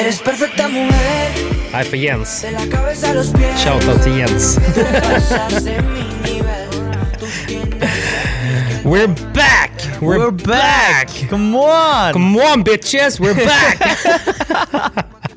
Eres 0.00 0.20
perfecta 0.22 0.68
mujer. 0.68 0.90
Nej, 1.72 1.84
för 1.84 1.96
Jens. 1.96 2.44
Shoutout 3.64 4.02
till 4.02 4.18
Jens. 4.18 4.58
We're 8.84 9.06
back! 9.34 9.72
We're, 10.00 10.18
We're 10.18 10.30
back! 10.30 11.28
Come 11.30 11.56
on! 11.58 12.12
Come 12.12 12.36
on 12.52 12.64
bitches, 12.64 13.20
we're 13.20 13.34
back! 13.34 13.98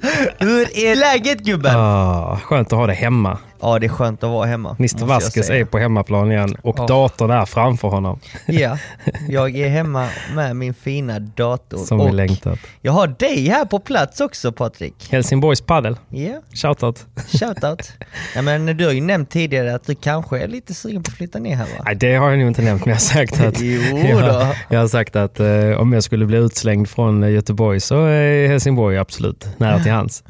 Hur 0.40 0.78
är 0.78 0.96
läget 0.96 1.40
gubben? 1.40 1.76
ah, 1.76 2.40
skönt 2.44 2.74
att 2.74 2.80
ha 2.80 2.88
det 2.88 2.94
hemma. 2.94 3.38
Ja, 3.64 3.80
det 3.80 3.86
är 3.86 3.90
skönt 3.90 4.24
att 4.24 4.30
vara 4.30 4.46
hemma. 4.46 4.76
Mr 4.80 5.06
Vasquez 5.06 5.50
är 5.50 5.66
på 5.66 5.78
hemmaplan 5.80 6.32
igen 6.32 6.56
och 6.62 6.76
Ja. 6.80 6.88
datorn 6.88 7.32
är 7.32 7.46
framför 7.46 7.88
honom. 7.88 8.20
Ja, 8.46 8.78
jag 9.30 9.56
är 9.58 9.70
hemma 9.70 10.08
med 10.36 10.56
min 10.56 10.74
fina 10.74 11.20
dator. 11.20 11.78
Som 11.78 12.06
vi 12.06 12.12
längtat. 12.12 12.60
Jag 12.82 12.92
har 12.92 13.08
dig 13.08 13.48
här 13.50 13.66
på 13.66 13.80
plats 13.80 14.22
också 14.22 14.52
Patrik. 14.52 15.08
Helsingborgs 15.12 15.62
paddel. 15.62 15.98
Ja, 16.10 16.42
Shoutout. 16.54 17.06
shoutout. 17.40 17.92
ja, 18.36 18.42
men 18.42 18.66
du 18.78 18.86
har 18.86 18.92
ju 18.92 19.02
nämnt 19.02 19.30
tidigare 19.30 19.76
att 19.76 19.86
du 19.88 19.96
kanske 19.96 20.40
är 20.40 20.48
lite 20.48 20.74
sugen 20.74 21.04
på 21.04 21.10
att 21.12 21.18
flytta 21.18 21.40
ner 21.40 21.56
här 21.56 21.66
va? 21.66 21.84
Nej, 21.86 21.96
det 21.96 22.16
har 22.16 22.30
jag 22.30 22.40
nog 22.40 22.48
inte 22.48 22.62
nämnt, 22.62 22.86
men 22.86 22.90
jag 22.90 22.96
har 22.96 23.00
sagt 23.00 23.42
att, 23.42 23.56
Jo 23.62 23.98
jag, 23.98 24.20
då. 24.24 24.48
jag 24.70 24.80
har 24.80 24.88
sagt 24.88 25.16
att 25.16 25.40
eh, 25.40 25.72
om 25.80 25.94
jag 25.94 26.04
skulle 26.04 26.26
bli 26.26 26.38
utslängd 26.38 26.90
från 26.90 27.24
eh, 27.24 27.30
Göteborg 27.30 27.80
så 27.80 28.06
är 28.06 28.48
Helsingborg 28.48 28.98
absolut 28.98 29.48
nära 29.58 29.80
till 29.80 29.92
hands. 29.92 30.24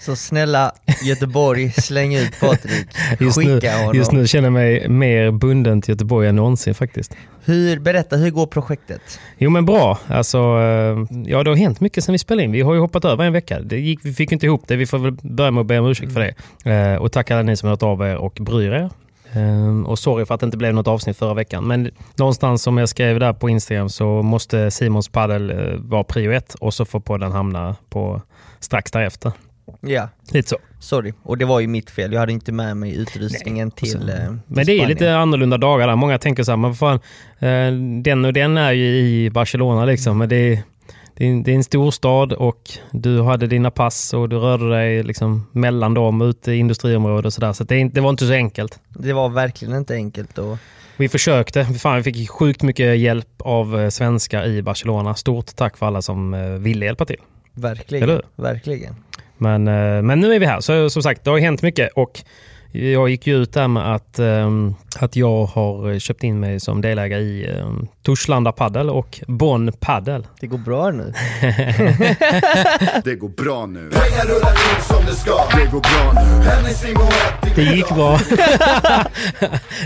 Så 0.00 0.16
snälla 0.16 0.72
Göteborg, 1.02 1.72
släng 1.72 2.14
ut 2.14 2.40
Patrik. 2.50 2.86
Just 3.20 3.38
nu, 3.38 3.60
honom. 3.78 3.96
just 3.96 4.12
nu 4.12 4.26
känner 4.26 4.46
jag 4.46 4.52
mig 4.52 4.88
mer 4.88 5.30
bunden 5.30 5.82
till 5.82 5.92
Göteborg 5.92 6.28
än 6.28 6.36
någonsin 6.36 6.74
faktiskt. 6.74 7.16
Hur, 7.44 7.78
berätta, 7.80 8.16
hur 8.16 8.30
går 8.30 8.46
projektet? 8.46 9.20
Jo 9.38 9.50
men 9.50 9.66
bra. 9.66 9.98
Alltså, 10.08 10.38
eh, 10.38 11.18
ja, 11.26 11.42
det 11.44 11.50
har 11.50 11.56
hänt 11.56 11.80
mycket 11.80 12.04
sen 12.04 12.12
vi 12.12 12.18
spelade 12.18 12.44
in. 12.44 12.52
Vi 12.52 12.60
har 12.60 12.74
ju 12.74 12.80
hoppat 12.80 13.04
över 13.04 13.24
en 13.24 13.32
vecka. 13.32 13.60
Det 13.60 13.78
gick, 13.78 14.00
vi 14.02 14.12
fick 14.12 14.32
inte 14.32 14.46
ihop 14.46 14.62
det. 14.66 14.76
Vi 14.76 14.86
får 14.86 14.98
väl 14.98 15.12
börja 15.22 15.50
med 15.50 15.60
att 15.60 15.66
be 15.66 15.78
om 15.78 15.86
ursäkt 15.86 16.12
för 16.12 16.20
det. 16.64 16.70
Eh, 16.72 16.96
Och 17.02 17.12
tack 17.12 17.30
alla 17.30 17.42
ni 17.42 17.56
som 17.56 17.66
har 17.66 17.70
hört 17.72 17.82
av 17.82 18.02
er 18.02 18.16
och 18.16 18.38
bryr 18.40 18.70
er. 18.72 18.90
Eh, 19.32 19.80
Och 19.86 19.98
sorry 19.98 20.24
för 20.26 20.34
att 20.34 20.40
det 20.40 20.44
inte 20.46 20.56
blev 20.56 20.74
något 20.74 20.88
avsnitt 20.88 21.16
förra 21.16 21.34
veckan. 21.34 21.66
Men 21.66 21.90
någonstans 22.16 22.62
som 22.62 22.78
jag 22.78 22.88
skrev 22.88 23.20
där 23.20 23.32
på 23.32 23.48
Instagram 23.48 23.88
så 23.88 24.22
måste 24.22 24.70
Simons 24.70 25.08
paddel 25.08 25.52
vara 25.78 26.04
prio 26.04 26.32
ett 26.32 26.54
och 26.54 26.74
så 26.74 26.84
får 26.84 27.00
podden 27.00 27.32
hamna 27.32 27.76
på 27.90 28.22
strax 28.60 28.90
därefter. 28.90 29.32
Ja, 29.80 30.08
Lite 30.32 30.48
så. 30.48 30.56
sorry. 30.80 31.12
Och 31.22 31.38
det 31.38 31.44
var 31.44 31.60
ju 31.60 31.66
mitt 31.66 31.90
fel. 31.90 32.12
Jag 32.12 32.20
hade 32.20 32.32
inte 32.32 32.52
med 32.52 32.76
mig 32.76 32.96
utrustningen 32.96 33.70
till, 33.70 33.90
så- 33.90 33.98
eh, 33.98 34.04
till 34.04 34.38
Men 34.46 34.66
det 34.66 34.72
är 34.72 34.86
lite 34.86 35.16
annorlunda 35.16 35.58
dagar 35.58 35.86
där. 35.88 35.96
Många 35.96 36.18
tänker 36.18 36.42
så 36.42 36.52
här, 36.52 36.56
men 36.56 36.74
fan, 36.74 37.00
eh, 37.38 37.72
den 38.02 38.24
och 38.24 38.32
den 38.32 38.56
är 38.56 38.72
ju 38.72 38.86
i 38.98 39.30
Barcelona 39.30 39.84
liksom. 39.84 40.18
Men 40.18 40.28
det 40.28 40.36
är, 40.36 40.62
det, 41.16 41.26
är, 41.26 41.44
det 41.44 41.50
är 41.50 41.54
en 41.56 41.64
stor 41.64 41.90
stad 41.90 42.32
och 42.32 42.70
du 42.90 43.22
hade 43.22 43.46
dina 43.46 43.70
pass 43.70 44.14
och 44.14 44.28
du 44.28 44.36
rörde 44.38 44.70
dig 44.70 45.02
liksom 45.02 45.46
mellan 45.52 45.94
dem 45.94 46.22
ute 46.22 46.52
i 46.52 46.56
industriområdet 46.56 47.26
och 47.26 47.32
sådär. 47.32 47.52
Så 47.52 47.64
det, 47.64 47.74
är 47.74 47.78
inte- 47.78 47.94
det 47.94 48.00
var 48.00 48.10
inte 48.10 48.26
så 48.26 48.32
enkelt. 48.32 48.80
Det 48.88 49.12
var 49.12 49.28
verkligen 49.28 49.74
inte 49.74 49.94
enkelt. 49.94 50.38
Och, 50.38 50.56
Vi 50.96 51.08
försökte. 51.08 51.64
Fan, 51.64 51.96
vi 51.96 52.02
fick 52.02 52.30
sjukt 52.30 52.62
mycket 52.62 52.98
hjälp 52.98 53.28
av 53.38 53.80
eh, 53.80 53.88
svenskar 53.88 54.46
i 54.46 54.62
Barcelona. 54.62 55.14
Stort 55.14 55.56
tack 55.56 55.76
för 55.76 55.86
alla 55.86 56.02
som 56.02 56.34
eh, 56.34 56.40
ville 56.50 56.86
hjälpa 56.86 57.04
till. 57.04 57.16
verkligen. 57.54 58.20
Verkligen. 58.36 58.94
Men, 59.38 59.68
eh, 59.68 60.02
men 60.02 60.20
nu 60.20 60.34
är 60.34 60.38
vi 60.38 60.46
här. 60.46 60.60
Så 60.60 60.90
som 60.90 61.02
sagt, 61.02 61.24
det 61.24 61.30
har 61.30 61.38
hänt 61.38 61.62
mycket. 61.62 61.92
Och 61.94 62.22
jag 62.72 63.08
gick 63.08 63.26
ju 63.26 63.42
ut 63.42 63.52
där 63.52 63.68
med 63.68 63.94
att, 63.94 64.18
ehm, 64.18 64.74
att 64.98 65.16
jag 65.16 65.44
har 65.44 65.98
köpt 65.98 66.24
in 66.24 66.40
mig 66.40 66.60
som 66.60 66.80
delägare 66.80 67.20
i 67.20 67.50
um, 67.50 67.88
Torslanda 68.02 68.52
Paddel 68.52 68.90
och 68.90 69.20
Bonn 69.26 69.72
Paddel. 69.80 70.26
Det 70.40 70.46
går 70.46 70.58
bra 70.58 70.90
nu. 70.90 71.12
Det 73.04 73.14
går 73.14 73.28
bra 73.28 73.66
nu. 73.66 73.90
Pengar 73.90 74.24
rullar 74.24 74.50
in 74.50 74.82
som 74.82 75.04
det 75.06 75.12
ska. 75.12 75.32
Det 75.56 75.70
går 75.72 75.80
bra 75.80 76.22
nu. 76.22 76.48
Det 77.54 77.62
gick 77.62 77.88
bra. 77.88 78.18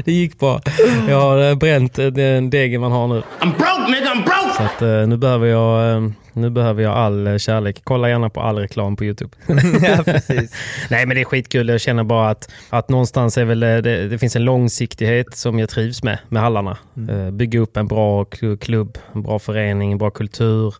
det 0.04 0.12
gick 0.12 0.38
bra. 0.38 0.60
Jag 1.08 1.20
har 1.20 1.54
bränt 1.54 1.94
den 1.94 2.50
degen 2.50 2.80
man 2.80 2.92
har 2.92 3.08
nu. 3.08 3.22
I'm 3.40 3.52
broke 3.58 3.90
nigga, 3.90 4.14
I'm 4.14 4.24
broke! 4.24 4.41
Så 4.62 4.66
att, 4.66 4.82
eh, 4.82 5.06
nu, 5.06 5.16
behöver 5.16 5.46
jag, 5.46 5.96
eh, 5.96 6.08
nu 6.32 6.50
behöver 6.50 6.82
jag 6.82 6.92
all 6.92 7.26
eh, 7.26 7.36
kärlek. 7.38 7.80
Kolla 7.84 8.08
gärna 8.08 8.30
på 8.30 8.40
all 8.40 8.58
reklam 8.58 8.96
på 8.96 9.04
YouTube. 9.04 9.36
ja, 9.82 10.02
precis. 10.04 10.54
Nej 10.90 11.06
men 11.06 11.14
det 11.14 11.20
är 11.20 11.24
skitkul. 11.24 11.68
Jag 11.68 11.80
känner 11.80 12.04
bara 12.04 12.30
att, 12.30 12.50
att 12.70 12.88
någonstans 12.88 13.38
är 13.38 13.44
väl, 13.44 13.60
det, 13.60 13.80
det 14.08 14.18
finns 14.18 14.36
en 14.36 14.44
långsiktighet 14.44 15.36
som 15.36 15.58
jag 15.58 15.68
trivs 15.68 16.02
med, 16.02 16.18
med 16.28 16.42
Hallarna. 16.42 16.78
Eh, 17.08 17.30
Bygga 17.30 17.60
upp 17.60 17.76
en 17.76 17.86
bra 17.88 18.24
kl- 18.24 18.56
klubb, 18.58 18.98
en 19.14 19.22
bra 19.22 19.38
förening, 19.38 19.92
en 19.92 19.98
bra 19.98 20.10
kultur 20.10 20.74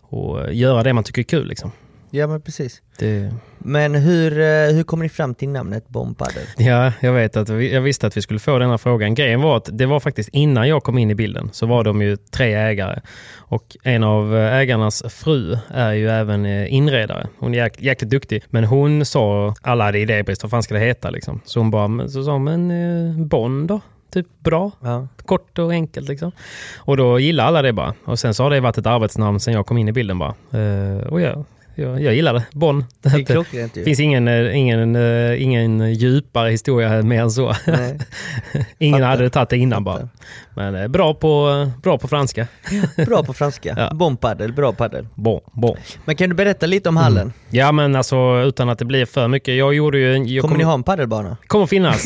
och 0.00 0.52
göra 0.54 0.82
det 0.82 0.92
man 0.92 1.04
tycker 1.04 1.22
är 1.22 1.26
kul. 1.26 1.46
Liksom. 1.48 1.72
Ja, 2.14 2.26
men 2.26 2.40
precis. 2.40 2.82
Det, 2.98 3.32
Men 3.58 3.94
hur, 3.94 4.40
eh, 4.40 4.46
hur 4.74 4.82
kommer 4.82 5.02
ni 5.02 5.08
fram 5.08 5.34
till 5.34 5.48
namnet 5.48 5.88
Bombpadel? 5.88 6.42
ja, 6.56 6.92
jag 7.00 7.12
vet 7.12 7.36
att 7.36 7.48
vi, 7.48 7.74
jag 7.74 7.80
visste 7.80 8.06
att 8.06 8.16
vi 8.16 8.22
skulle 8.22 8.38
få 8.40 8.58
den 8.58 8.70
här 8.70 8.78
frågan. 8.78 9.14
Grejen 9.14 9.40
var 9.42 9.56
att 9.56 9.68
det 9.72 9.86
var 9.86 10.00
faktiskt 10.00 10.28
innan 10.32 10.68
jag 10.68 10.82
kom 10.82 10.98
in 10.98 11.10
i 11.10 11.14
bilden 11.14 11.50
så 11.52 11.66
var 11.66 11.84
de 11.84 12.02
ju 12.02 12.16
tre 12.16 12.54
ägare. 12.54 13.00
Och 13.38 13.76
en 13.82 14.04
av 14.04 14.36
ägarnas 14.36 15.02
fru 15.08 15.56
är 15.68 15.92
ju 15.92 16.08
även 16.10 16.46
eh, 16.46 16.74
inredare. 16.74 17.26
Hon 17.38 17.54
är 17.54 17.58
jäk, 17.58 17.80
jäkligt 17.82 18.10
duktig. 18.10 18.42
Men 18.50 18.64
hon 18.64 19.04
sa, 19.04 19.54
alla 19.62 19.84
hade 19.84 19.98
idébrist, 19.98 20.42
vad 20.42 20.50
fan 20.50 20.62
ska 20.62 20.74
det 20.74 20.80
heta 20.80 21.10
liksom? 21.10 21.40
Så 21.44 21.60
hon 21.60 21.70
bara, 21.70 21.88
men- 21.88 22.10
så 22.10 22.24
sa 22.24 22.38
men 22.38 22.70
eh, 22.70 23.16
Bond 23.26 23.68
då? 23.68 23.80
Typ 24.12 24.26
bra. 24.38 24.70
Ja. 24.82 25.08
Kort 25.26 25.58
och 25.58 25.70
enkelt 25.72 26.08
liksom. 26.08 26.32
Och 26.78 26.96
då 26.96 27.18
gillade 27.18 27.48
alla 27.48 27.62
det 27.62 27.72
bara. 27.72 27.94
Och 28.04 28.18
sen 28.18 28.34
så 28.34 28.42
har 28.42 28.50
det 28.50 28.60
varit 28.60 28.78
ett 28.78 28.86
arbetsnamn 28.86 29.40
sen 29.40 29.54
jag 29.54 29.66
kom 29.66 29.78
in 29.78 29.88
i 29.88 29.92
bilden 29.92 30.18
bara. 30.18 30.34
Eh, 30.52 31.06
och 31.06 31.20
jag, 31.20 31.44
jag, 31.74 32.02
jag 32.02 32.14
gillar 32.14 32.34
det. 32.34 32.42
Bonn. 32.52 32.84
Det 33.02 33.24
klockrent 33.26 33.74
Det 33.74 33.80
ju. 33.80 33.84
finns 33.84 34.00
ingen, 34.00 34.28
eh, 34.28 34.56
ingen, 34.56 34.96
eh, 34.96 35.42
ingen 35.42 35.94
djupare 35.94 36.50
historia 36.50 37.02
mer 37.02 37.20
än 37.22 37.30
så. 37.30 37.54
Ingen 38.78 39.00
Fattar. 39.00 39.08
hade 39.10 39.30
tagit 39.30 39.48
det 39.48 39.56
innan 39.56 39.84
Fattar. 39.84 39.98
bara. 40.00 40.08
Men 40.54 40.82
eh, 40.82 40.88
bra 40.88 41.14
på, 41.14 41.66
bra 41.82 41.98
på 41.98 42.08
franska. 42.08 42.46
Bra 43.06 43.22
på 43.22 43.32
franska. 43.32 43.74
Ja. 43.78 43.94
Bombpadel, 43.94 44.52
bra 44.52 44.72
paddel. 44.72 45.06
Bon, 45.14 45.40
bon. 45.52 45.76
Men 46.04 46.16
kan 46.16 46.28
du 46.28 46.34
berätta 46.34 46.66
lite 46.66 46.88
om 46.88 46.96
hallen? 46.96 47.32
Ja 47.50 47.72
men 47.72 47.96
alltså 47.96 48.42
utan 48.44 48.68
att 48.68 48.78
det 48.78 48.84
blir 48.84 49.06
för 49.06 49.28
mycket. 49.28 49.54
Jag 49.54 49.74
gjorde 49.74 49.98
ju... 49.98 50.16
Jag 50.34 50.42
Kommer 50.42 50.56
ni 50.56 50.64
ha 50.64 50.74
en 50.74 50.82
paddelbana? 50.82 51.36
Kommer 51.46 51.66
finnas. 51.66 52.04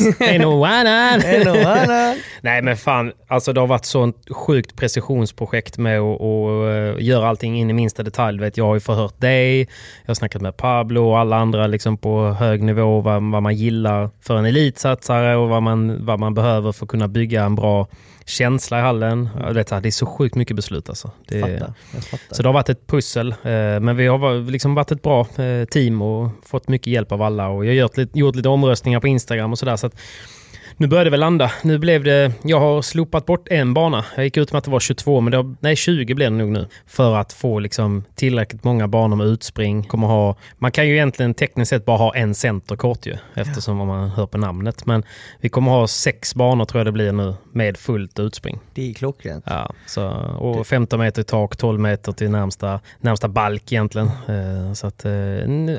Nej 2.41 2.61
men 2.61 2.77
fan, 2.77 3.11
alltså 3.27 3.53
det 3.53 3.59
har 3.59 3.67
varit 3.67 3.85
sånt 3.85 4.15
sjukt 4.31 4.75
precisionsprojekt 4.75 5.77
med 5.77 5.99
att 5.99 6.21
eh, 6.21 7.03
göra 7.05 7.27
allting 7.27 7.59
in 7.59 7.69
i 7.69 7.73
minsta 7.73 8.03
detalj. 8.03 8.39
Vet, 8.39 8.57
jag 8.57 8.65
har 8.65 8.73
ju 8.73 8.79
förhört 8.79 9.21
dig, 9.21 9.56
dig. 9.65 9.67
Jag 10.05 10.09
har 10.09 10.15
snackat 10.15 10.41
med 10.41 10.57
Pablo 10.57 11.09
och 11.09 11.19
alla 11.19 11.35
andra 11.37 11.67
liksom 11.67 11.97
på 11.97 12.27
hög 12.29 12.63
nivå 12.63 13.01
vad, 13.01 13.31
vad 13.31 13.43
man 13.43 13.55
gillar 13.55 14.09
för 14.21 14.35
en 14.37 14.45
elitsatsare 14.45 15.35
och 15.35 15.49
vad 15.49 15.63
man, 15.63 16.05
vad 16.05 16.19
man 16.19 16.33
behöver 16.33 16.71
för 16.71 16.85
att 16.85 16.89
kunna 16.89 17.07
bygga 17.07 17.43
en 17.43 17.55
bra 17.55 17.87
känsla 18.25 18.79
i 18.79 18.81
hallen. 18.81 19.29
Ja, 19.39 19.53
Det, 19.53 19.71
är- 19.71 19.81
det 19.81 19.89
är 19.89 19.91
så 19.91 20.05
sjukt 20.05 20.35
mycket 20.35 20.55
beslut 20.55 20.89
alltså. 20.89 21.11
Det, 21.27 21.39
Fattar, 21.41 21.73
jag 21.93 22.03
fattar. 22.03 22.35
så 22.35 22.41
det 22.43 22.47
har 22.49 22.53
varit 22.53 22.69
ett 22.69 22.87
pussel. 22.87 23.31
eh, 23.31 23.79
Men 23.79 23.95
vi 23.95 24.07
har 24.07 24.51
liksom 24.51 24.75
varit 24.75 24.91
ett 24.91 25.01
bra 25.01 25.19
eh, 25.37 25.65
team 25.65 26.01
och 26.01 26.29
fått 26.45 26.67
mycket 26.67 26.87
hjälp 26.87 27.11
av 27.11 27.21
alla. 27.21 27.47
Och 27.47 27.65
jag 27.65 27.69
har 27.71 27.75
gjort 27.75 27.97
lite, 27.97 28.19
gjort 28.19 28.35
lite 28.35 28.49
omröstningar 28.49 28.99
på 28.99 29.07
Instagram 29.07 29.51
och 29.51 29.59
sådär. 29.59 29.75
Så 29.75 29.89
nu 30.77 30.87
började 30.87 31.05
det 31.07 31.11
väl 31.11 31.19
landa. 31.19 31.51
Nu 31.63 31.77
blev 31.77 32.03
det... 32.03 32.31
Jag 32.43 32.59
har 32.59 32.81
slopat 32.81 33.25
bort 33.25 33.47
en 33.47 33.73
bana. 33.73 34.05
Jag 34.15 34.23
gick 34.25 34.37
ut 34.37 34.51
med 34.51 34.57
att 34.57 34.63
det 34.65 34.71
var 34.71 34.79
22, 34.79 35.21
men 35.21 35.31
det 35.31 35.37
har, 35.37 35.55
nej 35.59 35.75
20 35.75 36.13
blir 36.13 36.25
det 36.25 36.35
nog 36.35 36.49
nu. 36.49 36.67
För 36.87 37.15
att 37.15 37.33
få 37.33 37.59
liksom 37.59 38.03
tillräckligt 38.15 38.63
många 38.63 38.87
banor 38.87 39.15
med 39.15 39.27
utspring. 39.27 39.83
Kommer 39.83 40.07
ha, 40.07 40.35
man 40.57 40.71
kan 40.71 40.87
ju 40.87 40.93
egentligen 40.93 41.33
tekniskt 41.33 41.69
sett 41.69 41.85
bara 41.85 41.97
ha 41.97 42.15
en 42.15 42.35
centerkort 42.35 43.05
ju. 43.05 43.15
Eftersom 43.33 43.77
man 43.77 44.09
hör 44.09 44.25
på 44.25 44.37
namnet. 44.37 44.85
Men 44.85 45.03
vi 45.41 45.49
kommer 45.49 45.71
ha 45.71 45.87
sex 45.87 46.35
banor 46.35 46.65
tror 46.65 46.79
jag 46.79 46.85
det 46.87 46.91
blir 46.91 47.11
nu. 47.11 47.33
Med 47.51 47.77
fullt 47.77 48.19
utspring. 48.19 48.59
Det 48.73 48.89
är 48.89 48.93
klockrent. 48.93 49.43
Ja, 49.47 49.73
så, 49.85 50.07
och 50.39 50.67
15 50.67 50.99
meter 50.99 51.21
i 51.21 51.25
tak, 51.25 51.57
12 51.57 51.79
meter 51.79 52.11
till 52.11 52.29
närmsta, 52.29 52.79
närmsta 52.99 53.27
balk 53.27 53.71
egentligen. 53.71 54.07
Eh, 54.07 54.73
Så 54.73 54.87
att, 54.87 55.05
eh, 55.05 55.11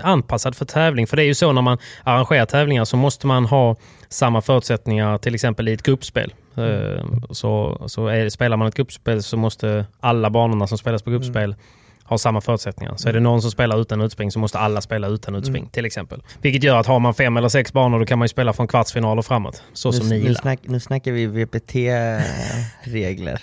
anpassad 0.02 0.56
för 0.56 0.64
tävling. 0.64 1.06
För 1.06 1.16
det 1.16 1.22
är 1.22 1.26
ju 1.26 1.34
så 1.34 1.52
när 1.52 1.62
man 1.62 1.78
arrangerar 2.02 2.46
tävlingar 2.46 2.84
så 2.84 2.96
måste 2.96 3.26
man 3.26 3.44
ha 3.46 3.76
samma 4.08 4.40
förutsättningar 4.40 5.18
till 5.18 5.34
exempel 5.34 5.68
i 5.68 5.72
ett 5.72 5.82
gruppspel. 5.82 6.34
Eh, 6.56 7.04
Så, 7.30 7.82
så 7.86 8.06
är, 8.06 8.28
spelar 8.28 8.56
man 8.56 8.68
ett 8.68 8.74
gruppspel 8.74 9.22
så 9.22 9.36
måste 9.36 9.86
alla 10.00 10.30
banorna 10.30 10.66
som 10.66 10.78
spelas 10.78 11.02
på 11.02 11.10
gruppspel 11.10 11.56
ha 12.04 12.18
samma 12.18 12.40
förutsättningar. 12.40 12.94
Så 12.96 13.08
är 13.08 13.12
det 13.12 13.20
någon 13.20 13.42
som 13.42 13.50
spelar 13.50 13.80
utan 13.80 14.00
utspring 14.00 14.30
så 14.30 14.38
måste 14.38 14.58
alla 14.58 14.80
spela 14.80 15.08
utan 15.08 15.34
utspring 15.34 15.68
till 15.68 15.84
exempel. 15.84 16.22
Vilket 16.42 16.62
gör 16.62 16.76
att 16.76 16.86
har 16.86 16.98
man 16.98 17.14
fem 17.14 17.36
eller 17.36 17.48
sex 17.48 17.72
banor 17.72 17.98
då 17.98 18.06
kan 18.06 18.18
man 18.18 18.28
spela 18.28 18.52
från 18.52 18.68
kvartsfinal 18.68 19.18
och 19.18 19.26
framåt. 19.26 19.62
Så 19.72 19.92
som 19.92 20.08
ni 20.08 20.14
nu, 20.14 20.18
nu, 20.18 20.22
gillar. 20.22 20.40
snack, 20.40 20.60
nu 20.62 20.80
snackar 20.80 21.12
vi 21.12 21.26
VPT-regler. 21.26 23.40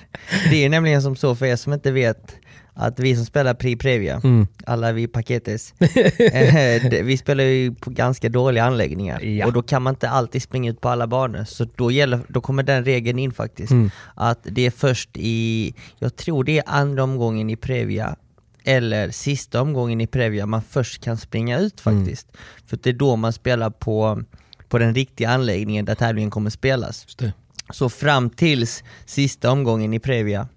Det 0.50 0.66
är 0.66 0.70
nämligen 0.70 1.02
som 1.02 1.16
så, 1.16 1.36
för 1.36 1.46
er 1.46 1.56
som 1.56 1.74
inte 1.74 1.92
vet, 1.92 2.36
att 2.78 3.00
vi 3.00 3.16
som 3.16 3.26
spelar 3.26 3.54
Pri 3.54 3.76
Previa, 3.76 4.22
Mm. 4.24 4.48
alla 4.66 4.92
vi 4.92 5.08
paketes, 5.08 5.74
eh, 6.20 7.04
vi 7.04 7.18
spelar 7.18 7.44
ju 7.44 7.76
på 7.76 7.90
ganska 7.90 8.30
dåliga 8.30 8.64
anläggningar. 8.64 9.22
Ja. 9.22 9.46
Och 9.46 9.54
då 9.54 9.62
kan 9.62 9.82
man 9.82 9.94
inte 9.94 10.10
alltid 10.10 10.42
springa 10.42 10.72
ut 10.72 10.82
på 10.82 10.90
alla 10.90 11.08
banor. 11.08 11.44
Så 11.44 11.68
då, 11.76 11.92
gäller, 11.92 12.20
då 12.28 12.42
kommer 12.42 12.64
den 12.64 12.86
regeln 12.86 13.20
in 13.20 13.32
faktiskt. 13.32 13.72
Mm. 13.72 13.90
Att 14.16 14.40
det 14.44 14.66
är 14.66 14.72
först 14.72 15.10
i, 15.14 15.74
jag 16.00 16.16
tror 16.16 16.44
det 16.44 16.58
är 16.58 16.64
andra 16.68 17.04
omgången 17.04 17.50
i 17.50 17.56
Previa, 17.56 18.16
eller 18.64 19.12
sista 19.12 19.62
omgången 19.62 20.02
i 20.02 20.08
Previa 20.08 20.46
man 20.46 20.62
först 20.70 21.04
kan 21.04 21.18
springa 21.18 21.60
ut 21.60 21.82
faktiskt. 21.82 22.28
För 22.66 22.80
det 22.84 22.90
är 22.90 22.94
då 22.94 23.16
man 23.16 23.34
spelar 23.34 23.70
på, 23.70 24.24
på 24.70 24.78
den 24.78 24.96
riktiga 24.96 25.30
anläggningen 25.30 25.86
där 25.86 25.96
tävlingen 25.96 26.32
kommer 26.32 26.50
spelas. 26.50 27.06
Så 27.74 27.90
fram 27.90 28.30
tills 28.30 28.84
sista 29.06 29.52
omgången 29.52 29.94
i 29.94 30.00
Previa 30.00 30.48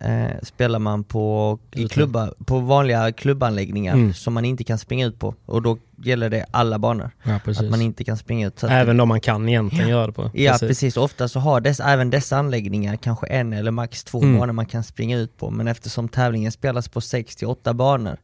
eh, 0.00 0.30
spelar 0.42 0.78
man 0.78 1.04
på, 1.04 1.58
i 1.72 1.88
klubba, 1.88 2.30
på 2.46 2.58
vanliga 2.58 3.12
klubbanläggningar 3.12 3.94
Mm. 3.94 4.14
som 4.14 4.34
man 4.34 4.44
inte 4.44 4.64
kan 4.64 4.78
springa 4.78 5.06
ut 5.06 5.18
på. 5.18 5.34
Och 5.46 5.62
då 5.62 5.78
gäller 6.06 6.30
det 6.30 6.46
alla 6.50 6.78
banor. 6.78 7.10
Ja, 7.22 7.34
Att 7.46 7.70
man 7.70 7.80
inte 7.82 8.04
kan 8.04 8.16
springa 8.16 8.46
ut. 8.46 8.62
Även 8.64 9.00
om 9.00 9.08
man 9.08 9.20
kan 9.20 9.48
egentligen 9.48 9.88
göra 9.88 10.06
det 10.06 10.12
på. 10.12 10.30
Ja 10.34 10.56
precis, 10.60 10.96
ofta 10.96 11.28
så 11.28 11.40
har 11.40 11.60
dess, 11.60 11.80
även 11.80 12.10
dessa 12.10 12.36
anläggningar 12.36 12.96
kanske 12.96 13.26
en 13.26 13.52
eller 13.52 13.70
max 13.70 14.04
två 14.04 14.22
Mm. 14.22 14.38
banor 14.38 14.52
man 14.52 14.66
kan 14.66 14.84
springa 14.84 15.18
ut 15.18 15.36
på, 15.38 15.50
men 15.50 15.68
eftersom 15.68 16.08
tävlingen 16.08 16.52
spelas 16.52 16.88
på 16.88 17.00
68 17.00 17.74
banor 17.74 18.16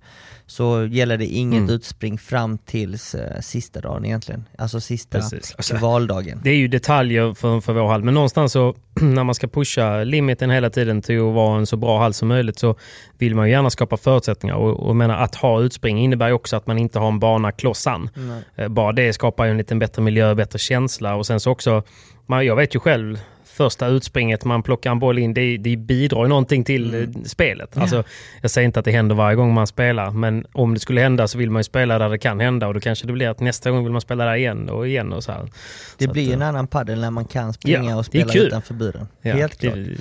så 0.47 0.85
gäller 0.87 1.17
det 1.19 1.27
inget 1.27 1.59
Mm. 1.59 1.71
utspring 1.71 2.19
fram 2.19 2.59
tills 2.59 3.15
eh, 3.15 3.41
sista 3.41 3.81
dagen 3.81 4.05
egentligen, 4.05 4.45
alltså 4.59 4.81
sista 4.81 5.19
Precis. 5.19 5.55
Alltså, 5.57 5.77
valdagen. 5.77 6.41
Det 6.45 6.51
är 6.51 6.55
ju 6.57 6.69
detaljer 6.69 7.35
för, 7.35 7.61
för 7.61 7.73
vår 7.73 7.89
hall, 7.89 8.03
men 8.05 8.15
någonstans 8.15 8.53
så 8.53 8.75
när 9.01 9.25
man 9.25 9.35
ska 9.35 9.49
pusha 9.49 10.05
limiten 10.05 10.51
hela 10.51 10.71
tiden 10.71 11.03
till 11.03 11.19
att 11.21 11.35
vara 11.35 11.59
en 11.59 11.67
så 11.67 11.77
bra 11.77 11.99
hall 11.99 12.15
som 12.15 12.29
möjligt 12.29 12.59
så 12.59 12.75
vill 13.21 13.35
man 13.35 13.47
ju 13.47 13.53
gärna 13.53 13.71
skapa 13.71 13.97
förutsättningar. 13.97 14.57
Och, 14.57 14.89
och 14.89 14.97
menar, 14.97 15.17
att 15.23 15.35
ha 15.35 15.61
utspring 15.61 15.99
innebär 15.99 16.29
ju 16.29 16.33
också 16.35 16.57
att 16.57 16.67
man 16.67 16.79
inte 16.79 16.99
har 16.99 17.09
en 17.09 17.19
bana 17.19 17.53
klossan. 17.53 18.11
Eh, 18.57 18.69
Bara 18.69 18.93
det 18.93 19.13
skapar 19.13 19.45
ju 19.45 19.51
en 19.51 19.59
lite 19.59 19.75
bättre 19.75 20.03
miljö, 20.03 20.35
bättre 20.35 20.59
känsla 20.59 21.15
och 21.15 21.27
sen 21.27 21.41
så 21.41 21.51
också, 21.51 21.83
man, 22.27 22.47
jag 22.47 22.57
vet 22.57 22.75
ju 22.75 22.79
själv, 22.81 23.19
första 23.65 23.87
utspringet 23.87 24.45
man 24.45 24.63
plockar 24.63 24.91
en 24.91 24.99
boll 24.99 25.19
in, 25.19 25.35
det, 25.35 25.57
det 25.57 25.77
bidrar 25.77 26.23
ju 26.23 26.29
någonting 26.29 26.65
till 26.65 26.95
Mm. 26.95 27.11
eh, 27.17 27.23
spelet. 27.25 27.77
Alltså, 27.77 28.05
jag 28.43 28.51
säger 28.51 28.67
inte 28.67 28.79
att 28.79 28.85
det 28.85 28.91
händer 28.91 29.15
varje 29.15 29.37
gång 29.37 29.55
man 29.55 29.67
spelar, 29.67 30.11
men 30.11 30.47
om 30.53 30.75
det 30.75 30.81
skulle 30.81 31.01
hända 31.01 31.29
så 31.29 31.39
vill 31.39 31.51
man 31.51 31.61
ju 31.61 31.65
spela 31.65 31.99
där 31.99 32.09
det 32.09 32.19
kan 32.19 32.41
hända 32.41 32.67
och 32.69 32.75
då 32.75 32.81
kanske 32.81 33.07
det 33.07 33.13
blir 33.13 33.29
att 33.29 33.41
nästa 33.41 33.71
gång 33.71 33.83
vill 33.85 33.93
man 33.93 34.01
spela 34.01 34.25
där 34.25 34.35
igen 34.35 34.69
och 34.71 34.89
igen 34.89 35.13
och 35.13 35.25
så 35.25 35.33
här. 35.33 35.49
Det 35.99 36.05
Så 36.05 36.13
blir 36.13 36.29
att, 36.29 36.35
en 36.35 36.43
eh, 36.43 36.49
annan 36.49 36.67
padel 36.67 37.01
när 37.01 37.11
man 37.11 37.25
kan 37.25 37.53
springa 37.53 37.91
Ja, 37.91 37.97
och 37.97 38.07
spela 38.07 38.33
utanför 38.35 38.75
buren. 38.75 39.09
ja, 39.23 39.35
Helt 39.35 39.59
klart. 39.61 39.75
det- 39.75 39.97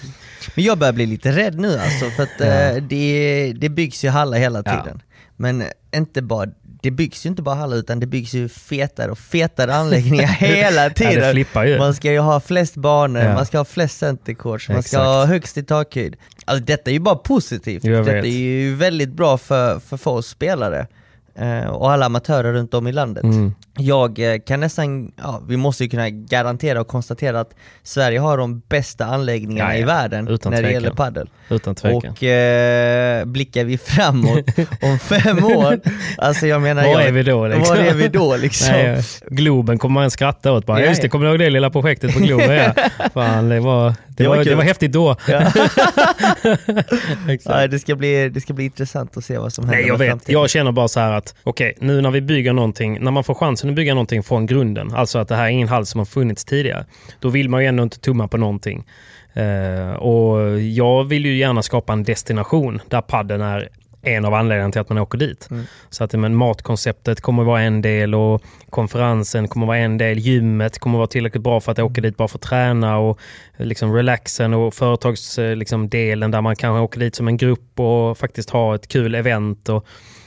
Men 0.56 0.64
jag 0.66 0.78
börjar 0.78 0.94
bli 0.94 1.06
lite 1.06 1.32
rädd 1.32 1.60
nu 1.60 1.78
alltså, 1.78 2.06
för 2.10 2.24
att 2.24 2.42
eh, 2.42 2.84
det, 2.84 3.54
det 3.58 3.70
byggs 3.70 4.06
ju 4.06 4.10
hallar 4.10 4.38
hela 4.38 4.62
Ja. 4.66 4.82
tiden. 4.84 5.02
Men 5.42 5.64
inte 5.96 6.22
bara, 6.22 6.46
det 6.82 6.92
byggs 6.92 7.26
ju 7.26 7.30
inte 7.30 7.42
bara 7.42 7.56
hallar 7.56 7.78
utan 7.78 8.00
det 8.00 8.06
byggs 8.08 8.34
ju 8.34 8.50
fetare 8.50 9.12
och 9.12 9.18
fetare 9.20 9.74
anläggningar 9.76 10.28
hela 10.40 10.84
Ja, 10.84 10.90
tiden. 10.90 11.46
ju. 11.68 11.78
Man 11.78 11.94
ska 11.94 12.12
ju 12.12 12.20
ha 12.20 12.40
flest 12.40 12.76
banor, 12.76 13.22
Ja. 13.22 13.34
man 13.34 13.46
ska 13.46 13.58
ha 13.58 13.66
flest 13.66 13.98
centercourts, 13.98 14.70
man 14.70 14.84
ska 14.84 14.98
ha 14.98 15.26
högst 15.26 15.58
i 15.58 15.64
takhöjd. 15.64 16.16
Alltså 16.46 16.66
detta 16.66 16.90
är 16.90 16.94
ju 16.94 17.00
bara 17.00 17.16
positivt. 17.16 17.82
Detta 17.84 18.12
är 18.18 18.26
ju 18.26 18.76
väldigt 18.76 19.10
bra 19.10 19.38
för, 19.38 19.80
för, 19.80 19.98
oss 20.12 20.28
spelare. 20.28 20.88
Eh, 21.36 21.70
och 21.70 21.92
alla 21.92 22.06
amatörer 22.06 22.54
runt 22.54 22.74
om 22.74 22.88
i 22.88 22.92
landet. 22.92 23.24
Mm. 23.24 23.54
Jag 23.78 24.20
eh, 24.20 24.40
kan 24.48 24.60
nästan, 24.60 25.12
ja, 25.18 25.42
vi 25.48 25.58
måste 25.58 25.84
ju 25.84 25.90
kunna 25.90 26.10
garantera 26.10 26.82
och 26.82 26.88
konstatera 26.88 27.40
att 27.40 27.54
Sverige 27.84 28.20
har 28.20 28.38
de 28.38 28.60
bästa 28.70 29.06
anläggningarna 29.06 29.70
Ja, 29.70 29.76
ja. 29.76 29.82
i 29.82 29.84
världen 29.84 30.26
när 30.26 30.32
det 30.32 30.38
tvekan. 30.40 30.72
gäller 30.72 30.92
padel. 30.92 31.30
Utan 31.50 31.76
tvekan. 31.76 32.12
Och 32.12 32.24
eh, 32.24 33.26
blickar 33.26 33.64
vi 33.64 33.78
framåt 33.78 34.46
om 34.82 35.00
fem 35.00 35.44
år, 35.46 35.80
alltså 36.18 36.48
jag 36.48 36.62
menar... 36.62 36.84
Var 36.84 36.90
jag, 36.92 37.04
är 37.08 37.12
vi 37.12 37.24
då, 37.24 37.48
liksom? 37.48 37.76
Var 37.78 37.84
är 37.84 37.94
vi 37.94 38.08
då 38.08 38.36
liksom? 38.42 38.74
Nej, 38.76 39.02
Globen 39.28 39.78
kommer 39.78 40.02
man 40.02 40.12
skratta 40.12 40.52
åt. 40.52 40.66
Bara, 40.66 40.82
Ja, 40.82 40.86
just 40.88 41.02
det, 41.02 41.10
kommer 41.10 41.26
du 41.26 41.32
ihåg 41.32 41.40
det 41.40 41.50
lilla 41.50 41.70
projektet 41.70 42.14
på 42.14 42.20
Globen? 42.20 42.50
Ja. 42.76 43.10
Fan, 43.14 43.50
det, 43.50 43.60
var, 43.60 43.94
det, 44.24 44.28
var 44.28 44.38
var, 44.38 44.44
det 44.44 44.56
var 44.56 44.64
häftigt 44.64 44.92
då. 44.92 45.16
Ja, 45.28 45.40
det, 47.68 47.80
ska 47.80 47.96
bli, 47.96 48.30
det 48.30 48.42
ska 48.42 48.54
bli 48.54 48.66
intressant 48.66 49.18
att 49.18 49.26
se 49.26 49.38
vad 49.38 49.54
som 49.54 49.66
händer 49.66 49.80
Nej, 49.80 49.88
jag 49.88 49.98
vet. 49.98 50.10
framtiden. 50.10 50.34
Jag 50.34 50.50
känner 50.50 50.72
bara 50.72 50.88
så 50.88 51.00
här 51.00 51.12
att 51.12 51.36
okej, 51.44 51.74
nu 51.80 52.02
när 52.02 52.12
vi 52.12 52.22
bygger 52.22 52.54
någonting, 52.54 52.98
när 53.02 53.12
man 53.12 53.24
får 53.24 53.34
chansen 53.34 53.70
att 53.70 53.76
bygga 53.76 53.94
någonting 53.94 54.24
från 54.24 54.46
grunden, 54.46 54.94
alltså 54.94 55.20
att 55.20 55.28
det 55.28 55.36
här 55.36 55.44
är 55.44 55.50
ingen 55.50 55.68
hall 55.68 55.86
som 55.86 56.00
har 56.00 56.06
funnits 56.06 56.46
tidigare, 56.46 56.86
då 57.20 57.30
vill 57.30 57.50
man 57.50 57.62
ju 57.62 57.68
ändå 57.68 57.84
inte 57.84 58.00
tumma 58.00 58.28
på 58.28 58.38
någonting. 58.38 58.86
Eh, 59.34 59.92
och 59.92 60.62
jag 60.62 61.04
vill 61.04 61.26
ju 61.26 61.38
gärna 61.38 61.62
skapa 61.62 61.94
en 61.94 62.04
destination 62.04 62.82
där 62.88 63.02
padden 63.02 63.42
är 63.42 63.70
en 64.02 64.26
av 64.26 64.34
anledningarna 64.34 64.72
till 64.72 64.82
att 64.82 64.90
man 64.90 64.98
åker 64.98 65.18
dit. 65.18 65.48
Mm. 65.52 65.64
Så 65.90 66.04
att 66.04 66.14
men 66.14 66.36
matkonceptet 66.36 67.22
kommer 67.22 67.44
vara 67.44 67.62
en 67.62 67.82
del 67.82 68.16
och 68.16 68.44
konferensen 68.70 69.48
kommer 69.48 69.68
vara 69.68 69.78
en 69.78 69.98
del. 69.98 70.18
Gymmet 70.18 70.80
kommer 70.80 70.98
vara 70.98 71.08
tillräckligt 71.08 71.44
bra 71.44 71.60
för 71.60 71.72
att 71.72 71.80
åka 71.80 72.02
dit 72.02 72.18
bara 72.18 72.28
för 72.28 72.38
att 72.38 72.42
träna 72.42 72.98
och 72.98 73.20
liksom 73.58 73.94
relaxen 73.96 74.54
och 74.54 74.74
företagsdelen 74.74 75.60
liksom, 75.60 75.90
delen 75.90 76.32
där 76.32 76.42
man 76.42 76.56
kanske 76.56 76.80
åker 76.82 77.00
dit 77.00 77.16
som 77.16 77.28
en 77.28 77.38
grupp 77.38 77.80
och 77.80 78.18
faktiskt 78.18 78.50
ha 78.50 78.76
ett 78.76 78.88
kul 78.88 79.16
event 79.16 79.70
och, 79.70 79.86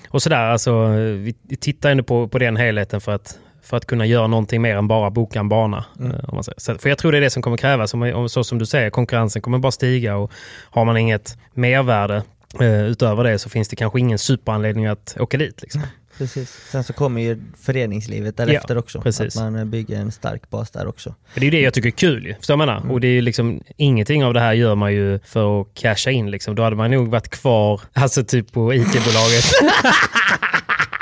och 0.09 0.23
sådär. 0.23 0.47
Alltså, 0.47 0.87
vi 0.89 1.35
tittar 1.61 1.91
ändå 1.91 2.05
på, 2.05 2.29
på 2.29 2.39
den 2.39 2.57
helheten 2.57 3.01
för 3.01 3.13
att 3.13 3.39
för 3.63 3.77
att 3.77 3.87
kunna 3.87 4.07
göra 4.07 4.27
någonting 4.27 4.63
mer 4.63 4.77
än 4.77 4.89
bara 4.89 5.11
boka 5.11 5.41
en 5.41 5.49
bana. 5.49 5.85
eh, 6.01 6.05
Om 6.05 6.35
man 6.35 6.45
säger. 6.45 6.61
Så, 6.61 6.79
för 6.79 6.89
jag 6.89 6.99
tror 6.99 7.13
det 7.13 7.19
är 7.19 7.23
det 7.23 7.31
som 7.31 7.43
kommer 7.43 7.57
krävas. 7.57 7.95
Om, 7.95 8.03
om, 8.03 8.29
så 8.29 8.45
som 8.45 8.59
du 8.59 8.67
säger, 8.67 8.91
konkurrensen 8.91 9.43
kommer 9.43 9.59
bara 9.59 9.73
stiga 9.73 10.17
och 10.17 10.33
har 10.71 10.85
man 10.85 10.97
inget 10.97 11.39
mervärde 11.55 12.17
eh, 12.17 12.23
utöver 12.61 13.25
det 13.25 13.39
så 13.39 13.49
finns 13.49 13.69
det 13.69 13.77
kanske 13.77 13.99
ingen 14.01 14.19
superanledning 14.19 14.87
att 14.87 15.17
åka 15.21 15.37
dit. 15.39 15.63
Liksom. 15.63 15.83
Precis. 16.19 16.51
Sen 16.71 16.85
så 16.85 16.93
kommer 16.93 17.21
ju 17.21 17.43
föreningslivet 17.63 18.37
därefter 18.37 18.75
Ja, 18.75 18.81
också. 18.81 19.01
precis. 19.01 19.37
Att 19.37 19.43
man 19.43 19.57
eh, 19.57 19.65
bygger 19.65 19.97
en 19.97 20.13
stark 20.13 20.51
bas 20.51 20.71
där 20.71 20.87
också. 20.87 21.15
Det 21.35 21.41
är 21.41 21.45
ju 21.45 21.51
det 21.51 21.61
jag 21.61 21.75
tycker 21.75 21.87
är 21.87 21.91
kul. 21.91 22.35
Förstår 22.39 22.53
jag 22.53 22.59
menar? 22.67 22.91
Och 22.93 23.01
det 23.01 23.07
är 23.07 23.13
ju 23.13 23.21
liksom, 23.21 23.61
ingenting 23.77 24.25
av 24.25 24.35
det 24.35 24.41
här 24.41 24.53
gör 24.53 24.75
man 24.75 24.93
ju 24.93 25.19
för 25.25 25.61
att 25.61 25.69
casha 25.75 26.11
in. 26.11 26.31
Liksom. 26.31 26.55
Då 26.55 26.63
hade 26.63 26.77
man 26.77 26.91
nog 26.91 27.09
varit 27.11 27.29
kvar 27.29 27.81
alltså 27.93 28.25
typ 28.25 28.53
på 28.53 28.75
IT-bolaget. 28.75 29.45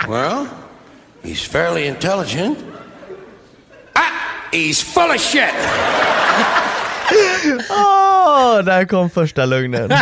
Well, 0.09 0.47
he's 1.23 1.51
fairly 1.51 1.87
intelligent. 1.87 2.59
Ah, 3.93 4.01
he's 4.53 4.85
full 4.85 5.11
of 5.11 5.21
shit. 5.21 5.55
Åh, 7.71 8.65
där 8.65 8.85
kom 8.85 9.11
första 9.11 9.45
lögnen. 9.47 9.89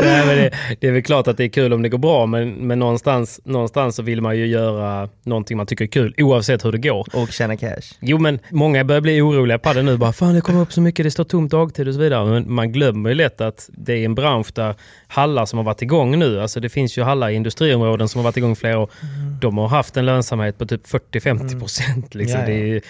Nej, 0.00 0.26
men 0.26 0.36
det, 0.36 0.50
det 0.80 0.86
är 0.88 0.92
väl 0.92 1.02
klart 1.02 1.28
att 1.28 1.36
det 1.36 1.44
är 1.44 1.48
kul 1.48 1.72
om 1.72 1.82
det 1.82 1.88
går 1.88 1.98
bra, 1.98 2.26
men, 2.26 2.50
men 2.50 2.78
någonstans, 2.78 3.40
någonstans 3.44 3.96
så 3.96 4.02
vill 4.02 4.20
man 4.22 4.36
ju 4.36 4.46
göra 4.46 5.08
någonting 5.24 5.56
man 5.56 5.66
tycker 5.66 5.84
är 5.84 5.88
kul, 5.88 6.14
oavsett 6.18 6.64
hur 6.64 6.72
det 6.72 6.78
går. 6.78 7.06
Och 7.12 7.28
tjäna 7.32 7.56
cash. 7.56 7.82
Jo, 8.00 8.18
men 8.18 8.38
många 8.50 8.84
börjar 8.84 9.00
bli 9.00 9.20
oroliga 9.20 9.58
på 9.58 9.72
det 9.72 9.82
nu. 9.82 9.96
Bara, 9.96 10.12
Fan, 10.12 10.34
det 10.34 10.40
kommer 10.40 10.60
upp 10.60 10.72
så 10.72 10.80
mycket, 10.80 11.04
det 11.04 11.10
står 11.10 11.24
tomt 11.24 11.50
dagtid 11.50 11.88
och 11.88 11.94
så 11.94 12.00
vidare. 12.00 12.26
Men 12.30 12.52
man 12.54 12.72
glömmer 12.72 13.08
ju 13.08 13.14
lätt 13.14 13.40
att 13.40 13.70
det 13.72 13.92
är 13.92 14.04
en 14.04 14.14
bransch 14.14 14.48
där 14.54 14.74
hallar 15.06 15.46
som 15.46 15.56
har 15.56 15.64
varit 15.64 15.82
igång 15.82 16.18
nu, 16.18 16.40
alltså 16.40 16.60
det 16.60 16.68
finns 16.68 16.98
ju 16.98 17.02
hallar 17.02 17.28
i 17.28 17.34
industriområden 17.34 18.08
som 18.08 18.18
har 18.18 18.24
varit 18.24 18.36
igång 18.36 18.56
flera 18.56 18.78
år. 18.78 18.90
De 19.40 19.58
har 19.58 19.68
haft 19.68 19.96
en 19.96 20.06
lönsamhet 20.06 20.58
på 20.58 20.66
typ 20.66 20.86
40-50 20.86 21.58
procent. 21.60 22.14
Liksom. 22.14 22.40
Ja, 22.40 22.46
ja. 22.46 22.52
Det 22.52 22.60
är 22.60 22.66
ju- 22.66 22.80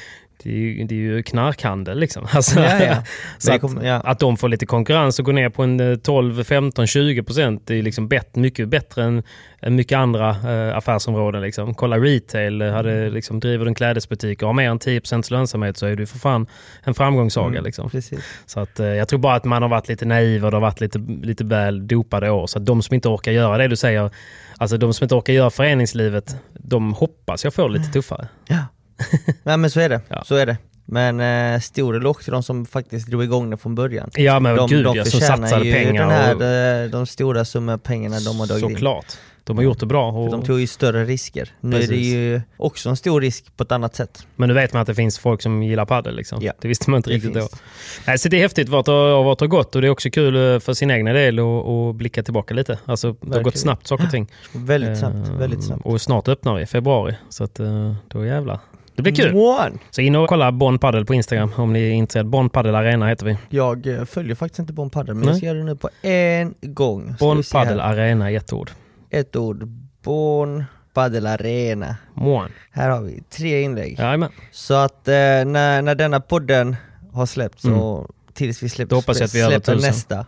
det 0.43 0.51
är, 0.51 0.55
ju, 0.55 0.85
det 0.85 0.95
är 0.95 0.97
ju 0.97 1.23
knarkhandel 1.23 1.99
liksom. 1.99 2.27
Alltså, 2.33 2.61
Ja, 2.61 2.85
ja. 2.85 3.03
så 3.39 3.53
att, 3.53 3.61
kommer- 3.61 3.85
ja. 3.85 3.95
att 4.05 4.19
de 4.19 4.37
får 4.37 4.49
lite 4.49 4.67
konkurrens 4.67 5.19
och 5.19 5.25
går 5.25 5.33
ner 5.33 5.49
på 5.49 5.63
en 5.63 5.81
eh, 5.81 5.97
12, 5.97 6.45
15, 6.45 6.87
20 6.87 7.23
procent. 7.23 7.63
Det 7.67 7.75
är 7.75 7.83
liksom 7.83 8.09
bet, 8.09 8.37
mycket 8.37 8.69
bättre 8.69 9.05
än, 9.05 9.23
än 9.63 9.75
mycket 9.75 9.97
andra 9.99 10.31
eh, 10.31 10.77
affärsområden. 10.77 11.43
Liksom. 11.43 11.75
Kolla 11.75 11.97
retail, 11.99 12.63
eh, 12.63 12.73
hade, 12.73 13.11
liksom, 13.11 13.41
driver 13.41 13.65
du 13.65 13.69
en 13.69 13.75
klädesbutik 13.75 14.43
och 14.43 14.49
har 14.49 14.55
mer 14.55 14.71
än 14.71 14.79
10 14.79 15.01
procents 15.01 15.31
lönsamhet 15.31 15.77
så 15.77 15.87
är 15.87 15.97
du 15.97 16.07
för 16.07 16.19
fan 16.19 16.47
en 16.85 16.95
framgångssaga. 16.95 17.61
Liksom. 17.61 17.91
Precis. 17.91 18.21
Så 18.47 18.61
att, 18.61 18.81
eh, 18.81 18.87
jag 18.87 19.09
tror 19.09 19.19
bara 19.19 19.35
att 19.35 19.45
man 19.45 19.63
har 19.63 19.69
varit 19.69 19.89
lite 19.89 20.05
naiv 20.05 20.45
och 20.45 20.51
det 20.51 20.57
har 20.57 20.63
varit 20.63 20.81
lite, 20.81 20.99
lite 21.23 21.45
väl 21.45 21.87
dopade 21.89 22.31
år. 22.31 22.47
Så 22.47 22.59
att 22.59 22.67
de 22.67 22.83
som 22.83 22.95
inte 22.95 23.09
orkar 23.09 23.33
göra 23.33 23.59
det 23.59 23.69
du 23.69 23.77
säger, 23.77 24.11
alltså 24.59 24.77
de 24.77 24.95
som 24.95 25.05
inte 25.05 25.15
orkar 25.15 25.33
göra 25.33 25.51
föreningslivet, 25.51 26.37
de 26.53 26.93
hoppas 26.95 27.45
jag 27.45 27.55
får 27.55 27.69
lite 27.69 27.89
tuffare. 27.93 28.29
Ja. 28.49 28.59
Nej 29.43 29.57
men 29.57 29.71
så 29.71 29.81
är 29.81 29.89
det. 29.89 30.01
Ja. 30.09 30.25
Så 30.27 30.35
är 30.35 30.47
det. 30.47 30.57
Men 30.91 31.21
eh, 31.55 31.61
stor 31.61 31.97
eloge 31.97 32.23
till 32.25 32.33
de 32.33 32.43
som 32.43 32.67
faktiskt 32.67 33.09
drog 33.09 33.25
igång 33.25 33.51
det 33.51 33.57
från 33.57 33.75
början. 33.75 34.11
Ja 34.15 34.41
men 34.41 34.57
de, 34.57 34.69
gud 34.71 34.85
de 34.85 34.97
ja, 34.97 35.05
som 35.05 35.21
satsade 35.21 35.65
ju 35.65 35.73
pengar. 35.73 36.03
den 36.03 36.11
här, 36.11 36.35
och, 36.37 36.43
eh, 36.43 36.91
de 36.91 37.07
stora 37.07 37.45
summor 37.45 37.77
pengarna 37.77 38.21
de 38.21 38.41
har 38.41 38.47
dragit 38.47 38.65
in. 38.65 38.71
såklart. 38.71 39.07
De 39.45 39.57
har 39.57 39.65
gjort 39.65 39.81
det 39.81 39.87
bra. 39.87 40.13
Och, 40.13 40.31
de 40.31 40.43
tog 40.43 40.61
ju 40.61 40.67
större 40.67 41.05
risker. 41.05 41.51
Nu 41.61 41.77
är 41.77 41.81
det 41.81 41.87
Precis. 41.87 42.07
ju 42.07 42.41
också 42.57 42.89
en 42.89 42.97
stor 42.97 43.21
risk 43.21 43.57
på 43.57 43.63
ett 43.63 43.73
annat 43.73 43.95
sätt. 43.95 44.27
Men 44.37 44.49
nu 44.49 44.55
vet 44.55 44.73
man 44.73 44.83
att 44.83 44.87
det 44.89 44.95
finns 44.95 45.19
folk 45.19 45.43
som 45.43 45.63
gillar 45.63 45.85
padel. 45.85 46.17
Liksom. 46.17 46.43
Ja. 46.43 46.53
Det 46.61 46.69
visste 46.69 46.91
man 46.91 46.99
inte 46.99 47.11
Det 47.11 47.17
riktigt 47.17 47.35
då. 47.35 47.41
finns. 47.41 47.63
Nej, 48.07 48.19
så 48.19 48.29
det 48.29 48.37
är 48.37 48.41
häftigt 48.41 48.69
vart 48.69 48.87
det 48.87 48.93
har, 48.93 49.47
gått 49.47 49.75
och 49.75 49.81
det 49.83 49.89
är 49.89 49.91
också 49.91 50.11
kul 50.11 50.55
eh, 50.55 50.61
för 50.61 50.75
sin 50.75 50.91
egna 50.91 51.13
del 51.13 51.39
att 51.39 51.95
blicka 51.97 52.23
tillbaka 52.23 52.55
lite. 52.55 52.79
Alltså, 52.85 53.17
det 53.21 53.37
har 53.37 53.43
gått 53.43 53.59
snabbt 53.59 53.87
saker 53.87 54.05
och 54.05 54.11
ting. 54.11 54.31
Väldigt 54.53 54.99
snabbt, 54.99 55.29
Eh, 55.29 55.35
väldigt 55.35 55.65
snabbt. 55.65 55.87
Och 55.87 56.01
snart 56.01 56.29
öppnar 56.29 56.55
vi 56.55 56.63
i 56.63 56.67
februari. 56.67 57.15
Så 57.29 57.45
att, 57.45 57.61
då 58.09 58.25
jävlar. 58.27 58.59
Det 58.99 59.03
blir 59.03 59.15
kul. 59.15 59.35
One. 59.35 59.79
Så 59.91 60.01
in 60.01 60.17
och 60.17 60.29
kolla 60.29 60.53
Bonn 60.53 60.79
Padel 60.79 61.07
på 61.07 61.15
Instagram 61.15 61.53
om 61.57 61.73
ni 61.73 61.81
är 61.81 61.93
intresserade. 61.93 62.29
Bonn 62.29 62.51
Padel 62.51 62.75
Arena 62.75 63.09
heter 63.09 63.27
vi. 63.27 63.37
Jag 63.49 63.87
eh, 63.87 64.05
följer 64.05 64.35
faktiskt 64.35 64.59
inte 64.59 64.73
Bon 64.73 64.91
Padel 64.91 65.15
men 65.15 65.27
Nej. 65.27 65.35
jag 65.35 65.43
göra 65.43 65.59
det 65.59 65.65
nu 65.65 65.77
på 65.77 65.89
en 66.03 66.55
gång. 66.63 67.15
Ska 67.17 67.25
Bonn. 67.25 67.43
Padel 67.53 67.81
Arena 67.81 68.31
i 68.31 68.37
ett 68.37 68.53
ord. 68.53 68.71
Ett 69.11 69.37
ord. 69.37 69.69
Bon 70.03 70.65
Padel 70.95 71.27
Arena. 71.27 71.97
Mån. 72.15 72.49
Här 72.71 72.91
har 72.91 73.01
vi 73.01 73.23
tre 73.31 73.63
inlägg. 73.63 73.99
Jajamän. 73.99 74.31
Så 74.51 74.75
att 74.75 75.09
eh, 75.09 75.15
när, 75.15 75.83
när 75.83 75.95
denna 75.95 76.21
podden 76.21 76.77
har 77.13 77.27
släppts 77.27 77.65
och 77.65 78.07
tills 78.39 78.63
vi 78.63 78.69
släpper. 78.69 78.91
Då 78.91 78.97
hoppas 78.97 79.21
jag 79.21 79.25
att 79.25 79.35
vi 79.35 79.45
släpper 79.45 79.75
nästa, 79.77 80.27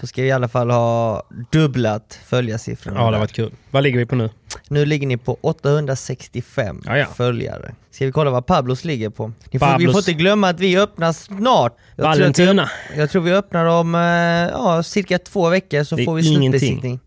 så 0.00 0.06
ska 0.06 0.22
vi 0.22 0.28
i 0.28 0.30
alla 0.30 0.48
fall 0.48 0.70
ha 0.70 1.22
dubblat 1.50 2.20
följarsiffrorna. 2.26 3.00
Ja, 3.00 3.06
det 3.06 3.12
har 3.12 3.18
varit 3.20 3.32
kul. 3.32 3.52
Vad 3.70 3.82
ligger 3.82 3.98
vi 3.98 4.06
på 4.06 4.16
nu? 4.16 4.30
Nu 4.68 4.84
ligger 4.86 5.06
ni 5.06 5.16
på 5.16 5.38
865 5.40 6.82
Ja, 6.86 6.98
ja. 6.98 7.06
följare. 7.16 7.74
Ska 7.90 8.06
vi 8.06 8.12
kolla 8.12 8.30
vad 8.30 8.46
Pablos 8.46 8.84
ligger 8.84 9.10
på? 9.10 9.32
Ni 9.50 9.58
får, 9.58 9.78
vi 9.78 9.86
får 9.86 9.98
inte 9.98 10.12
glömma 10.12 10.48
att 10.48 10.60
vi 10.60 10.78
öppnar 10.78 11.12
snart. 11.12 11.76
Jag 11.96 12.16
tror, 12.16 12.26
att 12.26 12.38
vi, 12.38 12.60
jag 12.96 13.10
tror 13.10 13.22
vi 13.22 13.32
öppnar 13.32 13.64
om 13.64 13.94
eh, 13.94 14.00
ja, 14.00 14.82
cirka 14.82 15.18
två 15.18 15.48
veckor 15.48 15.84
så 15.84 15.96
får 15.96 16.14
vi 16.14 16.22
slutbesiktning. 16.22 17.00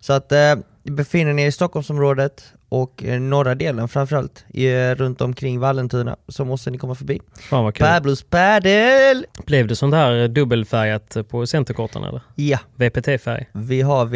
Så 0.00 0.12
att 0.12 0.32
eh, 0.32 0.54
befinner 0.82 1.32
ni 1.32 1.42
er 1.42 1.46
i 1.46 1.52
Stockholmsområdet 1.52 2.44
och 2.82 3.04
eh, 3.04 3.20
norra 3.20 3.54
delen 3.54 3.88
framförallt, 3.88 4.44
eh, 4.54 4.94
runt 4.94 5.20
omkring 5.20 5.60
Vallentuna, 5.60 6.16
så 6.28 6.44
måste 6.44 6.70
ni 6.70 6.78
komma 6.78 6.94
förbi. 6.94 7.20
Fan 7.40 7.64
vad 7.64 7.74
kul. 7.74 7.86
Pablos 7.86 8.22
padel! 8.22 9.26
Blev 9.46 9.66
det 9.66 9.76
sånt 9.76 9.94
här 9.94 10.28
dubbelfärgat 10.28 11.16
på 11.30 11.46
centerkorten 11.46 12.04
eller? 12.04 12.20
Ja, 12.34 12.58
VPT-färg? 12.76 13.46
vi 13.52 13.82
har 13.82 14.06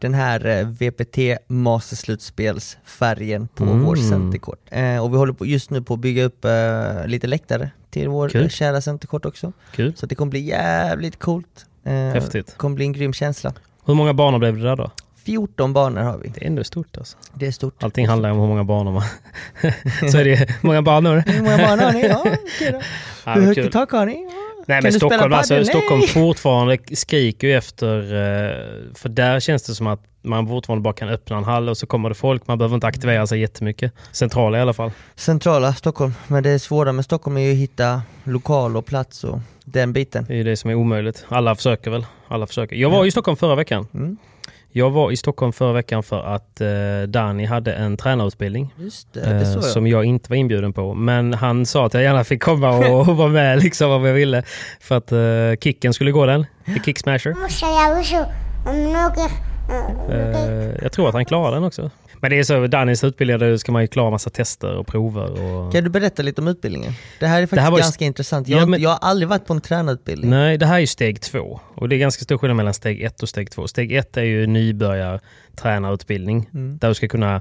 den 0.00 0.14
här 0.14 0.46
eh, 0.46 0.66
VPT 0.66 1.18
Masterslutspelsfärgen 1.48 3.48
på 3.48 3.64
Mm. 3.64 3.84
vår 3.84 3.96
centerkort. 3.96 4.58
Eh, 4.70 5.04
och 5.04 5.12
vi 5.12 5.16
håller 5.16 5.32
på, 5.32 5.46
just 5.46 5.70
nu 5.70 5.82
på 5.82 5.94
att 5.94 6.00
bygga 6.00 6.24
upp 6.24 6.44
eh, 6.44 7.06
lite 7.06 7.26
läktare 7.26 7.70
till 7.90 8.08
vår 8.08 8.28
Kul. 8.28 8.42
eh, 8.42 8.48
kära 8.48 8.80
centerkort 8.80 9.24
också. 9.24 9.52
Kul. 9.74 9.92
Så 9.96 10.06
det 10.06 10.14
kommer 10.14 10.30
bli 10.30 10.40
jävligt 10.40 11.18
coolt. 11.18 11.66
Eh, 11.84 11.92
Häftigt. 11.92 12.54
kommer 12.56 12.76
bli 12.76 12.84
en 12.84 12.92
grym 12.92 13.12
känsla. 13.12 13.52
Hur 13.84 13.94
många 13.94 14.14
banor 14.14 14.38
blev 14.38 14.56
det 14.56 14.62
där 14.62 14.76
då? 14.76 14.90
14 15.24 15.72
banor 15.72 16.00
har 16.00 16.18
vi. 16.18 16.28
Det 16.28 16.42
är 16.42 16.46
ändå 16.46 16.64
stort 16.64 16.96
alltså. 16.96 17.16
Det 17.34 17.46
är 17.46 17.50
stort. 17.52 17.82
Allting 17.82 18.08
handlar 18.08 18.30
om 18.30 18.38
hur 18.38 18.46
många 18.46 18.64
banor 18.64 18.92
man... 18.92 19.02
så 20.10 20.18
är 20.18 20.24
det 20.24 20.62
många 20.62 20.82
banor. 20.82 21.22
Hur 21.26 21.42
många 21.42 21.56
banor 21.56 21.82
har 21.82 21.92
ni? 21.92 22.02
Ja, 22.08 22.22
okej 22.24 22.72
då. 22.72 22.80
Ja, 23.24 23.32
Hur 23.32 23.42
högt 23.42 23.58
i 23.58 23.70
tak 23.70 23.90
har 23.90 24.06
ni? 24.06 24.12
Ja. 24.12 24.52
Nej 24.66 24.76
Kan 24.76 24.82
men 24.82 24.92
Stockholm, 24.92 25.32
alltså? 25.32 25.64
Stockholm 25.64 26.02
fortfarande 26.02 26.78
skriker 26.92 27.46
ju 27.46 27.54
efter, 27.54 27.98
eh, 27.98 28.94
för 28.94 29.08
där 29.08 29.40
känns 29.40 29.62
det 29.62 29.74
som 29.74 29.86
att 29.86 30.00
man 30.22 30.48
fortfarande 30.48 30.82
bara 30.82 30.94
kan 30.94 31.08
öppna 31.08 31.36
en 31.36 31.44
hall 31.44 31.68
och 31.68 31.76
så 31.76 31.86
kommer 31.86 32.08
det 32.08 32.14
folk, 32.14 32.46
man 32.46 32.58
behöver 32.58 32.74
inte 32.74 32.86
aktivera 32.86 33.26
sig 33.26 33.40
jättemycket. 33.40 33.92
Centrala 34.12 34.58
i 34.58 34.60
alla 34.60 34.72
fall. 34.72 34.90
Centrala 35.14 35.74
Stockholm, 35.74 36.14
men 36.26 36.42
det 36.42 36.58
svåra 36.58 36.92
med 36.92 37.04
Stockholm 37.04 37.36
är 37.36 37.40
ju 37.40 37.52
att 37.52 37.58
hitta 37.58 38.02
lokal 38.24 38.76
och 38.76 38.86
plats 38.86 39.24
och 39.24 39.38
den 39.64 39.92
biten. 39.92 40.24
Det 40.28 40.32
är 40.32 40.36
ju 40.36 40.44
det 40.44 40.56
som 40.56 40.70
är 40.70 40.74
omöjligt. 40.74 41.24
Alla 41.28 41.54
försöker 41.54 41.90
väl. 41.90 42.06
Alla 42.28 42.46
försöker. 42.46 42.76
Jag 42.76 42.90
var 42.90 43.06
i 43.06 43.10
Stockholm 43.10 43.36
förra 43.36 43.54
veckan. 43.54 43.86
Mm. 43.94 44.16
Jag 44.74 44.90
var 44.90 45.10
i 45.10 45.16
Stockholm 45.16 45.52
förra 45.52 45.72
veckan 45.72 46.02
för 46.02 46.22
att 46.22 46.60
eh, 46.60 46.68
Danny 47.08 47.44
hade 47.44 47.72
en 47.74 47.96
tränarutbildning. 47.96 48.74
Just 48.76 49.12
det, 49.12 49.20
det 49.20 49.26
eh, 49.30 49.52
jag. 49.52 49.64
som 49.64 49.86
jag 49.86 50.04
inte 50.04 50.30
var 50.30 50.36
inbjuden 50.36 50.72
på. 50.72 50.94
Men 50.94 51.34
han 51.34 51.66
sa 51.66 51.86
att 51.86 51.94
jag 51.94 52.02
gärna 52.02 52.24
fick 52.24 52.42
komma 52.42 52.70
och, 52.70 53.00
och 53.08 53.16
vara 53.16 53.28
med 53.28 53.62
liksom 53.62 53.90
om 53.90 54.04
jag 54.04 54.14
ville. 54.14 54.42
För 54.80 54.96
att 54.96 55.12
eh, 55.12 55.60
Kicken 55.60 55.94
skulle 55.94 56.10
gå 56.10 56.26
den. 56.26 56.46
The 56.66 56.80
Kick 56.84 56.98
Smasher. 56.98 57.34
Eh, 60.10 60.82
jag 60.82 60.92
tror 60.92 61.08
att 61.08 61.14
han 61.14 61.24
klarar 61.24 61.54
den 61.54 61.64
också. 61.64 61.90
Men 62.22 62.30
det 62.30 62.38
är 62.38 62.42
så, 62.44 62.66
Dannys 62.66 63.04
utbildning, 63.04 63.58
ska 63.58 63.72
man 63.72 63.82
ju 63.82 63.88
klara 63.88 64.10
massa 64.10 64.30
tester 64.30 64.76
och 64.76 64.86
prover. 64.86 65.42
Och... 65.42 65.72
Kan 65.72 65.84
du 65.84 65.90
berätta 65.90 66.22
lite 66.22 66.40
om 66.40 66.48
utbildningen? 66.48 66.92
Det 67.20 67.26
här 67.26 67.42
är 67.42 67.46
faktiskt 67.46 67.62
här 67.62 67.70
var 67.70 67.78
ganska 67.78 68.04
intressant. 68.04 68.48
Jag, 68.48 68.56
Ja, 68.56 68.60
har 68.60 68.66
men- 68.68 68.80
jag 68.80 68.90
har 68.90 68.98
aldrig 68.98 69.28
varit 69.28 69.46
på 69.46 69.52
en 69.52 69.60
tränarutbildning. 69.60 70.30
Nej, 70.30 70.58
det 70.58 70.66
här 70.66 70.74
är 70.74 70.78
ju 70.78 70.86
steg 70.86 71.20
två. 71.20 71.60
Och 71.74 71.88
det 71.88 71.96
är 71.96 71.98
ganska 71.98 72.24
stor 72.24 72.38
skillnad 72.38 72.56
mellan 72.56 72.74
steg 72.74 73.02
ett 73.02 73.22
och 73.22 73.28
steg 73.28 73.50
två. 73.50 73.68
Steg 73.68 73.92
ett 73.92 74.16
är 74.16 74.22
ju 74.22 74.46
nybörjartränarutbildning. 74.46 76.48
Mm. 76.54 76.78
Där 76.78 76.88
du 76.88 76.94
ska 76.94 77.08
kunna 77.08 77.40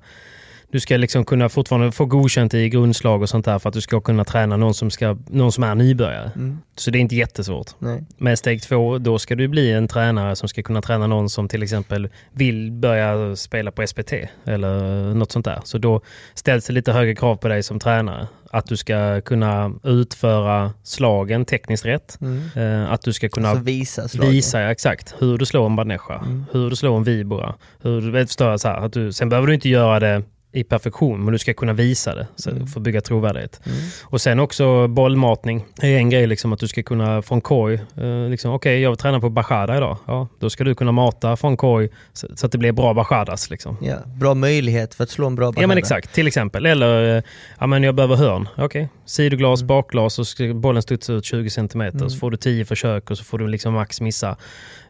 du 0.71 0.79
ska 0.79 0.97
liksom 0.97 1.25
kunna 1.25 1.49
fortfarande 1.49 1.91
få 1.91 2.05
godkänt 2.05 2.53
i 2.53 2.69
grundslag 2.69 3.21
och 3.21 3.29
sånt 3.29 3.45
där 3.45 3.59
för 3.59 3.69
att 3.69 3.73
du 3.73 3.81
ska 3.81 4.01
kunna 4.01 4.23
träna 4.25 4.57
någon 4.57 4.73
som, 4.73 4.91
ska, 4.91 5.17
någon 5.27 5.51
som 5.51 5.63
är 5.63 5.75
nybörjare. 5.75 6.31
Mm. 6.35 6.57
Så 6.75 6.91
det 6.91 6.97
är 6.97 7.01
inte 7.01 7.15
jättesvårt. 7.15 7.67
Nej. 7.79 8.03
Med 8.17 8.39
steg 8.39 8.61
två, 8.61 8.97
då 8.97 9.19
ska 9.19 9.35
du 9.35 9.47
bli 9.47 9.71
en 9.71 9.87
tränare 9.87 10.35
som 10.35 10.49
ska 10.49 10.63
kunna 10.63 10.81
träna 10.81 11.07
någon 11.07 11.29
som 11.29 11.47
till 11.47 11.63
exempel 11.63 12.09
vill 12.31 12.71
börja 12.71 13.35
spela 13.35 13.71
på 13.71 13.87
SPT 13.87 14.13
eller 14.45 14.79
något 15.13 15.31
sånt 15.31 15.45
där. 15.45 15.59
Så 15.63 15.77
då 15.77 16.01
ställs 16.33 16.65
det 16.65 16.73
lite 16.73 16.91
högre 16.91 17.15
krav 17.15 17.35
på 17.35 17.47
dig 17.47 17.63
som 17.63 17.79
tränare. 17.79 18.27
Att 18.53 18.65
du 18.65 18.77
ska 18.77 19.21
kunna 19.21 19.71
utföra 19.83 20.73
slagen 20.83 21.45
tekniskt 21.45 21.85
rätt. 21.85 22.17
Mm. 22.21 22.83
Eh, 22.83 22.91
Att 22.91 23.01
du 23.01 23.13
ska 23.13 23.29
kunna 23.29 23.49
Alltså 23.49 23.63
visa 23.63 24.07
slagen. 24.07 24.31
visa 24.31 24.71
exakt 24.71 25.15
hur 25.19 25.37
du 25.37 25.45
slår 25.45 25.65
en 25.65 25.75
banesha, 25.75 26.15
Mm. 26.25 26.45
hur 26.51 26.69
du 26.69 26.75
slår 26.75 26.97
en 26.97 27.03
vibora. 27.03 27.55
Hur 27.81 28.01
du 28.01 28.27
så 28.27 28.67
här, 28.67 28.85
att 28.85 28.93
du, 28.93 29.13
sen 29.13 29.29
behöver 29.29 29.47
du 29.47 29.53
inte 29.53 29.69
göra 29.69 29.99
det 29.99 30.23
i 30.53 30.63
perfektion, 30.63 31.23
men 31.25 31.31
du 31.31 31.37
ska 31.39 31.53
kunna 31.53 31.73
visa 31.73 32.15
det 32.15 32.27
så, 32.35 32.49
Mm. 32.49 32.67
för 32.67 32.79
att 32.79 32.83
bygga 32.83 33.01
trovärdighet. 33.01 33.61
Och 34.03 34.21
sen 34.21 34.39
också 34.39 34.87
bollmatning 34.87 35.65
är 35.81 35.97
en 35.97 36.09
grej, 36.09 36.27
liksom, 36.27 36.53
att 36.53 36.59
du 36.59 36.67
ska 36.67 36.83
kunna 36.83 37.21
från 37.21 37.41
korg, 37.41 37.73
eh, 37.97 38.29
liksom, 38.29 38.51
okej 38.53 38.81
jag 38.81 38.99
tränar 38.99 39.19
på 39.19 39.29
bachada 39.29 39.77
idag, 39.77 39.97
ja, 40.07 40.27
då 40.39 40.49
ska 40.49 40.63
du 40.63 40.75
kunna 40.75 40.91
mata 40.91 41.35
från 41.35 41.57
korg 41.57 41.89
så, 42.13 42.27
så 42.35 42.45
att 42.45 42.51
det 42.51 42.57
blir 42.57 42.71
bra 42.71 42.93
bachadas. 42.93 43.49
Liksom. 43.49 43.77
Ja, 43.81 43.95
bra 44.19 44.33
möjlighet 44.33 44.93
för 44.95 45.03
att 45.03 45.09
slå 45.09 45.27
en 45.27 45.35
bra 45.35 45.45
Ja 45.45 45.51
bachata. 45.51 45.67
men 45.67 45.77
exakt, 45.77 46.13
till 46.13 46.27
exempel. 46.27 46.65
Eller, 46.65 47.17
eh, 47.17 47.23
ja 47.59 47.67
men 47.67 47.83
jag 47.83 47.95
behöver 47.95 48.15
hörn. 48.15 48.47
Okej, 48.57 48.89
sidoglas, 49.05 49.63
bakglas 49.63 50.19
och 50.19 50.55
bollen 50.55 50.81
studsa 50.81 51.13
ut 51.13 51.25
20 51.25 51.49
cm. 51.49 51.99
Så 52.09 52.17
får 52.17 52.31
du 52.31 52.37
10 52.37 52.65
försök 52.65 53.11
och 53.11 53.17
så 53.17 53.23
får 53.23 53.37
du 53.37 53.47
liksom 53.47 53.73
max 53.73 54.01
missa 54.01 54.35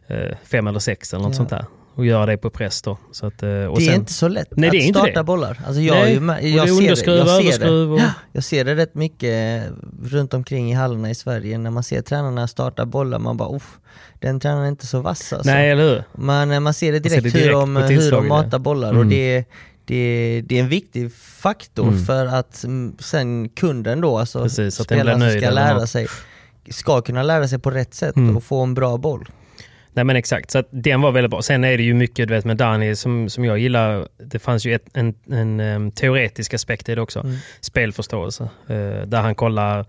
eh, 0.06 0.36
fem 0.44 0.66
eller 0.66 0.78
sex 0.78 1.12
eller 1.14 1.22
något 1.22 1.32
Ja. 1.32 1.36
sånt 1.36 1.50
där. 1.50 1.64
Och 1.94 2.06
göra 2.06 2.26
det 2.26 2.36
på 2.36 2.50
press 2.50 2.82
då. 2.82 2.98
Så 3.12 3.26
att, 3.26 3.42
eh, 3.42 3.48
och 3.48 3.78
det 3.78 3.84
är 3.84 3.86
sen, 3.86 3.94
inte 3.94 4.12
så 4.12 4.28
lätt 4.28 4.48
Nej, 4.56 4.70
är 4.76 4.90
att 4.90 4.96
starta 4.96 5.20
det. 5.20 5.24
bollar. 5.24 5.60
Alltså 5.66 5.80
jag, 5.82 5.94
Nej, 5.94 6.16
är 6.16 6.56
jag, 6.56 6.68
är 6.68 6.72
ser 6.72 6.72
underskruv, 6.82 7.24
det, 7.24 7.30
jag, 7.42 7.54
ser 7.54 7.58
det. 7.60 7.70
och- 7.70 7.98
Ja, 8.00 8.10
jag 8.32 8.44
ser 8.44 8.64
det 8.64 8.74
rätt 8.74 8.94
mycket 8.94 9.62
runt 10.04 10.34
omkring 10.34 10.70
i 10.70 10.74
hallarna 10.74 11.10
i 11.10 11.14
Sverige 11.14 11.58
när 11.58 11.70
man 11.70 11.82
ser 11.82 12.02
tränarna 12.02 12.48
starta 12.48 12.86
bollar, 12.86 13.18
man 13.18 13.36
bara 13.36 13.56
uff, 13.56 13.78
den 14.20 14.40
tränaren 14.40 14.64
är 14.64 14.68
inte 14.68 14.86
så 14.86 15.00
vass 15.00 15.32
alltså. 15.32 15.50
nej 15.50 15.70
eller 15.70 15.82
hur? 15.90 16.02
Man, 16.14 16.50
eh, 16.50 16.60
man 16.60 16.74
ser 16.74 16.92
det 16.92 16.98
ser 17.10 17.20
direkt, 17.20 17.22
det 17.24 17.30
direkt 17.30 17.46
hur, 17.46 17.52
de, 17.52 17.76
hur 17.76 18.10
de 18.10 18.28
matar 18.28 18.58
bollar 18.58 18.88
Mm. 18.90 19.00
och 19.00 19.06
det, 19.06 19.44
det, 19.84 20.42
det 20.46 20.58
är 20.58 20.62
en 20.62 20.68
viktig 20.68 21.12
faktor 21.14 21.88
Mm. 21.88 22.04
för 22.04 22.26
att 22.26 22.64
sen 22.98 23.48
kunden 23.48 24.00
då, 24.00 24.18
alltså 24.18 24.42
Precis, 24.42 24.74
spelaren 24.82 25.20
som 25.20 25.40
ska 25.40 25.50
lära 25.50 25.86
sig 25.86 26.06
ska 26.70 27.00
kunna 27.00 27.22
lära 27.22 27.48
sig 27.48 27.58
på 27.58 27.70
rätt 27.70 27.94
sätt 27.94 28.16
Mm. 28.16 28.36
och 28.36 28.44
få 28.44 28.62
en 28.62 28.74
bra 28.74 28.96
boll. 28.96 29.28
Nej 29.94 30.04
men 30.04 30.16
exakt, 30.16 30.50
så 30.50 30.62
den 30.70 31.00
var 31.00 31.12
väldigt 31.12 31.30
bra. 31.30 31.42
Sen 31.42 31.64
är 31.64 31.76
det 31.76 31.82
ju 31.82 31.94
mycket 31.94 32.28
du 32.28 32.34
vet, 32.34 32.44
med 32.44 32.56
Dani 32.56 32.96
som, 32.96 33.28
som 33.28 33.44
jag 33.44 33.58
gillar. 33.58 34.08
Det 34.18 34.38
fanns 34.38 34.66
ju 34.66 34.74
ett, 34.74 34.84
en, 34.92 35.14
en, 35.30 35.60
em, 35.60 35.90
teoretisk 35.90 36.54
aspekt 36.54 36.88
i 36.88 36.94
det 36.94 37.00
också. 37.00 37.20
Mm. 37.20 37.36
Spelförståelse. 37.60 38.42
eh, 38.68 39.06
där 39.06 39.20
han 39.20 39.34
kollar 39.34 39.86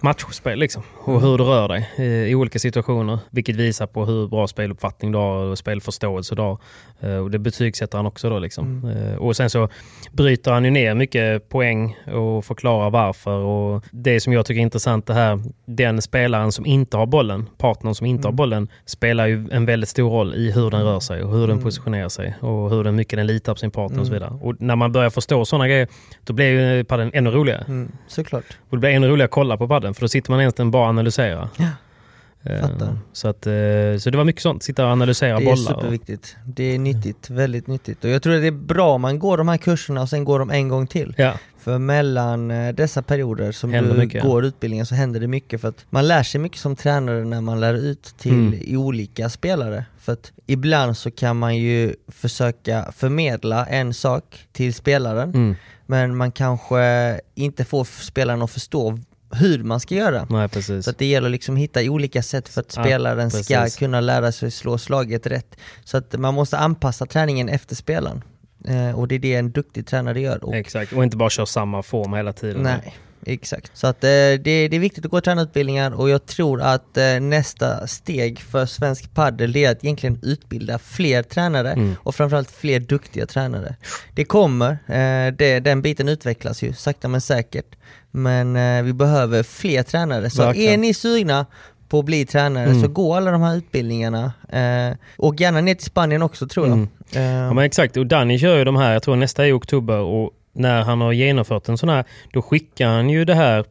matchspel 0.00 0.58
liksom, 0.58 0.82
och 1.04 1.20
hur 1.20 1.38
du 1.38 1.44
rör 1.44 1.68
dig 1.68 1.90
eh, 1.96 2.04
i 2.04 2.34
olika 2.34 2.58
situationer. 2.58 3.18
Vilket 3.30 3.56
visar 3.56 3.86
på 3.86 4.04
hur 4.04 4.28
bra 4.28 4.46
speluppfattning 4.46 5.12
du 5.12 5.18
har 5.18 5.36
och 5.36 5.58
spelförståelse 5.58 6.34
du 6.34 6.42
har. 6.42 6.58
Eh, 7.00 7.16
och 7.16 7.30
det 7.30 7.38
betygsätter 7.38 7.98
han 7.98 8.06
också 8.06 8.30
då. 8.30 8.38
Liksom. 8.38 8.90
Eh, 8.90 9.18
och 9.18 9.36
sen 9.36 9.50
så 9.50 9.68
bryter 10.12 10.52
han 10.52 10.64
ju 10.64 10.70
ner 10.70 10.94
mycket 10.94 11.48
poäng 11.48 11.96
och 12.06 12.44
förklarar 12.44 12.90
varför. 12.90 13.38
Och 13.38 13.84
det 13.90 14.20
som 14.20 14.32
jag 14.32 14.46
tycker 14.46 14.60
är 14.60 14.62
intressant 14.62 15.06
det 15.06 15.14
här, 15.14 15.42
den 15.66 16.02
spelaren 16.02 16.52
som 16.52 16.66
inte 16.66 16.96
har 16.96 17.06
bollen, 17.06 17.46
partnern 17.58 17.94
som 17.94 18.06
inte 18.06 18.28
har 18.28 18.32
bollen, 18.32 18.68
spelar 18.84 19.26
ju 19.26 19.48
en 19.50 19.66
väldigt 19.66 19.88
stor 19.88 20.10
roll 20.10 20.34
i 20.34 20.50
hur 20.50 20.70
den 20.70 20.82
rör 20.82 21.00
sig 21.00 21.22
och 21.22 21.32
hur 21.32 21.46
den 21.46 21.62
positionerar 21.62 22.08
sig 22.08 22.34
och 22.40 22.70
hur 22.70 22.84
den, 22.84 22.96
mycket 22.96 23.16
den 23.16 23.26
litar 23.26 23.54
på 23.54 23.58
sin 23.58 23.70
partner 23.70 24.00
och 24.00 24.06
så 24.06 24.12
vidare. 24.12 24.38
Och 24.40 24.54
när 24.60 24.76
man 24.76 24.92
börjar 24.92 25.10
förstå 25.10 25.44
sådana 25.44 25.68
grejer, 25.68 25.88
då 26.24 26.32
blir 26.32 26.76
ju 26.76 26.84
padden 26.84 27.10
ännu 27.14 27.30
roligare. 27.30 27.64
Mm, 27.68 27.92
såklart. 28.06 28.44
Och 28.70 28.76
det 28.76 28.80
blir 28.80 28.90
ännu 28.90 29.08
roligare 29.08 29.24
att 29.24 29.30
kolla 29.30 29.56
på 29.56 29.68
padden 29.68 29.87
för 29.94 30.00
då 30.00 30.08
sitter 30.08 30.30
man 30.30 30.40
egentligen 30.40 30.70
bara 30.70 30.82
och 30.82 30.88
analyserar. 30.88 31.48
Ja, 31.56 31.66
Eh, 32.42 32.60
fattar. 32.60 32.98
Så, 33.12 33.28
att, 33.28 33.46
eh, 33.46 33.52
så 33.98 34.10
det 34.10 34.16
var 34.16 34.24
mycket 34.24 34.42
sånt, 34.42 34.62
sitta 34.62 34.84
och 34.84 34.90
analysera 34.92 35.38
Det 35.38 35.42
är 35.42 35.44
bollar. 35.44 35.74
och- 35.74 35.80
superviktigt. 35.80 36.36
Det 36.44 36.74
är 36.74 36.78
nyttigt, 36.78 37.30
väldigt 37.30 37.66
nyttigt. 37.66 38.04
Och 38.04 38.10
jag 38.10 38.22
tror 38.22 38.34
att 38.34 38.40
det 38.40 38.46
är 38.46 38.50
bra 38.50 38.94
om 38.94 39.00
man 39.00 39.18
går 39.18 39.36
de 39.36 39.48
här 39.48 39.56
kurserna 39.56 40.02
och 40.02 40.08
sen 40.08 40.24
går 40.24 40.38
de 40.38 40.50
en 40.50 40.68
gång 40.68 40.86
till. 40.86 41.14
Ja, 41.18 41.32
För 41.58 41.78
mellan 41.78 42.50
eh, 42.50 42.74
dessa 42.74 43.02
perioder 43.02 43.52
som 43.52 43.72
Händer 43.72 43.92
du 43.94 43.98
mycket, 43.98 44.22
går 44.22 44.44
utbildningen 44.44 44.86
så 44.86 44.94
händer 44.94 45.20
det 45.20 45.26
mycket 45.26 45.60
för 45.60 45.68
att 45.68 45.84
man 45.90 46.08
lär 46.08 46.22
sig 46.22 46.40
mycket 46.40 46.58
som 46.58 46.76
tränare 46.76 47.24
när 47.24 47.40
man 47.40 47.60
lär 47.60 47.74
ut 47.74 48.14
till 48.18 48.32
Mm. 48.32 48.78
olika 48.78 49.28
spelare. 49.28 49.84
För 49.98 50.12
att 50.12 50.32
ibland 50.46 50.96
så 50.96 51.10
kan 51.10 51.36
man 51.38 51.56
ju 51.56 51.94
försöka 52.08 52.92
förmedla 52.96 53.66
en 53.66 53.94
sak 53.94 54.46
till 54.52 54.74
spelaren 54.74 55.28
mm. 55.34 55.54
men 55.86 56.16
man 56.16 56.32
kanske 56.32 56.80
inte 57.34 57.64
får 57.64 57.84
spelaren 57.84 58.42
att 58.42 58.50
förstå 58.50 58.98
hur 59.30 59.62
man 59.62 59.80
ska 59.80 59.94
göra. 59.94 60.26
nej 60.30 60.48
precis. 60.48 60.84
Så 60.84 60.90
att 60.90 60.98
det 60.98 61.06
gäller 61.06 61.28
liksom 61.28 61.54
att 61.54 61.60
hitta 61.60 61.80
olika 61.82 62.22
sätt 62.22 62.48
för 62.48 62.60
att 62.60 62.76
Ja, 62.76 62.82
spelaren 62.82 63.30
ska 63.30 63.54
precis. 63.60 63.76
kunna 63.78 64.00
lära 64.00 64.32
sig 64.32 64.50
slå 64.50 64.78
slaget 64.78 65.26
rätt. 65.26 65.56
Så 65.84 65.96
att 65.96 66.18
man 66.18 66.34
måste 66.34 66.58
anpassa 66.58 67.06
träningen 67.06 67.48
efter 67.48 67.74
spelaren. 67.74 68.22
Eh, 68.64 68.98
och 68.98 69.08
det 69.08 69.14
är 69.14 69.18
det 69.18 69.34
en 69.34 69.50
duktig 69.50 69.86
tränare 69.86 70.20
gör. 70.20 70.44
Och, 70.44 70.54
Exakt, 70.54 70.92
och 70.92 71.04
inte 71.04 71.16
bara 71.16 71.30
köra 71.30 71.46
samma 71.46 71.82
form 71.82 72.12
hela 72.14 72.32
tiden. 72.32 72.62
nej, 72.62 72.94
exakt. 73.26 73.70
Så 73.76 73.86
att 73.86 74.04
eh, 74.04 74.08
det, 74.08 74.38
det 74.68 74.76
är 74.76 74.78
viktigt 74.78 75.04
att 75.04 75.10
gå 75.10 75.20
tränarutbildningar 75.20 75.90
och 76.00 76.10
jag 76.10 76.26
tror 76.26 76.60
att 76.62 76.96
eh, 76.96 77.20
nästa 77.20 77.86
steg 77.86 78.40
för 78.40 78.66
svensk 78.66 79.14
padel 79.14 79.56
är 79.56 79.70
att 79.70 79.84
egentligen 79.84 80.18
utbilda 80.22 80.78
fler 80.78 81.22
tränare 81.22 81.72
Mm. 81.72 81.94
och 82.02 82.14
framförallt 82.14 82.50
fler 82.50 82.80
duktiga 82.80 83.26
tränare. 83.26 83.76
Det 84.14 84.24
kommer, 84.24 84.70
eh, 84.86 85.32
det, 85.34 85.60
den 85.60 85.82
biten 85.82 86.08
utvecklas 86.08 86.62
ju 86.62 86.72
sakta 86.72 87.08
men 87.08 87.20
säkert. 87.20 87.66
Men 88.10 88.56
eh, 88.56 88.82
vi 88.82 88.92
behöver 88.92 89.42
fler 89.42 89.82
tränare. 89.82 90.30
Så 90.30 90.42
Verkligen. 90.42 90.72
är 90.72 90.76
ni 90.76 90.94
sugna 90.94 91.46
på 91.88 91.98
att 91.98 92.04
bli 92.04 92.26
tränare 92.26 92.64
Mm. 92.64 92.80
så 92.82 92.88
gå 92.88 93.14
alla 93.14 93.30
de 93.30 93.42
här 93.42 93.56
utbildningarna. 93.56 94.32
Eh, 94.48 94.96
och 95.16 95.40
gärna 95.40 95.60
ner 95.60 95.74
till 95.74 95.84
Spanien 95.86 96.22
också 96.22 96.48
tror 96.48 96.66
jag. 96.66 96.72
Mm. 96.76 96.88
Eh, 97.14 97.22
Ja, 97.22 97.52
men 97.52 97.64
exakt, 97.64 97.96
och 97.96 98.06
Danny 98.06 98.38
kör 98.38 98.58
ju 98.58 98.64
de 98.64 98.76
här, 98.76 98.92
jag 98.92 99.02
tror 99.02 99.16
nästa 99.16 99.44
är 99.44 99.48
i 99.48 99.52
oktober 99.52 99.98
och 99.98 100.30
när 100.52 100.82
han 100.82 101.00
har 101.00 101.12
genomfört 101.12 101.68
en 101.68 101.78
sån 101.78 101.88
här, 101.88 102.04
då 102.32 102.42
skickar 102.42 102.88
han 102.88 103.10
ju 103.10 103.24
det 103.24 103.34
här 103.34 103.64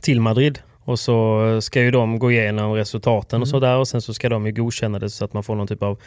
till 0.00 0.20
Madrid. 0.20 0.58
Och 0.84 0.98
så 0.98 1.58
ska 1.60 1.80
ju 1.82 1.90
de 1.90 2.18
gå 2.18 2.32
igenom 2.32 2.72
resultaten 2.72 3.36
Mm. 3.36 3.42
och 3.42 3.48
sådär 3.48 3.76
och 3.76 3.88
sen 3.88 4.02
så 4.02 4.14
ska 4.14 4.28
de 4.28 4.46
ju 4.46 4.52
godkänna 4.52 4.98
det 4.98 5.10
så 5.10 5.24
att 5.24 5.32
man 5.32 5.42
får 5.42 5.54
någon 5.54 5.66
typ 5.66 5.82
av 5.82 5.98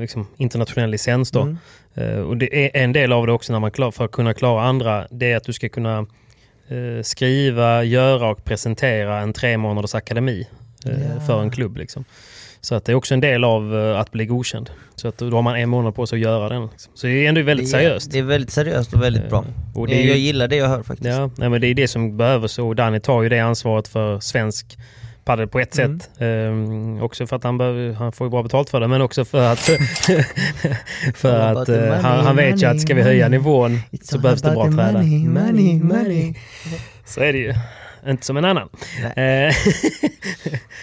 liksom, 0.00 0.26
internationell 0.36 0.90
licens 0.90 1.30
då. 1.30 1.40
Mm. 1.40 1.56
Eh, 1.94 2.18
och 2.18 2.36
det 2.36 2.64
är 2.76 2.82
en 2.82 2.92
del 2.92 3.12
av 3.12 3.26
det 3.26 3.32
också 3.32 3.52
när 3.52 3.60
man 3.60 3.70
klar, 3.70 3.90
för 3.90 4.04
att 4.04 4.12
kunna 4.12 4.34
klara 4.34 4.62
andra, 4.64 5.06
det 5.10 5.32
är 5.32 5.36
att 5.36 5.44
du 5.44 5.52
ska 5.52 5.68
kunna 5.68 6.06
skriva, 7.02 7.84
göra 7.84 8.28
och 8.30 8.44
presentera 8.44 9.18
en 9.20 9.32
tre 9.32 9.56
månaders 9.58 9.94
akademi 9.94 10.46
eh, 10.86 10.92
Ja. 10.92 11.20
för 11.26 11.42
en 11.42 11.50
klubb. 11.50 11.76
Liksom. 11.76 12.04
Så 12.60 12.74
att 12.74 12.84
det 12.84 12.92
är 12.92 12.96
också 12.96 13.14
en 13.14 13.20
del 13.20 13.44
av 13.44 13.76
eh, 13.78 14.00
att 14.00 14.10
bli 14.12 14.26
godkänd. 14.26 14.70
Så 14.94 15.08
att 15.08 15.18
då 15.18 15.30
har 15.30 15.42
man 15.42 15.56
en 15.56 15.68
månad 15.68 15.94
på 15.94 16.06
sig 16.06 16.16
att 16.16 16.20
göra 16.22 16.48
den. 16.48 16.62
Liksom. 16.72 16.92
Så 16.94 17.06
det 17.06 17.12
är 17.24 17.28
ändå 17.28 17.42
väldigt 17.42 17.72
det 17.72 17.76
är- 17.78 17.80
seriöst. 17.80 18.10
Det 18.12 18.18
är 18.18 18.22
väldigt 18.22 18.50
seriöst 18.50 18.94
och 18.94 19.02
väldigt 19.02 19.28
bra. 19.28 19.44
Och 19.74 19.86
det 19.88 20.02
Jag 20.02 20.16
gillar 20.18 20.48
det 20.48 20.56
jag 20.56 20.68
hör 20.68 20.82
faktiskt. 20.82 21.10
Ja, 21.10 21.30
nej, 21.36 21.48
men 21.48 21.60
det 21.60 21.66
är 21.66 21.74
det 21.74 21.88
som 21.88 22.16
behövs 22.16 22.58
och 22.58 22.76
Danny 22.76 23.00
tar 23.00 23.22
ju 23.22 23.28
det 23.28 23.38
ansvaret 23.40 23.88
för 23.88 24.20
svensk 24.20 24.78
padel 25.26 25.48
på 25.48 25.60
ett 25.60 25.78
Mm. 25.78 26.00
sätt. 26.00 26.10
Ehm, 26.20 27.02
också 27.02 27.26
för 27.26 27.36
att 27.36 27.44
han, 27.44 27.58
behöver, 27.58 27.92
han 27.92 28.12
får 28.12 28.26
ju 28.26 28.30
bra 28.30 28.42
betalt 28.42 28.70
för 28.70 28.80
det 28.80 28.88
men 28.88 29.02
också 29.02 29.24
för 29.24 29.52
att, 29.52 29.58
för 31.14 31.40
att 31.40 31.68
eh, 31.68 31.74
money, 31.74 31.90
han, 32.00 32.24
han 32.26 32.36
vet 32.36 32.46
ju 32.46 32.50
money, 32.52 32.66
att 32.66 32.80
ska 32.80 32.94
vi 32.94 33.02
höja 33.02 33.28
nivån 33.28 33.80
så 34.02 34.18
behövs 34.18 34.42
det 34.42 34.50
bra 34.50 34.64
tränare. 34.64 35.02
Så 37.04 37.20
är 37.20 37.32
det 37.32 37.38
ju. 37.38 37.54
Inte 38.08 38.26
som 38.26 38.36
en 38.36 38.44
annan. 38.44 38.68
Eh, 39.02 39.54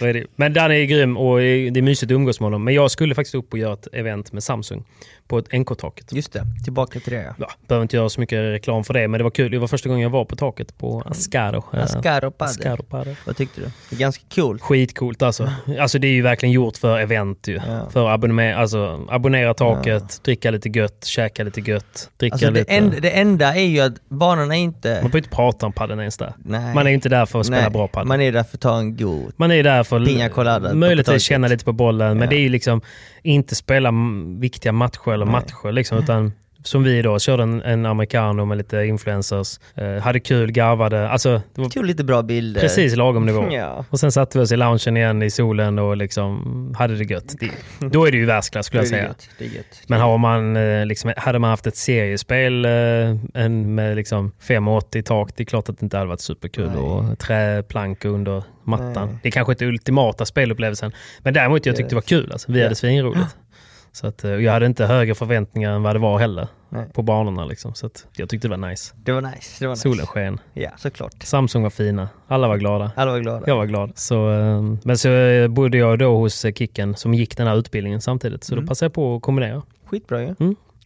det. 0.00 0.26
Men 0.36 0.52
Danny 0.52 0.82
är 0.82 0.84
grym 0.84 1.16
och 1.16 1.38
det 1.38 1.76
är 1.76 1.82
mysigt 1.82 2.12
att 2.12 2.14
umgås 2.14 2.40
med 2.40 2.46
honom. 2.46 2.64
Men 2.64 2.74
jag 2.74 2.90
skulle 2.90 3.14
faktiskt 3.14 3.34
upp 3.34 3.52
och 3.52 3.58
göra 3.58 3.72
ett 3.72 3.88
event 3.92 4.32
med 4.32 4.42
Samsung 4.42 4.84
på 5.28 5.38
ett 5.38 5.52
NK-taket. 5.52 6.12
Just 6.12 6.32
det, 6.32 6.44
tillbaka 6.64 7.00
till 7.00 7.12
det 7.12 7.22
ja. 7.22 7.34
Ja, 7.38 7.50
behöver 7.68 7.82
inte 7.82 7.96
göra 7.96 8.08
så 8.08 8.20
mycket 8.20 8.38
reklam 8.38 8.84
för 8.84 8.94
det, 8.94 9.08
men 9.08 9.18
det 9.18 9.24
var 9.24 9.30
kul. 9.30 9.50
Det 9.50 9.58
var 9.58 9.66
första 9.66 9.88
gången 9.88 10.02
jag 10.02 10.10
var 10.10 10.24
på 10.24 10.36
taket 10.36 10.78
på 10.78 11.02
Ascaro. 11.06 11.64
Eh, 11.72 11.82
Ascaro 11.82 12.30
padel. 12.30 12.50
Ascaro 12.50 12.82
padel. 12.82 13.16
Vad 13.26 13.36
tyckte 13.36 13.60
du? 13.60 13.66
Det 13.90 13.96
är 13.96 14.00
ganska 14.00 14.24
coolt. 14.34 14.62
Skitcoolt 14.62 15.22
alltså. 15.22 15.52
Alltså 15.80 15.98
det 15.98 16.06
är 16.06 16.12
ju 16.12 16.22
verkligen 16.22 16.52
gjort 16.52 16.76
för 16.76 16.98
event 16.98 17.48
ju. 17.48 17.54
Ja. 17.54 17.90
För 17.90 18.08
abonnera, 18.08 18.56
alltså, 18.56 19.06
abonnera 19.10 19.54
taket, 19.54 20.20
dricka 20.24 20.50
lite 20.50 20.68
gött, 20.68 21.04
käka 21.04 21.44
lite 21.44 21.60
gött, 21.60 22.10
dricka 22.16 22.34
Alltså 22.34 22.50
det, 22.50 22.58
lite. 22.60 22.72
enda, 22.72 23.00
det 23.00 23.10
enda 23.10 23.54
är 23.54 23.66
ju 23.66 23.80
att 23.80 24.08
banorna 24.08 24.42
är 24.42 24.48
Man 24.48 24.56
inte... 24.56 24.88
behöver 24.88 25.16
inte 25.16 25.28
prata 25.30 25.66
om 25.66 25.72
padden 25.72 25.98
ens 26.00 26.16
där. 26.16 26.32
Nej. 26.44 26.74
Man 26.74 26.86
är 26.86 26.90
inte 26.90 27.08
där 27.16 27.26
för 27.26 27.40
att 27.40 27.46
spela 27.46 27.62
Nej, 27.62 27.70
bra 27.70 27.88
padel. 27.88 28.08
Man 28.08 28.20
är 28.20 28.32
där 28.32 28.42
för 28.42 28.56
att 28.56 28.60
ta 28.60 28.78
en 28.78 28.96
god... 28.96 29.32
Man 29.36 29.50
är 29.52 29.62
där 29.62 29.82
för 29.84 30.04
Pina 30.04 30.28
colada 30.28 30.68
på 30.70 30.76
möjligtvis 30.76 31.22
känna 31.22 31.48
lite 31.48 31.64
på 31.64 31.72
bollen, 31.72 32.08
men 32.18 32.20
Ja. 32.22 32.30
det 32.30 32.36
är 32.36 32.40
ju 32.40 32.48
liksom 32.48 32.80
inte 33.22 33.54
spela 33.54 33.92
viktiga 34.38 34.72
matcher 34.72 35.12
eller 35.12 35.24
Nej. 35.26 35.32
matcher 35.32 35.72
liksom, 35.72 35.98
utan 35.98 36.32
som 36.66 36.82
vi 36.82 37.02
då, 37.02 37.18
körde 37.18 37.42
en, 37.42 37.62
en 37.62 37.86
americano 37.86 38.44
med 38.44 38.58
lite 38.58 38.76
influencers, 38.84 39.60
eh, 39.74 40.02
hade 40.02 40.20
kul, 40.20 40.52
garvade, 40.52 41.08
alltså 41.08 41.42
det 41.54 41.60
var 41.62 41.68
Tog 41.68 41.84
lite 41.84 42.04
bra 42.04 42.22
bilder. 42.22 42.60
precis 42.60 42.96
lagom 42.96 43.26
nivå. 43.26 43.44
Ja. 43.52 43.84
Och 43.90 44.00
sen 44.00 44.12
satte 44.12 44.38
vi 44.38 44.44
oss 44.44 44.52
i 44.52 44.56
loungen 44.56 44.96
igen 44.96 45.22
i 45.22 45.30
solen 45.30 45.78
och 45.78 45.96
liksom 45.96 46.74
hade 46.78 46.96
det 46.96 47.04
gött. 47.04 47.34
Det, 47.40 47.50
då 47.88 48.06
är 48.06 48.10
det 48.12 48.16
ju 48.18 48.24
världsklass 48.26 48.66
skulle 48.66 48.82
jag 48.82 48.90
Det 48.90 48.96
är 48.96 48.98
säga. 48.98 49.08
gött, 49.08 49.28
det 49.38 49.44
är 49.44 49.48
gött. 49.48 49.82
Men 49.86 50.00
har 50.00 50.18
man, 50.18 50.56
eh, 50.56 50.86
liksom, 50.86 51.12
hade 51.16 51.38
man 51.38 51.50
haft 51.50 51.66
ett 51.66 51.76
seriespel 51.76 52.64
eh, 52.64 52.70
en 53.34 53.74
med 53.74 53.96
liksom 53.96 54.32
5,80 54.42 54.96
i 54.96 55.02
tak, 55.02 55.30
det 55.36 55.42
är 55.42 55.44
klart 55.44 55.68
att 55.68 55.78
det 55.78 55.84
inte 55.84 55.96
hade 55.96 56.08
varit 56.08 56.20
superkul. 56.20 56.68
Nej. 56.68 56.76
Och 56.78 57.18
träplanka 57.18 58.08
under 58.08 58.42
mattan. 58.64 59.08
Nej. 59.08 59.18
Det 59.22 59.28
är 59.28 59.30
kanske 59.32 59.52
inte 59.52 59.64
ultimata 59.66 60.24
spelupplevelsen. 60.26 60.92
Men 61.18 61.34
däremot 61.34 61.66
jag 61.66 61.76
tyckte 61.76 61.90
det 61.90 61.94
var 61.94 62.02
kul. 62.02 62.32
Alltså. 62.32 62.52
Vi 62.52 62.58
Ja. 62.58 62.64
hade 62.64 62.74
svinroligt. 62.74 63.36
Så 63.94 64.06
att, 64.06 64.24
eh, 64.24 64.30
jag 64.30 64.52
hade 64.52 64.66
inte 64.66 64.86
högre 64.86 65.14
förväntningar 65.14 65.72
än 65.72 65.82
vad 65.82 65.94
det 65.94 65.98
var 65.98 66.18
heller 66.18 66.48
Nej. 66.68 66.86
på 66.92 67.02
banorna. 67.02 67.44
Liksom. 67.44 67.74
Så 67.74 67.86
att 67.86 68.06
jag 68.16 68.28
tyckte 68.28 68.48
det 68.48 68.56
var 68.56 68.68
nice. 68.68 68.94
Det 68.96 69.12
var 69.12 69.20
nice. 69.22 69.56
Det 69.58 69.66
var 69.66 69.72
nice. 69.74 69.82
Solen 69.82 70.06
sken, 70.06 70.40
Ja, 70.52 70.70
såklart. 70.76 71.12
Samsung 71.22 71.62
var 71.62 71.70
fina, 71.70 72.08
alla 72.28 72.48
var 72.48 72.56
glada. 72.56 72.90
Alla 72.96 73.10
var 73.12 73.18
glada. 73.18 73.42
Jag 73.46 73.56
var 73.56 73.66
glad. 73.66 73.92
Så, 73.94 74.30
eh, 74.30 74.62
men 74.82 74.98
så 74.98 75.08
eh, 75.10 75.48
bodde 75.48 75.78
jag 75.78 75.98
då 75.98 76.16
hos 76.16 76.44
eh, 76.44 76.52
Kicken 76.52 76.94
som 76.96 77.14
gick 77.14 77.36
den 77.36 77.46
här 77.46 77.56
utbildningen 77.56 78.00
samtidigt. 78.00 78.44
Så 78.44 78.52
Mm. 78.54 78.64
då 78.64 78.68
passade 78.68 78.84
jag 78.86 78.92
på 78.94 79.16
att 79.16 79.22
kombinera. 79.22 79.62
Skitbra 79.86 80.22
ju. 80.22 80.34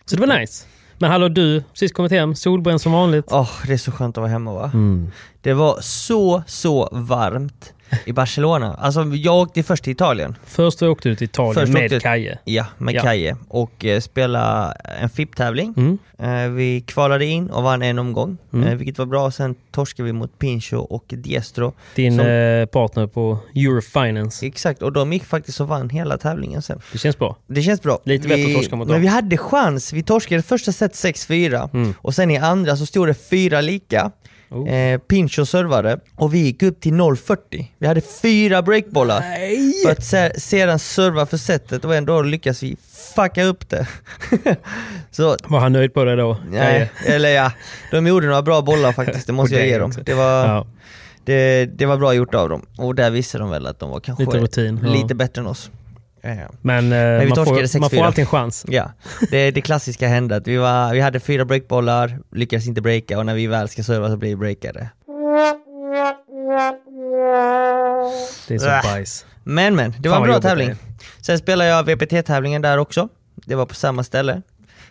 Så 0.04 0.16
det 0.16 0.26
var 0.26 0.38
nice. 0.40 0.66
Men 1.00 1.10
hallå 1.10 1.28
du, 1.28 1.62
precis 1.72 1.92
kommit 1.92 2.12
hem, 2.12 2.34
solbränd 2.34 2.80
som 2.80 2.92
vanligt. 2.92 3.24
Åh, 3.30 3.50
det 3.66 3.72
är 3.72 3.76
så 3.76 3.92
skönt 3.92 4.16
att 4.18 4.22
vara 4.22 4.30
hemma 4.30 4.52
va? 4.54 4.70
Mm. 4.74 5.10
Det 5.42 5.52
var 5.54 5.76
så, 5.80 6.42
så 6.46 6.88
varmt 6.92 7.72
i 8.04 8.12
Barcelona. 8.12 8.74
Alltså 8.74 9.04
jag 9.04 9.34
åkte 9.36 9.62
först 9.62 9.84
till 9.84 9.92
Italien. 9.92 10.36
Först 10.46 10.82
åkte 10.82 11.08
du 11.08 11.14
till 11.14 11.24
Italien 11.24 11.54
Först 11.54 11.72
med 11.72 12.02
Kaje. 12.02 12.38
Ja, 12.44 12.66
med 12.78 12.94
Ja. 12.94 13.02
Kaje. 13.02 13.36
Och 13.48 13.84
eh, 13.84 14.00
spela 14.00 14.72
en 15.02 15.08
FIP-tävling. 15.10 15.74
Mm. 15.76 15.98
Eh, 16.18 16.50
vi 16.50 16.80
kvalade 16.80 17.24
in 17.26 17.50
och 17.50 17.62
vann 17.62 17.82
en 17.82 17.98
omgång, 17.98 18.36
Mm. 18.52 18.68
eh, 18.68 18.74
vilket 18.74 18.98
var 18.98 19.06
bra. 19.06 19.30
Sen 19.30 19.54
torskade 19.70 20.06
vi 20.06 20.12
mot 20.12 20.38
Pincho 20.38 20.76
och 20.78 21.04
Diestro. 21.08 21.72
Din 21.94 22.16
Som- 22.18 22.26
eh, 22.26 22.66
partner 22.66 23.06
på 23.06 23.38
Eurofinance. 23.56 24.46
Exakt, 24.46 24.82
och 24.82 24.92
de 24.92 25.12
gick 25.12 25.24
faktiskt 25.24 25.60
och 25.60 25.68
vann 25.68 25.90
hela 25.90 26.18
tävlingen 26.18 26.62
sen. 26.62 26.80
Det 26.92 26.98
känns 26.98 27.18
bra. 27.18 27.36
Det 27.46 27.62
känns 27.62 27.82
bra. 27.82 27.98
Lite 28.04 28.28
bättre 28.28 28.44
att 28.44 28.54
torska 28.54 28.76
mot 28.76 28.86
Men 28.88 28.92
dem. 28.94 29.02
vi 29.02 29.08
hade 29.08 29.36
chans. 29.36 29.92
Vi 29.92 30.02
torskade 30.02 30.42
första 30.42 30.72
set 30.72 30.94
6-4 30.94 31.70
Mm. 31.72 31.94
och 31.98 32.14
sen 32.14 32.30
i 32.30 32.36
andra 32.36 32.76
så 32.76 32.86
stod 32.86 33.06
det 33.08 33.14
fyra 33.30 33.60
lika. 33.60 34.10
Oh. 34.50 34.68
Eh, 34.68 34.98
Pincho 34.98 35.46
servade 35.46 36.00
och 36.16 36.34
vi 36.34 36.38
gick 36.38 36.62
upp 36.62 36.80
till 36.80 36.92
0-40. 36.92 37.66
Vi 37.78 37.86
hade 37.86 38.00
fyra 38.00 38.62
breakbollar. 38.62 39.22
För 39.84 39.92
att 39.92 40.04
se, 40.04 40.40
sedan 40.40 40.78
serva 40.78 41.26
för 41.26 41.36
setet 41.36 41.84
och 41.84 41.94
ändå 41.94 42.22
lyckas 42.22 42.62
vi 42.62 42.76
fucka 43.16 43.44
upp 43.44 43.68
det. 43.68 43.86
så 45.10 45.36
Var 45.48 45.60
han 45.60 45.72
nöjd 45.72 45.94
på 45.94 46.04
det 46.04 46.16
då? 46.16 46.36
Nej, 46.50 46.90
eller 47.06 47.28
ja, 47.28 47.52
de 47.90 48.06
gjorde 48.06 48.26
några 48.26 48.42
bra 48.42 48.62
bollar 48.62 48.92
faktiskt, 48.92 49.26
det 49.26 49.32
måste 49.40 49.56
jag 49.56 49.66
ge 49.66 49.78
dem. 49.78 49.92
Det 50.04 50.14
var, 50.14 50.46
Ja. 50.46 50.66
det, 51.24 51.64
det 51.64 51.86
var 51.86 51.96
bra 51.96 52.14
gjort 52.14 52.34
av 52.34 52.48
dem. 52.48 52.66
Och 52.78 52.94
där 52.94 53.10
visste 53.10 53.38
de 53.38 53.50
väl 53.50 53.66
att 53.66 53.78
de 53.78 53.90
var 53.90 54.00
kanske 54.00 54.24
Lite 54.24 54.38
rutin, 54.38 54.80
ja. 54.84 54.88
lite 54.92 55.14
bättre 55.14 55.40
än 55.40 55.46
oss. 55.46 55.70
Men, 56.62 56.92
eh, 56.92 57.20
vi 57.20 57.26
man, 57.28 57.44
får, 57.46 57.54
man 57.54 57.64
6-4. 57.64 57.96
får 57.96 58.04
alltid 58.04 58.22
en 58.22 58.26
chans. 58.26 58.64
Ja, 58.68 58.90
det, 59.30 59.50
det 59.50 59.60
klassiska 59.60 60.08
hände 60.08 60.36
att 60.36 60.46
vi, 60.46 60.56
var, 60.56 60.92
vi 60.94 61.00
hade 61.00 61.20
fyra 61.20 61.44
breakbollar, 61.44 62.18
lyckades 62.32 62.66
inte 62.66 62.80
breaka 62.80 63.18
och 63.18 63.26
när 63.26 63.34
vi 63.34 63.46
väl 63.46 63.68
ska 63.68 63.82
serva 63.82 64.08
så 64.08 64.16
blir 64.16 64.28
vi 64.30 64.36
breakade. 64.36 64.88
Det 68.48 68.54
är 68.54 68.58
så 68.58 68.68
Äh. 68.68 68.82
bajs. 68.82 69.26
Men 69.44 69.74
men, 69.76 69.94
det 69.98 70.08
var 70.08 70.16
Fan 70.16 70.24
en 70.24 70.30
bra 70.30 70.40
tävling. 70.40 70.74
Sen 71.20 71.38
spelade 71.38 71.70
jag 71.70 71.82
VPT-tävlingen 71.84 72.62
där 72.62 72.78
också. 72.78 73.08
Det 73.34 73.54
var 73.54 73.66
på 73.66 73.74
samma 73.74 74.04
ställe. 74.04 74.42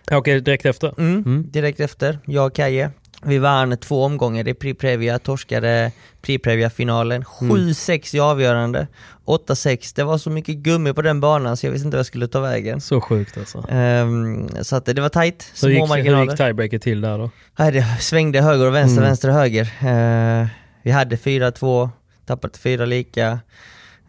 Jag 0.09 0.17
åker 0.19 0.39
direkt 0.39 0.65
efter. 0.65 0.93
Mm, 0.97 1.45
Direkt 1.51 1.79
efter, 1.79 2.19
jag 2.25 2.45
och 2.45 2.53
Kaje. 2.55 2.91
Vi 3.25 3.37
vann 3.37 3.77
två 3.77 4.03
omgångar 4.03 4.47
i 4.47 4.53
Prix 4.53 4.79
Previa, 4.79 5.19
torskade 5.19 5.91
Prix 6.21 6.43
Previa-finalen. 6.43 7.23
7-6 7.23 8.15
i 8.15 8.19
avgörande, 8.19 8.87
8-6. 9.25 9.93
Det 9.95 10.03
var 10.03 10.17
så 10.17 10.29
mycket 10.29 10.55
gummi 10.55 10.93
på 10.93 11.01
den 11.01 11.19
banan 11.19 11.57
så 11.57 11.65
jag 11.65 11.71
visste 11.71 11.85
inte 11.85 11.97
vad 11.97 11.99
jag 11.99 12.05
skulle 12.05 12.27
ta 12.27 12.39
vägen. 12.39 12.81
Så 12.81 13.01
sjukt 13.01 13.37
alltså. 13.37 13.65
Ehm, 13.69 14.49
så 14.63 14.75
att 14.75 14.85
det 14.85 15.01
var 15.01 15.09
tight, 15.09 15.41
Så 15.53 15.59
små 15.59 15.69
gick, 15.69 15.81
hur 15.81 15.87
marginaler. 15.87 16.31
gick 16.31 16.37
tiebreaker 16.37 16.79
till 16.79 17.01
där 17.01 17.17
då? 17.17 17.29
Nej, 17.59 17.71
det 17.71 17.85
svängde 17.99 18.41
höger 18.41 18.67
och 18.67 18.75
vänster, 18.75 18.97
Mm. 18.97 19.09
vänster 19.09 19.27
och 19.29 19.35
höger. 19.35 19.61
Eh, 20.41 20.47
vi 20.83 20.91
hade 20.91 21.17
4-2, 21.17 21.89
tappade 22.25 22.53
till 22.53 22.61
fyra 22.61 22.85
lika, 22.85 23.39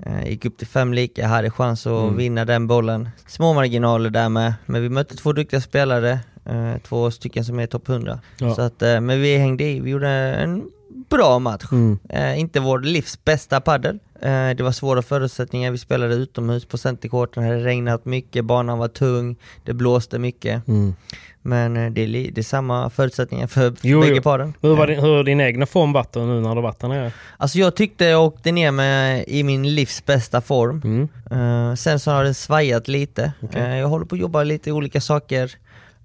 eh, 0.07 0.29
gick 0.29 0.45
upp 0.45 0.59
till 0.59 0.67
fem 0.67 0.93
lika, 0.95 1.27
hade 1.27 1.51
chans 1.51 1.87
att 1.87 2.03
Mm. 2.03 2.17
vinna 2.17 2.45
den 2.45 2.67
bollen. 2.67 3.09
Små 3.27 3.55
marginaler 3.55 4.11
där 4.11 4.29
med, 4.29 4.55
men 4.67 4.83
vi 4.83 4.89
mötte 4.89 5.17
två 5.17 5.33
duktiga 5.33 5.61
spelare, 5.61 6.19
två 6.83 7.11
stycken 7.11 7.45
som 7.45 7.59
är 7.59 7.67
topp 7.67 7.89
100. 7.89 8.21
Ja. 8.39 8.55
Så 8.55 8.63
att, 8.63 8.83
eh, 8.83 9.01
men 9.01 9.21
vi 9.21 9.37
hängde 9.37 9.65
i, 9.65 9.81
vi 9.81 9.91
gjorde 9.91 10.09
en 10.09 10.71
bra 11.11 11.39
match. 11.39 11.65
Mm. 11.73 11.99
Eh, 12.09 12.41
inte 12.41 12.61
vår 12.61 12.79
livs 12.79 13.25
bästa 13.25 13.61
padel. 13.61 13.99
Eh, 14.23 14.51
det 14.51 14.61
var 14.61 14.73
svåra 14.73 15.03
förutsättningar, 15.03 15.71
vi 15.71 15.79
spelade 15.79 16.15
utomhus 16.15 16.65
på 16.65 16.79
centercourten, 16.79 17.43
det 17.43 17.49
hade 17.49 17.65
regnat 17.65 18.05
mycket, 18.05 18.45
banan 18.45 18.79
var 18.79 18.89
tung, 18.89 19.37
det 19.65 19.73
blåste 19.73 20.19
mycket. 20.19 20.69
Mm. 20.69 20.95
Men 21.43 21.77
eh, 21.77 21.93
det 21.93 22.03
är, 22.03 22.31
det 22.33 22.41
är 22.41 22.43
samma 22.43 22.91
förutsättningar 22.91 23.47
för 23.47 23.75
Jo, 23.83 24.01
bägge 24.01 24.23
paren. 24.23 24.55
Hur, 24.61 24.77
var 24.77 24.87
din, 24.87 25.01
hur 25.01 25.17
har 25.17 25.25
din 25.25 25.41
egna 25.41 25.67
form 25.67 25.93
varit 25.93 26.15
nu 26.15 26.27
när 26.27 26.41
du 26.41 26.47
har 26.47 26.63
varit 26.63 26.81
där 26.81 26.89
nere? 26.89 27.13
Alltså 27.37 27.59
jag 27.59 27.77
tyckte 27.77 28.05
jag 28.05 28.25
åkte 28.25 28.53
ner 28.53 28.71
med 28.71 29.25
i 29.29 29.43
min 29.43 29.75
livs 29.75 30.07
bästa 30.07 30.41
form. 30.41 30.83
Mm. 30.85 31.09
Eh, 31.71 31.75
sen 31.75 32.01
så 32.01 32.11
har 32.11 32.25
den 32.25 32.35
svajat 32.35 32.89
lite. 32.89 33.33
Eh, 33.53 33.77
jag 33.77 33.89
håller 33.89 34.07
på 34.07 34.15
att 34.15 34.21
jobba 34.21 34.43
lite 34.43 34.73
olika 34.73 35.01
saker 35.01 35.57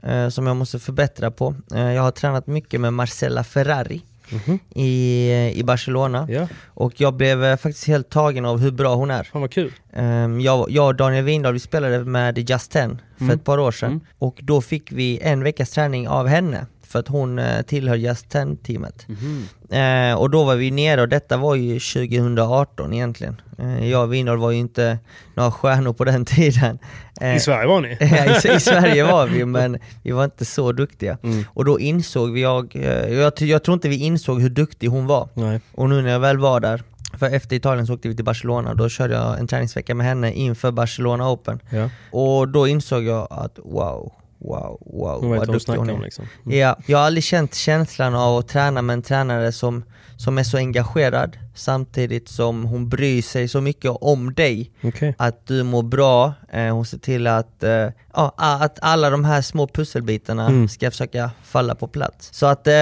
eh, 0.05 0.29
som 0.29 0.47
jag 0.47 0.55
måste 0.55 0.79
förbättra 0.79 1.31
på. 1.31 1.55
Eh, 1.73 1.91
jag 1.93 2.01
har 2.01 2.11
tränat 2.11 2.47
mycket 2.47 2.81
med 2.81 2.93
Marcella 2.93 3.43
Ferrari 3.43 4.01
Mhm. 4.29 4.59
i, 4.75 5.51
i 5.55 5.63
Barcelona. 5.63 6.27
Ja, 6.29 6.47
Och 6.65 6.93
jag 7.01 7.13
blev 7.13 7.43
eh, 7.43 7.57
faktiskt 7.57 7.87
helt 7.87 8.09
tagen 8.09 8.45
av 8.45 8.59
hur 8.59 8.71
bra 8.71 8.95
hon 8.95 9.11
är. 9.11 9.23
fan 9.23 9.41
vad 9.41 9.51
kul. 9.51 9.71
Um, 9.95 10.41
jag, 10.41 10.71
jag 10.71 10.87
och 10.87 10.95
Daniel 10.95 11.23
Windahl 11.25 11.53
vi 11.53 11.59
spelade 11.59 12.03
med 12.03 12.49
Just 12.49 12.71
10 12.71 12.81
för 13.17 13.23
Mm. 13.23 13.35
ett 13.35 13.43
par 13.45 13.57
år 13.57 13.71
sedan 13.71 13.89
Mm. 13.91 14.01
och 14.19 14.39
då 14.43 14.61
fick 14.61 14.91
vi 14.91 15.19
en 15.21 15.43
veckas 15.43 15.69
träning 15.71 16.07
av 16.07 16.27
henne 16.27 16.65
för 16.93 16.99
att 16.99 17.07
hon 17.07 17.39
uh, 17.39 17.61
tillhör 17.61 17.95
Just 17.95 18.29
10 18.29 18.55
teamet. 18.63 19.05
Mhm. 19.07 19.47
Eh, 19.69 20.15
och 20.15 20.29
då 20.29 20.43
var 20.43 20.55
vi 20.55 20.71
nere 20.71 21.01
och 21.01 21.09
detta 21.09 21.37
var 21.37 21.55
ju 21.55 21.79
2018 21.79 22.93
egentligen. 22.93 23.41
Eh, 23.57 23.89
jag 23.89 24.03
och 24.03 24.13
Windahl 24.13 24.37
var 24.37 24.51
ju 24.51 24.57
inte 24.57 24.99
några 25.35 25.51
stjärnor 25.51 25.93
på 25.93 26.03
den 26.03 26.25
tiden. 26.35 26.79
Eh, 27.21 27.35
I 27.35 27.39
Sverige 27.39 27.67
var 27.67 27.81
ni? 27.81 27.87
I, 28.49 28.55
I 28.55 28.59
Sverige 28.69 29.03
var 29.03 29.27
vi 29.27 29.45
men 29.45 29.79
vi 30.03 30.11
var 30.11 30.23
inte 30.23 30.45
så 30.45 30.71
duktiga. 30.71 31.17
Mm. 31.23 31.45
Och 31.47 31.65
då 31.65 31.79
insåg 31.79 32.31
vi, 32.31 32.41
jag, 32.41 32.75
eh, 32.75 33.13
jag, 33.13 33.33
jag 33.41 33.63
tror 33.63 33.73
inte 33.73 33.89
vi 33.89 33.97
insåg 33.97 34.41
hur 34.41 34.49
duktig 34.49 34.87
hon 34.87 35.07
var. 35.07 35.29
Nej. 35.33 35.61
Och 35.75 35.89
nu 35.89 36.01
när 36.01 36.11
jag 36.11 36.19
väl 36.19 36.37
var 36.37 36.59
där, 36.59 36.83
för 37.17 37.35
efter 37.35 37.55
Italien 37.55 37.87
så 37.87 37.93
åkte 37.93 38.07
vi 38.07 38.15
till 38.15 38.25
Barcelona, 38.25 38.73
då 38.73 38.89
körde 38.89 39.13
jag 39.13 39.39
en 39.39 39.47
träningsvecka 39.47 39.95
med 39.95 40.05
henne 40.05 40.33
inför 40.33 40.71
Barcelona 40.71 41.31
Open. 41.31 41.59
Ja. 41.69 41.89
Och 42.11 42.47
då 42.47 42.67
insåg 42.67 43.03
jag 43.03 43.27
att 43.31 43.59
wow, 43.63 44.11
wow, 44.43 44.77
wow 44.85 45.21
Hon 45.21 45.29
vad 45.37 45.47
duktig 45.51 45.73
hon 45.73 45.89
är. 45.89 45.93
om 45.93 46.01
liksom. 46.01 46.25
Mm. 46.45 46.57
Ja, 46.59 46.77
jag 46.85 46.97
har 46.97 47.05
aldrig 47.05 47.23
känt 47.23 47.55
känslan 47.55 48.15
av 48.15 48.37
att 48.37 48.47
träna 48.47 48.81
med 48.81 48.93
en 48.93 49.01
tränare 49.01 49.51
som, 49.51 49.83
som 50.17 50.37
är 50.37 50.43
så 50.43 50.57
engagerad 50.57 51.37
samtidigt 51.55 52.29
som 52.29 52.63
hon 52.65 52.89
bryr 52.89 53.21
sig 53.21 53.47
så 53.47 53.61
mycket 53.61 53.91
om 54.01 54.33
dig. 54.33 54.71
Okej. 54.83 55.15
Att 55.17 55.47
du 55.47 55.63
mår 55.63 55.83
bra, 55.83 56.33
eh, 56.53 56.73
hon 56.75 56.85
ser 56.85 56.97
till 56.97 57.27
att, 57.27 57.63
eh, 57.63 57.87
ja, 58.13 58.33
att 58.37 58.79
alla 58.81 59.09
de 59.09 59.25
här 59.25 59.41
små 59.41 59.67
pusselbitarna 59.67 60.47
Mm. 60.47 60.67
ska 60.67 60.91
försöka 60.91 61.31
falla 61.43 61.75
på 61.75 61.87
plats. 61.87 62.29
Så 62.33 62.45
att 62.45 62.67
eh, 62.67 62.73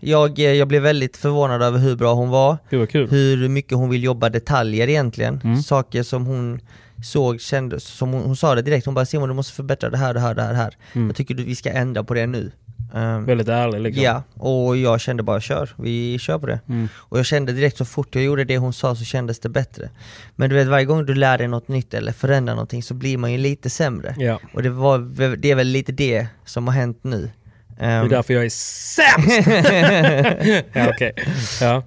jag, 0.00 0.38
jag 0.38 0.68
blev 0.68 0.82
väldigt 0.82 1.16
förvånad 1.16 1.62
över 1.62 1.78
hur 1.78 1.96
bra 1.96 2.14
hon 2.14 2.30
var, 2.30 2.56
kul. 2.86 3.08
hur 3.10 3.48
mycket 3.48 3.72
hon 3.78 3.90
vill 3.90 4.04
jobba 4.04 4.28
detaljer 4.28 4.88
egentligen. 4.88 5.40
Mm. 5.44 5.62
Saker 5.62 6.02
som 6.02 6.26
hon 6.26 6.60
såg, 7.04 7.40
kände, 7.40 7.80
som 7.80 8.12
hon, 8.12 8.22
hon 8.22 8.36
sa 8.36 8.54
det 8.54 8.62
direkt, 8.62 8.86
hon 8.86 8.94
bara 8.94 9.06
Simon 9.06 9.28
du 9.28 9.34
måste 9.34 9.52
förbättra 9.52 9.90
det 9.90 9.96
här, 9.98 10.14
det 10.14 10.20
här, 10.20 10.34
det 10.34 10.42
här, 10.42 10.52
det 10.52 10.56
här. 10.58 10.76
Mm. 10.92 11.06
Jag 11.06 11.16
tycker 11.16 11.34
du, 11.34 11.44
vi 11.44 11.54
ska 11.54 11.70
ändra 11.70 12.04
på 12.04 12.14
det 12.14 12.26
nu. 12.26 12.50
Ehm, 12.94 13.24
Väldigt 13.24 13.48
ärlig 13.48 13.80
liksom. 13.80 14.04
Ja, 14.04 14.22
och 14.34 14.76
jag 14.76 15.00
kände 15.00 15.22
bara 15.22 15.40
kör, 15.40 15.70
vi 15.76 16.18
kör 16.18 16.38
på 16.38 16.46
det. 16.46 16.60
Mm. 16.68 16.88
Och 16.96 17.18
jag 17.18 17.26
kände 17.26 17.52
direkt 17.52 17.76
så 17.76 17.84
fort 17.84 18.14
jag 18.14 18.24
gjorde 18.24 18.44
det 18.44 18.58
hon 18.58 18.72
sa 18.72 18.94
så 18.94 19.04
kändes 19.04 19.40
det 19.40 19.48
bättre. 19.48 19.90
Men 20.36 20.50
du 20.50 20.56
vet 20.56 20.68
varje 20.68 20.84
gång 20.84 21.06
du 21.06 21.14
lär 21.14 21.38
dig 21.38 21.48
något 21.48 21.68
nytt 21.68 21.94
eller 21.94 22.12
förändrar 22.12 22.54
någonting 22.54 22.82
så 22.82 22.94
blir 22.94 23.18
man 23.18 23.32
ju 23.32 23.38
lite 23.38 23.70
sämre. 23.70 24.14
Ja. 24.18 24.40
Och 24.54 24.62
det, 24.62 24.70
var, 24.70 24.98
det 25.36 25.50
är 25.50 25.54
väl 25.54 25.66
lite 25.66 25.92
det 25.92 26.26
som 26.44 26.66
har 26.66 26.74
hänt 26.74 26.98
nu. 27.02 27.30
Det 27.78 27.84
är 27.84 28.02
Ehm, 28.02 28.08
därför 28.08 28.34
jag 28.34 28.44
är 28.44 28.50
sämst! 28.50 29.48
ja, 30.72 30.88
okej. 30.88 31.12
Ja. 31.60 31.82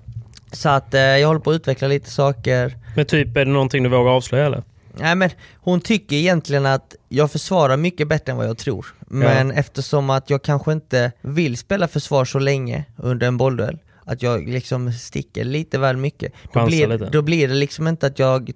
så 0.51 0.69
att 0.69 0.93
eh, 0.93 1.01
jag 1.01 1.27
håller 1.27 1.39
på 1.39 1.49
att 1.51 1.55
utveckla 1.55 1.87
lite 1.87 2.09
saker. 2.09 2.77
Men 2.95 3.05
typ, 3.05 3.37
är 3.37 3.45
det 3.45 3.51
någonting 3.51 3.83
du 3.83 3.89
vågar 3.89 4.11
avslöja 4.11 4.45
eller? 4.45 4.63
Nej 4.93 5.15
men 5.15 5.29
hon 5.55 5.81
tycker 5.81 6.15
egentligen 6.15 6.65
att 6.65 6.95
jag 7.09 7.31
försvarar 7.31 7.77
mycket 7.77 8.07
bättre 8.07 8.31
än 8.31 8.37
vad 8.37 8.47
jag 8.47 8.57
tror. 8.57 8.85
Men 8.99 9.51
eftersom 9.51 10.09
att 10.09 10.29
jag 10.29 10.41
kanske 10.41 10.71
inte 10.71 11.11
vill 11.21 11.57
spela 11.57 11.87
försvar 11.87 12.25
så 12.25 12.39
länge 12.39 12.85
under 12.97 13.27
en 13.27 13.37
bollduell, 13.37 13.79
att 14.05 14.21
jag 14.21 14.47
liksom 14.47 14.93
sticker 14.93 15.43
lite 15.43 15.77
väl 15.77 15.97
mycket, 15.97 16.33
då 16.53 16.65
blir, 16.65 16.87
lite. 16.87 17.09
då 17.09 17.21
blir 17.21 17.47
det 17.47 17.53
liksom 17.53 17.87
inte 17.87 18.07
att 18.07 18.19
jag 18.19 18.51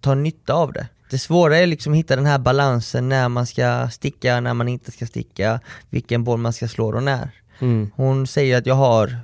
tar 0.00 0.14
nytta 0.14 0.54
av 0.54 0.72
det. 0.72 0.88
Det 1.10 1.18
svåra 1.18 1.58
är 1.58 1.66
liksom 1.66 1.92
att 1.92 1.98
hitta 1.98 2.16
den 2.16 2.26
här 2.26 2.38
balansen 2.38 3.08
när 3.08 3.28
man 3.28 3.46
ska 3.46 3.88
sticka, 3.92 4.40
när 4.40 4.54
man 4.54 4.68
inte 4.68 4.90
ska 4.90 5.06
sticka, 5.06 5.60
vilken 5.90 6.24
boll 6.24 6.38
man 6.38 6.52
ska 6.52 6.68
slå 6.68 6.94
och 6.94 7.02
när. 7.02 7.30
Mm. 7.58 7.90
Hon 7.94 8.26
säger 8.26 8.58
att 8.58 8.66
jag 8.66 8.74
har 8.74 9.18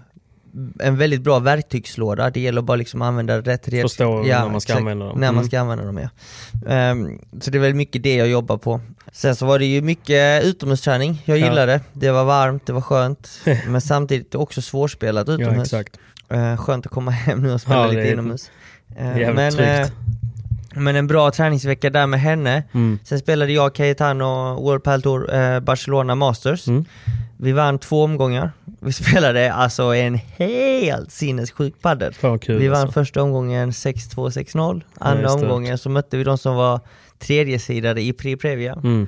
en 0.80 0.96
väldigt 0.96 1.20
bra 1.22 1.38
verktygslåda, 1.38 2.30
det 2.30 2.40
gäller 2.40 2.62
bara 2.62 2.76
liksom 2.76 3.02
att 3.02 3.06
använda 3.08 3.40
rätt 3.40 3.68
redskap. 3.68 3.90
Förstå 3.90 4.22
när 4.22 4.48
man 4.48 4.60
ska 4.60 4.72
exakt, 4.72 4.78
använda 4.80 5.06
dem. 5.06 5.20
När 5.20 5.26
man 5.26 5.34
Mm. 5.34 5.46
ska 5.48 5.60
använda 5.60 5.84
dem 5.84 5.98
ja. 5.98 6.08
Ehm, 6.68 7.18
så 7.40 7.50
det 7.50 7.58
är 7.58 7.62
väl 7.62 7.74
mycket 7.74 8.02
det 8.02 8.14
jag 8.14 8.28
jobbar 8.28 8.56
på. 8.58 8.80
Sen 9.12 9.36
så 9.36 9.46
var 9.46 9.58
det 9.58 9.64
ju 9.64 9.82
mycket 9.82 10.44
utomhusträning, 10.44 11.22
jag 11.24 11.38
Ja. 11.38 11.44
gillade 11.44 11.72
det. 11.72 11.80
Det 11.92 12.10
var 12.10 12.24
varmt, 12.24 12.66
det 12.66 12.72
var 12.72 12.80
skönt, 12.80 13.28
men 13.68 13.80
samtidigt 13.80 14.34
också 14.34 14.62
svårspelat 14.62 15.28
Ja, 15.28 15.34
utomhus. 15.34 15.62
exakt. 15.62 15.96
Eh, 16.28 16.56
skönt 16.56 16.86
att 16.86 16.92
komma 16.92 17.10
hem 17.10 17.42
nu 17.42 17.52
och 17.52 17.60
spela 17.60 17.76
Ja, 17.80 17.86
lite 17.86 18.00
är 18.02 18.12
inomhus. 18.12 18.50
Jävligt 18.98 19.34
men, 19.34 19.52
tryggt. 19.52 19.70
eh, 20.72 20.80
men 20.80 20.96
en 20.96 21.06
bra 21.06 21.30
träningsvecka 21.30 21.90
där 21.90 22.06
med 22.06 22.20
henne. 22.20 22.62
Mm. 22.74 22.98
Sen 23.04 23.18
spelade 23.18 23.52
jag 23.52 23.74
Cayetano 23.74 24.54
World 24.62 24.82
Padel 24.82 25.02
Tour 25.02 25.34
eh, 25.34 25.60
Barcelona 25.60 26.14
Masters. 26.14 26.68
Mm. 26.68 26.84
Vi 27.42 27.52
vann 27.52 27.78
två 27.78 28.04
omgångar. 28.04 28.52
Vi 28.80 28.92
spelade 29.02 29.52
alltså 29.52 29.82
en 29.82 30.14
helt 30.14 31.12
sinnessjuk 31.12 31.82
padel. 31.82 32.14
Vi 32.48 32.68
vann 32.68 32.80
alltså. 32.80 32.92
första 32.92 33.22
omgången 33.22 33.70
6-2, 33.70 34.14
6-0. 34.14 34.82
Andra 34.98 35.22
det. 35.22 35.32
omgången 35.32 35.78
så 35.78 35.88
mötte 35.90 36.16
vi 36.16 36.24
de 36.24 36.38
som 36.38 36.56
var 36.56 36.80
tredje 37.18 37.58
sidade 37.58 38.02
i 38.02 38.12
Pri 38.12 38.36
Previa. 38.36 38.72
Mm. 38.72 39.06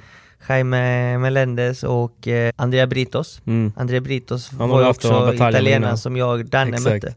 Jaime 0.48 1.18
Melendez 1.18 1.82
och 1.82 2.28
eh, 2.28 2.52
Andrea 2.56 2.86
Britos. 2.86 3.42
Mm. 3.46 3.72
Andrea 3.76 4.00
Britos 4.00 4.50
Han 4.50 4.68
var 4.68 4.80
ju 4.80 4.88
också 4.88 5.34
italienaren 5.34 5.98
som 5.98 6.16
jag 6.16 6.40
och 6.40 6.44
Danne 6.44 6.76
Exakt. 6.76 7.04
mötte. 7.04 7.14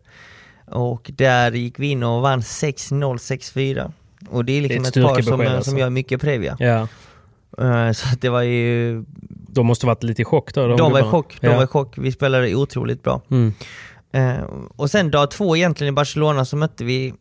Och 0.65 1.11
där 1.15 1.51
gick 1.51 1.79
vi 1.79 1.87
in 1.87 2.03
och 2.03 2.21
vann 2.21 2.41
6-0, 2.41 3.17
6-4. 3.17 3.91
Och 4.29 4.45
det 4.45 4.57
är 4.57 4.61
liksom 4.61 4.83
Det 4.83 4.87
är 4.87 4.89
ett, 4.89 4.97
ett 4.97 5.15
par 5.15 5.21
som, 5.21 5.41
alltså. 5.41 5.69
som 5.69 5.79
gör 5.79 5.89
mycket 5.89 6.21
Previa. 6.21 6.57
Ja. 6.59 6.87
Eh, 7.61 7.91
så 7.91 8.07
det 8.21 8.29
var 8.29 8.41
ju, 8.41 9.03
De 9.47 9.65
måste 9.65 9.85
varit 9.85 10.03
lite 10.03 10.21
i 10.21 10.25
chock 10.25 10.53
då? 10.53 10.67
de, 10.67 10.91
var 10.91 10.99
i 10.99 11.03
chock, 11.03 11.37
de 11.41 11.47
ja. 11.47 11.55
var 11.55 11.63
i 11.63 11.67
chock. 11.67 11.97
Vi 11.97 12.11
spelade 12.11 12.55
otroligt 12.55 13.03
bra. 13.03 13.21
Mm. 13.31 13.53
Eh, 14.11 14.43
och 14.75 14.91
sen 14.91 15.11
dag 15.11 15.31
två 15.31 15.55
egentligen 15.57 15.93
i 15.93 15.95
Barcelona 15.95 16.45
så 16.45 16.57
mötte 16.57 16.83
vi 16.83 17.13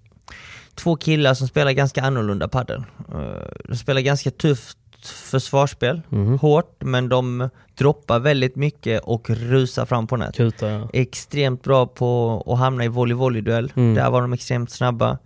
två 0.75 0.97
killar 0.97 1.35
som 1.35 1.49
spelar 1.49 1.73
ganska 1.73 2.03
annorlunda 2.03 2.49
padel. 2.49 2.85
Uh, 3.15 3.25
de 3.69 3.77
spelar 3.77 4.01
ganska 4.01 4.31
tufft 4.31 4.79
försvarsspel, 5.31 6.03
Mhm. 6.09 6.39
hårt, 6.39 6.77
men 6.81 7.09
de 7.09 7.49
droppar 7.79 8.19
väldigt 8.19 8.57
mycket 8.57 9.03
och 9.05 9.31
rusar 9.31 9.87
fram 9.87 10.07
på 10.07 10.17
nät. 10.17 10.37
Kuta, 10.37 10.69
ja. 10.71 10.89
Extremt 10.93 11.63
bra 11.63 11.87
på 11.87 12.43
att 12.47 12.59
hamna 12.59 12.85
i 12.85 12.89
volley-volley-duell, 12.89 13.73
Mm. 13.77 13.95
där 13.95 14.11
var 14.11 14.21
de 14.21 14.33
extremt 14.33 14.71
snabba. 14.71 15.19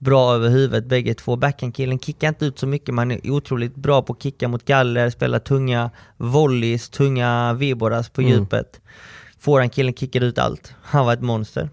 Bra 0.00 0.34
över 0.34 0.48
huvudet 0.48 0.86
bägge 0.86 1.14
två. 1.14 1.36
Backhandkillen 1.36 1.98
kickar 1.98 2.28
inte 2.28 2.44
ut 2.46 2.58
så 2.58 2.66
mycket, 2.66 2.94
man 2.94 3.10
är 3.10 3.30
otroligt 3.30 3.74
bra 3.74 4.02
på 4.02 4.12
att 4.12 4.22
kicka 4.22 4.48
mot 4.48 4.64
galler, 4.64 5.10
spela 5.10 5.40
tunga 5.40 5.90
volleys, 6.16 6.88
tunga 6.88 7.52
viboras 7.52 8.08
på 8.08 8.20
Mm. 8.20 8.32
djupet. 8.32 8.80
Forehandkillen 9.38 9.94
kickade 9.94 10.26
ut 10.26 10.38
allt. 10.38 10.74
Han 10.82 11.06
var 11.06 11.12
ett 11.12 11.22
monster. 11.22 11.68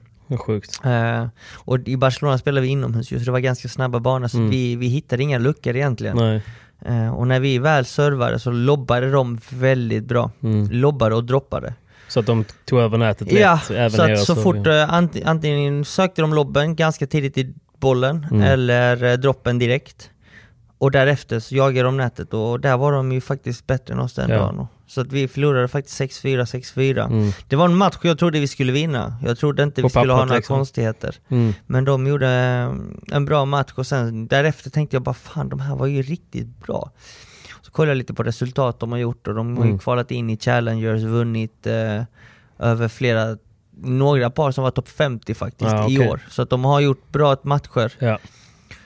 Sjukt. 0.46 0.80
Eh, 0.86 1.28
och 1.56 1.88
i 1.88 1.98
Barcelona 1.98 2.38
spelade 2.38 2.62
vi 2.62 2.68
inomhus 2.68 3.08
så 3.10 3.16
det 3.16 3.32
var 3.32 3.40
ganska 3.40 3.68
snabba 3.70 4.00
banor, 4.00 4.28
så 4.28 4.38
Mm. 4.38 4.50
vi, 4.50 4.76
vi 4.76 4.88
hittade 4.88 5.24
inga 5.24 5.38
luckor 5.38 5.76
egentligen. 5.76 6.42
Eh, 6.86 7.10
och 7.16 7.28
när 7.28 7.40
vi 7.40 7.58
väl 7.60 7.86
servade 7.86 8.40
så 8.40 8.52
lobbade 8.52 9.12
de 9.12 9.40
väldigt 9.50 10.04
bra. 10.06 10.32
Mm. 10.44 10.70
Lobbade 10.72 11.16
och 11.16 11.24
droppade. 11.24 11.74
Så 12.08 12.20
att 12.20 12.26
de 12.26 12.46
tog 12.66 12.80
över 12.80 12.98
nätet 12.98 13.32
lätt? 13.32 13.42
Ja, 13.42 13.60
så 13.60 14.02
att 14.02 14.20
så 14.20 14.36
så- 14.36 14.42
fort 14.42 14.56
anti- 14.68 15.24
antingen 15.26 15.86
sökte 15.86 16.22
de 16.22 16.34
lobben 16.34 16.76
ganska 16.76 17.08
tidigt 17.08 17.38
i 17.38 17.54
bollen 17.80 18.28
Mm. 18.32 18.42
eller 18.44 19.04
eh, 19.04 19.14
droppen 19.18 19.60
direkt. 19.60 20.10
Och 20.80 20.92
därefter 20.92 21.40
så 21.40 21.56
jagade 21.56 21.88
de 21.88 21.98
nätet 21.98 22.34
och 22.34 22.60
där 22.60 22.78
var 22.78 22.92
de 22.92 23.12
ju 23.12 23.22
faktiskt 23.22 23.68
bättre 23.68 23.94
än 23.94 24.00
oss 24.00 24.14
den 24.14 24.30
Ja. 24.30 24.38
dagen. 24.38 24.68
Så 24.88 25.02
att 25.02 25.12
vi 25.12 25.28
förlorade 25.28 25.68
faktiskt 25.68 25.98
6-4, 26.02 26.46
6-4. 26.46 27.06
Mm. 27.06 27.32
Det 27.48 27.56
var 27.56 27.66
en 27.66 27.76
match 27.76 27.98
jag 28.02 28.20
trodde 28.20 28.40
vi 28.40 28.48
skulle 28.48 28.72
vinna. 28.72 29.16
Jag 29.26 29.38
trodde 29.38 29.64
inte 29.64 29.82
På 29.82 29.88
vi 29.88 29.92
skulle 29.92 30.14
ha 30.14 30.26
några 30.26 30.36
liksom. 30.36 30.56
konstigheter. 30.58 31.16
Mm. 31.30 31.54
Men 31.66 31.86
de 31.86 32.08
gjorde 32.08 32.28
eh, 32.30 33.16
en 33.16 33.26
bra 33.26 33.46
match 33.46 33.72
och 33.76 33.88
sen 33.88 34.28
därefter 34.28 34.70
tänkte 34.70 34.96
jag 34.96 35.04
bara 35.04 35.14
fan 35.16 35.50
de 35.50 35.60
här 35.60 35.76
var 35.76 35.86
ju 35.88 36.02
riktigt 36.02 36.60
bra. 36.66 36.92
Så 37.62 37.72
kollade 37.72 37.92
jag 37.92 37.98
lite 37.98 38.14
på 38.14 38.24
resultat 38.24 38.80
de 38.80 38.92
har 38.92 39.00
gjort 39.00 39.28
och 39.28 39.36
de 39.36 39.58
har 39.58 39.64
ju 39.64 39.70
Mm. 39.70 39.80
kvalat 39.80 40.12
in 40.12 40.30
i 40.30 40.38
Challengers, 40.38 41.02
vunnit 41.04 41.68
eh, 41.68 42.04
över 42.60 42.88
flera, 42.88 43.38
några 43.82 44.30
par 44.30 44.52
som 44.52 44.64
var 44.64 44.72
topp 44.72 44.90
50 44.90 45.34
faktiskt 45.34 45.72
Ja, 45.72 45.90
i 45.90 46.08
år. 46.10 46.20
Så 46.30 46.42
att 46.42 46.50
de 46.50 46.66
har 46.66 46.80
gjort 46.80 47.12
bra 47.12 47.36
matcher. 47.44 47.92
Ja. 48.00 48.20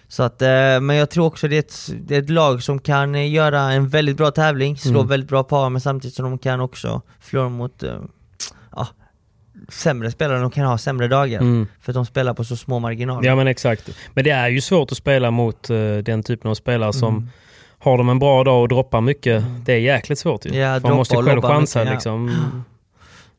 Så 0.07 0.23
att, 0.23 0.41
eh, 0.41 0.47
men 0.81 0.89
jag 0.95 1.09
tror 1.09 1.25
också 1.25 1.47
det 1.47 1.55
är, 1.55 1.59
ett, 1.59 1.89
det 2.07 2.15
är 2.15 2.19
ett 2.21 2.29
lag 2.29 2.63
som 2.63 2.79
kan 2.79 3.15
eh, 3.15 3.31
göra 3.31 3.59
en 3.59 3.89
väldigt 3.89 4.17
bra 4.17 4.31
tävling, 4.31 4.77
slå 4.77 4.91
Mm. 4.99 5.07
väldigt 5.07 5.29
bra 5.29 5.43
par 5.43 5.69
men 5.69 5.81
samtidigt 5.81 6.15
som 6.15 6.25
de 6.25 6.37
kan 6.37 6.59
också 6.61 7.01
förlora 7.19 7.49
mot 7.49 7.83
eh, 7.83 7.95
ja, 8.75 8.87
sämre 9.69 10.11
spelare, 10.11 10.39
de 10.39 10.51
kan 10.51 10.65
ha 10.65 10.77
sämre 10.77 11.07
dagar. 11.07 11.39
Mm. 11.41 11.67
För 11.81 11.91
att 11.91 11.95
de 11.95 12.05
spelar 12.05 12.33
på 12.33 12.43
så 12.43 12.55
små 12.55 12.79
marginaler. 12.79 13.27
ja 13.29 13.35
men 13.35 13.47
exakt. 13.47 13.89
Men 14.13 14.23
det 14.23 14.29
är 14.31 14.49
ju 14.49 14.61
svårt 14.61 14.91
att 14.91 14.97
spela 14.97 15.31
mot 15.31 15.67
den 16.03 16.23
typen 16.23 16.51
av 16.51 16.55
spelare 16.55 16.93
som 16.93 17.13
Mm. 17.17 17.29
har 17.79 17.97
de 17.97 18.09
en 18.09 18.19
bra 18.19 18.43
dag 18.43 18.61
och 18.61 18.67
droppar 18.69 19.01
mycket. 19.01 19.43
Det 19.65 19.73
är 19.73 19.77
jäkligt 19.79 20.19
svårt 20.19 20.45
ju. 20.45 20.55
Ja, 20.59 20.79
man 20.79 20.95
måste 20.95 21.15
själv 21.17 21.41
chansa 21.41 21.79
mycket, 21.79 21.89
ja. 21.89 21.93
liksom. 21.93 22.35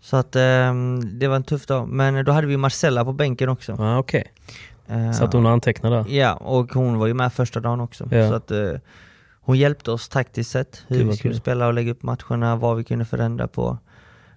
Så 0.04 0.16
att 0.16 0.36
ehm, 0.36 1.18
det 1.18 1.28
var 1.28 1.36
en 1.36 1.42
tuff 1.42 1.66
dag. 1.66 1.88
Men 1.88 2.24
då 2.24 2.32
hade 2.32 2.46
vi 2.46 2.56
Marcella 2.56 3.04
på 3.04 3.12
bänken 3.12 3.48
också. 3.48 3.76
Ja, 3.78 3.98
Okej, 3.98 4.24
Eh, 4.86 5.12
så 5.12 5.24
att 5.24 5.32
hon 5.32 5.46
antecknar 5.46 5.90
där. 5.90 6.04
Ja, 6.08 6.32
och 6.34 6.72
hon 6.74 6.98
var 6.98 7.06
ju 7.06 7.14
med 7.14 7.32
första 7.32 7.60
dagen 7.60 7.80
också. 7.80 8.08
Ja. 8.10 8.28
Så 8.28 8.34
att 8.34 8.50
eh, 8.50 8.70
hon 9.40 9.58
hjälpte 9.58 9.90
oss 9.90 10.08
taktiskt 10.08 10.50
sett, 10.50 10.84
hur 10.88 11.04
vi 11.04 11.16
skulle 11.16 11.32
kul. 11.34 11.40
spela 11.40 11.66
och 11.66 11.74
lägga 11.74 11.92
upp 11.92 12.02
matcherna, 12.02 12.56
vad 12.56 12.76
vi 12.76 12.84
kunde 12.84 13.04
förändra 13.04 13.48
på. 13.48 13.78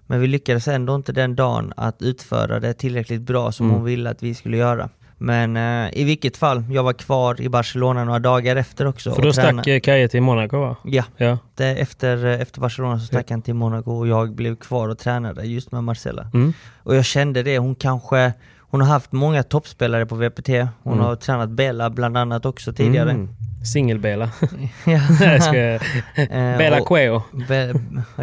Men 0.06 0.20
vi 0.20 0.26
lyckades 0.26 0.68
ändå 0.68 0.94
inte 0.94 1.12
den 1.12 1.36
dagen 1.36 1.72
att 1.76 2.02
utföra 2.02 2.60
det 2.60 2.74
tillräckligt 2.74 3.20
bra 3.22 3.52
som 3.52 3.66
Mm. 3.66 3.76
hon 3.76 3.84
ville 3.84 4.10
att 4.10 4.22
vi 4.22 4.34
skulle 4.34 4.56
göra. 4.56 4.88
Men 5.18 5.56
eh, 5.56 5.98
i 6.00 6.04
vilket 6.04 6.36
fall, 6.36 6.64
jag 6.70 6.82
var 6.82 6.92
kvar 6.92 7.40
i 7.40 7.48
Barcelona 7.48 8.04
några 8.04 8.18
dagar 8.18 8.56
efter 8.56 8.86
också. 8.86 9.12
För 9.14 9.22
då 9.22 9.32
stack 9.32 9.66
eh, 9.66 9.80
Kaje 9.80 10.08
till 10.08 10.22
Monaco 10.22 10.58
va? 10.60 10.76
Ja, 10.84 11.04
Ja. 11.16 11.38
det, 11.54 11.66
efter, 11.66 12.24
eh, 12.26 12.40
efter 12.40 12.60
Barcelona 12.60 12.98
så 12.98 13.06
stack 13.06 13.30
han 13.30 13.42
till 13.42 13.54
Monaco 13.54 13.90
och 13.92 14.08
jag 14.08 14.34
blev 14.34 14.56
kvar 14.56 14.88
och 14.88 14.98
tränade 14.98 15.44
just 15.44 15.72
med 15.72 15.84
Marcella. 15.84 16.30
Mm. 16.34 16.52
Och 16.82 16.96
jag 16.96 17.04
kände 17.04 17.42
det, 17.42 17.58
hon 17.58 17.74
kanske, 17.74 18.32
hon 18.60 18.80
har 18.80 18.88
haft 18.88 19.12
många 19.12 19.42
toppspelare 19.42 20.06
på 20.06 20.14
VPT, 20.14 20.48
hon 20.82 20.92
Mm. 20.92 21.04
har 21.04 21.16
tränat 21.16 21.50
Bella 21.50 21.90
bland 21.90 22.16
annat 22.16 22.46
också 22.46 22.72
tidigare. 22.72 23.10
Mm. 23.10 23.28
Singel-Bela. 23.66 24.30
Ja. 24.86 25.00
Jag 25.20 25.42
ska- 25.42 25.56
Eh, 25.56 26.58
Bela 26.58 26.80
Queo. 26.80 27.22
Be, 27.48 27.74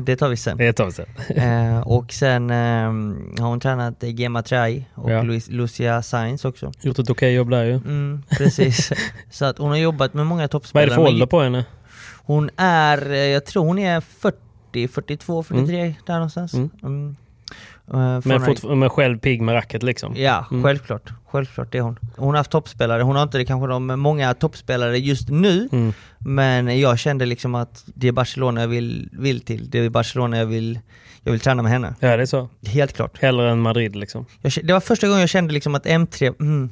det 0.01 0.15
tar 0.15 0.29
vi 0.29 0.37
sen. 0.37 0.57
Det 0.57 0.67
ett 0.67 0.75
tag 0.77 0.93
sedan. 0.93 1.05
Eh, 1.35 1.79
och 1.87 2.13
sen 2.13 2.49
eh, 2.49 2.55
har 3.43 3.47
hon 3.47 3.59
tränat 3.59 4.03
Gemma 4.03 4.41
Trai 4.41 4.85
och 4.95 5.11
Ja. 5.11 5.21
Lucia 5.49 6.01
Sainz 6.01 6.45
också. 6.45 6.71
Gjort 6.81 6.99
ett 6.99 7.09
okej 7.09 7.33
jobb 7.33 7.49
där 7.49 7.63
ju. 7.63 7.73
Mm, 7.73 8.23
precis. 8.37 8.91
Så 9.31 9.45
att 9.45 9.57
hon 9.57 9.69
har 9.69 9.77
jobbat 9.77 10.13
med 10.13 10.25
många 10.25 10.39
Vad 10.39 10.43
är 10.43 10.47
toppspelare. 10.47 10.89
det 10.89 10.95
för 10.95 11.01
ålder 11.01 11.25
på 11.25 11.41
henne? 11.41 11.65
Hon 12.25 12.49
är, 12.57 13.11
eh, 13.11 13.17
jag 13.17 13.45
tror 13.45 13.65
hon 13.65 13.79
är 13.79 14.01
40, 14.01 14.87
42, 14.87 15.43
43 15.43 15.95
där 16.05 16.13
någonstans. 16.13 16.53
Mm. 16.53 17.15
Eh, 17.93 18.19
Men, 18.25 18.41
fort, 18.45 18.63
men 18.63 18.89
själv 18.89 19.17
pigg 19.19 19.41
med 19.41 19.55
racket 19.55 19.83
liksom? 19.83 20.13
Ja, 20.17 20.45
Mm. 20.51 20.63
självklart. 20.63 21.09
Självklart 21.25 21.71
det 21.71 21.77
är 21.77 21.81
hon. 21.81 21.99
Hon 22.17 22.27
har 22.29 22.37
haft 22.37 22.51
toppspelare, 22.51 23.03
hon 23.03 23.15
har 23.15 23.23
inte 23.23 23.37
det 23.37 23.45
kanske 23.45 23.67
de 23.67 23.85
många 23.99 24.33
toppspelare 24.33 24.97
just 24.97 25.29
nu, 25.29 25.69
Mm. 25.71 25.93
men 26.19 26.79
jag 26.79 26.99
kände 26.99 27.25
liksom 27.25 27.55
att 27.55 27.83
det 27.85 28.07
är 28.07 28.11
Barcelona 28.11 28.61
jag 28.61 28.67
vill, 28.67 29.09
vill 29.11 29.41
till. 29.41 29.69
Det 29.69 29.79
är 29.79 29.89
Barcelona 29.89 30.37
jag 30.37 30.45
vill, 30.45 30.79
jag 31.23 31.31
vill 31.31 31.41
träna 31.41 31.61
med 31.63 31.71
henne. 31.71 31.95
Ja, 31.99 32.17
det 32.17 32.21
är 32.23 32.25
så. 32.25 32.49
Helt 32.67 32.93
klart. 32.93 33.17
Hellre 33.21 33.51
än 33.51 33.59
Madrid 33.61 33.95
liksom. 33.95 34.25
Jag, 34.41 34.53
det 34.63 34.73
var 34.73 34.79
första 34.79 35.07
gången 35.07 35.19
jag 35.19 35.29
kände 35.29 35.53
liksom 35.53 35.75
att 35.75 35.85
M3, 35.85 36.33
mm, 36.39 36.69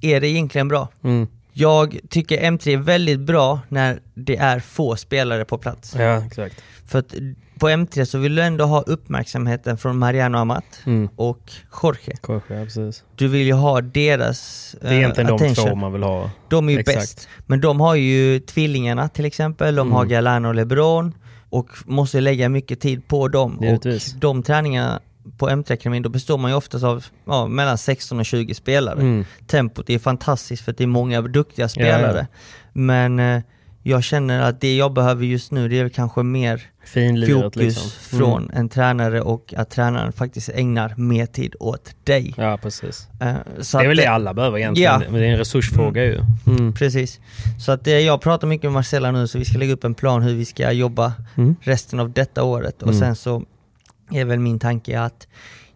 är 0.00 0.20
det 0.20 0.28
egentligen 0.28 0.68
bra? 0.68 0.88
Mm. 1.04 1.26
Jag 1.52 1.98
tycker 2.10 2.38
M3 2.40 2.68
är 2.72 2.76
väldigt 2.76 3.20
bra 3.20 3.60
när 3.68 3.98
det 4.14 4.36
är 4.36 4.60
få 4.60 4.96
spelare 4.96 5.44
på 5.44 5.58
plats. 5.58 5.94
Ja, 5.98 6.24
exakt. 6.26 6.62
För 6.86 6.98
att 6.98 7.14
på 7.60 7.68
M3 7.68 8.04
så 8.04 8.18
vill 8.18 8.34
du 8.34 8.42
ändå 8.42 8.64
ha 8.64 8.82
uppmärksamheten 8.82 9.78
från 9.78 9.98
Mariano 9.98 10.38
Amat 10.38 10.64
Mm. 10.86 11.08
och 11.16 11.52
Jorge. 11.82 12.16
Kanske, 12.22 12.54
ja. 12.80 12.92
Du 13.16 13.28
vill 13.28 13.46
ju 13.46 13.52
ha 13.52 13.80
deras 13.80 14.74
Det 14.80 14.88
är 14.88 14.92
egentligen 14.92 15.30
eh, 15.30 15.36
de 15.36 15.44
attention. 15.44 15.68
två 15.68 15.74
man 15.74 15.92
vill 15.92 16.02
ha. 16.02 16.30
De 16.48 16.68
är 16.68 16.72
ju 16.72 16.78
Exakt. 16.78 16.98
bäst. 16.98 17.28
Men 17.46 17.60
de 17.60 17.80
har 17.80 17.94
ju 17.94 18.40
tvillingarna 18.40 19.08
till 19.08 19.24
exempel, 19.24 19.74
de 19.74 19.92
har 19.92 20.00
Mm. 20.00 20.08
Galano 20.10 20.48
och 20.48 20.54
LeBron 20.54 21.14
och 21.50 21.68
måste 21.84 22.20
lägga 22.20 22.48
mycket 22.48 22.80
tid 22.80 23.08
på 23.08 23.28
dem. 23.28 23.58
Givetvis. 23.62 24.14
Och 24.14 24.20
de 24.20 24.42
träningarna 24.42 25.00
på 25.38 25.48
M3-akademin, 25.50 26.02
då 26.02 26.08
består 26.08 26.38
man 26.38 26.50
ju 26.50 26.56
oftast 26.56 26.84
av 26.84 27.04
ja, 27.26 27.46
mellan 27.46 27.78
16 27.78 28.18
och 28.18 28.26
20 28.26 28.54
spelare. 28.54 29.00
Mm. 29.00 29.24
Tempot 29.46 29.90
är 29.90 29.98
fantastiskt 29.98 30.64
för 30.64 30.72
att 30.72 30.78
det 30.78 30.84
är 30.84 30.88
många 30.88 31.20
duktiga 31.22 31.68
spelare. 31.68 32.26
Men 32.72 33.18
eh, 33.18 33.42
jag 33.88 34.04
känner 34.04 34.40
att 34.40 34.60
det 34.60 34.76
jag 34.76 34.92
behöver 34.92 35.24
just 35.24 35.52
nu, 35.52 35.68
det 35.68 35.78
är 35.80 35.88
kanske 35.88 36.22
mer 36.22 36.62
Finliret 36.84 37.42
fokus 37.42 37.62
liksom. 37.62 38.18
från 38.18 38.50
en 38.50 38.68
tränare 38.68 39.20
och 39.20 39.54
att 39.56 39.70
tränaren 39.70 40.12
faktiskt 40.12 40.48
ägnar 40.48 40.94
mer 40.96 41.26
tid 41.26 41.54
åt 41.60 41.90
dig. 42.04 42.34
Ja, 42.36 42.58
precis. 42.62 43.08
Eh, 43.20 43.34
så 43.60 43.78
det 43.78 43.84
är 43.84 43.88
väl 43.88 43.96
det 43.96 44.06
alla 44.06 44.34
behöver 44.34 44.58
egentligen. 44.58 44.92
Ja. 44.92 45.10
Men 45.10 45.20
det 45.20 45.26
är 45.26 45.32
en 45.32 45.38
resursfråga 45.38 46.04
ju. 46.04 46.20
Mm. 46.46 46.72
Precis. 46.74 47.20
Så 47.60 47.72
att 47.72 47.86
eh, 47.86 47.94
jag 47.98 48.20
pratar 48.20 48.46
mycket 48.48 48.64
med 48.64 48.72
Marcella 48.72 49.10
nu 49.12 49.28
så 49.28 49.38
vi 49.38 49.44
ska 49.44 49.58
lägga 49.58 49.72
upp 49.72 49.84
en 49.84 49.94
plan 49.94 50.22
hur 50.22 50.34
vi 50.34 50.44
ska 50.44 50.72
jobba 50.72 51.12
Mm. 51.36 51.56
resten 51.60 52.00
av 52.00 52.12
detta 52.12 52.42
året 52.42 52.82
och 52.82 52.88
Mm. 52.88 53.00
sen 53.00 53.16
så 53.16 53.42
är 54.12 54.24
väl 54.24 54.38
min 54.38 54.58
tanke 54.58 55.00
att 55.00 55.26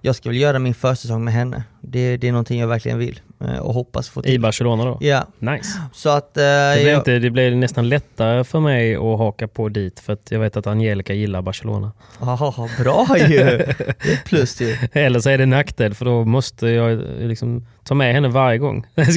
jag 0.00 0.16
ska 0.16 0.28
väl 0.28 0.38
göra 0.38 0.58
min 0.58 0.74
försäsong 0.74 1.24
med 1.24 1.34
henne. 1.34 1.62
Det, 1.82 2.16
det 2.16 2.28
är 2.28 2.32
någonting 2.32 2.60
jag 2.60 2.68
verkligen 2.68 2.98
vill 2.98 3.20
eh, 3.44 3.56
och 3.58 3.74
hoppas 3.74 4.08
få 4.08 4.20
I 4.20 4.22
till. 4.22 4.40
Barcelona 4.40 4.84
då? 4.84 4.98
Ja, 5.00 5.26
Nice. 5.38 5.78
så 5.92 6.08
att... 6.08 6.36
eh, 6.36 6.42
Det 6.42 6.74
blir, 6.80 6.88
jag, 6.90 7.00
inte, 7.00 7.18
det 7.18 7.30
blir 7.30 7.54
nästan 7.54 7.88
lättare 7.88 8.44
för 8.44 8.60
mig 8.60 8.94
att 8.96 9.02
haka 9.18 9.48
på 9.48 9.68
dit 9.68 10.00
för 10.00 10.12
att 10.12 10.30
jag 10.30 10.40
vet 10.40 10.56
att 10.56 10.66
Angelica 10.66 11.12
gillar 11.12 11.42
Barcelona. 11.42 11.92
Haha, 12.18 12.68
bra 12.78 13.06
ju! 13.18 13.38
Det 14.02 14.12
är 14.12 14.24
Plus 14.24 14.60
ju. 14.60 14.76
Eller 14.92 15.20
så 15.20 15.30
är 15.30 15.38
det 15.38 15.42
en 15.44 15.50
nackdel 15.50 15.94
för 15.94 16.04
då 16.04 16.24
måste 16.24 16.68
jag 16.68 17.02
liksom 17.20 17.66
ta 17.84 17.94
med 17.94 18.14
henne 18.14 18.28
varje 18.28 18.58
gång. 18.58 18.86
det 18.94 19.02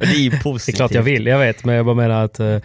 det 0.00 0.06
är 0.06 0.18
ju 0.18 0.30
är 0.36 0.42
positivt. 0.42 0.76
klart 0.76 0.92
jag 0.94 1.02
vill, 1.02 1.26
jag 1.26 1.38
vet, 1.38 1.64
men 1.64 1.74
jag 1.74 1.84
bara 1.86 1.94
menar 1.94 2.24
att... 2.24 2.40
eh, 2.40 2.56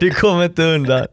du 0.00 0.10
kommer 0.10 0.44
inte 0.44 0.62
undan. 0.62 1.06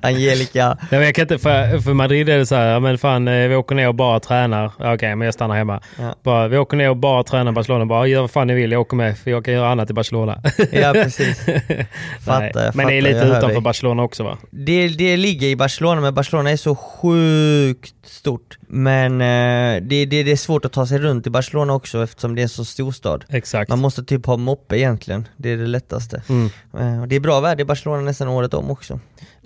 Angelica. 0.00 0.78
Nej, 0.90 1.00
jag 1.04 1.14
kan 1.14 1.22
inte, 1.22 1.38
för, 1.38 1.78
för 1.78 1.94
Madrid 1.94 2.28
är 2.28 2.38
det 2.38 2.46
så 2.46 2.54
här, 2.54 2.80
men 2.80 2.98
fan 2.98 3.28
eh, 3.28 3.48
vi 3.48 3.54
åker 3.54 3.74
ner 3.74 3.88
och 3.88 3.94
bara 3.94 4.20
tränar. 4.20 4.72
Okej, 4.94 5.16
men 5.20 5.26
jag 5.26 5.34
stannar 5.34 5.56
hemma. 5.56 5.80
Ja. 5.98 6.14
Bara, 6.22 6.48
vi 6.48 6.58
åker 6.58 6.76
ner 6.76 6.90
och 6.90 6.96
bara 6.96 7.24
tränar 7.24 7.52
Barcelona. 7.52 7.86
Bara, 7.86 8.06
gör 8.06 8.20
vad 8.20 8.30
fan 8.30 8.46
ni 8.46 8.54
vill, 8.54 8.72
jag 8.72 8.80
åker 8.80 8.96
med 8.96 9.18
för 9.18 9.30
jag 9.30 9.44
kan 9.44 9.54
göra 9.54 9.68
annat 9.68 9.90
i 9.90 9.92
Barcelona. 9.92 10.42
Ja 10.72 10.92
precis. 10.92 11.40
Fattar, 12.24 12.64
jag 12.64 12.76
men 12.76 12.86
det 12.86 12.94
är 12.94 13.02
fattar, 13.02 13.14
lite 13.14 13.26
utanför 13.26 13.48
dig. 13.48 13.60
Barcelona 13.60 14.02
också 14.02 14.24
va? 14.24 14.38
Det, 14.50 14.88
det 14.88 15.16
ligger 15.16 15.46
i 15.46 15.56
Barcelona, 15.56 16.00
men 16.00 16.14
Barcelona 16.14 16.50
är 16.50 16.56
så 16.56 16.74
sjukt 16.74 17.94
stort. 18.02 18.58
Men 18.68 19.20
eh, 19.20 19.82
det, 19.82 20.04
det, 20.04 20.22
det 20.22 20.32
är 20.32 20.36
svårt 20.36 20.64
att 20.64 20.72
ta 20.72 20.86
sig 20.86 20.98
runt 20.98 21.26
i 21.26 21.30
Barcelona 21.30 21.74
också 21.74 22.04
eftersom 22.04 22.34
det 22.34 22.40
är 22.40 22.42
en 22.42 22.48
så 22.48 22.64
stor 22.64 22.92
stad. 22.92 23.24
Exakt. 23.28 23.68
Man 23.68 23.78
måste 23.78 24.04
typ 24.04 24.26
ha 24.26 24.36
moppe 24.36 24.78
egentligen, 24.78 25.28
det 25.36 25.50
är 25.50 25.56
det 25.56 25.66
lättaste. 25.66 26.22
Mm, 26.28 26.50
Eh, 26.78 27.00
och 27.00 27.08
det 27.08 27.16
är 27.16 27.20
bra 27.20 27.40
väder 27.40 27.62
i 27.62 27.64
Barcelona 27.64 28.02
nästan 28.02 28.28
året 28.28 28.54
om 28.54 28.70
också. 28.70 29.00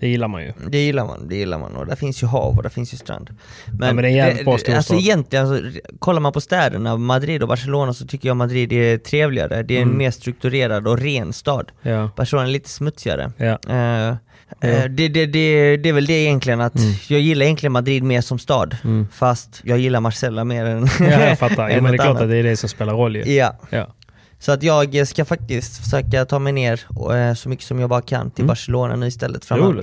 Det 0.05 0.09
gillar 0.09 0.29
man 0.29 0.43
ju. 0.43 0.53
Det 0.69 0.79
gillar 0.79 1.07
man, 1.07 1.29
det 1.29 1.37
gillar 1.37 1.59
man. 1.59 1.77
Och 1.77 1.87
där 1.87 1.97
finns 1.97 2.23
ju 2.23 2.27
hav 2.27 2.57
och 2.57 2.63
där 2.63 2.71
finns 2.71 2.93
ju 2.95 2.97
strand. 2.97 3.31
men 3.79 3.97
det 3.97 4.03
är 4.03 4.05
en 4.05 4.15
jävligt 4.15 4.45
bra 4.45 4.59
storstad. 4.59 4.77
Alltså 4.77 4.95
egentligen, 4.95 5.47
alltså, 5.47 5.81
kollar 5.99 6.21
man 6.21 6.33
på 6.33 6.41
städerna, 6.41 6.97
Madrid 6.97 7.43
och 7.43 7.49
Barcelona, 7.49 7.95
så 7.95 8.07
tycker 8.07 8.29
jag 8.29 8.37
Madrid 8.37 8.73
är 8.73 8.99
trevligare. 8.99 9.63
Det 9.63 9.75
är 9.77 9.83
en 9.83 9.85
Mm. 9.89 9.99
mer 9.99 10.11
strukturerad 10.11 10.87
och 10.89 10.99
ren 10.99 11.33
stad. 11.33 11.73
Ja. 11.83 12.11
Barcelona 12.17 12.49
är 12.49 12.53
lite 12.53 12.69
smutsigare. 12.69 13.33
Ja. 13.37 13.59
Eh, 13.69 14.09
eh, 14.09 14.15
Ja. 14.61 14.89
det, 14.89 15.09
det, 15.09 15.27
det, 15.27 15.77
det 15.77 15.89
är 15.89 15.93
väl 15.93 16.07
det 16.07 16.13
egentligen, 16.25 16.61
att 16.61 16.77
Mm. 16.77 16.93
jag 17.09 17.21
gillar 17.21 17.45
egentligen 17.45 17.73
Madrid 17.73 18.03
mer 18.03 18.21
som 18.21 18.39
stad. 18.39 18.77
Mm. 18.85 19.07
Fast 19.13 19.61
jag 19.65 19.79
gillar 19.79 20.01
Marcella 20.01 20.45
mer 20.45 20.65
än 20.65 20.87
ja, 21.01 21.07
jag 21.29 21.39
fattar. 21.39 21.69
Jo, 21.77 21.83
men 21.83 21.93
det 21.93 21.97
är 21.97 21.99
klart 21.99 22.07
annat. 22.09 22.23
att 22.23 22.29
det 22.29 22.37
är 22.37 22.43
det 22.43 22.57
som 22.57 22.69
spelar 22.69 22.93
roll 22.93 23.17
ju. 23.17 23.33
Ja, 23.35 23.57
Ja. 23.71 23.95
Så 24.45 24.53
att 24.53 24.63
jag 24.63 25.07
ska 25.09 25.25
faktiskt 25.25 25.85
försöka 25.85 26.25
ta 26.25 26.39
mig 26.39 26.53
ner 26.53 26.81
eh, 27.15 27.35
så 27.35 27.49
mycket 27.49 27.65
som 27.67 27.79
jag 27.79 27.91
bara 27.91 28.03
kan 28.03 28.31
till 28.31 28.43
Mm. 28.43 28.49
Barcelona 28.49 28.97
nu 28.97 29.07
istället 29.07 29.45
framöver. 29.45 29.83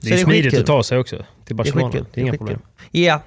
Så 0.00 0.06
är 0.06 0.10
det 0.16 0.20
är 0.20 0.24
smidigt 0.24 0.44
skitkul. 0.44 0.60
att 0.60 0.66
ta 0.66 0.82
sig 0.82 0.98
också 0.98 1.16
till 1.16 1.24
Det 1.44 1.52
är 1.52 1.54
Barcelona. 1.54 1.90
Det 2.14 2.20
är 2.20 2.22
inga 2.22 2.32
problem. 2.36 2.58
Ja. 2.90 3.14
Eh, 3.14 3.20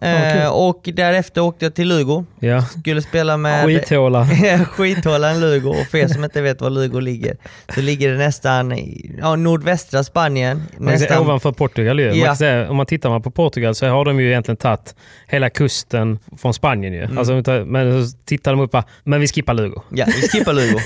kul. 0.00 0.46
och 0.52 0.88
därefter 0.94 1.40
åkte 1.40 1.64
jag 1.64 1.74
till 1.74 1.88
Lugo. 1.88 2.24
Ja. 2.40 2.62
Skulle 2.62 3.02
spela 3.02 3.36
med 3.36 3.64
Skithåla. 3.66 4.26
Skithålan 4.70 5.40
Lugo. 5.40 5.68
Och 5.70 5.86
för 5.90 5.98
er 5.98 6.08
som 6.08 6.24
inte 6.24 6.40
vet 6.42 6.60
var 6.60 6.70
Lugo 6.70 7.00
ligger, 7.00 7.36
så 7.74 7.80
ligger 7.80 8.12
det 8.12 8.18
nästan 8.18 8.72
i 8.72 9.10
ja, 9.20 9.36
nordvästra 9.36 10.04
Spanien. 10.04 10.62
Man 10.78 10.98
säga 10.98 11.08
Nästan, 11.10 11.22
ovanför 11.26 11.52
Portugal 11.52 12.00
ju. 12.00 12.08
Man 12.08 12.18
Ja. 12.18 12.26
kan 12.26 12.36
säga, 12.36 12.70
om 12.70 12.76
man 12.76 12.86
tittar 12.86 13.10
man 13.10 13.22
på 13.22 13.30
Portugal 13.30 13.74
så 13.74 13.86
har 13.88 14.04
de 14.04 14.20
ju 14.20 14.28
egentligen 14.28 14.56
tagit 14.56 14.94
hela 15.26 15.50
kusten 15.50 16.18
från 16.38 16.54
Spanien 16.54 16.92
ju. 16.92 17.02
Mm. 17.04 17.18
Alltså, 17.18 17.32
men 17.66 18.06
så 18.08 18.16
tittar 18.24 18.50
de 18.50 18.60
upp 18.60 18.70
bara, 18.70 18.84
men 19.04 19.20
vi 19.20 19.26
skippar 19.28 19.54
Lugo. 19.54 19.82
ja, 19.90 20.06
vi 20.06 20.28
skippar 20.28 20.52
Lugo. 20.52 20.78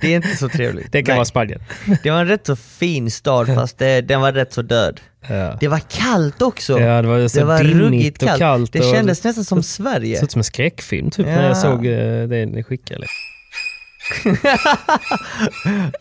Det 0.00 0.06
är 0.12 0.16
inte 0.16 0.36
så 0.36 0.48
trevligt. 0.48 0.86
Det 0.92 1.02
kan 1.02 1.12
Nej. 1.12 1.16
vara 1.16 1.24
Spanien. 1.24 1.60
Det 2.02 2.10
var 2.10 2.20
en 2.20 2.28
rätt 2.28 2.46
så 2.46 2.56
fin 2.56 3.10
stad 3.10 3.54
fast 3.54 3.78
det, 3.78 4.00
den 4.00 4.20
var 4.20 4.32
rätt 4.32 4.52
så 4.52 4.62
död. 4.62 5.00
Ja. 5.28 5.56
Det 5.60 5.68
var 5.68 5.78
kallt 5.88 6.42
också. 6.42 6.80
Ja, 6.80 7.02
det 7.02 7.08
var 7.08 7.28
så 7.28 7.38
det 7.38 7.44
var 7.44 7.58
ruggigt 7.64 8.18
kallt. 8.18 8.38
kallt 8.38 8.72
det 8.72 8.82
kändes 8.82 9.24
nästan 9.24 9.44
som 9.44 9.58
Det 9.58 9.64
Sverige. 9.64 10.16
såg 10.16 10.24
ut 10.24 10.30
som 10.32 10.38
en 10.40 10.44
skräckfilm 10.44 11.10
typ 11.10 11.26
när 11.26 11.42
Ja. 11.42 11.48
jag 11.48 11.56
såg 11.56 11.86
eh, 11.86 12.22
det 12.28 12.46
ni 12.46 12.62
skickade. 12.64 13.06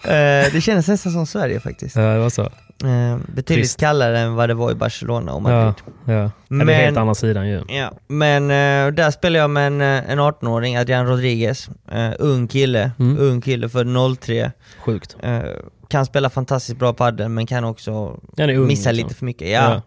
Eh, 0.04 0.54
det 0.54 0.62
kändes 0.64 0.88
nästan 0.88 1.12
som 1.12 1.26
Sverige 1.28 1.60
faktiskt. 1.60 1.96
Ja, 1.96 2.02
det 2.02 2.20
var 2.20 2.30
så. 2.30 2.50
Eh, 2.84 3.18
betydligt 3.36 3.46
Trist. 3.64 3.80
kallare 3.80 4.20
än 4.20 4.36
vad 4.36 4.50
det 4.50 4.54
var 4.54 4.72
i 4.72 4.76
Barcelona 4.76 5.34
och 5.34 5.38
Ja, 5.52 5.66
Madrid. 5.66 5.74
ja. 6.06 6.32
Men, 6.48 6.62
är 6.62 6.66
Men- 6.66 6.76
helt 6.76 6.98
andra 6.98 7.16
sidan 7.16 7.48
ju. 7.50 7.64
Ja. 7.68 7.92
Men 8.08 8.44
eh, 8.44 8.94
där 8.94 9.12
spelade 9.12 9.40
jag 9.40 9.50
med 9.50 9.68
en, 9.68 9.82
eh, 9.82 10.12
en 10.12 10.20
18-åring, 10.20 10.78
Adrian 10.78 11.08
Rodriguez. 11.08 11.70
Eh, 11.92 12.12
ung 12.20 12.48
kille, 12.48 12.92
Mm. 13.00 13.18
ung 13.20 13.42
kille 13.42 13.70
för 13.70 14.16
03. 14.16 14.52
Sjukt. 14.80 15.16
Eh, 15.24 15.40
kan 15.88 16.06
spela 16.06 16.30
fantastiskt 16.30 16.80
bra 16.80 16.94
padel 16.94 17.30
men 17.30 17.46
kan 17.48 17.64
också 17.64 17.92
ung. 18.38 18.68
missa 18.68 18.92
liksom. 18.92 18.94
lite 19.08 19.16
för 19.20 19.26
mycket. 19.26 19.50
Ja. 19.50 19.82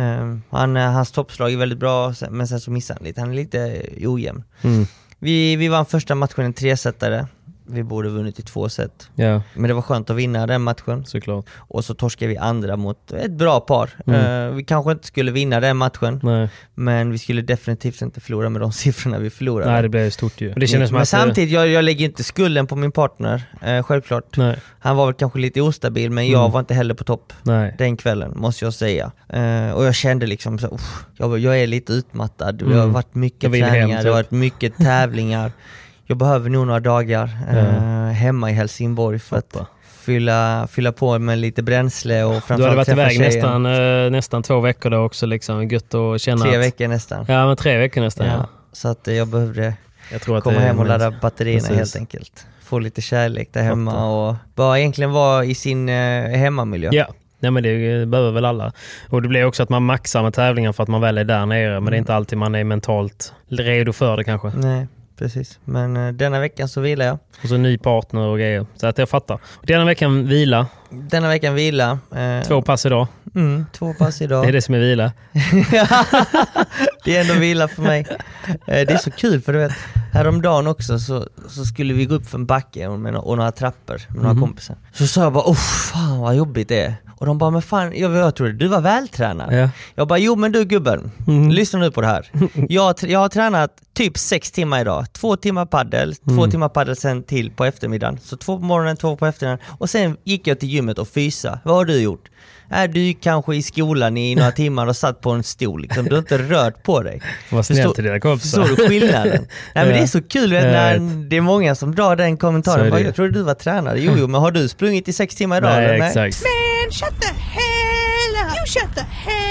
Eh, 0.00 0.36
han, 0.50 0.76
hans 0.76 1.12
toppslag 1.12 1.52
är 1.52 1.56
väldigt 1.56 1.78
bra 1.78 2.14
men 2.30 2.48
sen 2.48 2.60
så 2.60 2.70
missar 2.70 2.94
han 2.94 3.04
lite, 3.04 3.20
han 3.20 3.30
är 3.30 3.34
lite 3.34 3.82
ojämn. 4.06 4.42
Mm. 4.62 4.86
Vi, 5.18 5.56
vi 5.56 5.68
vann 5.68 5.86
första 5.86 6.14
matchen 6.14 6.44
en 6.44 6.52
tresetare. 6.52 7.26
Vi 7.66 7.82
borde 7.82 8.08
vunnit 8.08 8.38
i 8.38 8.42
två 8.42 8.68
set. 8.68 9.10
Ja, 9.14 9.42
Men 9.54 9.68
det 9.68 9.74
var 9.74 9.82
skönt 9.82 10.10
att 10.10 10.16
vinna 10.16 10.46
den 10.46 10.62
matchen. 10.62 11.04
såklart. 11.06 11.44
Och 11.56 11.84
så 11.84 11.94
torskade 11.94 12.28
vi 12.28 12.36
andra 12.36 12.76
mot 12.76 13.12
ett 13.12 13.30
bra 13.32 13.60
par. 13.60 13.90
Mm. 14.06 14.48
Eh, 14.50 14.54
vi 14.56 14.64
kanske 14.64 14.92
inte 14.92 15.06
skulle 15.06 15.30
vinna 15.30 15.60
den 15.60 15.76
matchen, 15.76 16.20
Nej, 16.22 16.48
men 16.74 17.10
vi 17.10 17.18
skulle 17.18 17.42
definitivt 17.42 18.02
inte 18.02 18.20
förlora 18.20 18.48
med 18.48 18.60
de 18.60 18.72
siffrorna 18.82 19.18
vi 19.18 19.30
förlorade. 19.30 19.72
Nej 19.72 19.82
det 19.82 19.88
blev 19.88 20.10
stort 20.10 20.40
ju. 20.40 20.52
Och 20.52 20.60
Det 20.60 20.66
kändes 20.66 20.88
som 20.88 20.94
men 20.94 21.02
att... 21.02 21.08
samtidigt, 21.08 21.50
jag, 21.50 21.68
jag 21.68 21.84
lägger 21.84 22.04
inte 22.04 22.24
skulden 22.24 22.66
på 22.66 22.76
min 22.76 22.92
partner, 22.92 23.42
eh, 23.62 23.82
självklart. 23.82 24.36
Nej, 24.36 24.56
Han 24.78 24.96
var 24.96 25.06
väl 25.06 25.14
kanske 25.14 25.38
lite 25.38 25.60
ostabil, 25.60 26.10
men 26.10 26.28
jag 26.28 26.40
Mm. 26.40 26.52
var 26.52 26.60
inte 26.60 26.74
heller 26.74 26.94
på 26.94 27.04
topp 27.04 27.32
nej. 27.42 27.74
den 27.78 27.96
kvällen, 27.96 28.32
måste 28.36 28.64
jag 28.64 28.74
säga. 28.74 29.12
Eh, 29.28 29.70
och 29.70 29.84
jag 29.84 29.94
kände 29.94 30.26
liksom 30.26 30.58
så, 30.58 30.66
"Uff, 30.66 31.04
jag, 31.16 31.38
jag 31.38 31.60
är 31.60 31.66
lite 31.66 31.92
utmattad, 31.92 32.54
det 32.54 32.64
har 32.64 32.72
Mm. 32.72 32.92
varit 32.92 33.14
mycket 33.14 33.50
vill 33.50 33.64
hem, 33.64 33.72
träningar, 33.72 34.02
det 34.02 34.10
har 34.10 34.22
typ. 34.22 34.30
varit 34.32 34.40
mycket 34.40 34.76
tävlingar. 34.76 35.52
Jag 36.06 36.16
behöver 36.18 36.50
nog 36.50 36.66
några 36.66 36.80
dagar 36.80 37.30
eh, 37.50 38.12
hemma 38.12 38.50
i 38.50 38.52
Helsingborg 38.52 39.18
för 39.18 39.36
att 39.36 39.52
Fattar. 39.52 39.66
fylla, 40.04 40.66
fylla 40.70 40.92
på 40.92 41.18
med 41.18 41.38
lite 41.38 41.62
bränsle 41.62 42.24
och 42.24 42.30
Du 42.30 42.34
hade 42.34 42.40
framförallt 42.46 42.76
varit 42.76 42.88
iväg 42.88 43.10
tjejen. 43.10 43.22
nästan, 43.62 43.66
eh, 43.66 44.10
nästan 44.10 44.42
två 44.42 44.60
veckor 44.60 44.90
då 44.90 44.98
också 44.98 45.26
liksom. 45.26 45.68
Gött 45.68 45.94
att 45.94 46.20
känna 46.20 46.44
Tre 46.44 46.54
att... 46.56 46.60
veckor 46.60 46.88
nästan. 46.88 47.24
Ja 47.28 47.46
men 47.46 47.56
tre 47.56 47.78
veckor 47.78 48.00
nästan 48.00 48.26
ja. 48.26 48.32
Ja, 48.32 48.46
så 48.72 48.88
att 48.88 49.08
eh, 49.08 49.14
jag 49.14 49.28
behövde 49.28 49.74
Jag 50.12 50.36
att 50.36 50.44
komma 50.44 50.58
hem 50.58 50.78
och 50.78 50.86
ladda 50.86 51.10
batterierna 51.10 51.60
Precis. 51.60 51.76
helt 51.76 51.96
enkelt. 51.96 52.46
Få 52.62 52.78
lite 52.78 53.00
kärlek 53.00 53.48
där 53.52 53.62
hemma 53.62 54.06
och 54.28 54.34
bara 54.54 54.78
egentligen 54.78 55.10
vara 55.12 55.44
i 55.44 55.54
sin 55.54 55.88
eh, 55.88 56.24
hemmamiljö. 56.24 56.88
Ja. 56.92 57.06
Nej 57.40 57.50
men 57.50 57.62
det 57.62 58.06
behöver 58.06 58.30
väl 58.30 58.44
alla. 58.44 58.72
Och 59.10 59.22
det 59.22 59.28
blir 59.28 59.44
också 59.44 59.62
att 59.62 59.68
man 59.68 59.82
maxar 59.84 60.22
med 60.22 60.34
tävlingar 60.34 60.72
för 60.72 60.82
att 60.82 60.88
man 60.88 61.00
väl 61.00 61.18
är 61.18 61.24
där 61.24 61.46
nere. 61.46 61.68
Men 61.70 61.76
Mm. 61.76 61.90
det 61.90 61.96
är 61.96 61.98
inte 61.98 62.14
alltid 62.14 62.38
man 62.38 62.54
är 62.54 62.64
mentalt 62.64 63.32
redo 63.48 63.92
för 63.92 64.16
det 64.16 64.24
kanske. 64.24 64.48
Nej, 64.56 64.86
precis. 65.18 65.58
Men 65.64 65.96
eh, 65.96 66.12
denna 66.12 66.40
veckan 66.40 66.68
så 66.68 66.80
vilar 66.80 67.06
jag. 67.06 67.18
Och 67.42 67.48
så 67.48 67.56
ny 67.56 67.78
partner 67.78 68.20
och 68.20 68.38
grejer. 68.38 68.66
Så 68.76 68.86
att 68.86 68.98
jag 68.98 69.08
fattar. 69.08 69.38
Denna 69.62 69.84
veckan 69.84 70.26
vila. 70.26 70.66
Denna 70.90 71.28
veckan 71.28 71.54
vila. 71.54 71.98
Eh, 72.16 72.46
Två 72.46 72.62
pass 72.62 72.86
idag. 72.86 73.06
Mm, 73.34 73.66
två 73.72 73.94
pass 73.94 74.22
idag. 74.22 74.44
Det 74.44 74.48
är 74.48 74.52
det 74.52 74.62
som 74.62 74.74
är 74.74 74.78
vila. 74.78 75.12
det 77.04 77.16
är 77.16 77.20
ändå 77.20 77.34
vila 77.34 77.68
för 77.68 77.82
mig. 77.82 78.06
Eh, 78.48 78.56
Det 78.66 78.90
är 78.90 78.96
så 78.98 79.10
kul 79.10 79.40
för 79.40 79.52
du 79.52 79.58
vet, 79.58 79.72
häromdagen 80.12 80.66
också 80.66 80.98
så, 80.98 81.28
så 81.48 81.64
skulle 81.64 81.94
vi 81.94 82.04
gå 82.04 82.14
upp 82.14 82.26
för 82.26 82.38
en 82.38 82.46
backe 82.46 82.86
och, 82.86 82.98
med, 83.00 83.16
och 83.16 83.36
några 83.36 83.52
trappor 83.52 84.00
med 84.08 84.16
några 84.22 84.32
Mhm. 84.32 84.42
kompisar. 84.42 84.76
Så 84.92 85.06
sa 85.06 85.22
jag 85.22 85.32
bara 85.32 85.44
oh 85.44 85.54
fan 85.92 86.18
vad 86.18 86.36
jobbigt 86.36 86.68
det 86.68 86.80
är. 86.80 86.94
Och 87.16 87.26
de 87.26 87.38
bara 87.38 87.50
men 87.50 87.62
fan, 87.62 87.92
jag, 87.96 88.12
jag 88.12 88.34
trodde 88.34 88.52
du 88.52 88.68
var 88.68 88.80
vältränad. 88.80 89.52
Ja. 89.54 89.70
Jag 89.94 90.08
bara 90.08 90.18
jo 90.18 90.36
men 90.36 90.52
du 90.52 90.64
gubben, 90.64 91.10
Mm. 91.26 91.50
lyssna 91.50 91.78
nu 91.78 91.90
på 91.90 92.00
det 92.00 92.06
här. 92.06 92.30
Jag, 92.68 92.94
jag 93.02 93.18
har 93.18 93.28
tränat 93.28 93.70
typ 93.94 94.18
sex 94.18 94.50
timmar 94.50 94.80
idag. 94.80 95.06
Två 95.12 95.36
timmar 95.36 95.66
paddel, 95.66 96.14
två 96.16 96.30
Mm. 96.32 96.50
timmar 96.50 96.68
paddel 96.68 96.96
sen 96.96 97.22
till 97.22 97.50
på 97.50 97.64
eftermiddagen. 97.64 98.18
Så 98.22 98.36
två 98.36 98.58
på 98.58 98.64
morgonen, 98.64 98.96
två 98.96 99.16
på 99.16 99.26
eftermiddagen. 99.26 99.64
Och 99.78 99.90
sen 99.90 100.16
gick 100.24 100.46
jag 100.46 100.60
till 100.60 100.68
gymmet 100.68 100.98
och 100.98 101.08
fysa. 101.08 101.58
Vad 101.64 101.74
har 101.74 101.84
du 101.84 102.00
gjort? 102.00 102.28
Är 102.70 102.88
du 102.88 103.00
gick 103.00 103.26
i 103.54 103.62
skolan 103.62 104.16
i 104.16 104.34
några 104.34 104.52
timmar 104.62 104.86
och 104.86 104.96
satt 104.96 105.20
på 105.20 105.30
en 105.30 105.42
stol 105.42 105.82
liksom. 105.82 106.04
Du 106.04 106.10
har 106.10 106.18
inte 106.18 106.38
rört 106.38 106.82
på 106.82 107.02
dig. 107.02 107.20
Var 107.50 107.62
snäll 107.62 107.76
Förstår- 107.76 107.94
till 107.94 108.04
dina 108.04 108.20
kompisar. 108.20 108.64
Förstår 108.64 108.76
du 108.84 108.88
skillnaden? 108.88 109.46
Nej 109.74 109.84
men 109.84 109.88
det 109.88 109.98
är 109.98 110.06
så 110.06 110.22
kul 110.22 110.50
vet, 110.50 110.62
när 110.62 110.98
det 111.28 111.36
är 111.36 111.40
många 111.40 111.74
som 111.74 111.94
drar 111.94 112.16
den 112.16 112.36
kommentaren. 112.36 112.90
Bara, 112.90 113.00
jag 113.00 113.14
trodde 113.14 113.30
du 113.30 113.42
var 113.42 113.54
tränare. 113.54 114.00
Jo, 114.00 114.12
jo, 114.18 114.26
men 114.26 114.40
har 114.40 114.50
du 114.50 114.68
sprungit 114.68 115.08
i 115.08 115.12
sex 115.12 115.34
timmar 115.34 115.58
idag? 115.58 115.70
Nej, 115.70 115.84
eller? 115.84 116.06
exakt. 116.06 116.42
Man, 116.42 116.92
shut 116.92 117.20
the 117.20 117.34
hell 117.34 118.46
up! 118.46 118.56
You 118.56 118.66
shut 118.66 118.94
the 118.94 119.00
hell! 119.00 119.43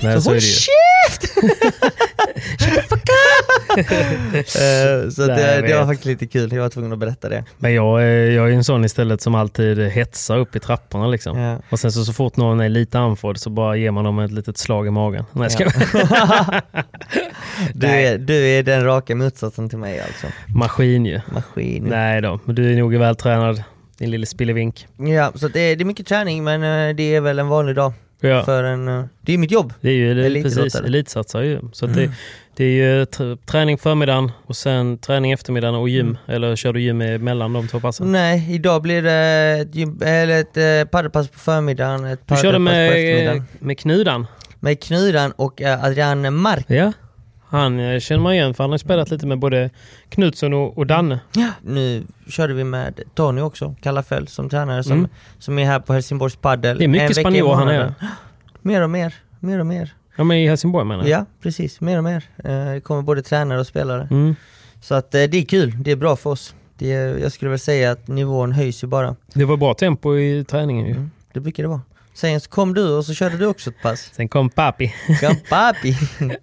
Nej, 0.00 0.22
Så 0.22 0.30
håll 0.30 0.40
käft! 0.40 1.36
Eh, 4.36 5.10
så 5.10 5.26
Nej, 5.26 5.36
det, 5.36 5.62
det 5.68 5.78
var 5.78 5.86
faktiskt 5.86 6.04
lite 6.04 6.26
kul, 6.26 6.52
jag 6.52 6.62
var 6.62 6.68
tvungen 6.68 6.92
att 6.92 6.98
berätta 6.98 7.28
det. 7.28 7.44
Men 7.58 7.74
jag, 7.74 8.02
är- 8.02 8.30
jag 8.30 8.50
är 8.50 8.52
en 8.54 8.64
sån 8.64 8.84
istället 8.84 9.20
som 9.20 9.34
alltid 9.34 9.78
hetsar 9.78 10.38
upp 10.38 10.56
i 10.56 10.60
trapporna 10.60 11.06
liksom. 11.06 11.38
Ja. 11.38 11.58
Och 11.70 11.78
sen 11.80 11.92
så, 11.92 12.04
så 12.04 12.12
fort 12.12 12.36
någon 12.36 12.60
är 12.60 12.68
lite 12.68 12.98
andfådd 12.98 13.38
så 13.40 13.50
bara 13.50 13.76
ger 13.76 13.90
man 13.90 14.04
dem 14.04 14.18
ett 14.18 14.32
litet 14.32 14.58
slag 14.58 14.86
i 14.86 14.90
magen. 14.90 15.24
Nej, 15.32 15.50
ska 15.50 15.64
Du 17.74 17.86
är, 17.86 18.18
du 18.18 18.34
är 18.48 18.62
den 18.62 18.84
raka 18.84 19.14
motsatsen 19.14 19.68
till 19.68 19.78
mig 19.78 20.00
alltså. 20.00 20.26
Maskin 20.46 21.06
ju. 21.06 21.20
Maskin. 21.32 21.84
Nej 21.84 22.20
då, 22.20 22.40
men 22.44 22.54
du 22.54 22.72
är 22.72 22.76
nog 22.76 22.94
vältränad. 22.96 23.62
Din 23.98 24.10
lille 24.10 24.26
spillevink. 24.26 24.86
Ja, 24.96 25.32
så 25.34 25.48
det, 25.48 25.60
är, 25.60 25.76
det 25.76 25.82
är 25.82 25.84
mycket 25.84 26.06
träning 26.06 26.44
men 26.44 26.62
eh, 26.62 26.94
det 26.96 27.14
är 27.14 27.20
väl 27.20 27.38
en 27.38 27.48
vanlig 27.48 27.76
dag. 27.76 27.92
Ja. 28.20 28.44
För 28.44 28.64
en, 28.64 28.88
eh, 28.88 29.04
det 29.20 29.34
är 29.34 29.38
mitt 29.38 29.50
jobb. 29.50 29.72
Det 29.80 29.88
är 29.88 29.92
ju 29.94 30.14
det, 30.14 30.26
Elitidrottare. 30.26 30.64
precis, 30.64 30.80
elitsatsare 30.80 31.46
ju. 31.46 31.60
Så 31.72 31.86
Mm. 31.86 31.96
det, 31.96 32.10
det 32.56 32.64
är 32.64 32.70
ju 32.70 33.04
tr- 33.04 33.38
träning 33.46 33.78
förmiddagen 33.78 34.32
och 34.46 34.56
sen 34.56 34.98
träning 34.98 35.32
eftermiddagen 35.32 35.74
och 35.74 35.88
gym. 35.88 36.06
Mm. 36.06 36.16
Eller 36.26 36.56
kör 36.56 36.72
du 36.72 36.80
gym 36.80 36.98
med- 36.98 37.20
mellan 37.20 37.52
de 37.52 37.68
två 37.68 37.80
passen? 37.80 38.12
Nej, 38.12 38.54
idag 38.54 38.82
blir 38.82 39.02
det 39.02 39.58
ett, 39.62 39.74
gym, 39.74 40.00
eller 40.04 40.40
ett 40.40 40.56
eh, 40.56 40.90
padelpass 40.90 41.28
på 41.28 41.38
förmiddagen, 41.38 42.04
ett 42.04 42.20
Du 42.26 42.36
körde 42.36 42.42
padelpass 42.58 42.58
på 42.58 42.60
med, 42.74 42.88
eftermiddagen. 42.88 43.44
med 43.58 43.78
Knudan? 43.78 44.26
Med 44.60 44.82
Knudan 44.82 45.32
och 45.32 45.62
eh, 45.62 45.84
Adrian 45.84 46.34
Mark. 46.34 46.64
Ja. 46.68 46.92
Han 47.48 47.80
eh, 47.80 48.00
känner 48.00 48.22
man 48.22 48.32
igen 48.34 48.54
för 48.54 48.64
han 48.64 48.70
har 48.70 48.78
spelat 48.78 49.10
lite 49.10 49.26
med 49.26 49.38
både 49.38 49.70
Knutsson 50.08 50.54
och, 50.54 50.78
och 50.78 50.86
Danne. 50.86 51.20
Ja. 51.34 51.48
Nu 51.62 52.04
körde 52.28 52.54
vi 52.54 52.64
med 52.64 53.00
Tony 53.14 53.40
också, 53.40 53.74
Kallafell 53.82 54.28
som 54.28 54.48
tränare 54.48 54.82
som, 54.82 54.92
Mm. 54.92 55.10
som 55.38 55.58
är 55.58 55.64
här 55.64 55.80
på 55.80 55.92
Helsingborgs 55.92 56.36
padel. 56.36 56.78
Det 56.78 56.84
är 56.84 56.88
mycket 56.88 57.16
spanjor 57.16 57.54
han 57.54 57.68
är. 57.68 57.94
Mer 58.62 58.82
och 58.82 58.90
mer, 58.90 59.14
mer 59.40 59.58
och 59.58 59.66
mer. 59.66 59.94
Ja 60.16 60.24
men 60.24 60.36
i 60.36 60.48
Helsingborg 60.48 60.84
menar 60.86 61.04
jag. 61.06 61.20
Ja, 61.20 61.24
precis. 61.42 61.80
Mer 61.80 61.98
och 61.98 62.04
mer. 62.04 62.24
Eh, 62.44 62.72
Det 62.72 62.80
kommer 62.84 63.02
både 63.02 63.22
tränare 63.22 63.60
och 63.60 63.66
spelare. 63.66 64.08
Mm. 64.10 64.34
Så 64.80 64.94
att 64.94 65.14
eh, 65.14 65.22
det 65.22 65.38
är 65.38 65.44
kul, 65.44 65.72
det 65.82 65.90
är 65.90 65.96
bra 65.96 66.16
för 66.16 66.30
oss. 66.30 66.54
Det 66.78 66.92
är, 66.92 67.18
jag 67.18 67.32
skulle 67.32 67.48
väl 67.48 67.58
säga 67.58 67.90
att 67.90 68.08
nivån 68.08 68.52
höjs 68.52 68.84
ju 68.84 68.88
bara. 68.88 69.16
Det 69.34 69.44
var 69.44 69.56
bra 69.56 69.74
tempo 69.74 70.16
i 70.16 70.44
träningen 70.44 70.86
ju. 70.86 70.92
Mm. 70.92 71.10
Det 71.32 71.40
brukar 71.40 71.62
det 71.62 71.68
vara. 71.68 71.80
Sen 72.16 72.40
kom 72.40 72.74
du 72.74 72.92
och 72.96 73.04
så 73.04 73.14
körde 73.14 73.36
du 73.36 73.46
också 73.46 73.70
ett 73.70 73.82
pass. 73.82 74.10
Sen 74.12 74.28
kom 74.28 74.50
Papi. 74.50 74.94
Kom 75.20 75.36
papi! 75.48 75.96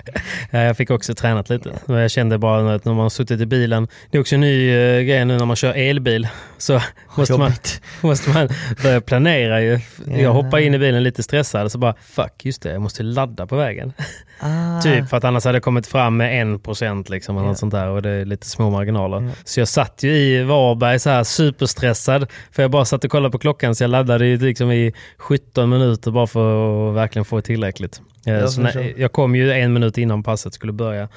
Ja, 0.51 0.59
jag 0.59 0.77
fick 0.77 0.91
också 0.91 1.15
tränat 1.15 1.49
lite. 1.49 1.73
Jag 1.86 2.12
kände 2.12 2.38
bara 2.38 2.75
att 2.75 2.86
när 2.86 2.93
man 2.93 3.09
suttit 3.09 3.41
i 3.41 3.45
bilen. 3.45 3.88
Det 4.12 4.17
är 4.17 4.21
också 4.21 4.36
en 4.36 4.41
ny 4.41 4.75
uh, 4.75 5.01
grej 5.01 5.25
nu 5.25 5.38
när 5.38 5.45
man 5.45 5.55
kör 5.55 5.73
elbil. 5.73 6.27
Så 6.57 6.81
måste 7.17 7.38
man, 7.38 7.51
måste 8.01 8.29
man 8.29 8.49
börja 8.83 9.01
planera 9.01 9.62
ju. 9.62 9.79
Ja. 10.05 10.17
Jag 10.17 10.33
hoppar 10.33 10.57
in 10.59 10.73
i 10.73 10.79
bilen 10.79 11.03
lite 11.03 11.23
stressad 11.23 11.71
så 11.71 11.77
bara 11.77 11.95
fuck 12.01 12.45
just 12.45 12.62
det, 12.62 12.71
jag 12.71 12.81
måste 12.81 13.03
ladda 13.03 13.47
på 13.47 13.55
vägen. 13.55 13.93
Ah. 14.39 14.81
Typ 14.81 15.09
för 15.09 15.17
att 15.17 15.23
annars 15.23 15.45
hade 15.45 15.55
jag 15.55 15.63
kommit 15.63 15.88
fram 15.88 16.17
med 16.17 16.41
en 16.41 16.59
procent 16.59 17.09
liksom, 17.09 17.38
eller 17.38 17.47
något 17.47 17.57
sånt 17.57 17.73
där 17.73 17.88
och 17.88 18.01
det 18.01 18.09
är 18.09 18.25
lite 18.25 18.47
små 18.47 18.69
marginaler. 18.69 19.21
Ja. 19.21 19.31
Så 19.43 19.59
jag 19.59 19.67
satt 19.67 20.03
ju 20.03 20.12
i 20.12 20.43
Varberg 20.43 20.99
så 20.99 21.09
här 21.09 21.23
superstressad 21.23 22.27
för 22.51 22.63
jag 22.63 22.71
bara 22.71 22.86
satt 22.86 23.03
och 23.03 23.12
kollade 23.12 23.31
på 23.31 23.39
klockan 23.39 23.75
så 23.75 23.83
jag 23.83 23.91
laddade 23.91 24.25
ju 24.25 24.38
liksom 24.38 24.71
i 24.71 24.93
17 25.17 25.62
15 25.63 25.80
minuter 25.80 26.12
bara 26.12 26.28
för 26.28 26.89
att 26.89 26.95
verkligen 26.95 27.26
få 27.26 27.41
tillräckligt. 27.41 28.02
Eh, 28.26 28.34
Jag 28.34 28.49
så 28.49 28.62
när, 28.62 28.93
jag 28.99 29.12
kom 29.12 29.36
ju 29.36 29.52
en 29.52 29.74
minut 29.74 29.97
innan 29.97 30.24
passet 30.24 30.53
skulle 30.53 30.74
börja. 30.74 31.09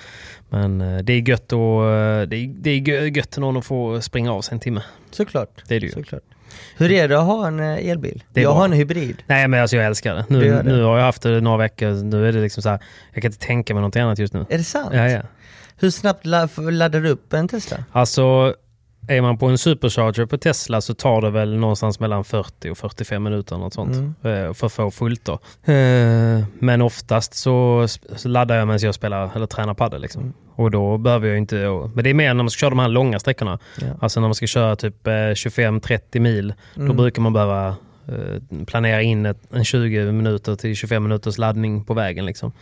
Men 0.51 0.81
eh, 0.81 0.99
det 1.03 1.13
är 1.13 1.29
gött, 1.29 1.53
och, 1.53 1.85
eh, 1.91 2.23
det 2.29 2.37
är, 2.37 2.49
det 2.61 2.71
är 2.71 2.81
gö- 2.81 3.17
gött 3.17 3.39
någon 3.39 3.57
att 3.57 3.65
få 3.67 4.01
springa 4.01 4.33
av 4.33 4.43
sig 4.43 4.55
en 4.55 4.61
timme. 4.61 4.83
Såklart. 5.11 5.49
Det 5.69 5.77
är 5.77 5.81
det 5.81 5.87
ju. 5.87 5.93
Såklart. 5.93 6.23
Hur 6.77 6.93
är 6.93 7.09
det 7.09 7.19
att 7.19 7.27
ha 7.27 7.47
en 7.47 7.61
elbil? 7.61 8.23
Jag 8.33 8.45
bra. 8.45 8.53
har 8.55 8.65
en 8.65 8.73
hybrid. 8.73 9.17
Nej 9.27 9.49
men 9.49 9.61
alltså 9.63 9.77
jag 9.77 9.87
älskar 9.87 10.15
det. 10.15 10.25
Nu, 10.29 10.41
det. 10.41 10.63
nu 10.63 10.83
har 10.83 10.99
jag 10.99 11.05
haft 11.05 11.23
det 11.23 11.41
några 11.41 11.57
veckor, 11.59 11.91
nu 12.05 12.29
är 12.29 12.33
det 12.33 12.41
liksom 12.41 12.63
så 12.63 12.69
här, 12.69 12.79
jag 13.13 13.23
kan 13.23 13.33
inte 13.33 13.47
tänka 13.47 13.75
mig 13.75 13.83
något 13.83 13.97
annat 13.97 14.19
just 14.19 14.35
nu. 14.35 14.47
Är 14.51 14.59
det 14.59 14.65
sant? 14.65 14.91
Ja, 14.93 15.09
ja. 15.11 15.21
Hur 15.79 15.91
snabbt 15.91 16.27
la- 16.27 16.49
laddar 16.71 17.01
du 17.01 17.09
upp 17.09 17.33
en 17.33 17.49
Tesla? 17.49 17.77
Alltså, 17.93 18.55
är 19.09 19.21
man 19.23 19.39
på 19.39 19.47
en 19.47 19.59
supercharger 19.59 20.27
på 20.27 20.39
Tesla 20.39 20.81
så 20.81 20.95
tar 20.95 21.21
det 21.21 21.31
väl 21.31 21.57
någonstans 21.59 22.01
mellan 22.01 22.25
40 22.25 22.71
och 22.71 22.79
45 22.79 23.23
minuter 23.23 23.57
något 23.59 23.75
sånt 23.75 23.97
Mm. 23.97 24.47
eh, 24.47 24.53
för 24.53 24.67
att 24.67 24.73
få 24.73 24.91
fullt 24.91 25.25
då. 25.25 25.33
Eh, 25.73 26.45
Men 26.59 26.83
oftast 26.83 27.35
så, 27.35 27.87
laddar 28.25 28.57
jag 28.57 28.67
medan 28.67 28.81
jag 28.83 28.95
spelar 28.95 29.31
eller 29.37 29.47
tränar 29.47 29.75
padel 29.75 30.01
liksom. 30.03 30.23
Mm. 30.23 30.35
Och 30.55 30.71
då 30.71 30.99
behöver 30.99 31.29
jag 31.29 31.39
inte... 31.39 31.57
Men 31.95 32.05
det 32.05 32.11
är 32.11 32.15
mer 32.15 32.35
när 32.35 32.43
man 32.43 32.51
ska 32.51 32.61
köra 32.61 32.71
de 32.71 32.79
här 32.79 32.89
långa 32.89 33.19
sträckorna. 33.19 33.59
Ja. 33.81 33.87
Alltså 34.01 34.21
när 34.21 34.29
man 34.29 34.35
ska 34.35 34.47
köra 34.47 34.77
typ 34.77 35.07
eh, 35.07 35.11
25-30 35.11 36.21
mil. 36.21 36.55
Då 36.75 36.83
Mm. 36.83 36.97
brukar 36.97 37.23
man 37.23 37.33
behöva 37.33 37.69
eh, 38.09 38.65
planera 38.67 39.03
in 39.03 39.27
ett, 39.27 39.39
en 39.53 39.65
20 39.65 40.13
minuter 40.13 40.55
till 40.57 40.77
25 40.77 41.03
minuters 41.03 41.39
laddning 41.39 41.85
på 41.85 41.95
vägen 41.95 42.27
liksom. 42.27 42.53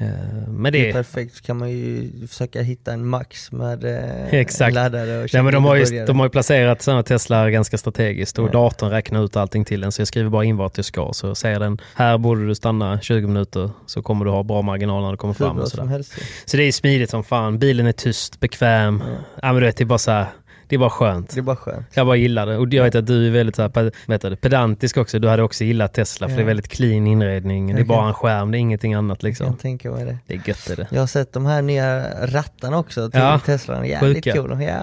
Eh, 0.00 0.06
Men 0.48 0.72
Det 0.72 0.78
är 0.78 0.86
det... 0.86 0.92
perfekt, 0.92 1.34
så 1.36 1.42
kan 1.42 1.56
man 1.56 1.70
ju 1.70 2.10
försöka 2.28 2.62
hitta 2.62 2.92
en 2.92 3.06
max 3.06 3.52
med 3.52 3.84
eh, 3.84 4.34
Exakt. 4.34 4.74
laddare 4.74 5.22
och 5.22 5.28
Nej, 5.32 5.42
men 5.42 5.52
de, 5.52 5.64
har 5.64 5.76
ju, 5.76 6.06
de 6.06 6.18
har 6.18 6.26
ju 6.26 6.30
placerat 6.30 6.82
sådana 6.82 7.02
Tesla 7.02 7.50
ganska 7.50 7.78
strategiskt 7.78 8.38
och 8.38 8.48
Ja. 8.48 8.52
datorn 8.52 8.90
räknar 8.90 9.24
ut 9.24 9.36
allting 9.36 9.64
till 9.64 9.84
en. 9.84 9.92
Så 9.92 10.00
jag 10.00 10.08
skriver 10.08 10.30
bara 10.30 10.44
in 10.44 10.56
vart 10.56 10.76
jag 10.76 10.84
ska. 10.84 11.12
Så 11.12 11.34
säger 11.34 11.60
den, 11.60 11.78
här 11.94 12.18
borde 12.18 12.46
du 12.46 12.54
stanna 12.54 13.00
20 13.00 13.26
minuter 13.26 13.70
så 13.86 14.02
kommer 14.02 14.24
du 14.24 14.30
ha 14.30 14.42
bra 14.42 14.62
marginal 14.62 15.02
när 15.02 15.10
du 15.10 15.16
kommer 15.16 15.34
Hur 15.34 15.46
fram. 15.46 15.58
Och 15.58 15.68
sådär. 15.68 16.02
Så 16.44 16.56
det 16.56 16.62
är 16.62 16.72
smidigt 16.72 17.10
som 17.10 17.24
fan. 17.24 17.58
Bilen 17.58 17.86
är 17.86 17.92
tyst, 17.92 18.40
bekväm. 18.40 19.02
Ja. 19.42 19.52
men 19.52 19.54
du 19.54 19.66
vet, 19.66 19.76
det 19.76 19.84
är 19.84 19.86
bara 19.86 19.98
så 19.98 20.10
här, 20.10 20.26
det 20.68 20.76
är 20.76 20.78
bara 20.78 20.90
skönt. 20.90 21.34
Det 21.34 21.40
är 21.40 21.42
bara 21.42 21.56
skönt. 21.56 21.86
Jag 21.94 22.06
bara 22.06 22.16
gillar 22.16 22.46
det. 22.46 22.56
Och 22.56 22.74
jag 22.74 22.84
vet 22.84 22.94
att 22.94 23.06
du 23.06 23.26
är 23.26 23.30
väldigt 23.30 23.56
så 23.56 23.62
här, 23.62 23.92
vet 24.06 24.22
du, 24.22 24.36
pedantisk 24.36 24.96
också. 24.96 25.18
Du 25.18 25.28
hade 25.28 25.42
också 25.42 25.64
gillat 25.64 25.94
Tesla 25.94 26.26
för 26.26 26.32
Ja. 26.32 26.36
det 26.36 26.42
är 26.42 26.46
väldigt 26.46 26.68
clean 26.68 27.06
inredning. 27.06 27.66
Det 27.66 27.72
är 27.72 27.78
Jag 27.78 27.86
bara 27.86 28.08
en 28.08 28.14
skärm, 28.14 28.50
det 28.50 28.58
är 28.58 28.60
ingenting 28.60 28.94
annat 28.94 29.18
Jag 29.22 29.28
liksom. 29.28 29.46
kan 29.46 29.56
tänka 29.56 29.90
mig 29.90 30.04
det. 30.04 30.18
Det 30.26 30.34
är 30.34 30.40
gött 30.48 30.70
är 30.70 30.76
det. 30.76 30.86
Jag 30.90 31.00
har 31.00 31.06
sett 31.06 31.32
de 31.32 31.46
här 31.46 31.62
nya 31.62 32.04
rattarna 32.26 32.78
också 32.78 33.10
till 33.10 33.20
Ja, 33.20 33.40
Teslan, 33.46 33.88
jävligt 33.88 34.32
coola. 34.34 34.62
Ja. 34.62 34.80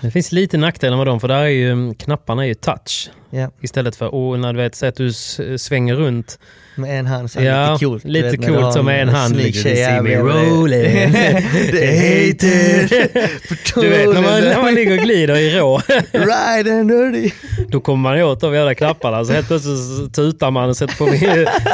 Det 0.00 0.10
finns 0.10 0.32
lite 0.32 0.56
nackdelar 0.58 0.96
med 0.96 1.06
dem 1.06 1.20
för 1.20 1.28
där 1.28 1.36
är 1.42 1.46
ju 1.46 1.94
knapparna 1.94 2.42
är 2.42 2.48
ju 2.48 2.54
touch. 2.54 3.10
Ja. 3.34 3.50
Istället 3.60 3.96
för, 3.96 4.14
och 4.14 4.38
när 4.38 4.52
du 4.52 4.58
vet, 4.58 4.74
säg 4.74 4.88
att 4.88 4.94
du 4.96 5.12
svänger 5.58 5.94
runt. 5.94 6.38
Med 6.74 6.98
en 6.98 7.06
hand 7.06 7.30
så 7.30 7.42
Ja, 7.42 7.72
lite 7.72 7.84
coolt. 7.84 8.04
lite 8.04 8.28
vet, 8.28 8.46
coolt 8.46 8.72
som 8.72 8.86
med 8.86 9.02
en 9.02 9.08
hand. 9.08 9.34
snygg 9.34 9.46
Liksom, 9.46 9.62
tjej 9.62 9.78
"You 9.80 9.84
see 9.84 10.00
me 10.02 10.16
rolling." 10.16 11.12
The 11.72 11.86
hater! 11.86 13.32
Du 13.80 13.88
vet, 13.88 14.08
när 14.08 14.22
man, 14.22 14.40
när 14.40 14.62
man 14.62 14.74
ligger 14.74 14.92
och 14.98 15.04
glider 15.04 15.36
i 15.36 15.58
rå, 15.58 15.78
Ride 16.12 16.72
and 16.80 16.88
dirty! 16.88 17.30
då 17.68 17.80
kommer 17.80 18.10
man 18.10 18.22
åt 18.22 18.40
de 18.40 18.54
jävla 18.54 18.74
knapparna. 18.74 19.24
Så 19.24 19.32
helt 19.32 19.46
plötsligt 19.46 19.78
så 19.78 20.08
tutar 20.08 20.50
man 20.50 20.68
och 20.68 20.76
sätter 20.76 20.96
på, 20.96 21.06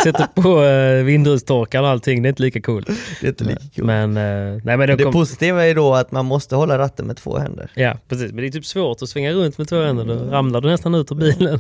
sätter 0.05 0.27
på 0.43 0.63
uh, 0.63 1.05
vindrutetorkaren 1.05 1.85
och 1.85 1.91
allting. 1.91 2.23
Det 2.23 2.27
är 2.27 2.31
inte 2.31 2.43
lika 2.43 2.61
coolt. 2.61 2.87
Det 3.21 3.27
är 3.27 3.29
inte 3.29 3.45
lika 3.45 3.61
coolt. 3.61 3.87
Men, 3.87 4.17
eh, 4.17 4.61
nej, 4.65 4.77
men 4.77 4.81
Det 4.97 5.03
kom, 5.05 5.13
positiva 5.13 5.67
är 5.67 5.75
då 5.75 5.95
att 5.95 6.13
man 6.13 6.25
måste 6.27 6.57
hålla 6.57 6.79
ratten 6.79 7.07
med 7.07 7.17
två 7.17 7.39
händer. 7.39 7.71
Ja, 7.75 7.99
precis. 8.09 8.33
Men 8.33 8.37
det 8.43 8.47
är 8.47 8.51
typ 8.53 8.67
svårt 8.67 9.03
att 9.03 9.09
svänga 9.09 9.33
runt 9.33 9.59
med 9.59 9.69
två 9.69 9.83
händer. 9.83 10.05
Då 10.05 10.15
ramlar 10.15 10.61
du 10.61 10.69
nästan 10.69 10.95
ut 10.95 11.13
ur 11.13 11.17
bilen. 11.17 11.48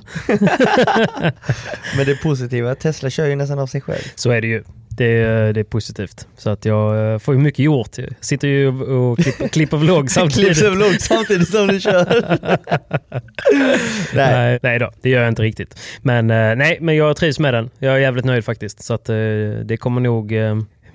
Men 1.96 2.06
det 2.06 2.22
positiva, 2.22 2.74
Tesla 2.74 3.10
kör 3.10 3.26
ju 3.26 3.36
nästan 3.36 3.58
av 3.58 3.66
sig 3.66 3.80
själv. 3.80 4.02
Så 4.14 4.30
är 4.30 4.40
det 4.40 4.46
ju. 4.46 4.64
Det 4.90 5.04
är, 5.04 5.52
det 5.52 5.60
är 5.60 5.64
positivt. 5.64 6.26
Så 6.36 6.50
att 6.50 6.64
jag 6.64 7.12
eh, 7.12 7.18
får 7.18 7.34
ju 7.34 7.40
mycket 7.40 7.58
gjort. 7.58 7.98
Jag 7.98 8.08
sitter 8.20 8.48
ju 8.48 8.68
och 8.68 9.12
och 9.12 9.18
klipper, 9.18 9.48
klipper 9.52 9.76
vlogg 9.76 10.10
samtidigt. 10.10 10.44
Klipps 10.44 10.62
över 10.62 10.76
långt 10.76 11.00
samtidigt 11.00 11.48
som 11.48 11.66
du 11.66 11.80
kör. 11.80 12.38
nej. 14.14 14.32
Nej, 14.32 14.58
nej 14.62 14.78
då, 14.78 14.90
det 15.02 15.10
gör 15.10 15.20
jag 15.20 15.28
inte 15.28 15.42
riktigt. 15.42 15.80
Men 16.02 16.30
eh, 16.30 16.56
nej, 16.56 16.78
men 16.80 16.96
jag 16.96 17.16
trivs 17.16 17.38
med 17.38 17.54
den. 17.54 17.70
Jag 17.78 17.94
är 17.94 17.98
jävligt 17.98 18.24
nöjd 18.24 18.44
faktiskt. 18.44 18.82
Så 18.82 18.94
att 18.94 19.08
eh, 19.08 19.16
det 19.64 19.76
kommer 19.80 20.00
nog... 20.00 20.32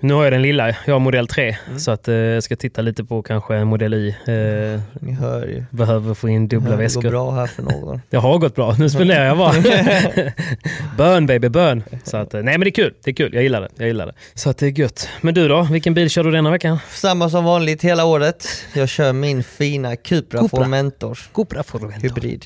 Nu 0.04 0.14
har 0.14 0.24
jag 0.24 0.34
den 0.34 0.41
lilla, 0.41 0.68
jag 0.86 0.93
har 0.95 0.99
modell 0.99 1.28
3. 1.28 1.56
Mm. 1.68 1.80
Så 1.80 1.91
att 1.91 2.08
eh, 2.08 2.16
jag 2.16 2.43
ska 2.43 2.56
titta 2.56 2.82
lite 2.82 3.04
på 3.04 3.22
kanske 3.22 3.64
modell 3.64 3.93
Y. 3.93 4.08
Eh, 4.10 4.82
Ni 5.01 5.12
hör 5.14 5.47
ju. 5.47 5.64
behöver 5.70 6.14
få 6.14 6.30
in 6.30 6.47
dubbla 6.47 6.70
Det 6.70 6.76
går 6.76 6.84
väskor. 6.84 7.10
bra 7.10 7.32
här 7.32 7.47
för 7.47 7.64
någon. 7.64 8.01
Det 8.10 8.18
har 8.18 8.38
gått 8.38 8.56
bra, 8.56 8.76
nu 8.80 8.89
spenderar 8.89 9.26
jag 9.26 9.38
bara. 9.38 9.54
bön 10.97 11.26
baby, 11.26 11.49
bön. 11.49 11.84
Så 12.04 12.18
att, 12.18 12.34
eh, 12.34 12.41
nej 12.43 12.54
men 12.58 12.60
det 12.66 12.70
är 12.70 12.72
kul, 12.72 12.93
det 13.04 13.12
är 13.12 13.16
kul, 13.16 13.34
jag 13.34 13.43
gillar 13.43 13.62
det. 13.62 13.70
Jag 13.78 13.88
gillar 13.88 14.06
det. 14.06 14.14
Så 14.34 14.49
att 14.49 14.58
det 14.58 14.66
är 14.68 14.80
gött. 14.80 15.10
Men 15.22 15.34
du 15.34 15.47
då, 15.47 15.62
vilken 15.72 15.93
bil 15.93 16.10
kör 16.10 16.24
du 16.24 16.32
denna 16.32 16.51
veckan? 16.51 16.78
Samma 16.91 17.30
som 17.30 17.43
vanligt 17.45 17.82
hela 17.84 18.06
året. 18.06 18.47
Jag 18.74 18.89
kör 18.89 19.14
min 19.14 19.43
fina 19.43 19.95
Cupra, 19.95 20.39
Cupra. 20.39 20.58
Formentor 20.60 21.20
Cupra 21.34 21.64
Formentor. 21.64 22.01
hybrid. 22.08 22.45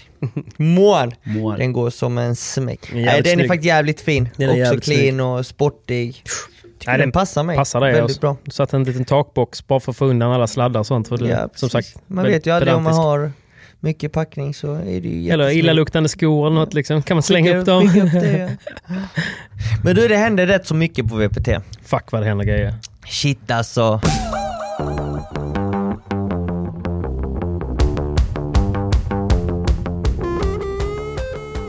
Mån! 0.58 1.12
Mån. 1.24 1.58
Den 1.58 1.74
går 1.74 1.90
som 1.90 2.18
en 2.18 2.36
smäck. 2.36 2.90
Den 2.92 3.00
är 3.00 3.06
den 3.06 3.18
är 3.18 3.34
snygg. 3.36 3.48
faktiskt 3.48 3.66
jävligt 3.68 4.02
fin. 4.02 4.30
Den 4.38 4.50
är 4.50 4.62
Också 4.76 4.80
clean 4.92 5.20
och 5.20 5.46
sportig. 5.46 6.24
Nej, 6.88 6.98
den 6.98 7.12
passar 7.12 7.44
mig 7.44 7.58
Passar 7.58 7.82
dig. 7.82 7.94
väldigt 7.94 8.22
bra. 8.22 8.38
satt 8.52 8.74
en 8.74 8.84
liten 8.84 9.06
takbox 9.06 9.68
bara 9.68 9.80
för 9.80 9.92
att 9.92 9.98
få 9.98 10.06
undan 10.06 10.32
alla 10.32 10.48
sladdar 10.48 10.80
och 10.80 10.88
sånt. 10.88 11.08
För 11.08 11.18
du, 11.18 11.28
Ja, 11.28 11.50
som 11.56 11.70
sagt, 11.70 11.88
man 12.08 12.26
vet 12.26 12.46
ju 12.48 12.52
aldrig 12.52 12.76
om 12.76 12.84
man 12.84 12.94
har 12.94 13.32
mycket 13.80 14.12
packning 14.12 14.54
så 14.54 14.74
är 14.74 15.02
det 15.02 15.08
ju 15.10 15.30
Eller 15.32 15.50
illaluktande 15.50 16.10
skor 16.10 16.48
eller 16.48 16.56
något 16.56 16.74
liksom. 16.74 17.02
Kan 17.02 17.16
man 17.16 17.24
slänga 17.24 17.58
upp 17.58 17.66
dem? 17.66 17.90
skicka 17.90 18.06
upp 18.06 18.12
det, 18.12 18.38
ja. 18.38 18.96
Men 19.84 19.96
du, 19.96 20.08
det 20.08 20.18
händer 20.18 20.48
rätt 20.48 20.68
så 20.68 20.76
mycket 20.76 21.08
på 21.10 21.16
VPT. 21.16 21.50
Fuck 21.84 22.12
vad 22.12 22.22
det 22.22 22.26
händer 22.28 22.46
grejer. 22.46 22.74
Shit 23.06 23.52
alltså. 23.52 24.02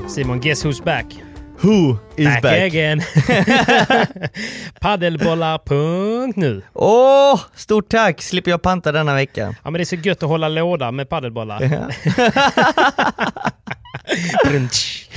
Simon, 0.08 0.40
guess 0.40 0.64
who's 0.64 0.84
back? 0.84 1.06
Who 1.60 1.98
is 2.16 2.26
back, 2.26 2.42
back? 2.42 2.62
again. 2.72 3.00
Paddelbollar.nu 4.80 6.62
Åh, 6.74 7.40
stort 7.54 7.88
tack! 7.88 8.22
Slipper 8.22 8.50
jag 8.50 8.62
panta 8.62 8.92
denna 8.92 9.14
vecka. 9.14 9.54
Ja 9.64 9.70
men 9.70 9.72
det 9.72 9.80
är 9.80 9.84
så 9.84 9.96
gött 9.96 10.22
att 10.22 10.28
hålla 10.28 10.48
låda 10.48 10.90
med 10.90 11.08
paddelbollar. 11.08 11.62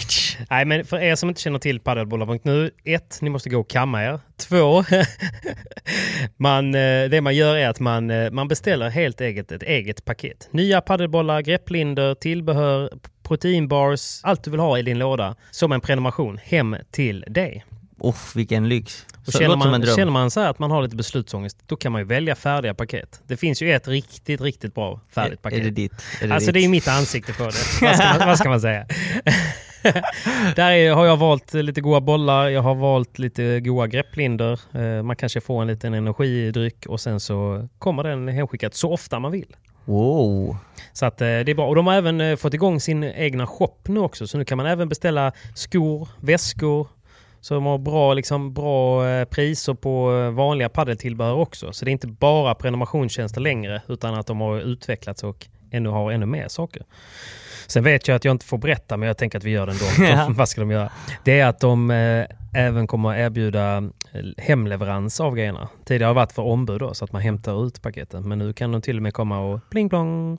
Nej 0.50 0.66
men 0.66 0.86
för 0.86 1.00
er 1.00 1.16
som 1.16 1.30
inte 1.30 1.42
känner 1.42 1.60
till 1.60 1.80
paddelbollar.nu. 1.80 2.72
Ett, 2.84 3.18
ni 3.22 3.30
måste 3.30 3.50
gå 3.50 3.60
och 3.60 3.70
kamma 3.70 4.04
er. 4.04 4.20
Två, 4.38 4.84
man, 6.38 6.76
eh, 6.76 7.10
det 7.10 7.22
man 7.22 7.36
gör 7.36 7.56
är 7.56 7.70
att 7.70 7.80
man, 7.80 8.10
eh, 8.10 8.32
man 8.32 8.48
beställer 8.48 8.90
helt 8.90 9.22
eget 9.22 9.52
ett 9.52 9.64
eget 9.64 10.06
paket. 10.06 10.50
Nya 10.52 10.82
paddelbollar, 10.82 11.42
grepplinder, 11.42 12.16
tillbehör, 12.16 12.90
proteinbars, 13.24 14.20
allt 14.24 14.44
du 14.44 14.52
vill 14.52 14.60
ha 14.60 14.78
i 14.78 14.82
din 14.82 15.00
låda 15.00 15.36
som 15.52 15.72
en 15.72 15.82
prenumeration 15.82 16.40
hem 16.44 16.76
till 16.92 17.26
dig. 17.28 17.66
Uff, 18.04 18.36
vilken 18.36 18.70
lyx. 18.70 19.06
Och 19.26 19.34
Så 19.34 19.40
känner, 19.40 19.56
man, 19.56 19.86
känner 19.86 20.12
man 20.12 20.32
så 20.32 20.40
att 20.40 20.60
man 20.60 20.72
har 20.72 20.82
lite 20.82 20.96
beslutsångest, 20.96 21.58
då 21.66 21.76
kan 21.76 21.92
man 21.92 22.02
ju 22.02 22.06
välja 22.08 22.36
färdiga 22.36 22.74
paket. 22.74 23.22
Det 23.28 23.38
finns 23.38 23.62
ju 23.62 23.74
ett 23.74 23.88
riktigt, 23.88 24.42
riktigt 24.42 24.76
bra 24.76 25.02
färdigt 25.10 25.40
Är- 25.40 25.42
paket. 25.42 25.60
Är 25.60 25.64
det 25.64 25.70
ditt? 25.70 25.94
Är 26.22 26.28
det 26.28 26.34
alltså 26.34 26.52
ditt? 26.52 26.54
det 26.54 26.66
är 26.66 26.70
mitt 26.70 26.88
ansikte 26.88 27.34
på 27.34 27.44
det. 27.44 27.54
Vad 27.82 27.96
ska 27.96 28.06
man, 28.18 28.28
vad 28.28 28.38
ska 28.38 28.50
man 28.50 28.62
säga? 28.62 28.86
Där 30.56 30.72
är, 30.72 30.94
har 30.94 31.06
jag 31.06 31.18
valt 31.18 31.54
lite 31.54 31.82
goda 31.82 32.02
bollar, 32.02 32.50
jag 32.50 32.62
har 32.62 32.76
valt 32.76 33.20
lite 33.20 33.60
goda 33.60 33.88
grepplinder. 33.88 34.60
Eh, 34.74 35.04
man 35.04 35.16
kanske 35.16 35.42
får 35.42 35.62
en 35.62 35.68
liten 35.68 35.94
energidryck 35.94 36.86
och 36.86 37.00
sen 37.00 37.20
så 37.20 37.68
kommer 37.80 38.04
den 38.04 38.28
hemskickat 38.28 38.74
så 38.74 38.94
ofta 38.94 39.20
man 39.20 39.32
vill. 39.32 39.56
Wow. 39.86 40.58
Så 40.94 41.06
att, 41.06 41.22
eh, 41.22 41.26
det 41.26 41.52
är 41.52 41.56
bra. 41.56 41.68
Och 41.68 41.76
de 41.76 41.88
har 41.88 41.94
även 41.94 42.22
eh, 42.22 42.36
fått 42.36 42.54
igång 42.54 42.80
sin 42.80 43.04
egna 43.04 43.48
shop 43.48 43.78
nu 43.86 44.00
också. 44.00 44.28
Så 44.28 44.38
nu 44.38 44.46
kan 44.46 44.58
man 44.58 44.66
även 44.66 44.90
beställa 44.90 45.32
skor, 45.56 46.10
väskor. 46.20 46.88
Så 47.42 47.54
de 47.54 47.66
har 47.66 47.78
bra, 47.78 48.14
liksom, 48.14 48.54
bra 48.54 49.04
priser 49.26 49.74
på 49.74 50.10
vanliga 50.32 50.70
paddeltillbehör 50.70 51.34
också. 51.34 51.74
Så 51.74 51.86
det 51.86 51.92
är 51.92 51.94
inte 51.94 52.08
bara 52.08 52.56
prenumerationstjänster 52.56 53.42
längre 53.42 53.82
utan 53.88 54.16
att 54.16 54.28
de 54.28 54.42
har 54.42 54.60
utvecklats 54.60 55.24
och 55.24 55.48
ännu 55.72 55.90
har 55.90 56.12
ännu 56.12 56.26
mer 56.26 56.48
saker. 56.48 56.84
Sen 57.72 57.84
vet 57.84 58.08
jag 58.08 58.16
att 58.16 58.26
jag 58.26 58.32
inte 58.32 58.46
får 58.46 58.58
berätta 58.58 58.98
men 58.98 59.08
jag 59.08 59.18
tänker 59.18 59.38
att 59.38 59.44
vi 59.44 59.52
gör 59.52 59.66
det 59.66 59.72
ändå. 59.72 60.34
Vad 60.38 60.50
ska 60.50 60.62
de 60.62 60.72
göra? 60.72 60.92
Det 61.24 61.40
är 61.40 61.46
att 61.46 61.60
de 61.60 61.92
eh, 61.92 62.26
även 62.54 62.88
kommer 62.88 63.10
att 63.10 63.18
erbjuda 63.18 63.78
eh, 63.78 64.24
hemleverans 64.38 65.20
av 65.20 65.36
grejerna. 65.36 65.70
Tidigare 65.86 66.08
har 66.08 66.14
det 66.14 66.16
varit 66.16 66.32
för 66.32 66.42
ombud 66.42 66.80
då, 66.80 66.94
så 66.94 67.06
att 67.06 67.12
man 67.12 67.22
hämtar 67.22 67.68
ut 67.68 67.82
paketen. 67.82 68.30
Men 68.30 68.40
nu 68.40 68.54
kan 68.54 68.72
de 68.72 68.82
till 68.82 68.98
och 68.98 69.04
med 69.04 69.14
komma 69.14 69.40
och 69.40 69.70
pling 69.70 69.90
plong. 69.90 70.38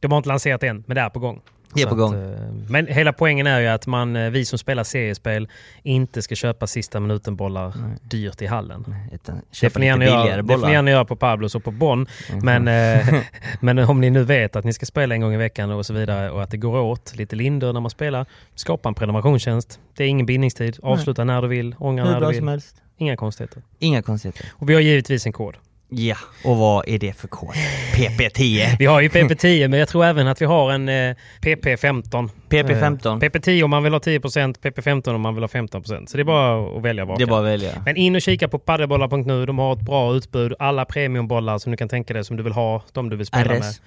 De 0.00 0.10
har 0.12 0.18
inte 0.18 0.28
lanserat 0.28 0.62
än, 0.62 0.84
men 0.86 0.94
det 0.94 1.00
är 1.00 1.10
på 1.10 1.18
gång. 1.18 1.40
Det 1.74 1.82
är 1.82 1.86
på 1.86 1.94
gång. 1.94 2.14
Att, 2.14 2.40
eh, 2.40 2.52
men 2.68 2.86
hela 2.86 3.12
poängen 3.12 3.46
är 3.46 3.60
ju 3.60 3.66
att 3.66 3.86
man, 3.86 4.16
eh, 4.16 4.30
vi 4.30 4.44
som 4.44 4.58
spelar 4.58 4.84
seriespel 4.84 5.48
inte 5.82 6.22
ska 6.22 6.34
köpa 6.34 6.66
sista 6.66 7.00
minuten-bollar 7.00 7.72
dyrt 8.02 8.42
i 8.42 8.46
hallen. 8.46 8.94
Utan 9.12 9.40
Det 9.60 9.70
får, 9.70 9.80
ni 9.80 9.86
gärna 9.86 10.04
göra, 10.04 10.42
det 10.42 10.58
får 10.58 10.66
ni 10.66 10.72
gärna 10.72 10.90
göra 10.90 11.04
på 11.04 11.16
Pablos 11.16 11.54
och 11.54 11.64
på 11.64 11.70
Bonn. 11.70 12.06
Mhm. 12.30 12.40
Men, 12.44 12.68
eh, 12.68 13.22
men 13.60 13.78
om 13.78 14.00
ni 14.00 14.10
nu 14.10 14.22
vet 14.24 14.56
att 14.56 14.64
ni 14.64 14.72
ska 14.72 14.86
spela 14.86 15.14
en 15.14 15.20
gång 15.20 15.34
i 15.34 15.36
veckan 15.36 15.70
och 15.70 15.86
så 15.86 15.94
vidare 15.94 16.30
och 16.30 16.42
att 16.42 16.50
det 16.50 16.56
går 16.56 16.80
åt 16.80 17.16
lite 17.16 17.36
linder 17.36 17.72
när 17.72 17.80
man 17.80 17.90
spelar, 17.90 18.26
skapa 18.54 18.88
en 18.88 18.94
prenumerationstjänst. 18.94 19.80
Det 19.96 20.04
är 20.04 20.08
ingen 20.08 20.26
bindningstid. 20.26 20.78
Avsluta 20.82 21.24
när 21.24 21.42
du 21.42 21.48
vill, 21.48 21.74
ångra 21.78 22.04
Hur 22.04 22.10
när 22.10 22.16
du 22.16 22.20
bra 22.20 22.28
vill. 22.28 22.38
som 22.38 22.48
helst. 22.48 22.76
Inga 22.96 23.16
konstigheter. 23.16 23.62
Inga 23.78 24.02
konstigheter. 24.02 24.46
Och 24.52 24.70
vi 24.70 24.74
har 24.74 24.80
givetvis 24.80 25.26
en 25.26 25.32
kod. 25.32 25.56
Ja, 25.92 26.16
och 26.44 26.56
vad 26.56 26.88
är 26.88 26.98
det 26.98 27.12
för 27.12 27.28
kod? 27.28 27.54
PP10. 27.94 28.76
Vi 28.78 28.86
har 28.86 29.00
ju 29.00 29.08
PP10 29.08 29.68
men 29.68 29.78
jag 29.78 29.88
tror 29.88 30.04
även 30.04 30.26
att 30.28 30.42
vi 30.42 30.46
har 30.46 30.72
en 30.72 30.88
eh, 30.88 31.14
PP15. 31.42 32.30
PP15. 32.48 33.06
Eh, 33.06 33.28
PP10 33.28 33.62
om 33.62 33.70
man 33.70 33.82
vill 33.82 33.92
ha 33.92 34.00
10%, 34.00 34.60
PP15 34.60 35.14
om 35.14 35.20
man 35.20 35.34
vill 35.34 35.42
ha 35.42 35.48
15%. 35.48 36.06
Så 36.06 36.16
det 36.16 36.22
är 36.22 36.24
bara 36.24 36.76
att 36.76 36.82
välja 36.82 37.04
Det 37.04 37.22
är 37.22 37.26
bara 37.26 37.40
att 37.40 37.46
välja. 37.46 37.82
Men 37.84 37.96
in 37.96 38.16
och 38.16 38.22
kika 38.22 38.48
på 38.48 38.58
paddelbollar.nu. 38.58 39.46
De 39.46 39.58
har 39.58 39.72
ett 39.72 39.80
bra 39.80 40.14
utbud. 40.14 40.54
Alla 40.58 40.84
premiumbollar 40.84 41.58
som 41.58 41.70
du 41.70 41.76
kan 41.76 41.88
tänka 41.88 42.14
dig 42.14 42.24
som 42.24 42.36
du 42.36 42.42
vill 42.42 42.52
ha. 42.52 42.82
De 42.92 43.10
du 43.10 43.16
vill 43.16 43.26
spela 43.26 43.54
RS. 43.54 43.80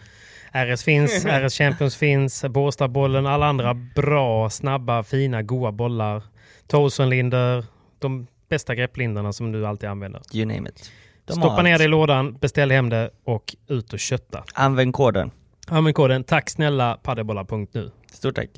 med. 0.53 0.75
RS 0.75 0.83
finns, 0.83 1.25
RS 1.25 1.57
Champions 1.57 1.95
finns, 1.95 2.45
Båstadbollen, 2.49 3.25
alla 3.25 3.45
andra 3.45 3.73
bra, 3.73 4.49
snabba, 4.49 5.03
fina, 5.03 5.41
goa 5.41 5.71
bollar. 5.71 6.23
Towsonlinder, 6.67 7.65
de 7.99 8.27
bästa 8.49 8.75
grepplinderna 8.75 9.33
som 9.33 9.51
du 9.51 9.67
alltid 9.67 9.89
använder. 9.89 10.21
You 10.33 10.45
name 10.45 10.69
it. 10.69 10.91
De 11.25 11.33
Stoppa 11.33 11.61
ner 11.61 11.77
det 11.77 11.83
i 11.83 11.87
lådan, 11.87 12.33
beställ 12.41 12.71
hem 12.71 12.89
det 12.89 13.09
och 13.25 13.55
ut 13.67 13.93
och 13.93 13.99
kötta. 13.99 14.43
Använd 14.53 14.93
koden. 14.93 15.31
Använd 15.67 15.95
koden 15.95 16.23
tack 16.23 16.49
snälla 16.49 16.97
paddelbollar.nu. 17.03 17.91
Stort 18.13 18.35
tack. 18.35 18.49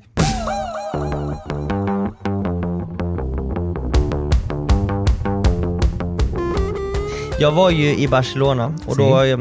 Jag 7.40 7.52
var 7.52 7.70
ju 7.70 7.96
i 7.96 8.08
Barcelona 8.08 8.74
och 8.88 8.98
då, 8.98 9.22
eh, 9.22 9.38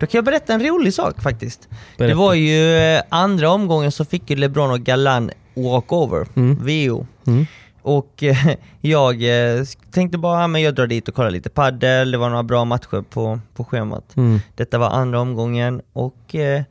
då 0.00 0.06
kan 0.06 0.18
jag 0.18 0.24
berätta 0.24 0.54
en 0.54 0.66
rolig 0.66 0.94
sak 0.94 1.22
faktiskt. 1.22 1.68
Det 1.70 1.76
Berätta. 1.98 2.18
var 2.18 2.34
ju 2.34 2.76
eh, 2.76 3.02
andra 3.08 3.50
omgången 3.50 3.92
så 3.92 4.04
fick 4.04 4.30
ju 4.30 4.36
LeBron 4.36 4.70
och 4.70 4.80
Galan 4.80 5.30
walkover, 5.54 6.26
Mm. 6.36 6.58
VO. 6.60 7.06
Mm. 7.26 7.46
Och 7.82 8.22
eh, 8.22 8.36
jag 8.80 9.22
eh, 9.22 9.64
tänkte 9.92 10.18
bara, 10.18 10.48
men 10.48 10.62
jag 10.62 10.74
drar 10.74 10.86
dit 10.86 11.08
och 11.08 11.14
kollar 11.14 11.30
lite 11.30 11.50
paddel. 11.50 12.10
det 12.10 12.18
var 12.18 12.28
några 12.30 12.42
bra 12.42 12.64
matcher 12.64 13.04
på, 13.10 13.40
på 13.54 13.64
schemat. 13.64 14.16
Mm. 14.16 14.40
Detta 14.54 14.78
var 14.78 14.90
andra 14.90 15.20
omgången 15.20 15.82
och 15.92 16.34
eh, 16.34 16.62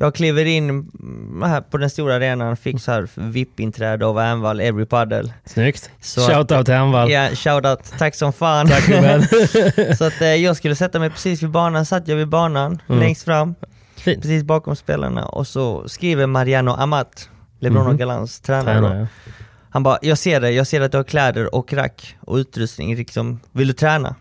jag 0.00 0.14
kliver 0.14 0.44
in 0.44 0.70
mm, 0.70 1.42
här 1.42 1.60
på 1.60 1.76
den 1.76 1.90
stora 1.90 2.14
arenan, 2.14 2.56
fick 2.56 2.80
så 2.82 2.92
här 2.92 3.08
VIP-inträde 3.14 4.06
av 4.06 4.18
Anvall, 4.18 4.60
Every 4.60 4.86
Paddle. 4.86 5.32
Snyggt. 5.44 5.90
Så 6.00 6.20
Shoutout 6.20 6.64
till 6.66 6.74
Anvall. 6.74 7.10
Ja, 7.10 7.28
shoutout. 7.34 7.92
Tack 7.98 8.14
som 8.14 8.32
fan. 8.32 8.66
Tack 8.68 8.84
så 9.98 10.04
att 10.04 10.20
eh, 10.20 10.28
jag 10.34 10.56
skulle 10.56 10.76
sätta 10.76 10.98
mig 10.98 11.10
precis 11.10 11.42
vid 11.42 11.50
banan, 11.50 11.86
satt 11.86 12.08
jag 12.08 12.16
vid 12.16 12.28
banan, 12.28 12.82
Mm. 12.88 13.00
längst 13.00 13.22
fram, 13.24 13.54
Fint. 13.96 14.22
precis 14.22 14.42
bakom 14.44 14.76
spelarna 14.76 15.26
och 15.26 15.46
så 15.46 15.88
skriver 15.88 16.26
Mariano 16.26 16.70
Amat, 16.70 17.28
LeBron 17.60 17.82
Mhm. 17.82 17.92
och 17.92 17.98
Galans 17.98 18.40
tränare. 18.40 18.64
Tränare. 18.80 19.08
Han 19.70 19.82
bara, 19.82 19.98
jag 20.02 20.18
ser 20.18 20.40
det, 20.40 20.50
jag 20.50 20.66
ser 20.66 20.80
att 20.80 20.92
du 20.92 20.96
har 20.98 21.04
kläder 21.04 21.54
och 21.54 21.72
rack 21.72 22.16
och 22.20 22.36
utrustning, 22.36 22.96
liksom, 22.96 23.40
vill 23.52 23.66
du 23.68 23.72
träna? 23.74 24.14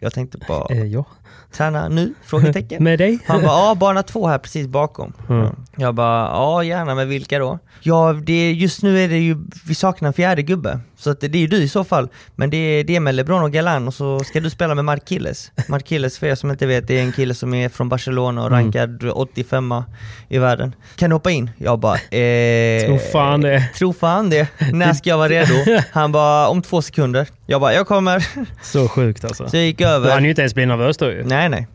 Jag 0.00 0.12
tänkte 0.14 0.38
bara, 0.48 0.74
Eh, 0.74 0.84
ja 0.84 1.04
träna 1.52 1.88
nu? 1.88 2.14
Frågetecken. 2.24 2.84
Med 2.84 2.98
dig? 2.98 3.18
Han 3.26 3.42
bara, 3.42 3.68
ja 3.68 3.74
bana 3.74 4.02
två 4.02 4.26
här 4.26 4.38
precis 4.38 4.66
bakom. 4.66 5.12
Mm. 5.28 5.56
Jag 5.76 5.94
bara, 5.94 6.26
ja 6.26 6.62
gärna, 6.64 6.94
men 6.94 7.08
vilka 7.08 7.38
då? 7.38 7.58
Ja, 7.80 8.12
det, 8.22 8.52
just 8.52 8.82
nu 8.82 9.00
är 9.04 9.08
det 9.08 9.18
ju, 9.18 9.36
vi 9.66 9.74
saknar 9.74 10.06
en 10.06 10.12
fjärde 10.12 10.42
gubbe. 10.42 10.80
Så 10.96 11.10
att 11.10 11.20
det, 11.20 11.28
det 11.28 11.38
är 11.38 11.40
ju 11.40 11.46
du 11.46 11.56
i 11.56 11.68
så 11.68 11.84
fall. 11.84 12.08
Men 12.36 12.50
det, 12.50 12.56
är- 12.56 12.84
det 12.84 12.96
är 12.96 13.00
med 13.00 13.14
LeBron 13.14 13.42
och 13.42 13.52
Galan 13.52 13.88
och 13.88 13.94
så 13.94 14.20
ska 14.20 14.40
du 14.40 14.50
spela 14.50 14.74
med 14.74 14.84
Marquilles. 14.84 15.50
Marquilles, 15.68 16.18
för 16.18 16.26
er 16.26 16.34
som 16.34 16.50
inte 16.50 16.66
vet, 16.66 16.86
det 16.88 16.98
är 16.98 17.02
en 17.02 17.12
kille 17.12 17.34
som 17.34 17.54
är 17.54 17.68
från 17.68 17.88
Barcelona 17.88 18.40
och 18.40 18.46
Mm. 18.46 18.58
rankad 18.60 19.10
85 19.12 19.74
i 20.28 20.38
världen. 20.38 20.74
Kan 20.96 21.10
du 21.10 21.14
hoppa 21.16 21.30
in? 21.30 21.50
Jag 21.58 21.78
bara, 21.78 21.94
eh, 22.10 22.86
Tror 22.86 22.98
fan 23.12 23.40
det. 23.40 23.68
Tro 23.78 23.92
fan 23.92 24.30
det. 24.30 24.48
När 24.72 24.92
ska 24.92 25.10
jag 25.10 25.18
vara 25.18 25.28
redo? 25.28 25.54
Han 25.92 26.12
bara, 26.12 26.48
om 26.48 26.62
två 26.62 26.82
sekunder. 26.82 27.26
Jag 27.46 27.60
bara, 27.60 27.74
jag 27.74 27.86
kommer. 27.86 28.26
Så 28.62 28.88
sjukt 28.88 29.24
alltså. 29.24 29.48
Så 29.48 29.56
jag 29.56 29.64
gick 29.64 29.78
Du 29.78 29.84
över. 29.86 30.10
hann 30.10 30.24
ju 30.24 30.30
inte 30.30 30.42
ens 30.42 30.54
bli 30.54 30.66
nervös 30.66 30.96
då 30.96 31.10
ju. 31.10 31.21
Nej, 31.24 31.48
nej. 31.48 31.66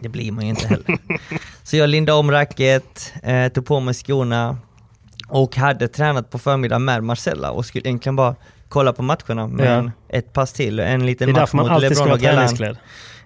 Det 0.00 0.08
blir 0.08 0.32
man 0.32 0.44
ju 0.44 0.50
inte 0.50 0.66
heller. 0.66 0.98
så 1.62 1.76
jag 1.76 1.88
lindade 1.90 2.18
om 2.18 2.30
racket, 2.30 3.12
eh, 3.22 3.48
tog 3.48 3.66
på 3.66 3.80
mig 3.80 3.94
skorna 3.94 4.56
och 5.28 5.56
hade 5.56 5.88
tränat 5.88 6.30
på 6.30 6.38
förmiddagen 6.38 6.84
med 6.84 7.04
Marcella 7.04 7.50
och 7.50 7.66
skulle 7.66 7.88
egentligen 7.88 8.16
bara 8.16 8.34
kolla 8.68 8.92
på 8.92 9.02
matcherna 9.02 9.46
men 9.46 9.90
ett 10.08 10.32
pass 10.32 10.52
till, 10.52 10.80
en 10.80 11.00
Det 11.00 11.06
liten 11.06 11.28
är 11.28 11.32
match 11.32 11.40
därför 11.40 11.56
man 11.56 11.66
mot 11.66 11.72
alltid 11.72 11.96
ska 11.96 12.04
LeBron 12.04 12.08
vara 12.08 12.14
och 12.14 12.20
Galan 12.20 12.36
träningsklädd. 12.36 12.76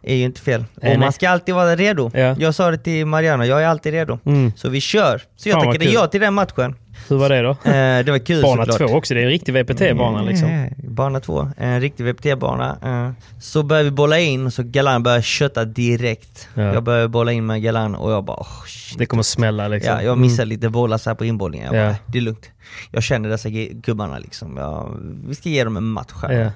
är 0.03 0.15
ju 0.15 0.25
inte 0.25 0.41
fel. 0.41 0.65
Nej, 0.75 0.95
och 0.95 1.01
man 1.01 1.13
ska 1.13 1.29
alltid 1.31 1.55
vara 1.55 1.77
redo. 1.77 2.11
Ja. 2.15 2.37
Jag 2.39 2.55
sa 2.55 2.71
det 2.71 2.79
till 2.79 3.07
Mariana, 3.07 3.47
jag 3.47 3.63
är 3.63 3.67
alltid 3.67 3.93
redo. 3.93 4.19
Mm. 4.25 4.53
Så 4.57 4.69
vi 4.69 4.81
kör. 4.81 5.23
Så 5.37 5.49
jag 5.49 5.55
Fan, 5.63 5.67
tackade 5.73 5.85
ja 5.85 6.07
till 6.07 6.21
den 6.21 6.35
matchen. 6.35 6.75
Hur 7.09 7.17
var 7.17 7.29
det 7.29 7.43
då? 7.43 7.51
Eh, 7.51 8.05
det 8.05 8.11
var 8.11 8.19
kul 8.27 8.43
Bana 8.43 8.65
såklart. 8.67 8.91
två 8.91 8.97
också, 8.97 9.15
det 9.15 9.21
är 9.21 9.25
en 9.25 9.31
riktig 9.31 9.53
VPT-bana 9.55 10.23
liksom. 10.23 10.49
Eh, 10.49 10.73
Bana 10.79 11.21
två, 11.21 11.51
en 11.57 11.81
riktig 11.81 12.05
VPT-bana. 12.05 12.79
Eh, 13.07 13.13
Så 13.41 13.63
började 13.63 13.85
vi 13.85 13.91
bolla 13.91 14.19
in 14.19 14.47
och 14.47 14.53
så 14.53 14.63
Galan 14.63 15.03
började 15.03 15.23
kötta 15.23 15.65
direkt. 15.65 16.49
Ja. 16.55 16.63
Jag 16.63 16.83
började 16.83 17.09
bolla 17.09 17.33
in 17.33 17.47
med 17.47 17.63
Galan 17.63 17.95
och 17.95 18.13
jag 18.13 18.25
bara 18.25 18.37
oh, 18.41 18.65
shit. 18.67 18.99
Det 18.99 19.07
kommer 19.07 19.23
smälla 19.23 19.69
liksom. 19.69 19.93
Ja, 19.95 20.03
jag 20.03 20.19
missade 20.19 20.47
lite 20.49 20.69
bollar 20.69 20.99
så 20.99 21.15
på 21.15 21.25
inbollningen. 21.25 21.75
Jag 21.75 21.85
Ja. 21.85 21.89
bara, 21.89 21.97
det 22.07 22.19
är 22.19 22.23
lugnt. 22.23 22.51
Jag 22.91 23.03
känner 23.03 23.29
dessa 23.29 23.49
gubbarna 23.73 24.19
liksom. 24.19 24.57
Jag, 24.57 24.97
vi 25.29 25.35
ska 25.35 25.49
ge 25.49 25.65
dem 25.65 25.77
en 25.77 25.85
match 25.85 26.13
här. 26.23 26.33
Ja. 26.33 26.51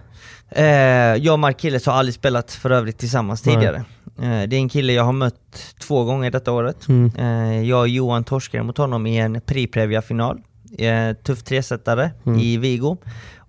Eh, 0.53 1.17
jag 1.25 1.33
och 1.33 1.39
Markilles 1.39 1.87
har 1.87 1.93
aldrig 1.93 2.15
spelat 2.15 2.53
för 2.53 2.71
övrigt 2.71 2.99
tillsammans 2.99 3.43
tidigare. 3.43 3.77
Eh, 3.77 3.83
det 4.21 4.27
är 4.27 4.55
en 4.55 4.69
kille 4.69 4.93
jag 4.93 5.05
har 5.05 5.13
mött 5.13 5.75
två 5.81 6.05
gånger 6.05 6.31
detta 6.31 6.53
året. 6.53 6.89
Mm. 6.89 7.13
Eh, 7.19 7.63
jag 7.69 7.81
och 7.81 7.89
Johan 7.89 8.25
torskade 8.25 8.63
mot 8.65 8.79
honom 8.79 9.07
i 9.07 9.17
en 9.19 9.41
Pri-Previa-final. 9.41 10.41
Eh, 10.79 11.13
tuff 11.23 11.43
tresetare 11.43 12.11
Mm. 12.27 12.39
i 12.41 12.57
Vigo. 12.57 12.97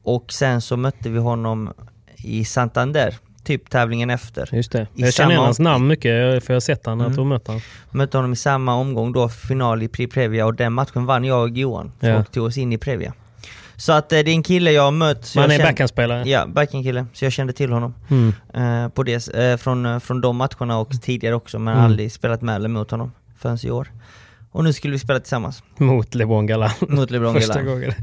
Och 0.03 0.31
sen 0.31 0.61
så 0.61 0.77
mötte 0.77 1.09
vi 1.09 1.19
honom 1.19 1.73
i 2.17 2.45
Santander, 2.45 3.15
typ 3.43 3.69
tävlingen 3.69 4.09
efter. 4.09 4.49
Just 4.51 4.71
det. 4.71 4.81
I 4.81 5.01
Jag 5.01 5.13
känner 5.13 5.31
igen 5.31 5.43
hans 5.43 5.59
namn 5.59 5.87
mycket 5.87 6.43
för 6.43 6.53
jag 6.53 6.55
har 6.55 6.59
sett 6.59 6.85
han, 6.85 7.01
Mm. 7.01 7.19
att 7.19 7.27
mött 7.27 7.47
han. 7.47 7.61
Mötte 7.91 8.17
honom 8.17 8.33
i 8.33 8.35
samma 8.35 8.75
omgång 8.75 9.11
då, 9.11 9.29
final 9.29 9.83
i 9.83 9.87
Pri-Previa 9.87 10.43
och 10.45 10.55
den 10.55 10.73
matchen 10.73 11.05
vann 11.05 11.23
jag 11.23 11.41
och 11.41 11.49
Johan. 11.49 11.91
Ja. 11.99 12.17
Och 12.19 12.31
tog 12.31 12.45
oss 12.45 12.57
in 12.57 12.73
i 12.73 12.77
Previa. 12.77 13.13
Så 13.81 13.91
att 13.93 14.11
eh, 14.13 14.19
det 14.19 14.31
är 14.31 14.33
en 14.33 14.43
kille 14.43 14.71
jag 14.71 14.83
har 14.83 14.91
mött. 14.91 15.35
jag 15.35 15.53
är 15.53 15.63
backhandspelare. 15.63 16.29
Ja, 16.29 16.45
backhandkille. 16.47 17.05
Så 17.13 17.25
jag 17.25 17.31
kände 17.31 17.53
till 17.53 17.71
honom. 17.71 17.93
Mm. 18.09 18.33
Eh, 18.85 18.89
på 18.89 19.03
det, 19.03 19.27
eh, 19.35 19.57
från, 19.57 19.85
eh, 19.85 19.99
från 19.99 20.21
de 20.21 20.37
matcherna 20.37 20.77
och 20.77 21.01
tidigare 21.01 21.35
också, 21.35 21.59
men 21.59 21.73
Mm. 21.73 21.85
aldrig 21.85 22.11
spelat 22.11 22.41
med 22.41 22.55
eller 22.55 22.69
mot 22.69 22.91
honom 22.91 23.11
förrän 23.37 23.57
i 23.63 23.71
år. 23.71 23.91
Och 24.51 24.63
nu 24.63 24.73
skulle 24.73 24.91
vi 24.91 24.99
spela 24.99 25.19
tillsammans 25.19 25.63
Mot 25.77 26.15
LeBron 26.15 26.47
Galan. 26.47 26.69
mot 26.87 27.11
LeBron 27.11 27.33
Första 27.39 27.53
Galan. 27.53 27.65
gången. 27.73 27.93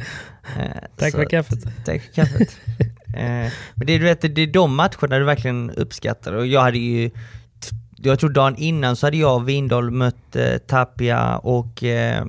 Eh, 0.58 0.64
Tack 0.96 1.10
så- 1.12 1.16
för 1.18 1.24
kaffet. 1.24 1.58
Tack 1.84 2.02
för 2.02 2.12
kaffet. 2.14 2.56
eh, 3.16 3.52
men 3.74 3.86
det, 3.86 3.98
du 3.98 4.04
vet, 4.04 4.20
det 4.20 4.42
är 4.42 4.46
de 4.46 4.74
matcherna 4.76 5.18
du 5.18 5.24
verkligen 5.24 5.70
uppskattar 5.70 6.32
och 6.32 6.46
jag 6.46 6.60
hade 6.60 6.78
ju 6.78 7.10
jag 8.00 8.18
tror 8.18 8.30
dagen 8.30 8.56
innan 8.56 8.96
så 8.96 9.06
hade 9.06 9.16
jag 9.16 9.34
och 9.36 9.48
Windahl 9.48 9.90
mött 9.90 10.36
eh, 10.36 10.56
Tapia 10.66 11.36
och 11.38 11.84
eh, 11.84 12.24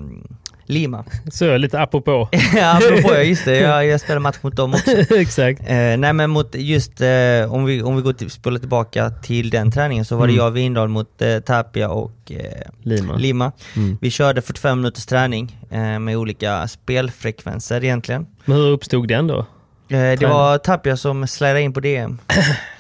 Lima. 0.70 1.06
Så 1.32 1.58
lite 1.58 1.80
apropå. 1.80 2.30
ja, 2.56 2.78
apropå, 2.78 3.14
ja, 3.14 3.22
just 3.24 3.46
det, 3.46 3.60
jag, 3.60 3.86
jag 3.86 4.02
spelade 4.02 4.20
match 4.20 4.38
mot 4.42 4.56
dem 4.56 4.74
också. 4.74 4.92
Exakt. 5.16 5.62
Eh, 5.62 5.76
nej 5.98 6.14
men 6.14 6.30
mot 6.30 6.56
just, 6.56 7.02
eh, 7.02 7.54
om 7.54 7.66
vi, 7.66 7.82
om 7.84 7.96
vi 7.96 8.02
går 8.02 8.14
till, 8.14 8.30
spolar 8.30 8.60
tillbaka 8.60 9.10
till 9.10 9.50
den 9.50 9.72
träningen 9.72 10.06
så 10.06 10.16
var 10.16 10.28
det 10.28 10.34
Mm. 10.34 10.38
jag 10.38 10.48
och 10.52 10.58
Windahl 10.58 10.88
mot 10.88 11.22
eh, 11.22 11.40
Tapia 11.40 11.90
och 11.90 12.32
eh, 12.32 12.38
Lima. 12.84 13.16
Lima. 13.16 13.52
Mm. 13.76 13.98
Vi 14.02 14.12
körde 14.12 14.42
45 14.42 14.82
minuters 14.82 15.06
träning 15.06 15.58
eh, 15.72 16.00
med 16.00 16.18
olika 16.18 16.68
spelfrekvenser 16.68 17.84
egentligen. 17.84 18.26
Men 18.46 18.58
hur 18.58 18.68
uppstod 18.72 19.08
den 19.08 19.28
då? 19.28 19.40
Eh, 19.40 20.20
det 20.20 20.26
var 20.28 20.58
Tapia 20.58 20.98
som 20.98 21.28
slidade 21.28 21.62
in 21.62 21.74
på 21.74 21.80
DM. 21.80 22.18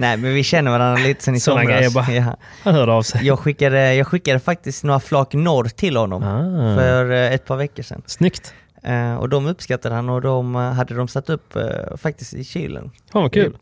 nej 0.00 0.16
men 0.16 0.34
vi 0.34 0.42
känner 0.44 0.70
varandra 0.70 1.02
lite 1.02 1.22
sen 1.24 1.34
i 1.34 1.40
Såna 1.40 1.60
somras. 1.60 1.76
grejer 1.78 1.90
bara. 1.90 2.12
Ja. 2.12 2.36
Han 2.62 2.74
hörde 2.74 2.92
av 2.92 3.02
sig. 3.02 3.26
Jag, 3.26 3.38
skickade, 3.38 3.94
jag 3.94 4.06
skickade 4.06 4.40
faktiskt 4.40 4.84
några 4.84 5.00
flak 5.00 5.34
norr 5.34 5.64
till 5.64 5.96
honom 5.96 6.22
Ah. 6.22 6.76
för 6.76 7.10
eh, 7.10 7.32
ett 7.34 7.46
par 7.46 7.56
veckor 7.56 7.82
sedan. 7.82 8.02
Snyggt. 8.06 8.54
Eh, 8.82 9.14
och 9.14 9.28
de 9.28 9.46
uppskattade 9.46 9.94
han 9.94 10.08
och 10.08 10.20
de 10.22 10.56
eh, 10.56 10.60
hade 10.72 10.94
de 10.94 11.08
satt 11.08 11.30
upp 11.30 11.56
eh, 11.56 11.96
faktiskt 11.96 12.34
i 12.34 12.44
kylen. 12.44 12.90
Fan 13.12 13.22
vad 13.22 13.32
kul. 13.32 13.56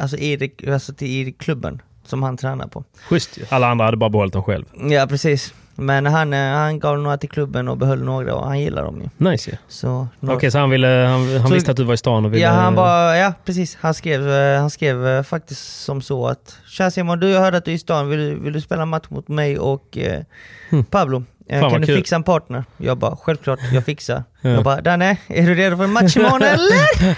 Alltså 0.00 0.16
i, 0.16 0.52
alltså 0.72 0.92
i 1.04 1.32
klubben 1.38 1.82
som 2.04 2.22
han 2.22 2.36
tränar 2.36 2.66
på. 2.66 2.84
Schysst. 3.08 3.38
Alla 3.48 3.68
andra 3.68 3.84
hade 3.84 3.96
bara 3.96 4.10
behållit 4.10 4.32
dem 4.32 4.42
själv. 4.42 4.64
Ja 4.90 5.06
precis. 5.08 5.54
Men 5.80 6.06
han, 6.06 6.32
eh, 6.32 6.38
han 6.52 6.78
gav 6.80 6.98
några 6.98 7.16
till 7.16 7.28
klubben 7.30 7.68
och 7.68 7.76
behöll 7.76 8.02
några 8.02 8.34
och 8.34 8.46
han 8.46 8.60
gillar 8.60 8.84
dem 8.84 9.00
ju. 9.02 9.30
Nice 9.30 9.50
ju. 9.50 9.56
Så, 9.68 10.08
Okej, 10.20 10.50
så 10.50 10.58
han, 10.58 10.70
ville, 10.70 10.86
han, 11.10 11.38
han 11.38 11.48
Så- 11.48 11.54
visste 11.54 11.70
att 11.70 11.76
du 11.76 11.84
var 11.84 11.94
i 11.94 11.96
stan 11.96 12.24
och 12.24 12.32
ville... 12.34 12.44
Ja 12.44 12.50
han 12.50 12.74
bara, 12.74 13.16
ja 13.18 13.32
precis. 13.44 13.78
Han 13.80 13.94
skrev, 13.94 14.30
eh, 14.30 14.60
han 14.60 14.70
skrev 14.70 15.06
eh, 15.06 15.22
faktiskt 15.22 15.82
som 15.84 16.02
så 16.02 16.26
att 16.26 16.56
Tja 16.68 16.90
Simon, 16.90 17.20
du 17.20 17.28
jag 17.30 17.40
hörde 17.40 17.56
att 17.56 17.64
du 17.64 17.70
är 17.70 17.74
i 17.74 17.78
stan, 17.78 18.08
vill, 18.08 18.18
du- 18.18 18.34
vill 18.40 18.52
du 18.52 18.60
spela 18.60 18.86
match 18.86 19.04
mot 19.08 19.28
mig 19.28 19.58
och 19.58 19.98
eh, 19.98 20.22
Hmm. 20.70 20.84
Pablo? 20.84 21.24
Vad 21.60 21.70
kan 21.72 21.80
du 21.80 21.86
kul. 21.86 21.96
fixa 21.96 22.16
en 22.16 22.22
partner? 22.22 22.64
Jag 22.76 22.98
bara, 22.98 23.16
självklart, 23.16 23.58
jag 23.72 23.84
fixar. 23.84 24.24
Ja. 24.42 24.50
Jag 24.50 24.64
bara, 24.64 24.80
Danne, 24.80 25.16
är 25.26 25.46
du 25.46 25.54
redo 25.54 25.76
för 25.76 25.84
en 25.84 25.92
match 25.92 26.16
imorgon 26.16 26.42
eller? 26.42 27.16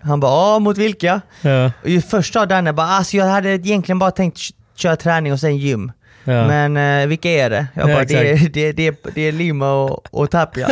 Han 0.06 0.20
bara, 0.20 0.32
ja 0.52 0.58
mot 0.58 0.78
vilka? 0.78 1.20
Ja, 1.40 1.64
Och 1.66 2.04
först 2.10 2.32
sa 2.34 2.46
Danne 2.46 2.72
bara, 2.72 2.86
alltså 2.86 3.16
jag 3.16 3.26
hade 3.26 3.48
egentligen 3.50 3.98
bara 3.98 4.10
tänkt 4.10 4.38
köra 4.76 4.96
träning 4.96 5.32
och 5.32 5.40
sen 5.40 5.56
gym. 5.56 5.92
Ja. 6.24 6.46
Men 6.46 6.76
eh, 7.02 7.06
vilka 7.08 7.28
är 7.30 7.50
det? 7.50 7.66
Jag 7.74 7.90
Ja, 7.90 7.94
bara, 7.94 8.04
det, 8.04 8.14
är, 8.14 8.24
exakt. 8.34 8.54
det, 8.54 8.68
är- 8.68 8.72
det, 8.72 8.86
är, 8.86 8.94
det 9.14 9.20
är 9.20 9.32
Lima 9.32 9.72
och, 9.72 10.14
och 10.14 10.30
Tapia. 10.30 10.68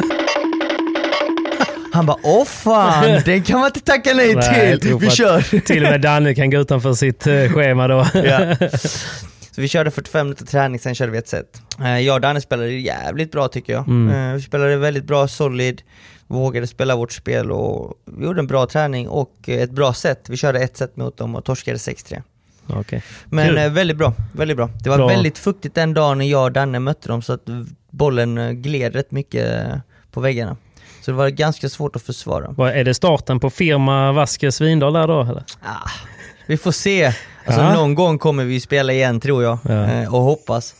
Han 1.92 2.06
bara, 2.06 2.16
åh 2.22 2.44
fan, 2.44 3.20
den 3.24 3.42
kan 3.42 3.58
man 3.60 3.66
inte 3.66 3.80
tacka 3.80 4.14
nej, 4.14 4.34
Nej, 4.34 4.80
till. 4.80 4.94
Vi 5.00 5.10
kör. 5.10 5.60
Till 5.66 5.84
och 5.84 5.90
med 5.90 6.00
Danne 6.00 6.34
kan 6.34 6.50
gå 6.50 6.58
utanför 6.60 6.92
sitt 6.94 7.26
eh, 7.26 7.48
schema 7.52 7.88
då. 7.88 8.06
Ja. 8.14 8.56
Så 9.50 9.60
vi 9.62 9.68
körde 9.68 9.90
45 9.90 10.26
minuter 10.26 10.46
träning, 10.46 10.78
sen 10.80 10.94
körde 10.94 11.12
vi 11.12 11.18
ett 11.18 11.28
set. 11.28 11.62
Eh, 11.80 11.98
Jag 12.00 12.14
och 12.14 12.20
Danne 12.20 12.40
spelade 12.40 12.72
jävligt 12.72 13.32
bra 13.32 13.48
tycker 13.48 13.72
jag. 13.72 13.88
Mm. 13.88 14.28
Eh, 14.30 14.34
Vi 14.34 14.42
spelade 14.42 14.76
väldigt 14.76 15.04
bra, 15.04 15.28
solid, 15.28 15.82
vågade 16.26 16.66
spela 16.66 16.96
vårt 16.96 17.12
spel 17.12 17.50
och 17.52 17.94
vi 18.18 18.24
gjorde 18.24 18.40
en 18.40 18.46
bra 18.46 18.66
träning 18.66 19.08
och 19.08 19.32
ett 19.46 19.70
bra 19.70 19.92
set. 19.92 20.24
Vi 20.28 20.36
körde 20.36 20.58
ett 20.60 20.76
set 20.76 20.96
mot 20.96 21.16
dem 21.18 21.34
och 21.34 21.44
torskade 21.44 21.76
6-3. 21.76 22.22
Okej. 22.68 23.02
Men 23.26 23.48
Kul. 23.48 23.58
eh, 23.58 23.68
väldigt 23.70 23.96
bra, 23.96 24.12
väldigt 24.32 24.56
bra. 24.56 24.70
Det 24.82 24.90
var 24.90 24.96
Bra. 24.96 25.06
väldigt 25.06 25.38
fuktigt 25.38 25.74
den 25.74 25.94
dagen 25.94 26.18
när 26.18 26.26
jag 26.26 26.44
och 26.44 26.52
Danne 26.52 26.78
mötte 26.78 27.08
dem 27.08 27.22
så 27.22 27.32
att 27.32 27.40
bollen 27.90 28.38
eh, 28.38 28.50
gled 28.50 28.94
rätt 28.94 29.10
mycket 29.10 29.66
eh, 29.66 29.76
på 30.12 30.20
väggarna. 30.20 30.56
Så 31.00 31.10
det 31.10 31.16
var 31.16 31.28
ganska 31.28 31.68
svårt 31.68 31.96
att 31.96 32.02
försvara. 32.02 32.54
Vad, 32.56 32.70
Är 32.70 32.84
det 32.84 32.94
starten 32.94 33.40
på 33.40 33.50
firma 33.50 34.12
Vaskes 34.12 34.60
Vindal 34.60 34.92
där 34.92 35.06
då? 35.08 35.20
Eller? 35.22 35.44
Ah, 35.62 35.90
vi 36.46 36.56
får 36.56 36.72
se. 36.72 37.04
Alltså 37.46 37.60
Ja. 37.62 37.74
någon 37.74 37.94
gång 37.94 38.18
kommer 38.18 38.44
vi 38.44 38.60
spela 38.60 38.92
igen 38.92 39.20
tror 39.20 39.42
jag. 39.42 39.58
Ja. 39.68 40.10
Och 40.10 40.20
hoppas. 40.22 40.74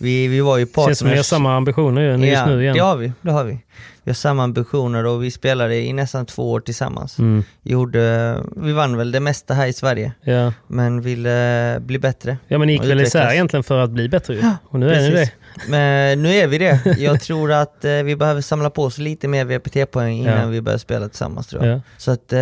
Vi, 0.00 0.28
vi 0.28 0.40
var 0.40 0.56
ju 0.58 0.66
partners. 0.66 0.86
Känns 0.86 0.98
som 0.98 1.08
ni 1.08 1.16
har 1.16 1.22
samma 1.22 1.56
ambitioner 1.56 2.02
ju, 2.02 2.10
just 2.26 2.32
ja, 2.40 2.46
nu 2.46 2.62
igen. 2.62 2.74
det 2.74 2.80
har 2.82 2.96
vi. 2.96 3.12
Det 3.22 3.30
har 3.30 3.44
vi. 3.44 3.58
Vi 4.06 4.10
har 4.10 4.14
samma 4.14 4.44
ambitioner 4.44 5.06
och 5.06 5.24
vi 5.24 5.30
spelade 5.30 5.76
i 5.76 5.92
nästan 5.92 6.26
två 6.26 6.52
år 6.52 6.60
tillsammans. 6.60 7.18
Mm. 7.18 7.44
Gjorde, 7.62 8.36
vi 8.56 8.72
vann 8.72 8.96
väl 8.96 9.12
det 9.12 9.20
mesta 9.20 9.54
här 9.54 9.66
i 9.66 9.72
Sverige, 9.72 10.12
Ja. 10.22 10.52
men 10.66 11.00
ville 11.00 11.76
bli 11.80 11.98
bättre. 11.98 12.38
ja, 12.48 12.58
men 12.58 12.66
ni 12.66 12.72
gick 12.72 12.84
väl 12.84 13.00
isär 13.00 13.32
egentligen 13.32 13.64
för 13.64 13.78
att 13.78 13.90
bli 13.90 14.08
bättre 14.08 14.34
ju. 14.34 14.42
Och 14.64 14.80
nu 14.80 14.90
är 14.90 15.00
ni 15.00 15.10
det. 15.10 15.16
Precis. 15.16 15.32
Men 15.68 16.22
nu 16.22 16.34
är 16.34 16.46
vi 16.46 16.58
det. 16.58 16.80
Jag 16.98 17.20
tror 17.20 17.52
att 17.52 17.84
eh, 17.84 17.92
vi 17.92 18.16
behöver 18.16 18.40
samla 18.40 18.70
på 18.70 18.82
oss 18.84 18.98
lite 18.98 19.28
mer 19.28 19.44
VPT-poäng 19.44 20.12
innan 20.18 20.40
Ja. 20.40 20.46
vi 20.46 20.60
börjar 20.60 20.78
spela 20.78 21.08
tillsammans 21.08 21.46
tror 21.46 21.66
jag. 21.66 21.76
Ja. 21.76 21.80
Så 21.98 22.10
att... 22.10 22.32
Eh, 22.32 22.38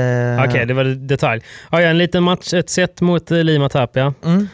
Okej, 0.49 0.67
det 0.67 0.75
var 0.75 0.85
detalj. 0.85 1.43
Ja, 1.73 1.81
ja, 1.83 1.89
en 1.89 1.99
liten 1.99 2.23
match, 2.23 2.55
ett 2.55 2.71
set 2.71 3.01
mot 3.01 3.31
eh, 3.31 3.39
Lima 3.39 3.69
Tapia. 3.69 4.15
mm. 4.25 4.49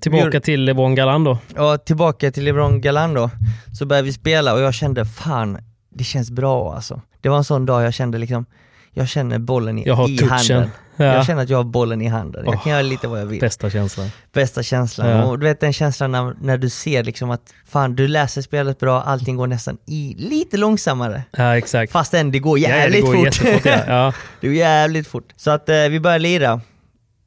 Tillbaka 0.00 0.24
gjorde- 0.24 0.40
till 0.40 0.64
LeBron 0.64 0.94
Galan 0.94 1.24
då. 1.24 1.38
Och 1.56 1.84
tillbaka 1.84 2.30
till 2.30 2.44
LeBron 2.44 2.80
Galan 2.80 3.14
då, 3.14 3.30
så 3.78 3.86
började 3.86 4.06
vi 4.06 4.12
spela 4.12 4.54
och 4.54 4.60
jag 4.60 4.74
kände 4.74 5.04
fan, 5.04 5.58
det 5.94 6.04
känns 6.04 6.30
bra 6.30 6.74
alltså. 6.74 7.00
Det 7.20 7.28
var 7.28 7.36
en 7.36 7.44
sån 7.44 7.66
dag 7.66 7.82
jag 7.84 7.94
kände 7.94 8.18
liksom, 8.18 8.46
jag 8.94 9.08
känner 9.08 9.38
bollen 9.38 9.78
i, 9.78 9.86
Jag 9.86 10.08
i 10.10 10.24
handen. 10.24 10.70
Ja. 10.96 11.04
Jag 11.04 11.26
känner 11.26 11.42
att 11.42 11.48
jag 11.48 11.56
har 11.58 11.64
bollen 11.64 12.02
i 12.02 12.06
handen. 12.06 12.42
Jag 12.44 12.54
Åh, 12.54 12.62
kan 12.62 12.72
göra 12.72 12.82
lite 12.82 13.08
vad 13.08 13.20
jag 13.20 13.26
vill. 13.26 13.40
Bästa 13.40 13.70
känslan. 13.70 14.10
Bästa 14.32 14.62
känslan. 14.62 15.08
Ja. 15.08 15.24
Och 15.24 15.38
du 15.38 15.46
vet 15.46 15.60
den 15.60 15.72
känslan 15.72 16.12
när, 16.12 16.34
när 16.40 16.58
du 16.58 16.70
ser 16.70 17.04
liksom 17.04 17.30
att 17.30 17.54
fan, 17.66 17.96
du 17.96 18.08
läser 18.08 18.42
spelet 18.42 18.78
bra, 18.80 19.02
allting 19.02 19.36
går 19.36 19.46
nästan 19.46 19.78
i 19.86 20.14
lite 20.18 20.56
långsammare. 20.56 21.22
Ja, 21.30 21.56
exakt. 21.56 21.92
Fastän 21.92 22.32
det 22.32 22.38
går 22.38 22.58
Ja, 22.58 22.68
ja, 22.68 22.76
jävligt 22.76 23.04
det 23.06 23.12
går 23.12 23.52
fort. 23.52 23.64
Ja. 23.88 24.12
Det 24.40 24.46
går 24.46 24.56
jävligt 24.56 25.06
fort. 25.08 25.32
Så 25.36 25.50
att 25.50 25.68
eh, 25.68 25.76
vi 25.76 26.00
börjar 26.00 26.18
lira. 26.18 26.60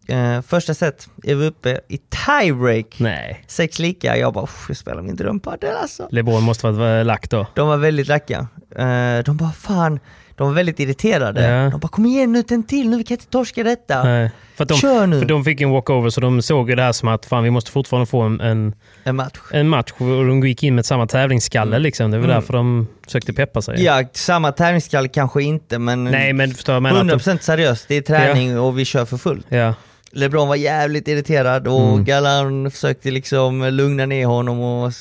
Eh, 0.07 0.41
första 0.41 0.73
set 0.73 1.07
är 1.23 1.35
vi 1.35 1.45
uppe 1.47 1.79
i 1.89 1.97
tiebreak. 1.97 2.95
Nej, 2.99 3.43
Sex 3.47 3.79
lika, 3.79 4.17
jag 4.17 4.33
bara 4.33 4.43
"Uff, 4.43 4.65
jag 4.67 4.77
spelar 4.77 5.01
min 5.01 5.15
drömpadel 5.15 5.75
alltså. 5.81 6.07
LeBron 6.11 6.43
måste 6.43 6.67
vara 6.71 7.03
lagt 7.03 7.31
då. 7.31 7.47
De 7.55 7.67
var 7.67 7.77
väldigt 7.77 8.07
lacka. 8.07 8.47
Eh, 8.75 9.23
de 9.25 9.37
bara 9.37 9.51
fan, 9.51 9.99
de 10.35 10.47
var 10.47 10.53
väldigt 10.53 10.79
irriterade. 10.79 11.47
Ja. 11.49 11.69
De 11.69 11.79
bara 11.79 11.87
kom 11.87 12.05
igen 12.05 12.31
nu, 12.31 12.43
en 12.49 12.63
till 12.63 12.89
nu, 12.89 12.97
vi 12.97 13.03
kan 13.03 13.15
inte 13.15 13.27
torska 13.27 13.63
detta. 13.63 14.03
Nej. 14.03 14.31
För, 14.55 14.65
de, 14.65 14.73
Kör 14.77 15.07
nu. 15.07 15.19
för 15.19 15.25
de 15.25 15.43
fick 15.43 15.61
en 15.61 15.69
walkover 15.69 16.09
så 16.09 16.21
de 16.21 16.41
såg 16.41 16.69
ju 16.69 16.75
det 16.75 16.81
här 16.83 16.91
som 16.91 17.09
att 17.09 17.25
fan 17.25 17.43
vi 17.43 17.49
måste 17.51 17.71
fortfarande 17.71 18.05
få 18.05 18.21
en, 18.21 18.41
en, 18.41 18.75
En 19.03 19.15
match. 19.15 19.37
en 19.51 19.69
match 19.69 19.91
och 19.97 20.05
de 20.25 20.47
gick 20.47 20.63
in 20.63 20.75
med 20.75 20.85
samma 20.85 21.07
tävlingsskalle 21.07 21.79
liksom. 21.79 22.11
Det 22.11 22.17
var 22.17 22.25
Mm. 22.25 22.35
därför 22.35 22.53
de 22.53 22.87
försökte 23.05 23.33
peppa 23.33 23.61
sig. 23.61 23.83
Ja, 23.83 24.03
samma 24.13 24.51
tävlingskall 24.51 25.07
kanske 25.07 25.43
inte 25.43 25.79
men 25.79 26.03
Nej 26.03 26.33
men 26.33 26.49
du 26.49 26.55
förstår 26.55 26.73
vad 26.73 26.89
jag 26.89 26.93
menar. 27.05 27.15
att 27.15 27.21
100% 27.21 27.37
seriöst, 27.41 27.85
det 27.87 27.95
är 27.95 28.01
träning 28.01 28.59
och 28.59 28.79
vi 28.79 28.85
kör 28.85 29.05
för 29.05 29.17
fullt. 29.17 29.45
de- 29.49 29.57
Ja. 29.57 29.73
LeBron 30.11 30.47
var 30.47 30.55
jävligt 30.55 31.07
irriterad 31.07 31.67
och 31.67 31.89
Mm. 31.93 32.03
Galan 32.05 32.71
försökte 32.71 33.11
liksom 33.11 33.63
lugna 33.69 34.05
ner 34.05 34.25
honom 34.25 34.59
och 34.59 34.91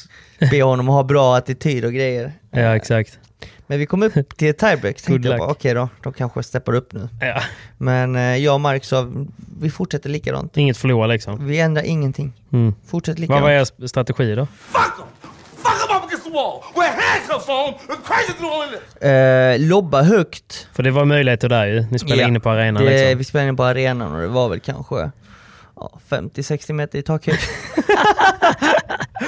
be 0.51 0.63
honom 0.63 0.89
att 0.89 0.95
ha 0.95 1.03
bra 1.03 1.37
attityd 1.37 1.85
och 1.85 1.93
grejer. 1.93 2.33
ja, 2.51 2.77
exakt. 2.77 3.19
Men 3.75 3.79
vi 3.79 3.87
kom 3.87 4.03
upp 4.03 4.37
till 4.37 4.55
tiebreak, 4.55 5.03
tänkte 5.03 5.29
jag 5.29 5.39
bara 5.39 5.51
okej 5.51 5.75
då, 5.75 5.89
de 6.03 6.13
kanske 6.13 6.43
steppar 6.43 6.75
upp 6.75 6.93
nu. 6.93 7.09
Ja. 7.21 7.43
Men 7.79 8.17
eh, 8.17 8.37
jag 8.37 8.55
och 8.55 8.61
Mark 8.61 8.85
sa, 8.85 9.09
vi 9.61 9.71
fortsätter 9.71 10.11
likadant. 10.11 10.57
Inget 10.57 10.77
förlora 10.77 11.07
liksom. 11.07 11.47
Vi 11.47 11.61
ändrar 11.61 11.83
ingenting. 11.83 12.33
Mm. 12.53 12.75
Fortsätt 12.87 13.15
Vad 13.15 13.21
likadant. 13.21 13.43
var 13.43 13.51
er 13.51 13.87
strategi 13.87 14.35
då? 14.35 14.47
Fuck 14.47 14.83
him 14.99 15.97
up 15.97 16.05
against 16.05 16.25
the 16.25 16.31
wall 16.31 16.63
with 16.75 16.93
handcuffs 17.03 17.49
on 17.49 17.75
crazy 18.05 18.33
doing 18.41 18.71
this. 18.71 19.03
Eh, 19.03 19.59
lobba 19.59 20.03
högt. 20.03 20.69
För 20.73 20.83
det 20.83 20.91
var 20.91 21.05
möjligheter 21.05 21.49
där 21.49 21.67
ju. 21.67 21.87
Ni 21.91 21.99
spelade 21.99 22.23
Ja. 22.23 22.29
inne 22.29 22.41
på 22.41 22.51
arenan 22.51 22.85
Det, 22.85 22.91
liksom. 22.91 23.19
Vi 23.19 23.25
spelade 23.25 23.49
inne 23.49 23.57
på 23.57 23.65
arenan 23.65 24.15
och 24.15 24.21
det 24.21 24.29
var 24.29 24.49
väl 24.49 24.61
kanske 24.61 25.11
ja, 25.77 25.99
50-60 26.09 26.73
meter 26.73 26.99
i 26.99 27.03
takhöjd. 27.03 27.39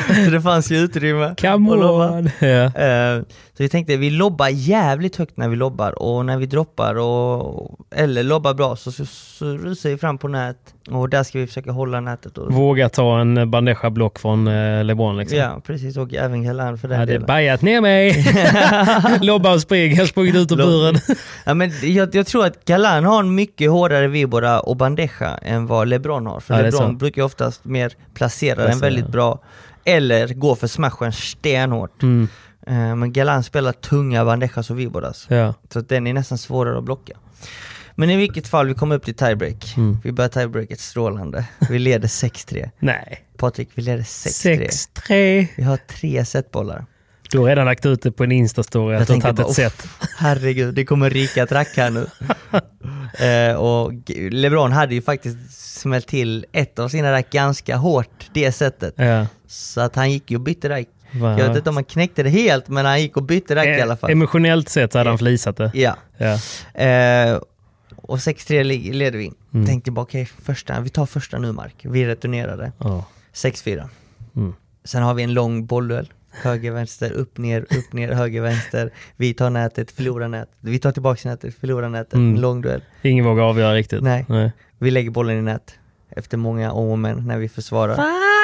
så 0.24 0.30
det 0.30 0.40
fanns 0.40 0.70
ju 0.70 0.76
utrymme 0.76 1.34
Come 1.40 1.70
on! 1.74 2.30
Ja. 2.38 2.64
Eh, 2.64 3.22
så 3.57 3.62
vi 3.62 3.68
tänkte 3.68 3.96
vi 3.96 4.11
lobbar 4.11 4.48
jävligt 4.48 5.16
högt 5.16 5.36
när 5.36 5.48
vi 5.48 5.57
lobbar 5.57 6.02
och 6.02 6.26
när 6.26 6.36
vi 6.36 6.46
droppar 6.46 6.94
och, 6.94 7.78
eller 7.94 8.22
lobbar 8.22 8.54
bra 8.54 8.76
så, 8.76 8.92
så, 8.92 9.07
så 9.07 9.44
rusar 9.44 9.90
vi 9.90 9.96
fram 9.96 10.18
på 10.18 10.28
nät 10.28 10.57
och 10.90 11.09
där 11.09 11.22
ska 11.22 11.38
vi 11.38 11.46
försöka 11.46 11.72
hålla 11.72 12.00
nätet. 12.00 12.38
Och, 12.38 12.52
Våga 12.54 12.88
ta 12.88 13.20
en 13.20 13.50
bandeja-block 13.50 14.18
från 14.18 14.48
eh, 14.48 14.84
LeBron 14.84 15.16
liksom. 15.16 15.38
ja 15.38 15.61
precis 15.66 15.96
och 15.96 16.14
även 16.14 16.42
Galan 16.42 16.78
för 16.78 16.88
den 16.88 16.98
Hade 16.98 17.12
delen. 17.12 17.26
bajat 17.26 17.62
ner 17.62 17.80
mig! 17.80 18.24
Lobba 19.26 19.54
och 19.54 19.61
spring, 19.61 19.94
jag 19.94 20.09
sprungit 20.09 20.34
ut 20.34 20.52
ur 20.52 20.57
buren. 20.57 20.96
Ja, 21.44 21.54
men 21.54 21.72
jag, 21.82 22.14
jag 22.14 22.26
tror 22.26 22.46
att 22.46 22.64
Galan 22.64 23.04
har 23.04 23.20
en 23.20 23.34
mycket 23.34 23.70
hårdare 23.70 24.09
vibora 24.09 24.61
och 24.61 24.76
bandeja 24.76 25.38
än 25.42 25.66
vad 25.66 25.88
LeBron 25.88 26.26
har. 26.26 26.40
För 26.40 26.54
Ja, 26.54 26.62
LeBron 26.62 26.98
brukar 26.98 27.22
oftast 27.22 27.64
mer 27.64 27.92
placera 28.14 28.66
den 28.66 28.78
väldigt 28.78 29.09
bra. 29.09 29.38
Eller 29.84 30.28
gå 30.28 30.57
för 30.57 30.66
smashen 30.66 31.12
stenhårt. 31.12 32.02
Mm. 32.02 32.28
Eh, 32.67 32.97
men 32.97 33.12
Galan 33.12 33.43
spelar 33.45 33.73
tunga 33.73 34.25
bandejas 34.25 34.71
och 34.71 34.79
viboras. 34.79 35.27
Ja. 35.29 35.55
Så 35.73 35.81
den 35.81 36.07
är 36.07 36.12
nästan 36.12 36.39
svårare 36.39 36.79
att 36.79 36.85
blocka. 36.85 37.12
Men 37.95 38.11
i 38.11 38.17
vilket 38.17 38.49
fall, 38.49 38.67
vi 38.67 38.75
kom 38.75 38.93
upp 38.93 39.05
till 39.05 39.14
tiebreak. 39.14 39.75
Mm. 39.77 39.99
Vi 40.05 40.12
börjar 40.12 40.29
tiebreaket 40.29 40.81
strålande. 40.81 41.45
Vi 41.71 41.79
leder 41.79 42.09
6-3. 42.09 42.71
Nej. 42.79 43.25
Patrik, 43.37 43.69
vi 43.75 43.83
leder 43.83 44.03
6-3. 44.03 44.69
6-3. 45.09 45.47
Vi 45.57 45.62
har 45.62 45.77
tre 45.77 46.25
setbollar. 46.25 46.87
Du 47.31 47.39
har 47.39 47.47
redan 47.47 47.64
lagt 47.67 47.87
ut 47.87 48.03
det 48.03 48.12
på 48.12 48.25
en 48.25 48.33
Insta-story 48.33 48.97
att 49.01 49.07
du 49.07 49.12
har 49.12 49.21
tagit 49.21 49.41
ett 49.41 49.55
set. 49.55 49.85
"Uff, 49.85 49.99
Herregud, 50.17 50.75
det 50.75 50.85
kommer 50.85 51.11
rika 51.11 51.47
track 51.47 51.69
här 51.77 51.91
nu. 51.91 52.07
eh, 53.27 53.57
och 53.57 53.93
LeBron 54.31 54.73
hade 54.73 54.95
ju 54.95 55.03
faktiskt 55.03 55.39
smält 55.79 56.07
till 56.07 56.47
ett 56.53 56.79
av 56.79 56.89
sina 56.89 57.12
rack 57.12 57.31
ganska 57.31 57.77
hårt 57.77 58.31
det 58.33 58.53
sättet. 58.53 58.95
Ja. 58.97 59.27
Så 59.47 59.81
att 59.81 59.97
han 59.97 60.11
gick 60.12 60.31
ju 60.31 60.37
och 60.37 60.43
bytte 60.43 60.69
rack. 60.69 60.87
Va? 61.12 61.38
Jag 61.38 61.48
vet 61.48 61.57
inte 61.57 61.70
om 61.70 61.76
han 61.76 61.84
knäckte 61.84 62.22
det 62.22 62.30
helt, 62.30 62.68
men 62.68 62.84
han 62.86 63.00
gick 63.02 63.16
och 63.16 63.22
bytte 63.22 63.54
rack 63.57 63.66
i 63.66 63.80
alla 63.80 63.96
fall. 63.96 64.11
Emotionellt 64.11 64.68
sett 64.68 64.92
så 64.92 64.98
hade 64.98 65.11
han 65.11 65.18
flisat 65.18 65.57
det. 65.57 65.70
Ja. 65.74 65.96
Ja. 66.16 66.32
Eh, 66.84 67.40
och 67.96 68.18
6-3 68.18 68.64
li- 68.64 68.92
leder 68.92 69.18
vi. 69.18 69.32
Mm. 69.54 69.66
Tänkte 69.66 69.90
bara 69.90 70.02
okej, 70.02 70.28
första, 70.42 70.80
vi 70.80 70.88
tar 70.88 71.07
första 71.07 71.38
nu 71.38 71.52
Mark. 71.52 71.74
Vi 71.82 72.07
returnerade. 72.07 72.72
Ja. 72.78 73.04
6-4. 73.34 73.88
Mm. 74.36 74.54
Sen 74.84 75.02
har 75.02 75.14
vi 75.14 75.22
en 75.22 75.34
lång 75.34 75.66
bollduell. 75.66 76.12
Höger, 76.42 76.70
vänster, 76.72 77.11
upp, 77.12 77.38
ner, 77.38 77.61
upp, 77.62 77.92
ner, 77.92 78.12
höger, 78.12 78.40
vänster. 78.40 78.90
Vi 79.16 79.34
tar 79.34 79.50
nätet, 79.50 79.90
förlorar 79.90 80.28
nätet. 80.28 80.54
Vi 80.61 80.78
tar 80.78 80.92
tillbaka 80.92 81.28
nätet, 81.28 81.54
förlorar 81.61 81.88
nätet. 81.88 82.14
Mm. 82.14 82.34
En 82.34 82.40
lång 82.40 82.61
duell. 82.61 82.82
Ingen 83.02 83.24
vågar 83.24 83.42
avgöra 83.44 83.74
riktigt. 83.74 84.02
Nej. 84.02 84.24
Nej. 84.28 84.52
Vi 84.78 84.90
lägger 84.90 85.11
bollen 85.11 85.38
i 85.38 85.42
nät. 85.42 85.74
Efter 86.11 86.36
många 86.36 86.72
om 86.72 86.88
och 86.90 86.98
men 86.98 87.26
när 87.26 87.38
vi 87.38 87.48
försvarar. 87.48 87.96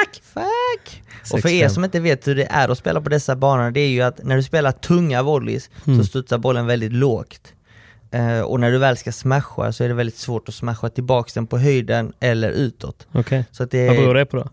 Fuck! 0.05 0.21
Fuck! 0.33 1.03
Och 1.33 1.39
för 1.41 1.49
6-5. 1.49 1.51
er 1.51 1.69
som 1.69 1.83
inte 1.83 1.99
vet 1.99 2.27
hur 2.27 2.35
det 2.35 2.45
är 2.49 2.69
att 2.69 2.77
spela 2.77 3.01
på 3.01 3.09
dessa 3.09 3.35
banor, 3.35 3.71
det 3.71 3.79
är 3.79 3.87
ju 3.87 4.01
att 4.01 4.23
när 4.23 4.35
du 4.35 4.43
spelar 4.43 4.71
tunga 4.71 5.23
volleys 5.23 5.69
Mm. 5.87 5.99
så 5.99 6.05
studsar 6.05 6.37
bollen 6.37 6.65
väldigt 6.67 6.93
lågt. 6.93 7.53
Eh, 8.11 8.39
och 8.41 8.59
när 8.59 8.71
du 8.71 8.77
väl 8.77 8.97
ska 8.97 9.11
smasha 9.11 9.71
så 9.71 9.83
är 9.83 9.87
det 9.87 9.93
väldigt 9.93 10.17
svårt 10.17 10.49
att 10.49 10.55
smasha 10.55 10.89
tillbaks 10.89 11.33
den 11.33 11.47
på 11.47 11.57
höjden 11.57 12.13
eller 12.19 12.49
utåt. 12.51 13.07
Okej. 13.11 13.45
Det, 13.69 13.87
Vad 13.87 13.97
beror 13.97 14.13
det 14.13 14.25
på 14.25 14.37
då? 14.37 14.49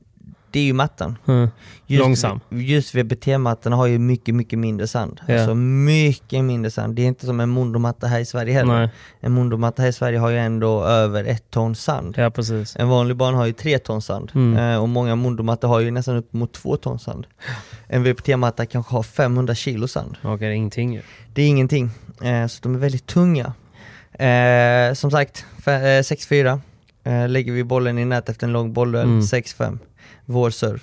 Det 0.53 0.59
är 0.61 0.65
ju 0.65 0.73
mattan. 0.73 1.19
Mm. 1.27 1.49
Just, 1.87 2.01
Långsam. 2.05 2.41
Just 2.49 2.95
VBT-mattorna 2.95 3.77
har 3.77 3.87
ju 3.87 3.99
mycket, 3.99 4.35
mycket 4.35 4.59
mindre 4.59 4.87
sand. 4.87 5.21
Ja. 5.29 5.35
Alltså 5.35 5.55
mycket 5.55 6.45
mindre 6.45 6.71
sand. 6.71 6.95
Det 6.95 7.03
är 7.03 7.07
inte 7.07 7.27
som 7.27 7.41
en 7.41 7.49
Mondo-matta 7.49 8.07
här 8.07 8.21
i 8.21 8.25
Sverige 8.25 8.53
heller. 8.55 8.79
Nej. 8.81 8.91
En 9.21 9.33
Mondo-matta 9.33 9.83
här 9.83 9.89
i 9.89 9.93
Sverige 9.93 10.19
har 10.19 10.31
ju 10.31 10.39
ändå 10.39 10.85
över 10.85 11.25
ett 11.25 11.51
ton 11.51 11.75
sand. 11.75 12.15
Ja, 12.19 12.31
precis. 12.31 12.77
En 12.77 12.89
vanlig 12.89 13.17
bana 13.17 13.37
har 13.37 13.47
ju 13.47 13.53
tre 13.53 13.79
ton 13.79 14.03
sand. 14.03 14.33
Mm. 14.35 14.57
Eh, 14.73 14.83
och 14.83 14.89
många 14.89 15.17
Mondo-mattor 15.17 15.69
har 15.69 15.81
ju 15.81 15.91
nästan 15.91 16.17
upp 16.17 16.33
mot 16.33 16.53
två 16.53 16.77
ton 16.77 16.99
sand. 16.99 17.27
En 17.89 18.03
VPT-matta 18.05 18.67
kanske 18.67 18.95
har 18.95 19.03
500 19.03 19.55
kilo 19.55 19.89
sand. 19.89 20.17
Okej, 20.23 20.39
det 20.39 20.47
är 20.47 20.51
ingenting 20.57 20.95
ju. 20.95 21.03
Det 21.35 21.43
är 21.43 21.47
ingenting. 21.47 21.91
Eh, 22.23 22.47
så 22.47 22.59
de 22.63 22.75
är 22.75 22.79
väldigt 22.79 23.07
tunga. 23.07 23.53
Eh, 24.13 24.95
som 24.95 25.11
sagt, 25.11 25.45
fe- 25.65 25.99
eh, 25.99 26.03
6-4. 26.03 26.61
Eh, 27.05 27.29
lägger 27.29 27.53
vi 27.53 27.65
bollen 27.65 27.99
i 27.99 28.05
nät 28.05 28.29
efter 28.29 28.47
en 28.47 28.53
lång 28.53 28.73
bollduell, 28.73 29.07
Mm. 29.07 29.21
6-5. 29.23 29.79
Vår 30.31 30.51
serve. 30.51 30.81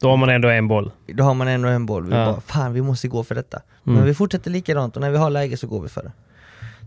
Då 0.00 0.10
har 0.10 0.16
man 0.16 0.28
ändå 0.28 0.48
en 0.48 0.68
boll. 0.68 0.90
Då 1.06 1.24
har 1.24 1.34
man 1.34 1.48
ändå 1.48 1.68
en 1.68 1.86
boll. 1.86 2.04
Vi 2.06 2.14
Ja. 2.14 2.24
bara, 2.24 2.40
fan 2.40 2.72
vi 2.72 2.82
måste 2.82 3.08
gå 3.08 3.24
för 3.24 3.34
detta. 3.34 3.56
Mm. 3.86 3.98
Men 3.98 4.06
vi 4.06 4.14
fortsätter 4.14 4.50
likadant 4.50 4.96
och 4.96 5.00
när 5.00 5.10
vi 5.10 5.16
har 5.18 5.30
läge 5.30 5.56
så 5.56 5.66
går 5.66 5.80
vi 5.82 5.88
för 5.88 6.02
det. 6.02 6.12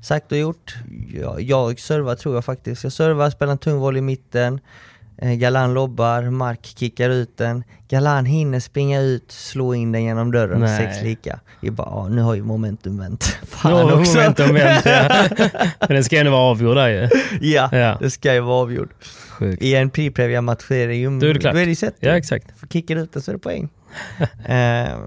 Sagt 0.03 0.31
och 0.31 0.37
gjort. 0.37 0.75
Jag, 1.13 1.41
jag 1.41 1.79
servar 1.79 2.15
tror 2.15 2.35
jag 2.35 2.45
faktiskt. 2.45 2.83
Jag 2.83 2.93
servar, 2.93 3.29
spelar 3.29 3.51
en 3.51 3.57
tung 3.57 3.77
volley 3.79 3.99
i 3.99 4.01
mitten. 4.01 4.59
Eh, 5.17 5.33
Galan 5.33 5.73
lobbar, 5.73 6.21
Mark 6.29 6.65
kickar 6.65 7.09
ut 7.09 7.37
den. 7.37 7.63
Galan 7.89 8.25
hinner 8.25 8.59
springa 8.59 9.01
ut, 9.01 9.31
slå 9.31 9.73
in 9.75 9.91
den 9.91 10.03
genom 10.03 10.31
dörren, 10.31 10.59
Nej. 10.59 10.77
sex 10.77 11.03
lika. 11.03 11.39
Vi 11.59 11.71
bara, 11.71 11.87
ah, 11.87 12.07
nu 12.07 12.21
har 12.21 12.33
ju 12.35 12.43
momentum 12.43 12.97
vänt. 12.99 13.23
Fan 13.47 13.71
Nu 13.87 13.91
har 13.93 13.99
också. 13.99 14.17
momentum 14.17 14.53
vänt, 14.53 14.85
ja. 14.85 15.25
Men 15.79 15.89
den 15.89 16.03
ska 16.03 16.15
ju 16.15 16.19
ändå 16.19 16.31
vara 16.31 16.41
avgjord 16.41 16.75
där 16.75 16.87
ju. 16.89 17.09
ja, 17.41 17.69
Ja. 17.71 17.97
det 17.99 18.09
ska 18.11 18.33
ju 18.33 18.39
vara 18.39 18.55
avgjord. 18.61 18.89
Sjukt. 19.41 19.63
I 19.63 19.75
en 19.75 19.89
pre 19.89 20.41
match 20.41 20.71
är 20.71 20.87
det 20.87 20.95
ju... 20.95 21.19
Då 21.19 21.25
är 21.27 21.33
det 21.33 21.39
klart. 21.39 21.53
Då 21.53 21.59
är 21.59 21.63
det 21.65 21.69
ju 21.69 21.75
sett. 21.75 21.95
Ja, 21.99 22.17
exakt. 22.17 22.59
För 22.59 22.67
kickar 22.67 22.95
du 22.95 23.01
ut 23.01 23.23
så 23.23 23.31
är 23.31 23.33
det 23.35 23.39
poäng. 23.39 23.69
eh, 24.45 24.97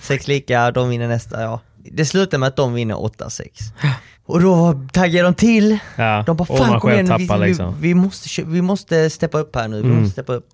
sex 0.00 0.28
lika, 0.28 0.70
de 0.70 0.88
vinner 0.88 1.08
nästa, 1.08 1.42
ja. 1.42 1.60
Det 1.92 2.04
slutar 2.04 2.38
med 2.38 2.46
att 2.46 2.56
de 2.56 2.74
vinner 2.74 2.94
8-6. 2.94 3.46
Och 4.26 4.40
då 4.42 4.82
taggar 4.92 5.24
de 5.24 5.34
till. 5.34 5.78
Ja. 5.96 6.22
De 6.26 6.36
bara 6.36 6.44
fan 6.58 6.80
kom 6.80 6.90
igen, 6.90 7.04
vi, 7.18 7.26
tappar 7.26 7.40
vi, 7.40 7.48
liksom. 7.48 7.74
vi, 7.80 7.94
måste, 7.94 8.28
kö- 8.28 8.44
vi 8.46 8.62
måste 8.62 9.10
steppa 9.10 9.38
upp 9.38 9.56
här 9.56 9.68
nu, 9.68 9.76
vi 9.76 9.88
Mm. 9.88 9.98
måste 10.00 10.12
steppa 10.12 10.32
upp. 10.32 10.48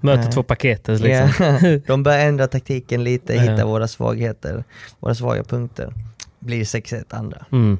Möter 0.00 0.24
Eh, 0.24 0.30
två 0.30 0.42
paketet 0.42 1.00
liksom. 1.00 1.80
De 1.86 2.02
börjar 2.02 2.26
ändra 2.26 2.46
taktiken 2.46 3.04
lite, 3.04 3.34
hitta 3.34 3.64
våra 3.66 3.88
svagheter, 3.88 4.64
våra 5.00 5.14
svaga 5.14 5.44
punkter. 5.44 5.92
Blir 6.40 6.64
6-1 6.64 7.04
andra. 7.10 7.44
Mm. 7.52 7.78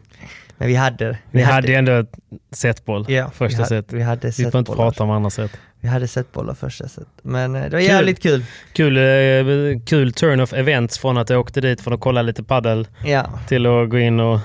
Men 0.59 0.69
vi 0.69 0.75
hade... 0.75 1.19
Vi 1.31 1.43
hade 1.43 1.69
ju 1.69 1.75
ändå 1.75 1.93
ett 1.93 2.13
setboll 2.53 3.05
Ja, 3.09 3.31
första 3.35 3.57
vi 3.57 3.63
hade, 3.63 3.69
set. 3.69 3.93
vi 3.93 4.03
hade 4.03 4.33
Vi 4.39 4.51
får 4.51 4.59
inte 4.59 4.73
prata 4.73 5.03
om 5.05 5.11
andra 5.11 5.31
set. 5.31 5.51
Vi 5.81 5.89
hade 5.89 6.09
setbollar 6.09 6.55
första 6.55 6.89
set. 6.89 7.07
Men 7.23 7.55
eh, 7.55 7.63
det 7.63 7.69
var 7.71 7.81
Kul. 7.81 7.89
jävligt 7.89 8.23
kul. 8.23 8.45
Kul, 8.73 8.97
eh, 8.97 9.81
kul 9.87 10.13
turn 10.13 10.41
of 10.41 10.53
events 10.53 10.99
från 10.99 11.19
att 11.19 11.31
jag 11.31 11.41
åkte 11.41 11.61
dit 11.61 11.81
för 11.81 11.93
att 11.93 12.01
kolla 12.01 12.23
lite 12.23 12.43
paddel 12.43 12.89
Ja. 13.05 13.27
till 13.49 13.67
att 13.67 13.91
gå 13.91 13.99
in 13.99 14.21
och 14.21 14.41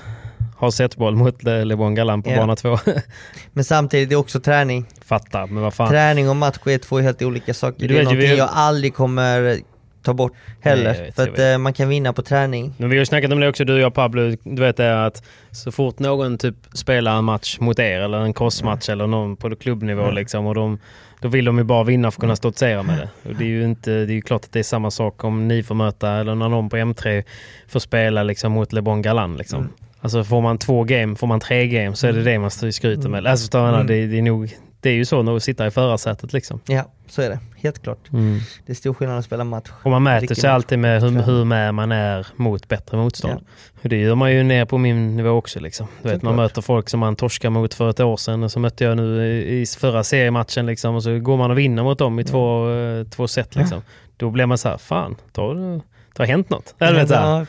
ha 0.56 0.70
setboll 0.70 1.16
mot 1.16 1.42
Le- 1.42 1.64
LeBron 1.64 1.94
Galan 1.94 2.22
på 2.22 2.30
Ja. 2.30 2.36
bana 2.36 2.56
två. 2.56 2.78
Men 3.52 3.64
samtidigt, 3.64 4.08
det 4.08 4.14
är 4.14 4.16
också 4.16 4.40
träning. 4.40 4.86
Fattar, 5.04 5.46
men 5.46 5.62
vad 5.62 5.74
fan. 5.74 5.88
Träning 5.88 6.28
och 6.28 6.36
match 6.36 6.58
är 6.66 6.78
två 6.78 6.98
helt 7.00 7.22
olika 7.22 7.54
saker. 7.54 7.78
Du 7.80 7.86
det 7.88 7.94
är 7.94 7.96
vet 7.96 8.04
någonting 8.04 8.30
vi- 8.30 8.36
jag 8.38 8.48
aldrig 8.52 8.94
kommer 8.94 9.58
ta 10.02 10.14
bort 10.14 10.32
heller. 10.60 10.92
Nej, 10.92 11.02
vet, 11.02 11.14
för 11.14 11.28
att 11.28 11.38
eh, 11.38 11.58
man 11.58 11.72
kan 11.72 11.88
vinna 11.88 12.12
på 12.12 12.22
träning. 12.22 12.74
Men 12.78 12.90
vi 12.90 12.96
har 12.96 13.00
ju 13.00 13.06
snackat 13.06 13.32
om 13.32 13.40
det 13.40 13.48
också, 13.48 13.64
du 13.64 13.72
och 13.74 13.80
jag 13.80 13.94
Pablo. 13.94 14.36
Du 14.42 14.62
vet 14.62 14.76
det 14.76 15.04
att 15.06 15.22
så 15.50 15.72
fort 15.72 15.98
någon 15.98 16.38
typ 16.38 16.54
spelar 16.72 17.18
en 17.18 17.24
match 17.24 17.58
mot 17.60 17.78
er 17.78 18.00
eller 18.00 18.18
en 18.18 18.32
crossmatch 18.34 18.88
eller 18.88 19.06
någon 19.06 19.36
på 19.36 19.56
klubbnivå 19.56 20.02
Mm. 20.02 20.14
liksom 20.14 20.46
och 20.46 20.54
de, 20.54 20.78
då 21.20 21.28
vill 21.28 21.44
de 21.44 21.58
ju 21.58 21.64
bara 21.64 21.84
vinna 21.84 22.10
för 22.10 22.16
att 22.16 22.20
kunna 22.20 22.36
stoltsera 22.36 22.82
med 22.82 22.98
det. 22.98 23.28
Och 23.30 23.34
det 23.36 23.44
är 23.44 23.48
ju 23.48 23.64
inte, 23.64 23.90
det 23.90 24.12
är 24.12 24.14
ju 24.14 24.22
klart 24.22 24.44
att 24.44 24.52
det 24.52 24.58
är 24.58 24.62
samma 24.62 24.90
sak 24.90 25.24
om 25.24 25.48
ni 25.48 25.62
får 25.62 25.74
möta 25.74 26.10
eller 26.10 26.34
när 26.34 26.48
någon 26.48 26.68
på 26.68 26.76
M3 26.76 27.24
får 27.68 27.80
spela 27.80 28.22
liksom 28.22 28.52
mot 28.52 28.72
LeBron 28.72 29.02
Galan 29.02 29.36
liksom. 29.36 29.58
Mm. 29.60 29.72
Alltså 30.00 30.24
får 30.24 30.40
man 30.40 30.58
två 30.58 30.84
game, 30.84 31.16
får 31.16 31.26
man 31.26 31.40
tre 31.40 31.68
game 31.68 31.96
så 31.96 32.06
är 32.06 32.12
det 32.12 32.22
det 32.22 32.38
man 32.38 32.50
skryter 32.50 33.08
med. 33.08 33.26
Alltså 33.26 33.58
Mm. 33.58 33.86
det, 33.86 34.06
det 34.06 34.18
är 34.18 34.22
nog, 34.22 34.50
det 34.80 34.90
är 34.90 34.94
ju 34.94 35.04
så 35.04 35.36
att 35.36 35.42
sitta 35.42 35.66
i 35.66 35.70
förarsätet 35.70 36.32
liksom. 36.32 36.60
Ja, 36.66 36.90
så 37.08 37.22
är 37.22 37.28
det. 37.28 37.38
Helt 37.56 37.82
klart. 37.82 37.98
Mm. 38.12 38.38
Det 38.66 38.72
är 38.72 38.76
stor 38.76 38.94
skillnad 38.94 39.18
att 39.18 39.24
spela 39.24 39.44
match. 39.44 39.68
Och 39.82 39.90
man 39.90 40.02
mäter 40.02 40.34
sig 40.34 40.50
alltid 40.50 40.78
med 40.78 41.02
hur, 41.02 41.10
hur 41.22 41.44
med 41.44 41.74
man 41.74 41.92
är 41.92 42.26
mot 42.36 42.68
bättre 42.68 42.96
motstånd. 42.96 43.40
Och 43.82 43.88
det 43.88 43.96
gör 43.96 44.14
man 44.14 44.32
ju 44.32 44.42
ner 44.42 44.64
på 44.64 44.78
min 44.78 45.16
nivå 45.16 45.30
också. 45.30 45.60
Liksom. 45.60 45.86
Du 46.02 46.08
vet, 46.08 46.22
man 46.22 46.36
möter 46.36 46.62
folk 46.62 46.88
som 46.88 47.00
man 47.00 47.16
torskar 47.16 47.50
mot 47.50 47.74
för 47.74 47.90
ett 47.90 48.00
år 48.00 48.16
sedan 48.16 48.42
och 48.42 48.52
så 48.52 48.60
mötte 48.60 48.84
jag 48.84 48.96
nu 48.96 49.26
i 49.42 49.66
förra 49.66 50.04
seriematchen 50.04 50.66
liksom, 50.66 50.94
och 50.94 51.02
så 51.02 51.18
går 51.18 51.36
man 51.36 51.50
och 51.50 51.58
vinner 51.58 51.82
mot 51.82 51.98
dem 51.98 52.18
i 52.20 52.24
två, 52.24 52.70
eh, 52.74 53.04
två 53.06 53.28
set. 53.28 53.54
Liksom. 53.56 53.82
Då 54.16 54.30
blir 54.30 54.46
man 54.46 54.58
så 54.58 54.68
här, 54.68 54.78
fan, 54.78 55.16
då, 55.32 55.42
har 55.42 55.54
det- 55.54 55.80
har 56.18 56.26
hänt 56.26 56.50
något. 56.50 56.74
Ja. 56.78 57.46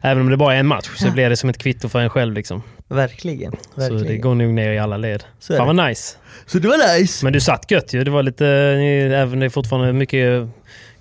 Även 0.00 0.20
om 0.22 0.30
det 0.30 0.36
bara 0.36 0.54
är 0.54 0.60
en 0.60 0.66
match 0.66 0.88
så 0.96 1.10
blir 1.10 1.30
det 1.30 1.36
som 1.36 1.50
ett 1.50 1.58
kvitto 1.58 1.88
för 1.88 2.00
en 2.00 2.10
själv. 2.10 2.34
Liksom. 2.34 2.62
Verkligen. 2.88 3.52
Så 3.52 3.80
Verkligen. 3.80 4.06
det 4.06 4.16
går 4.18 4.34
nog 4.34 4.48
ner 4.54 4.70
i 4.72 4.78
alla 4.78 4.96
led. 4.96 5.24
Så 5.38 5.56
Fan 5.56 5.76
vad 5.76 5.86
nice. 5.88 6.16
Så 6.46 6.58
det 6.58 6.68
var 6.68 6.98
nice. 6.98 7.24
Men 7.26 7.32
du 7.32 7.40
satt 7.40 7.70
gött 7.70 7.92
ju. 7.94 8.04
Det 8.04 8.10
var 8.10 8.22
lite, 8.22 8.46
även 9.14 9.40
det 9.40 9.46
är 9.46 9.50
fortfarande 9.50 9.92
mycket 9.92 10.48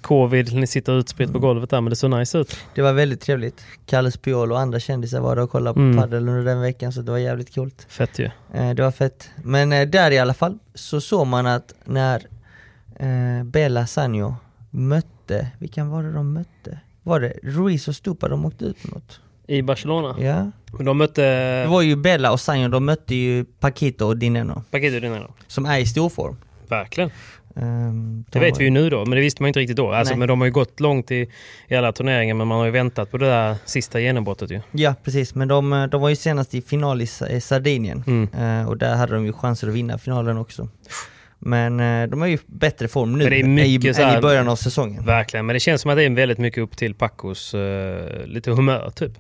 covid, 0.01 0.53
ni 0.53 0.67
sitter 0.67 0.99
utspritt 0.99 1.33
på 1.33 1.39
golvet 1.39 1.69
där, 1.69 1.81
men 1.81 1.89
det 1.89 1.95
såg 1.95 2.11
nice 2.11 2.38
ut. 2.38 2.57
Det 2.75 2.81
var 2.81 2.93
väldigt 2.93 3.21
trevligt. 3.21 3.61
Kalle 3.85 4.11
Spiol 4.11 4.51
och 4.51 4.59
andra 4.59 4.79
kändisar 4.79 5.19
var 5.19 5.35
där 5.35 5.43
och 5.43 5.51
kollade 5.51 5.73
på 5.73 5.79
Mm. 5.79 5.97
padel 5.97 6.29
under 6.29 6.43
den 6.43 6.61
veckan 6.61 6.91
så 6.93 7.01
det 7.01 7.11
var 7.11 7.17
jävligt 7.17 7.55
coolt. 7.55 7.85
Fett 7.89 8.19
ju. 8.19 8.29
Eh, 8.53 8.69
det 8.69 8.83
var 8.83 8.91
fett. 8.91 9.29
Men 9.43 9.71
eh, 9.73 9.88
där 9.88 10.11
i 10.11 10.19
alla 10.19 10.33
fall 10.33 10.57
så 10.75 11.01
såg 11.01 11.27
man 11.27 11.45
att 11.47 11.73
när 11.85 12.21
eh, 12.99 13.43
Bella 13.43 13.88
Sanjo 13.88 14.35
mötte, 14.69 15.47
vilkan 15.59 15.89
var 15.89 16.03
det 16.03 16.13
de 16.13 16.33
mötte? 16.33 16.79
Var 17.03 17.19
det 17.19 17.33
Ruiz 17.43 17.88
och 17.88 17.95
Stupa 17.95 18.27
de 18.27 18.45
åkte 18.45 18.65
ut 18.65 18.91
mot? 18.93 19.19
I 19.47 19.61
Barcelona. 19.61 20.15
Ja. 20.19 20.51
Men 20.71 20.85
de 20.85 20.97
mötte... 20.97 21.21
Det 21.61 21.67
var 21.67 21.81
ju 21.81 21.95
Bella 21.95 22.31
och 22.31 22.39
Sanjo, 22.39 22.67
de 22.67 22.85
mötte 22.85 23.15
ju 23.15 23.45
Paquito 23.59 24.05
och 24.05 24.17
Dineno. 24.17 24.63
Paquito 24.71 24.99
Dinero. 24.99 25.33
Som 25.47 25.65
är 25.65 25.77
i 25.79 25.85
storform. 25.85 26.35
Verkligen. 26.69 27.09
Um, 27.55 28.25
Det 28.31 28.39
vet 28.39 28.59
vi 28.59 28.63
ju 28.63 28.69
nu 28.69 28.89
då, 28.89 29.05
men 29.05 29.15
det 29.15 29.21
visste 29.21 29.43
man 29.43 29.47
inte 29.47 29.59
riktigt 29.59 29.77
då. 29.77 29.91
Alltså, 29.91 30.11
Nej. 30.13 30.19
men 30.19 30.27
de 30.27 30.39
har 30.41 30.45
ju 30.45 30.51
gått 30.53 30.79
långt 30.79 31.11
i, 31.11 31.29
i 31.67 31.75
alla 31.75 31.91
turneringar, 31.91 32.35
men 32.35 32.47
man 32.47 32.57
har 32.57 32.65
ju 32.65 32.71
väntat 32.71 33.11
på 33.11 33.17
det 33.17 33.25
där 33.25 33.55
sista 33.65 33.99
genombrottet 33.99 34.51
ju. 34.51 34.61
Ja 34.71 34.93
precis, 35.03 35.35
men 35.35 35.47
de, 35.47 35.73
eh, 35.73 35.85
de 35.87 36.01
var 36.01 36.09
ju 36.09 36.15
senast 36.15 36.53
i 36.55 36.61
final 36.61 37.01
i 37.01 37.07
Sa- 37.07 37.27
i 37.27 37.41
Sardinien 37.41 38.03
Mm. 38.07 38.29
Eh, 38.61 38.67
och 38.69 38.77
där 38.77 38.95
hade 38.95 39.13
de 39.15 39.25
ju 39.25 39.33
chanser 39.33 39.67
att 39.67 39.73
vinna 39.73 39.97
finalen 39.97 40.37
också. 40.37 40.67
Men 41.39 41.79
eh, 41.79 42.07
de 42.09 42.21
är 42.21 42.27
ju 42.27 42.33
i 42.33 42.39
bättre 42.45 42.88
form 42.88 43.11
nu 43.13 43.17
Men 43.23 43.29
det 43.31 43.39
är 43.39 43.43
än, 43.43 43.53
mycket 43.55 43.85
i, 43.85 43.93
så 43.93 44.01
än 44.01 44.17
i 44.17 44.21
början 44.21 44.47
av 44.47 44.55
säsongen. 44.55 45.05
Verkligen, 45.05 45.45
men 45.45 45.53
det 45.53 45.59
känns 45.59 45.81
som 45.81 45.91
att 45.91 45.97
det 45.97 46.03
är 46.03 46.09
väldigt 46.09 46.38
mycket 46.38 46.63
upp 46.63 46.77
till 46.77 46.93
Pacos 46.93 47.53
eh, 47.53 48.25
lite 48.25 48.51
humör 48.51 48.89
typ. 48.95 49.11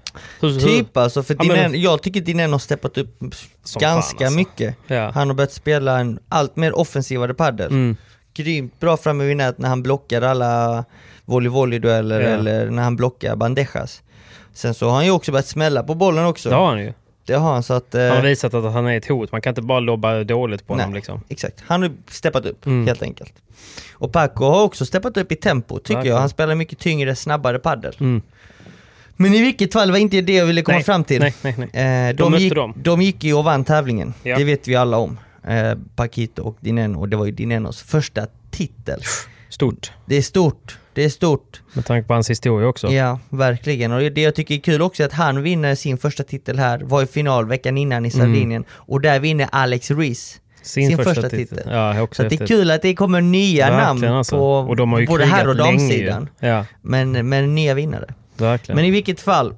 Hur, 0.41 0.49
hur- 0.49 0.59
Typ 0.59 0.97
alltså, 0.97 1.23
för 1.23 1.33
Ja, 1.33 1.43
men- 1.43 1.55
Dineno, 1.55 1.75
jag 1.75 2.01
tycker 2.01 2.21
Dineno 2.21 2.51
har 2.53 2.59
steppat 2.59 2.97
upp 2.97 3.19
ganska 3.79 4.25
alltså. 4.25 4.37
mycket. 4.37 4.75
Ja. 4.87 5.11
Han 5.13 5.27
har 5.27 5.35
börjat 5.35 5.51
spela 5.53 5.99
en 5.99 6.19
allt 6.29 6.55
mer 6.55 6.77
offensivare 6.77 7.33
padel. 7.33 7.71
Mm. 7.71 7.95
Grymt 8.33 8.79
bra 8.79 8.97
framme 8.97 9.23
vid 9.23 9.37
nät 9.37 9.57
när 9.57 9.69
han 9.69 9.83
blockar 9.83 10.21
alla 10.21 10.85
volley-volley-dueller 11.25 12.21
Ja. 12.21 12.27
eller 12.29 12.69
när 12.69 12.83
han 12.83 12.95
blockar 12.95 13.35
bandejas. 13.35 14.01
Sen 14.53 14.73
så 14.73 14.87
har 14.89 14.95
han 14.95 15.05
ju 15.05 15.11
också 15.11 15.31
börjat 15.31 15.47
smälla 15.47 15.83
på 15.83 15.93
bollen 15.95 16.25
också. 16.25 16.49
Det 16.49 16.55
har 16.55 16.67
han 16.67 16.79
ju. 16.79 16.93
Det 17.27 17.33
har 17.35 17.53
han 17.53 17.63
så 17.63 17.73
att... 17.73 17.95
eh, 17.95 18.01
Han 18.07 18.15
har 18.15 18.23
visat 18.23 18.53
att 18.53 18.73
han 18.73 18.87
är 18.87 18.97
ett 18.97 19.07
hot. 19.07 19.31
Man 19.31 19.41
kan 19.41 19.51
inte 19.51 19.61
bara 19.61 19.79
lobba 19.79 20.23
dåligt 20.23 20.67
på 20.67 20.75
Nej. 20.75 20.83
honom 20.83 20.95
liksom. 20.95 21.21
Exakt, 21.29 21.63
han 21.67 21.81
har 21.81 21.91
steppat 22.09 22.45
upp 22.45 22.65
Mm. 22.65 22.87
helt 22.87 23.01
enkelt. 23.01 23.33
Och 23.91 24.11
Paco 24.11 24.45
har 24.45 24.63
också 24.63 24.85
steppat 24.85 25.17
upp 25.17 25.31
i 25.31 25.35
tempo 25.35 25.79
tycker 25.79 25.93
Verkligen. 25.93 26.13
jag. 26.15 26.19
Han 26.21 26.29
spelar 26.29 26.55
mycket 26.55 26.79
tyngre, 26.79 27.15
snabbare 27.15 27.59
padel. 27.59 27.95
Mm. 27.99 28.21
Men 29.15 29.33
i 29.33 29.41
vilket 29.41 29.73
fall 29.73 29.91
var 29.91 29.97
inte 29.97 30.21
det 30.21 30.33
jag 30.33 30.45
ville 30.45 30.61
komma 30.61 30.75
Nej, 30.77 30.83
fram 30.83 31.03
till. 31.03 31.19
nej, 31.19 31.33
nej, 31.41 31.55
nej. 31.73 32.09
Eh, 32.09 32.15
De 32.15 32.31
de, 32.31 32.37
gick, 32.39 32.55
dem. 32.55 32.73
de 32.77 33.01
gick 33.01 33.23
ju 33.23 33.33
och 33.33 33.43
vann 33.43 33.63
tävlingen. 33.63 34.13
Ja. 34.23 34.37
Det 34.37 34.43
vet 34.43 34.67
vi 34.67 34.75
alla 34.75 34.97
om. 34.97 35.19
Eh, 35.47 35.73
Paquito 35.95 36.43
och 36.43 36.57
Dineno, 36.59 36.99
och 36.99 37.09
det 37.09 37.17
var 37.17 37.25
ju 37.25 37.31
Dinenos 37.31 37.81
första 37.81 38.27
titel. 38.51 39.01
Stort. 39.49 39.91
Det 40.05 40.15
är 40.15 40.21
stort, 40.21 40.77
det 40.97 41.05
är 41.05 41.09
stort. 41.09 41.61
Med 41.73 41.85
tanke 41.85 42.07
på 42.07 42.13
hans 42.13 42.29
historia 42.29 42.67
också. 42.67 42.87
Ja, 42.87 43.19
verkligen. 43.29 43.91
Och 43.91 44.01
det 44.11 44.21
jag 44.21 44.35
tycker 44.35 44.55
är 44.55 44.59
kul 44.59 44.81
också 44.81 45.03
är 45.03 45.07
att 45.07 45.13
han 45.13 45.43
vinner 45.43 45.75
sin 45.75 45.97
första 45.97 46.23
titel 46.23 46.59
här, 46.59 46.79
var 46.79 47.03
i 47.03 47.05
final 47.05 47.45
veckan 47.47 47.77
innan 47.77 48.05
i 48.05 48.11
Sardinien, 48.11 48.65
och 48.71 49.01
där 49.01 49.19
vinner 49.19 49.47
Alex 49.51 49.91
Ruiz 49.91 50.41
Mm. 50.77 50.89
Sin, 50.89 50.97
första, 51.03 51.29
titel. 51.29 51.59
Ja, 51.65 51.71
jag 51.71 51.93
har 51.93 52.01
också 52.01 52.23
Så 52.23 52.29
det 52.29 52.41
är 52.41 52.47
kul 52.47 52.71
att 52.71 52.81
det 52.81 52.95
kommer 52.95 53.21
nya 53.21 53.69
namn 53.69 53.79
Verkligen, 54.01 54.13
alltså. 54.13 54.35
på 54.35 54.57
Och 54.57 54.75
de 54.75 54.91
har 54.91 54.99
ju 54.99 55.07
både 55.07 55.25
här 55.25 55.47
och 55.47 55.55
damsidan. 55.55 56.29
Ja, 56.39 56.65
Men, 56.81 57.29
men 57.29 57.55
nya 57.55 57.73
vinnare. 57.73 58.13
verkligen. 58.37 58.75
Men 58.75 58.85
i 58.85 58.91
vilket 58.91 59.21
fall, 59.21 59.55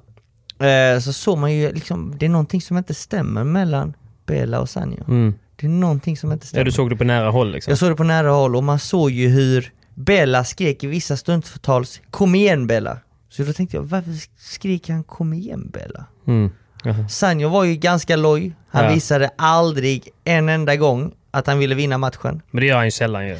eh, 0.58 1.00
så 1.00 1.12
såg 1.12 1.38
man 1.38 1.52
ju 1.52 1.72
liksom, 1.72 2.14
det 2.18 2.26
är 2.26 2.30
någonting 2.30 2.60
som 2.62 2.76
inte 2.76 2.94
stämmer 2.94 3.44
mellan 3.44 3.94
Bela 4.26 4.60
och 4.60 4.68
Sanjo. 4.68 5.04
Mm. 5.08 5.34
Det 5.56 5.66
är 5.66 5.70
någonting 5.70 6.16
som 6.16 6.32
inte 6.32 6.44
Ja, 6.44 6.48
stämmer. 6.48 6.64
du 6.64 6.72
såg 6.72 6.90
det 6.90 6.96
på 6.96 7.04
nära 7.04 7.30
håll 7.30 7.52
liksom. 7.52 7.70
Jag 7.70 7.78
såg 7.78 7.90
det 7.90 7.96
på 7.96 8.04
nära 8.04 8.30
håll 8.30 8.56
och 8.56 8.64
man 8.64 8.78
såg 8.78 9.10
ju 9.10 9.28
hur 9.28 9.72
Bella 10.04 10.44
skrek 10.44 10.84
i 10.84 10.86
vissa 10.86 11.16
stundtals 11.16 12.00
'Kom 12.10 12.34
igen 12.34 12.70
Bella' 12.70 12.96
Så 13.28 13.42
då 13.42 13.52
tänkte 13.52 13.76
jag, 13.76 13.82
varför 13.82 14.12
skriker 14.38 14.92
han 14.92 15.04
'Kom 15.04 15.32
igen 15.32 15.72
Bella'? 15.74 16.04
Mm. 16.26 16.50
Jaha. 16.84 17.08
Sanjo 17.08 17.48
var 17.48 17.64
ju 17.64 17.76
ganska 17.76 18.16
loj, 18.16 18.54
han 18.70 18.84
Ja. 18.84 18.90
visade 18.94 19.30
aldrig 19.38 20.08
en 20.24 20.48
enda 20.48 20.76
gång 20.76 21.12
att 21.30 21.46
han 21.46 21.58
ville 21.58 21.74
vinna 21.74 21.98
matchen. 21.98 22.42
Men 22.50 22.60
det 22.60 22.66
gör 22.66 22.76
han 22.76 22.84
ju 22.84 22.90
sällan 22.90 23.28
ju. 23.28 23.36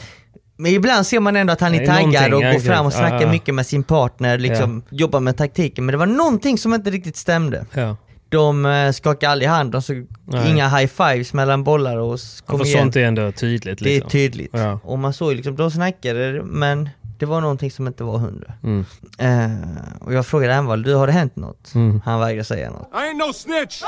Men 0.56 0.72
ibland 0.72 1.06
ser 1.06 1.20
man 1.20 1.36
ändå 1.36 1.52
att 1.52 1.60
han 1.60 1.74
är 1.74 1.86
taggad 1.86 2.34
och 2.34 2.42
ja, 2.42 2.52
går 2.52 2.60
fram 2.60 2.86
och 2.86 2.92
snackar 2.92 3.14
Ja, 3.16 3.22
ja. 3.22 3.30
mycket 3.30 3.54
med 3.54 3.66
sin 3.66 3.82
partner, 3.82 4.38
liksom 4.38 4.82
jobbar 4.90 5.20
med 5.20 5.36
taktiken. 5.36 5.86
Men 5.86 5.92
det 5.92 5.98
var 5.98 6.06
någonting 6.06 6.58
som 6.58 6.74
inte 6.74 6.90
riktigt 6.90 7.16
stämde. 7.16 7.66
Ja. 7.74 7.96
De 8.30 8.66
eh, 8.66 8.92
skakade 8.92 9.32
aldrig 9.32 9.48
hand, 9.50 9.72
de 9.72 9.82
såg 9.82 10.06
Nej. 10.24 10.50
inga 10.50 10.68
high 10.68 10.86
fives 10.90 11.32
mellan 11.32 11.64
bollar 11.64 11.96
och 11.96 12.14
s- 12.14 12.42
Ja, 12.46 12.50
kom 12.50 12.58
för 12.58 12.66
igen. 12.66 12.78
sånt 12.78 12.96
är 12.96 13.04
ändå 13.04 13.32
tydligt. 13.32 13.78
Det 13.78 13.90
är 13.90 13.94
Liksom. 13.94 14.10
tydligt. 14.10 14.50
Ja. 14.52 14.80
Och 14.84 14.98
man 14.98 15.12
såg 15.12 15.34
liksom, 15.34 15.56
de 15.56 15.70
snackade 15.70 16.42
men 16.44 16.88
det 17.18 17.26
var 17.26 17.40
någonting 17.40 17.70
som 17.70 17.86
inte 17.86 18.04
var 18.04 18.18
hundra. 18.18 18.52
Mm. 18.62 18.84
Eh, 19.18 20.00
och 20.00 20.14
jag 20.14 20.26
frågade 20.26 20.54
Envall, 20.54 20.82
du 20.82 20.94
har 20.94 21.06
det 21.06 21.12
hänt 21.12 21.36
något? 21.36 21.74
Mm. 21.74 22.00
Han 22.04 22.20
vägrade 22.20 22.44
säga 22.44 22.70
något. 22.70 22.88
I 22.92 22.96
ain't 22.96 23.26
no 23.26 23.32
snitch. 23.32 23.82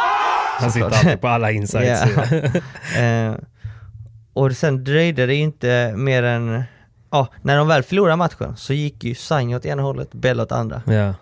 Han 0.60 0.72
sitter 0.72 0.86
alltid 0.86 1.20
på 1.20 1.28
alla 1.28 1.50
insights. 1.50 2.02
Eh, 2.98 3.34
och 4.32 4.52
sen 4.52 4.84
dröjde 4.84 5.26
det 5.26 5.34
inte 5.34 5.92
mer 5.96 6.22
än, 6.22 6.62
ja, 7.10 7.28
när 7.42 7.56
de 7.56 7.68
väl 7.68 7.82
förlorade 7.82 8.16
matchen 8.16 8.56
så 8.56 8.72
gick 8.72 9.04
ju 9.04 9.14
Sanjo 9.14 9.56
åt 9.56 9.64
ena 9.66 9.82
hållet, 9.82 10.12
Bella 10.12 10.42
åt 10.42 10.52
andra. 10.52 10.82
ja. 10.86 11.14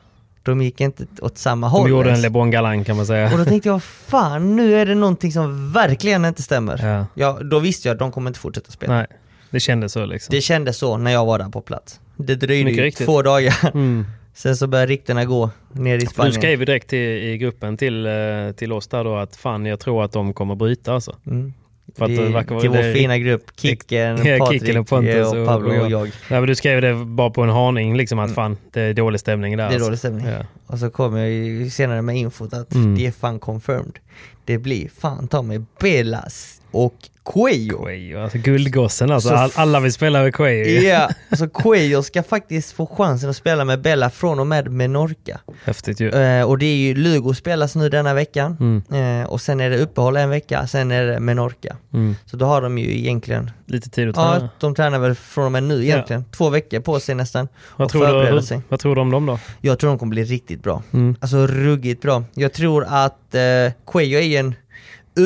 De 0.42 0.62
gick 0.62 0.80
inte 0.80 1.06
åt 1.22 1.38
samma 1.38 1.68
håll. 1.68 1.82
De 1.84 1.90
gjorde 1.90 2.10
en. 2.10 2.22
LeBron 2.22 2.50
Galan 2.50 2.84
kan 2.84 2.96
man 2.96 3.06
säga. 3.06 3.32
Och 3.32 3.38
då 3.38 3.44
tänkte 3.44 3.68
jag, 3.68 3.82
fan 3.82 4.56
nu 4.56 4.74
är 4.74 4.86
det 4.86 4.94
någonting 4.94 5.32
som 5.32 5.72
verkligen 5.72 6.24
inte 6.24 6.42
stämmer. 6.42 6.86
Ja. 6.86 7.06
Ja, 7.14 7.38
då 7.42 7.58
visste 7.58 7.88
jag 7.88 7.94
att 7.94 7.98
de 7.98 8.12
kommer 8.12 8.30
inte 8.30 8.40
fortsätta 8.40 8.70
spela. 8.70 8.94
Nej, 8.94 9.06
det 9.50 9.60
kändes 9.60 9.92
så 9.92 10.06
liksom. 10.06 10.34
Det 10.34 10.40
kändes 10.40 10.76
så 10.78 10.96
när 10.96 11.10
jag 11.10 11.26
var 11.26 11.38
där 11.38 11.48
på 11.48 11.60
plats. 11.60 12.00
Det 12.16 12.34
dröjde 12.34 12.70
ju 12.70 12.90
två 12.90 13.22
dagar. 13.22 13.54
Mm. 13.74 14.06
Sen 14.34 14.56
så 14.56 14.66
började 14.66 14.92
ryktena 14.92 15.24
gå 15.24 15.50
ner 15.72 15.94
i 15.96 15.98
Du 15.98 16.06
Spanien. 16.06 16.34
skrev 16.34 16.58
ju 16.60 16.64
direkt 16.64 16.88
till, 16.88 16.98
i 16.98 17.38
gruppen 17.38 17.76
till, 17.76 18.06
eh, 18.06 18.12
till 18.56 18.72
oss 18.72 18.86
där 18.88 19.04
då 19.04 19.16
att 19.16 19.36
fan 19.36 19.66
jag 19.66 19.80
tror 19.80 20.04
att 20.04 20.12
de 20.12 20.32
kommer 20.34 20.54
bryta 20.54 20.94
alltså. 20.94 21.16
Mm. 21.26 21.54
För 21.98 22.04
att 22.04 22.10
Det- 22.10 22.24
det 22.24 22.32
verkar 22.32 22.50
vara 22.50 22.60
till 22.60 22.70
vår 22.70 22.76
det- 22.76 22.94
fina 22.94 23.18
grupp, 23.18 23.42
Kicken, 23.56 24.16
Ja, 24.26 24.38
Patrik 24.38 24.60
Kicken 24.62 24.76
och 24.80 24.88
Pontus 24.88 25.32
och 25.32 25.38
och- 25.38 25.46
Pablo 25.46 25.68
och 25.68 25.74
jag. 25.74 25.84
och 25.84 25.90
jag. 25.90 26.02
Nej, 26.02 26.40
men 26.40 26.46
du 26.46 26.54
skrev 26.54 26.80
det 26.80 26.94
bara 26.94 27.30
på 27.30 27.42
en 27.42 27.48
haning 27.48 27.96
liksom 27.96 28.18
att 28.18 28.34
fan 28.34 28.56
det 28.72 28.80
är 28.80 28.94
dålig 28.94 29.20
stämning 29.20 29.56
där. 29.56 29.64
Mm. 29.64 29.70
Det 29.70 29.84
är 29.84 29.90
alltså. 29.90 30.10
dålig 30.10 30.22
stämning. 30.22 30.26
Ja. 30.40 30.46
Och 30.66 30.78
så 30.78 30.90
kom 30.90 31.16
jag 31.16 31.30
ju 31.30 31.70
senare 31.70 32.02
med 32.02 32.16
infot 32.16 32.52
att 32.54 32.74
Mm. 32.74 32.94
det 32.94 33.06
är 33.06 33.10
fan 33.12 33.38
confirmed. 33.38 33.98
Det 34.44 34.58
blir 34.58 34.88
fan 35.00 35.28
ta 35.28 35.42
mig 35.42 35.60
Belas 35.80 36.60
och 36.70 36.94
Cuello. 37.24 37.78
Cuello, 37.84 38.22
alltså 38.22 38.38
guldgossen 38.38 39.10
alltså. 39.10 39.28
Så- 39.28 39.34
All, 39.34 39.50
alla 39.54 39.80
vill 39.80 39.92
spela 39.92 40.22
med 40.22 40.34
Cuello. 40.34 40.82
Ja, 40.88 41.08
så 41.36 41.48
Cuello 41.48 42.02
ska 42.02 42.22
faktiskt 42.22 42.72
få 42.72 42.86
chansen 42.86 43.30
att 43.30 43.36
spela 43.36 43.64
med 43.64 43.80
Bella 43.80 44.10
från 44.10 44.38
och 44.38 44.46
med 44.46 44.72
Menorca. 44.72 45.40
Häftigt 45.64 46.00
ju. 46.00 46.10
Eh, 46.10 46.44
och 46.48 46.58
det 46.58 46.66
är 46.66 46.76
ju 46.76 46.94
Lugo 46.94 47.34
spelas 47.34 47.76
nu 47.76 47.88
denna 47.88 48.14
veckan. 48.14 48.56
Mm. 48.60 49.20
Eh, 49.22 49.26
och 49.28 49.40
sen 49.40 49.60
är 49.60 49.70
det 49.70 49.78
uppehåll 49.78 50.16
en 50.16 50.30
vecka, 50.30 50.66
sen 50.66 50.90
är 50.90 51.06
det 51.06 51.20
Menorca. 51.20 51.76
Mm. 51.92 52.16
Så 52.26 52.36
då 52.36 52.46
har 52.46 52.62
de 52.62 52.78
ju 52.78 52.98
egentligen, 52.98 53.50
Lite 53.66 53.90
tid 53.90 54.08
att 54.08 54.16
ja 54.16 54.32
träna. 54.34 54.48
de 54.60 54.74
tränar 54.74 54.98
väl 54.98 55.14
från 55.14 55.44
och 55.44 55.52
med 55.52 55.62
nu 55.62 55.84
egentligen. 55.84 56.24
Två 56.24 56.48
veckor 56.50 56.80
på 56.80 57.00
sig 57.00 57.14
nästan. 57.14 57.48
Vad 57.76 57.84
och 57.84 57.92
tror, 57.92 58.06
förbereda 58.06 58.36
du, 58.36 58.42
sig. 58.42 58.60
vad 58.68 58.80
tror 58.80 58.94
du 58.94 59.00
om 59.00 59.10
dem 59.10 59.26
då? 59.26 59.38
Jag 59.60 59.78
tror 59.78 59.90
de 59.90 59.98
kommer 59.98 60.10
bli 60.10 60.24
riktigt 60.24 60.62
bra. 60.62 60.82
Mm. 60.92 61.16
Alltså 61.20 61.46
ruggigt 61.46 62.02
bra. 62.02 62.24
Jag 62.34 62.52
tror 62.52 62.84
att 62.88 63.34
eh, 63.34 63.40
Cuello 63.86 64.16
är 64.18 64.22
ju 64.22 64.36
en 64.36 64.54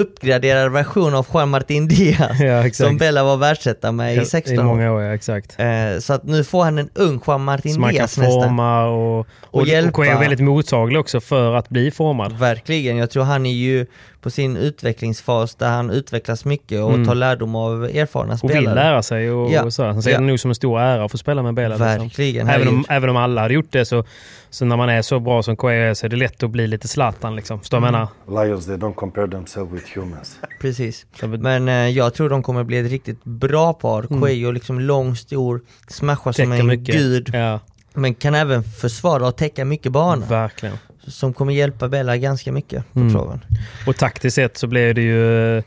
uppgraderad 0.01 0.73
version 0.73 1.15
av 1.15 1.27
Juan 1.35 1.49
Martin 1.49 1.89
Diaz. 1.89 2.41
Ja, 2.41 2.71
som 2.71 2.97
Bella 2.97 3.25
var 3.25 3.37
världsetta 3.37 3.93
med 3.93 4.17
i 4.17 4.25
16 4.25 4.55
I 4.55 4.63
många 4.63 4.93
år, 4.93 5.03
ja, 5.03 5.15
exakt. 5.15 5.57
Eh, 5.59 5.67
så 6.01 6.13
att 6.13 6.25
nu 6.25 6.45
får 6.45 6.65
han 6.65 6.79
en 6.79 6.91
ung 6.95 7.21
Juan 7.27 7.45
Martin 7.45 7.75
kan 7.75 7.91
Diaz 7.91 8.19
nästan. 8.19 8.43
forma 8.43 8.85
och, 8.85 9.19
och, 9.19 9.27
och, 9.51 9.67
hjälpa. 9.67 9.93
Cuello 9.93 10.17
är 10.17 10.21
väldigt 10.21 10.41
mottaglig 10.41 11.01
också 11.01 11.21
för 11.21 11.55
att 11.55 11.69
bli 11.69 11.91
formad. 11.91 12.39
Verkligen, 12.39 12.97
jag 12.97 13.11
tror 13.11 13.25
han 13.25 13.47
är 13.47 13.53
ju 13.53 13.87
på 14.25 14.31
sin 14.31 14.57
utvecklingsfas 14.57 15.55
där 15.55 15.69
han 15.69 15.91
utvecklas 15.91 16.45
mycket 16.45 16.81
och 16.83 16.93
Mm. 16.95 17.07
tar 17.07 17.15
lärdom 17.15 17.55
av 17.57 17.85
erfarna 17.85 18.33
Och 18.33 18.39
spelare. 18.39 18.61
vill 18.61 18.71
lära 18.75 19.03
sig 19.03 19.31
och, 19.31 19.51
Ja. 19.53 19.63
och 19.65 19.73
så. 19.73 19.85
Han 19.85 20.03
ser 20.03 20.11
Ja. 20.11 20.19
det 20.19 20.25
nog 20.25 20.41
som 20.41 20.51
en 20.51 20.55
stor 20.55 20.81
ära 20.81 21.05
att 21.05 21.11
få 21.11 21.19
spela 21.19 21.43
med 21.43 21.55
Bela. 21.55 21.69
liksom. 21.69 21.87
Verkligen. 21.87 22.49
Även 22.49 22.69
om, 22.69 22.85
även 22.89 23.11
om 23.11 23.17
alla 23.17 23.41
hade 23.41 23.55
gjort 23.55 23.71
det 23.73 23.85
så, 23.85 24.05
så 24.51 24.65
när 24.65 24.77
man 24.77 24.89
är 24.89 25.03
så 25.03 25.21
bra 25.21 25.43
som 25.43 25.53
är 25.55 25.95
så 25.95 26.07
är 26.07 26.11
det 26.11 26.17
lätt 26.17 26.43
att 26.43 26.51
bli 26.51 26.67
lite 26.67 26.89
Zlatan 26.89 27.37
liksom. 27.37 27.61
Förstår 27.61 27.77
jag 27.83 27.93
menar? 27.93 28.09
Lions, 28.45 28.67
they 28.67 28.77
don't 28.77 28.95
compare 28.95 29.29
themselves 29.31 29.73
with 29.73 29.99
humans. 29.99 30.39
Precis. 30.61 31.07
Men 31.23 31.69
eh, 31.69 31.75
jag 31.75 32.15
tror 32.15 32.29
de 32.29 32.43
kommer 32.43 32.65
bli 32.65 32.79
ett 32.79 32.91
riktigt 32.91 33.25
bra 33.25 33.73
par. 33.73 34.07
Mm. 34.11 34.23
Cuello 34.23 34.51
liksom 34.51 34.81
lång, 34.81 35.17
stor, 35.17 35.61
smashar 35.89 36.33
som 36.33 36.53
en 36.53 36.67
mycket. 36.67 36.95
gud. 36.95 37.31
Ja, 37.35 37.61
Men 37.95 38.15
kan 38.15 38.35
även 38.35 38.63
försvara 38.63 39.27
och 39.27 39.37
täcka 39.37 39.65
mycket 39.65 39.93
bana. 39.93 40.27
verkligen. 40.27 40.77
Som 41.07 41.33
kommer 41.35 41.53
hjälpa 41.53 41.89
Bella 41.89 42.17
ganska 42.17 42.53
mycket 42.53 42.93
på 42.93 43.01
Mm. 43.01 43.13
traven. 43.13 43.41
Och 43.87 43.97
taktiskt 43.97 44.35
sett 44.35 44.57
så 44.57 44.67
blir 44.67 44.95
det 44.95 45.03
ju 45.03 45.57
eh, 45.59 45.65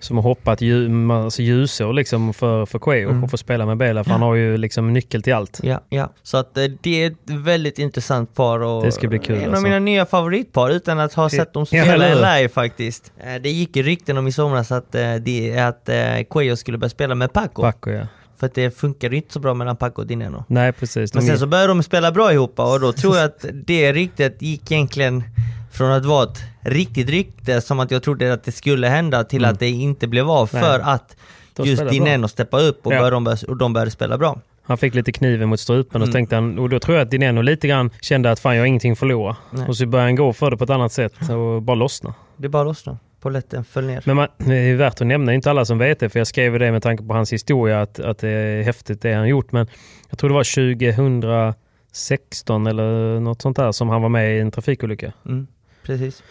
som 0.00 0.18
att 0.18 0.24
hoppa 0.24 0.52
ett 0.52 0.60
ljus, 0.60 1.10
alltså 1.10 1.42
ljusår 1.42 1.92
liksom 1.92 2.34
för, 2.34 2.66
för 2.66 2.78
Cuello 2.78 3.10
Mm. 3.10 3.24
och 3.24 3.30
få 3.30 3.36
spela 3.36 3.66
med 3.66 3.76
Bela 3.76 4.04
för 4.04 4.10
han 4.10 4.22
har 4.22 4.34
ju 4.34 4.56
liksom 4.56 4.92
nyckel 4.92 5.22
till 5.22 5.34
allt. 5.34 5.60
Ja, 5.62 5.80
ja. 5.88 6.12
Så 6.22 6.36
att 6.36 6.58
eh, 6.58 6.64
det 6.80 7.02
är 7.04 7.06
ett 7.10 7.16
väldigt 7.24 7.78
intressant 7.78 8.34
par 8.34 8.60
och 8.60 8.84
Det 8.84 8.92
ska 8.92 9.08
bli 9.08 9.18
kul, 9.18 9.36
en 9.36 9.42
av 9.42 9.48
alltså. 9.48 9.62
mina 9.64 9.78
nya 9.78 10.06
favoritpar 10.06 10.70
utan 10.70 10.98
att 11.00 11.14
ha 11.14 11.28
sett 11.30 11.52
dem 11.52 11.66
Ja, 11.70 11.82
spela 11.84 12.06
hur? 12.08 12.14
live 12.14 12.48
faktiskt. 12.48 13.12
Eh, 13.18 13.34
Det 13.42 13.50
gick 13.50 13.76
ju 13.76 13.82
rykten 13.82 14.18
om 14.18 14.26
i 14.26 14.32
somras 14.32 14.72
att, 14.72 14.92
det, 15.20 15.58
att 15.58 15.88
Cuello 16.30 16.56
skulle 16.56 16.78
börja 16.78 16.90
spela 16.90 17.14
med 17.14 17.32
Paco. 17.32 17.62
Paco 17.62 17.90
ja. 17.90 18.06
För 18.38 18.46
att 18.46 18.54
det 18.54 18.70
funkade 18.78 19.14
ju 19.14 19.22
inte 19.22 19.32
så 19.32 19.40
bra 19.40 19.54
mellan 19.54 19.76
Paco 19.76 20.00
och 20.02 20.06
Dineno. 20.06 20.44
Nej 20.48 20.72
precis. 20.72 21.14
Men 21.14 21.22
sen 21.22 21.38
så 21.38 21.46
började 21.46 21.68
de 21.68 21.82
spela 21.82 22.12
bra 22.12 22.32
ihop 22.32 22.58
och 22.60 22.80
då 22.80 22.92
tror 22.92 23.16
jag 23.16 23.24
att 23.24 23.44
det 23.66 23.92
ryktet 23.92 24.42
gick 24.42 24.72
egentligen 24.72 25.24
från 25.72 25.90
att 25.92 26.04
vara 26.04 26.24
ett 26.24 26.38
riktigt 26.60 27.08
rykte 27.08 27.60
som 27.60 27.80
att 27.80 27.90
jag 27.90 28.02
trodde 28.02 28.32
att 28.32 28.44
det 28.44 28.52
skulle 28.52 28.86
hända 28.88 29.24
till 29.24 29.38
Mm. 29.44 29.52
att 29.54 29.58
det 29.60 29.68
inte 29.68 30.06
blev 30.06 30.30
av 30.30 30.50
Nej. 30.52 30.62
för 30.62 30.78
att 30.80 31.16
De 31.56 31.66
just 31.68 31.88
Dineno 31.90 32.28
steppade 32.28 32.64
upp 32.68 32.86
och, 32.86 32.92
Ja. 32.92 32.98
började, 33.10 33.30
de 33.30 33.36
och 33.48 33.56
de 33.56 33.72
började 33.72 33.90
spela 33.90 34.18
bra. 34.18 34.40
Han 34.62 34.78
fick 34.78 34.94
lite 34.94 35.12
kniven 35.12 35.48
mot 35.48 35.60
strupen 35.60 36.02
och, 36.02 36.06
Mm. 36.08 36.12
tänkte 36.12 36.34
han, 36.34 36.58
och 36.58 36.68
då 36.68 36.78
tror 36.80 36.96
jag 36.96 37.04
att 37.04 37.10
Dineno 37.10 37.42
lite 37.42 37.68
grann 37.68 37.90
kände 38.00 38.30
att 38.30 38.40
fan 38.40 38.54
jag 38.56 38.62
har 38.62 38.66
ingenting 38.66 38.92
att 38.92 38.98
förlora. 38.98 39.36
Nej. 39.50 39.68
Och 39.68 39.76
så 39.76 39.86
började 39.86 40.08
han 40.08 40.16
gå 40.16 40.32
för 40.32 40.50
det 40.50 40.56
på 40.56 40.64
ett 40.64 40.70
annat 40.70 40.92
sätt 40.92 41.12
och 41.30 41.62
bara 41.62 41.74
lossna. 41.74 42.14
Det 42.36 42.48
bara 42.48 42.64
lossnade. 42.64 42.98
Polletten 43.20 43.64
föll 43.64 43.86
ner. 43.86 44.02
Men 44.04 44.16
man, 44.16 44.28
det 44.36 44.54
är 44.54 44.74
värt 44.74 45.00
att 45.00 45.06
nämna, 45.06 45.30
det 45.30 45.34
inte 45.34 45.50
alla 45.50 45.64
som 45.64 45.78
vet 45.78 46.00
det, 46.00 46.08
för 46.08 46.20
jag 46.20 46.26
skrev 46.26 46.58
det 46.58 46.72
med 46.72 46.82
tanke 46.82 47.04
på 47.04 47.14
hans 47.14 47.32
historia, 47.32 47.80
att, 47.82 48.00
att 48.00 48.18
det 48.18 48.28
är 48.28 48.62
häftigt 48.62 49.02
det 49.02 49.12
han 49.12 49.28
gjort. 49.28 49.52
Men 49.52 49.66
jag 50.10 50.18
tror 50.18 50.30
det 50.30 50.34
var 50.34 51.54
2016 51.92 52.66
eller 52.66 53.20
något 53.20 53.42
sånt 53.42 53.56
där 53.56 53.72
som 53.72 53.88
han 53.88 54.02
var 54.02 54.08
med 54.08 54.36
i 54.36 54.40
en 54.40 54.50
trafikolycka. 54.50 55.12
Mm, 55.26 55.46
precis. 55.82 56.22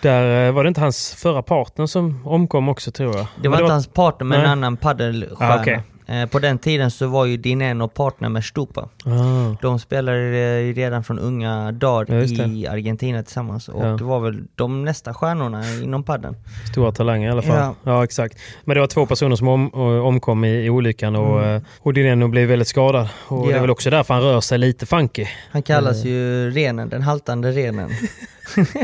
Där 0.00 0.46
eh, 0.46 0.52
var 0.52 0.64
det 0.64 0.68
inte 0.68 0.80
hans 0.80 1.14
förra 1.14 1.42
partner 1.42 1.86
som 1.86 2.26
omkom 2.26 2.68
också 2.68 2.90
tror 2.90 3.16
jag. 3.16 3.26
Det 3.42 3.48
var 3.48 3.56
Men 3.56 3.64
inte 3.64 3.72
hans 3.72 3.86
partner 3.86 4.26
med 4.26 4.40
en 4.40 4.46
annan 4.46 4.76
paddelstjärna. 4.76 5.54
Ah, 5.54 5.60
okej. 5.60 5.82
Eh, 6.06 6.26
På 6.26 6.38
den 6.38 6.58
tiden 6.58 6.90
så 6.90 7.06
var 7.06 7.24
ju 7.26 7.36
Dineno 7.36 7.88
partner 7.88 8.28
med 8.28 8.44
Stupa. 8.44 8.80
Ah, 9.04 9.56
De 9.62 9.78
spelade 9.78 10.18
eh, 10.38 10.74
redan 10.74 11.04
från 11.04 11.18
unga 11.18 11.72
dagar 11.72 12.14
Ja, 12.14 12.44
i 12.46 12.66
Argentina 12.66 13.22
tillsammans 13.22 13.68
och 13.68 13.84
Ja. 13.86 13.96
var 14.00 14.20
väl 14.20 14.42
de 14.54 14.84
nästa 14.84 15.14
stjärnorna 15.14 15.64
inom 15.82 16.02
padden. 16.04 16.36
stora 16.72 16.92
talanger 16.92 17.28
i 17.28 17.30
alla 17.30 17.42
fall. 17.42 17.56
Ja. 17.56 17.74
Ja. 17.82 18.04
exakt. 18.04 18.38
Men 18.64 18.74
det 18.74 18.80
var 18.80 18.86
två 18.86 19.06
personer 19.06 19.36
som 19.36 19.48
om, 19.48 19.68
och- 19.68 20.06
omkom 20.06 20.44
i, 20.44 20.64
i 20.64 20.70
olyckan 20.70 21.16
och, 21.16 21.38
Mm. 21.42 21.56
eh, 21.56 21.62
och 21.80 21.92
Dineno 21.94 22.28
blev 22.28 22.48
väldigt 22.48 22.68
skadad. 22.68 23.08
Och 23.28 23.48
Det 23.48 23.54
är 23.54 23.60
väl 23.60 23.70
också 23.70 23.90
därför 23.90 24.14
han 24.14 24.22
rör 24.22 24.40
sig 24.40 24.58
lite 24.58 24.86
funky. 24.86 25.26
Han 25.50 25.62
kallas 25.62 26.04
Eh. 26.04 26.10
ju 26.10 26.50
renen, 26.50 26.88
den 26.88 27.02
haltande 27.02 27.52
renen. 27.52 27.90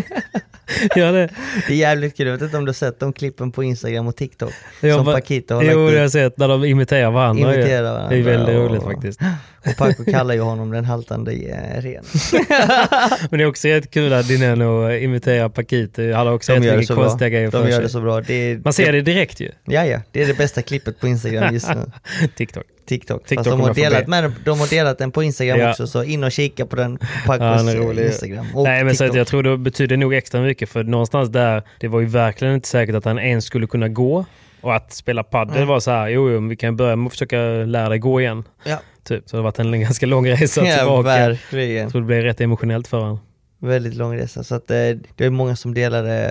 ja, 0.94 1.12
det, 1.12 1.28
Det 1.68 1.72
är 1.72 1.76
jävligt 1.76 2.16
kul, 2.16 2.26
jag 2.26 2.32
vet 2.34 2.42
inte 2.42 2.56
om 2.56 2.64
du 2.64 2.68
har 2.68 2.74
sett 2.74 3.00
de 3.00 3.12
klippen 3.12 3.52
på 3.52 3.62
Instagram 3.64 4.06
och 4.06 4.16
TikTok? 4.16 4.52
Som 4.80 5.04
Paquito 5.04 5.54
har 5.54 5.62
Jo, 5.62 5.66
lagt 5.68 5.76
det 5.76 5.82
har 5.82 5.90
ut. 5.90 5.96
jag 5.96 6.10
sett 6.10 6.38
när 6.38 6.48
de 6.48 6.64
imiterar 6.64 7.09
varandra. 7.11 7.54
ju. 7.54 7.61
Imiterar 7.61 7.82
varandra. 7.82 8.08
Det 8.08 8.16
är 8.16 8.22
väldigt 8.22 8.56
och- 8.56 8.70
roligt 8.70 8.82
faktiskt. 8.82 9.20
Och 9.66 9.76
Paco 9.76 10.04
kallar 10.04 10.34
ju 10.34 10.40
honom 10.40 10.70
den 10.70 10.84
haltande 10.84 11.32
eh, 11.32 11.82
ren. 11.82 12.04
Men 13.30 13.38
det 13.38 13.44
är 13.44 13.46
också 13.46 13.68
jättekul 13.68 14.12
att 14.12 14.28
Dineno 14.28 14.90
imiterar 14.92 15.48
Paquito. 15.48 16.12
Han 16.12 16.26
har 16.26 16.34
också 16.34 16.52
rätt 16.52 16.62
det 16.62 16.72
mycket 16.72 16.86
så 16.86 16.94
konstiga 16.94 17.28
grejer 17.28 17.50
De 17.50 17.68
gör 17.70 17.82
det 17.82 17.88
så 17.88 18.00
bra. 18.00 18.20
Det 18.20 18.64
Man 18.64 18.72
ser 18.72 18.92
det 18.92 19.02
direkt 19.02 19.40
ju. 19.40 19.50
Ja, 19.64 19.84
ja. 19.84 20.00
Det 20.12 20.22
är 20.22 20.26
det 20.26 20.38
bästa 20.38 20.62
klippet 20.62 21.00
på 21.00 21.08
Instagram 21.08 21.54
just 21.54 21.68
nu. 21.68 21.90
TikTok. 22.36 22.64
TikTok. 22.88 23.26
TikTok 23.26 23.44
Fast 23.46 23.50
de 23.50 23.61
har, 23.61 23.74
delat 23.74 24.06
med 24.06 24.24
den, 24.24 24.34
de 24.44 24.61
har 24.61 24.66
delat 24.66 24.98
den 24.98 25.11
på 25.11 25.22
Instagram 25.22 25.58
Ja. 25.58 25.70
också, 25.70 25.86
så 25.86 26.04
in 26.04 26.24
och 26.24 26.32
kika 26.32 26.66
på 26.66 26.76
den 26.76 26.98
Ja, 27.00 27.06
Pacos 27.26 27.68
är 27.68 28.00
eh. 28.00 28.06
Instagram. 28.06 28.46
Och 28.54 28.64
Nej 28.64 28.84
men 28.84 28.96
så 28.96 29.04
TikTok. 29.04 29.16
jag 29.18 29.26
tror 29.26 29.42
det 29.42 29.58
betyder 29.58 29.96
nog 29.96 30.14
extra 30.14 30.40
mycket 30.40 30.68
för 30.68 30.84
någonstans 30.84 31.28
där, 31.28 31.62
det 31.80 31.88
var 31.88 32.00
ju 32.00 32.06
verkligen 32.06 32.54
inte 32.54 32.68
säkert 32.68 32.94
att 32.94 33.04
han 33.04 33.18
ens 33.18 33.44
skulle 33.44 33.66
kunna 33.66 33.88
gå. 33.88 34.24
Och 34.61 34.74
att 34.76 34.92
spela 34.92 35.22
padel 35.22 35.56
Mm. 35.56 35.68
var 35.68 35.80
så 35.80 35.90
här, 35.90 36.08
jo, 36.08 36.30
jo 36.30 36.48
vi 36.48 36.56
kan 36.56 36.76
börja 36.76 36.96
med 36.96 37.06
att 37.06 37.12
försöka 37.12 37.36
lära 37.66 37.88
dig 37.88 37.98
gå 37.98 38.20
igen. 38.20 38.44
Ja. 38.64 38.78
Typ. 39.04 39.28
Så 39.28 39.36
det 39.36 39.38
har 39.38 39.44
varit 39.44 39.58
en 39.58 39.80
ganska 39.80 40.06
lång 40.06 40.28
resa 40.30 40.64
Ja, 40.66 40.76
tillbaka. 40.76 41.02
verkligen. 41.08 41.82
Jag 41.82 41.90
tror 41.92 42.00
det 42.00 42.06
blev 42.06 42.22
rätt 42.22 42.40
emotionellt 42.40 42.88
för 42.88 42.98
honom. 42.98 43.20
Väldigt 43.62 43.94
lång 43.94 44.16
resa. 44.16 44.44
Så 44.44 44.54
att, 44.54 44.70
eh, 44.70 44.76
det 45.16 45.24
är 45.24 45.30
många 45.30 45.56
som 45.56 45.74
delade 45.74 46.24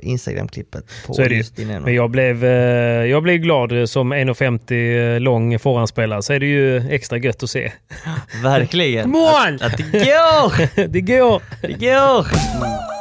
eh, 0.00 0.08
Instagram-klippet 0.10 0.84
på 1.06 1.14
Så 1.14 1.22
är 1.22 1.26
det 1.28 1.32
ju. 1.34 1.38
just 1.38 1.56
Dineno. 1.56 1.84
Men 1.84 1.94
jag 1.94 2.10
blev, 2.10 2.44
eh, 2.44 2.50
jag 3.06 3.22
blev 3.22 3.36
glad 3.36 3.88
som 3.88 4.12
1,50 4.12 5.18
lång 5.18 5.58
forehandspelare 5.58 6.22
så 6.22 6.32
är 6.32 6.40
det 6.40 6.46
ju 6.46 6.76
extra 6.90 7.18
gött 7.18 7.42
att 7.42 7.50
se. 7.50 7.72
Verkligen. 8.42 9.10
Mål! 9.10 9.54
Att, 9.54 9.62
att 9.62 9.76
det 9.76 9.84
går! 9.92 10.86
det 10.88 11.00
går! 11.00 11.42
Det 11.60 11.72
går! 11.72 12.91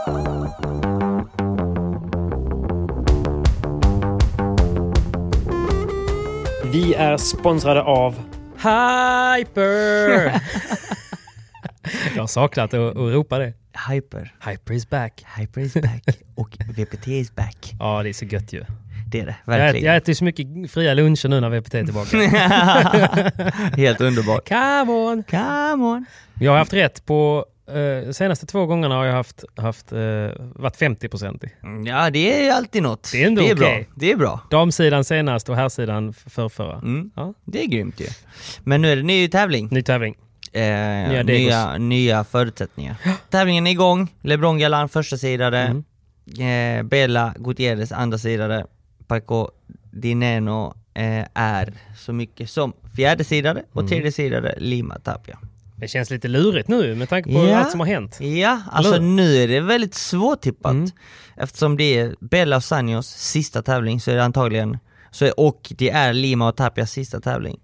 Vi 6.81 6.93
är 6.93 7.17
sponsrade 7.17 7.81
av 7.81 8.15
Hyper! 8.57 10.23
Jag 12.15 12.21
har 12.23 12.27
saknat 12.27 12.73
att, 12.73 12.79
att 12.79 12.95
ropa 12.95 13.37
det. 13.39 13.53
Hyper. 13.89 14.33
Hyper 14.45 14.73
is 14.73 14.89
back. 14.89 15.25
Hyper 15.37 15.61
is 15.61 15.73
back. 15.73 16.03
Och 16.35 16.57
VPT 16.77 17.07
is 17.07 17.35
back. 17.35 17.73
Ja, 17.79 18.03
det 18.03 18.09
är 18.09 18.13
så 18.13 18.25
gött 18.25 18.53
ju. 18.53 18.63
Det 19.11 19.19
är 19.19 19.25
det, 19.25 19.35
Jag 19.45 19.55
äter, 19.55 19.63
verkligen. 19.63 19.85
jag 19.85 19.95
äter 19.95 20.13
så 20.13 20.23
mycket 20.23 20.71
fria 20.71 20.93
luncher 20.93 21.27
nu 21.29 21.39
när 21.39 21.49
VPT 21.49 21.73
är 21.73 21.83
tillbaka. 21.83 22.17
Helt 23.77 24.01
underbart. 24.01 24.47
Come 24.49 24.91
on! 24.91 25.23
Come 25.23 25.83
on! 25.85 26.05
Jag 26.39 26.51
har 26.51 26.57
haft 26.57 26.73
rätt 26.73 27.05
på 27.05 27.45
eh, 27.67 28.11
senaste 28.11 28.45
två 28.45 28.65
gångarna 28.65 28.95
har 28.95 29.05
jag 29.05 29.13
haft, 29.13 29.43
haft 29.57 29.91
eh, 29.91 29.99
varit 30.37 30.77
50% 30.77 31.45
i. 31.45 31.49
Ja, 31.89 32.09
det 32.09 32.47
är 32.47 32.53
alltid 32.53 32.83
något. 32.83 33.09
Det 33.11 33.23
är 33.23 33.27
ändå 33.27 33.41
det 33.41 33.49
är 33.49 33.55
okej. 33.55 33.83
bra. 33.85 33.93
Det 33.95 34.11
är 34.11 34.15
bra. 34.15 34.39
Damsidan 34.49 35.03
senast 35.03 35.49
och 35.49 35.55
herrsidan 35.55 36.13
förrförra. 36.13 36.75
Mm. 36.77 37.11
Ja. 37.15 37.33
Det 37.45 37.63
är 37.63 37.67
grymt 37.67 37.99
ju. 37.99 38.07
Men 38.63 38.81
nu 38.81 38.91
är 38.91 38.95
det 38.95 39.03
ny 39.03 39.27
tävling. 39.27 39.67
Ny 39.71 39.81
tävling. 39.83 40.15
Eh, 40.53 40.61
Nya 40.61 41.23
nya, 41.23 41.77
nya, 41.77 42.23
förutsättningar. 42.23 42.95
Tävlingen 43.29 43.67
är 43.67 43.71
igång. 43.71 44.07
LeBron 44.21 44.59
Galan 44.59 44.89
första 44.89 45.17
sidare. 45.17 45.59
Mm. 46.39 46.79
Eh, 46.79 46.83
Bella 46.83 47.33
Gutierrez 47.37 47.91
andra 47.91 48.17
sidare. 48.17 48.65
Paco 49.07 49.49
Dineno 49.91 50.73
eh, 50.93 51.25
är 51.33 51.73
så 51.97 52.13
mycket 52.13 52.49
som 52.49 52.73
fjärde 52.95 53.23
sidare 53.23 53.63
och 53.71 53.81
Mm. 53.81 53.89
tredje 53.89 54.11
sidare 54.11 54.55
Lima 54.57 54.99
Tapia. 54.99 55.39
Det 55.81 55.87
känns 55.87 56.09
lite 56.09 56.27
lurigt 56.27 56.67
nu 56.67 56.95
med 56.95 57.09
tanke 57.09 57.33
på 57.33 57.45
Ja. 57.47 57.57
allt 57.57 57.71
som 57.71 57.79
har 57.79 57.87
hänt. 57.87 58.17
Ja, 58.21 58.61
alltså 58.71 58.93
hur? 58.93 58.99
nu 58.99 59.35
är 59.35 59.47
det 59.47 59.59
väldigt 59.59 59.93
svårtippat. 59.95 60.71
Mm. 60.71 60.89
Eftersom 61.37 61.77
det 61.77 61.97
är 61.99 62.15
Bella 62.19 62.55
och 62.55 62.63
Sanjos 62.63 63.07
sista 63.07 63.61
tävling 63.61 63.99
så 64.01 64.11
är 64.11 64.15
det 64.15 64.23
antagligen, 64.23 64.77
så 65.11 65.31
och 65.31 65.71
det 65.77 65.89
är 65.89 66.13
Lima 66.13 66.47
och 66.47 66.55
Tapias 66.57 66.91
sista 66.91 67.19
tävling. 67.21 67.59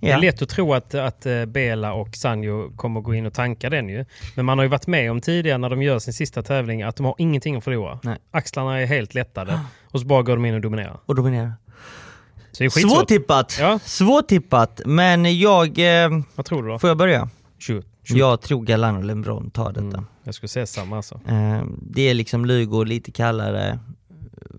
Det 0.00 0.06
är 0.08 0.10
Ja. 0.12 0.18
lätt 0.18 0.42
att 0.42 0.48
tro 0.48 0.74
att, 0.74 0.94
att 0.94 1.26
eh, 1.26 1.44
Bela 1.44 1.92
och 1.92 2.16
Sanjo 2.16 2.70
kommer 2.76 3.00
gå 3.00 3.14
in 3.14 3.26
och 3.26 3.34
tanka 3.34 3.70
den 3.70 3.88
ju. 3.88 4.04
Men 4.36 4.44
man 4.44 4.58
har 4.58 4.62
ju 4.62 4.68
varit 4.68 4.86
med 4.86 5.10
om 5.10 5.20
tidigare 5.20 5.58
när 5.58 5.70
de 5.70 5.82
gör 5.82 5.98
sin 5.98 6.14
sista 6.14 6.42
tävling 6.42 6.82
att 6.82 6.96
de 6.96 7.06
har 7.06 7.14
ingenting 7.18 7.56
att 7.56 7.64
förlora. 7.64 7.98
Nej. 8.02 8.16
Axlarna 8.30 8.80
är 8.80 8.86
helt 8.86 9.14
lättade 9.14 9.60
och 9.90 10.00
så 10.00 10.06
bara 10.06 10.22
går 10.22 10.36
de 10.36 10.44
in 10.44 10.54
och 10.54 10.60
dominerar. 10.60 11.00
Och 11.06 11.14
dominerar. 11.14 11.52
Så 12.52 12.58
det 12.58 12.64
är 12.64 12.70
skitsvårt. 12.70 12.92
Svårtippat! 12.98 13.56
Ja. 13.60 13.78
Svårtippat, 13.84 14.80
men 14.86 15.38
jag... 15.38 15.78
Eh, 16.04 16.10
Vad 16.34 16.46
tror 16.46 16.62
du 16.62 16.68
då? 16.68 16.78
får 16.78 16.90
jag 16.90 16.96
börja? 16.96 17.28
Shoot. 17.62 17.86
Shoot. 18.04 18.18
Jag 18.18 18.40
tror 18.40 18.62
Galan 18.62 18.96
och 18.96 19.04
LeBron 19.04 19.50
tar 19.50 19.72
detta. 19.72 19.80
Mm. 19.86 20.04
Jag 20.24 20.34
skulle 20.34 20.48
säga 20.48 20.66
samma 20.66 20.96
alltså. 20.96 21.20
Eh, 21.28 21.62
det 21.82 22.02
är 22.08 22.14
liksom 22.14 22.44
Lugo 22.46 22.84
lite 22.84 23.10
kallare, 23.12 23.78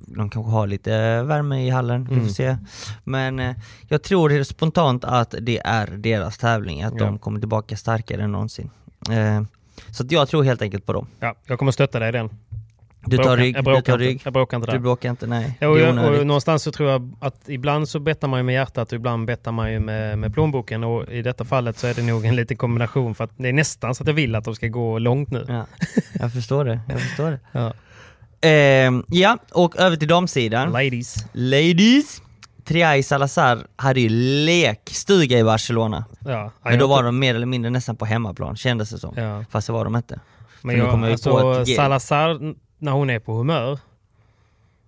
de 0.07 0.29
kanske 0.29 0.51
har 0.51 0.67
lite 0.67 1.23
värme 1.23 1.67
i 1.67 1.69
hallen, 1.69 2.03
vi 2.05 2.13
Mm. 2.13 2.25
får 2.25 2.33
se. 2.33 2.57
Men 3.03 3.39
eh, 3.39 3.55
jag 3.87 4.03
tror 4.03 4.43
spontant 4.43 5.03
att 5.05 5.35
det 5.41 5.59
är 5.65 5.87
deras 5.87 6.37
tävling, 6.37 6.81
att 6.83 6.93
Ja. 6.97 7.05
de 7.05 7.19
kommer 7.19 7.39
tillbaka 7.39 7.77
starkare 7.77 8.23
än 8.23 8.31
någonsin. 8.31 8.69
Eh, 9.11 9.43
så 9.91 10.05
jag 10.09 10.27
tror 10.29 10.43
helt 10.43 10.61
enkelt 10.61 10.85
på 10.85 10.93
dem. 10.93 11.07
Ja, 11.19 11.35
jag 11.45 11.59
kommer 11.59 11.71
stötta 11.71 11.99
dig 11.99 12.09
i 12.09 12.11
den. 12.11 12.29
Du 13.05 13.17
tar 13.17 13.37
rygg, 13.37 13.55
jag 13.55 13.63
du 13.63 13.65
bråkar 13.65 13.81
tar 13.81 13.93
inte. 13.93 14.05
rygg. 14.05 14.21
Jag 14.23 14.33
bråkar 14.33 14.57
inte 14.57 14.67
där. 14.67 14.73
Du 14.73 14.79
bråkar 14.79 15.09
inte, 15.09 15.27
nej. 15.27 15.57
Är 15.59 15.77
jag, 15.77 16.19
och 16.19 16.27
någonstans 16.27 16.63
så 16.63 16.71
tror 16.71 16.89
jag 16.89 17.13
att 17.19 17.49
ibland 17.49 17.89
så 17.89 17.99
bettar 17.99 18.27
man 18.27 18.39
ju 18.39 18.43
med 18.43 18.55
hjärtat 18.55 18.91
och 18.91 18.95
ibland 18.95 19.27
bettar 19.27 19.51
man 19.51 19.71
ju 19.71 19.79
med, 19.79 20.19
med 20.19 20.33
plånboken 20.33 20.83
och 20.83 21.11
i 21.11 21.21
detta 21.21 21.45
fallet 21.45 21.77
så 21.77 21.87
är 21.87 21.93
det 21.93 22.03
nog 22.03 22.25
en 22.25 22.35
liten 22.35 22.57
kombination 22.57 23.15
för 23.15 23.23
att 23.23 23.31
det 23.37 23.49
är 23.49 23.53
nästan 23.53 23.95
så 23.95 24.03
att 24.03 24.07
jag 24.07 24.13
vill 24.13 24.35
att 24.35 24.43
de 24.43 24.55
ska 24.55 24.67
gå 24.67 24.99
långt 24.99 25.31
nu. 25.31 25.45
Ja, 25.47 25.65
jag 26.19 26.33
förstår 26.33 26.65
det, 26.65 26.79
jag 26.89 27.01
förstår 27.01 27.31
det. 27.31 27.39
Ja. 27.51 27.73
Eh, 28.49 28.91
ja, 29.07 29.37
och 29.51 29.79
över 29.79 29.97
till 29.97 30.07
damsidan. 30.07 30.71
Ladies. 30.71 31.15
Ladies! 31.33 32.21
Triay 32.65 33.03
Salazar 33.03 33.67
hade 33.75 33.99
ju 33.99 34.09
lekstuga 34.45 35.39
i 35.39 35.43
Barcelona. 35.43 36.05
Ja, 36.19 36.51
Men 36.63 36.79
då 36.79 36.87
var 36.87 37.03
de 37.03 37.19
mer 37.19 37.35
eller 37.35 37.45
mindre 37.45 37.71
nästan 37.71 37.95
på 37.95 38.05
hemmaplan, 38.05 38.55
kändes 38.55 38.89
det 38.89 38.97
som. 38.97 39.13
Ja. 39.17 39.45
Fast 39.49 39.67
det 39.67 39.73
var 39.73 39.83
de 39.83 39.95
inte. 39.95 40.19
Men 40.61 40.77
jag, 40.77 41.05
alltså, 41.05 41.65
Salazar, 41.65 42.55
när 42.83 42.91
hon 42.91 43.09
är 43.09 43.19
på 43.19 43.33
humör, 43.33 43.79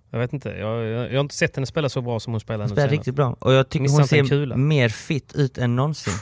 jag 0.09 0.19
vet 0.19 0.33
inte, 0.33 0.49
jag, 0.49 0.85
jag, 0.85 1.07
jag 1.11 1.13
har 1.15 1.21
inte 1.21 1.35
sett 1.35 1.55
henne 1.55 1.65
spela 1.65 1.89
så 1.89 2.01
bra 2.01 2.19
som 2.19 2.33
hon 2.33 2.39
spelar 2.39 2.59
Hon 2.63 2.69
spelar 2.69 2.89
riktigt 2.89 3.15
bra. 3.15 3.35
Och 3.39 3.53
jag 3.53 3.69
tycker 3.69 3.83
Missar 3.83 3.97
hon 3.97 4.07
ser 4.07 4.25
kula. 4.25 4.57
mer 4.57 4.89
fit 4.89 5.33
ut 5.35 5.57
än 5.57 5.75
någonsin. 5.75 6.13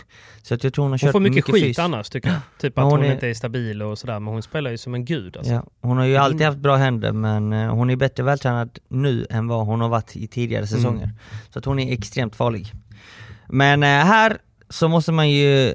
Så 0.42 0.54
att 0.54 0.64
jag 0.64 0.74
tror 0.74 0.84
hon 0.86 0.92
har 0.92 1.00
Hon 1.04 1.12
får 1.12 1.20
mycket, 1.20 1.46
skit 1.46 1.64
fys. 1.64 1.80
annars 1.80 2.10
tycker 2.10 2.30
jag. 2.30 2.40
Typ 2.62 2.76
Men 2.76 2.86
att 2.86 2.92
hon 2.92 3.00
hon, 3.00 3.10
är- 3.10 3.14
inte 3.14 3.28
är 3.28 3.34
stabil 3.34 3.82
och 3.82 3.98
sådär, 3.98 4.20
men 4.20 4.34
hon 4.34 4.42
spelar 4.42 4.72
ju 4.72 4.78
som 4.78 4.94
en 4.94 5.06
gud 5.06 5.38
alltså. 5.38 5.54
Ja, 5.54 5.64
hon 5.82 5.98
har 5.98 6.06
ju 6.06 6.18
alltid 6.18 6.42
haft 6.42 6.58
bra 6.58 6.76
händer 6.76 7.12
men 7.12 7.54
eh, 7.54 7.74
hon 7.74 7.90
är 7.90 7.96
bättre 7.96 8.24
vältränad 8.24 8.80
nu 8.88 9.26
än 9.30 9.48
vad 9.48 9.66
hon 9.66 9.82
har 9.82 9.90
varit 9.90 10.16
i 10.16 10.28
tidigare 10.28 10.68
säsonger. 10.68 11.04
Mm. 11.04 11.16
Så 11.50 11.60
att 11.60 11.66
hon 11.66 11.80
är 11.80 11.94
extremt 11.94 12.36
farlig. 12.36 12.72
Men 13.48 13.84
eh, 13.84 13.90
här 13.90 14.38
så 14.74 14.88
måste 14.88 15.12
man 15.12 15.30
ju, 15.30 15.74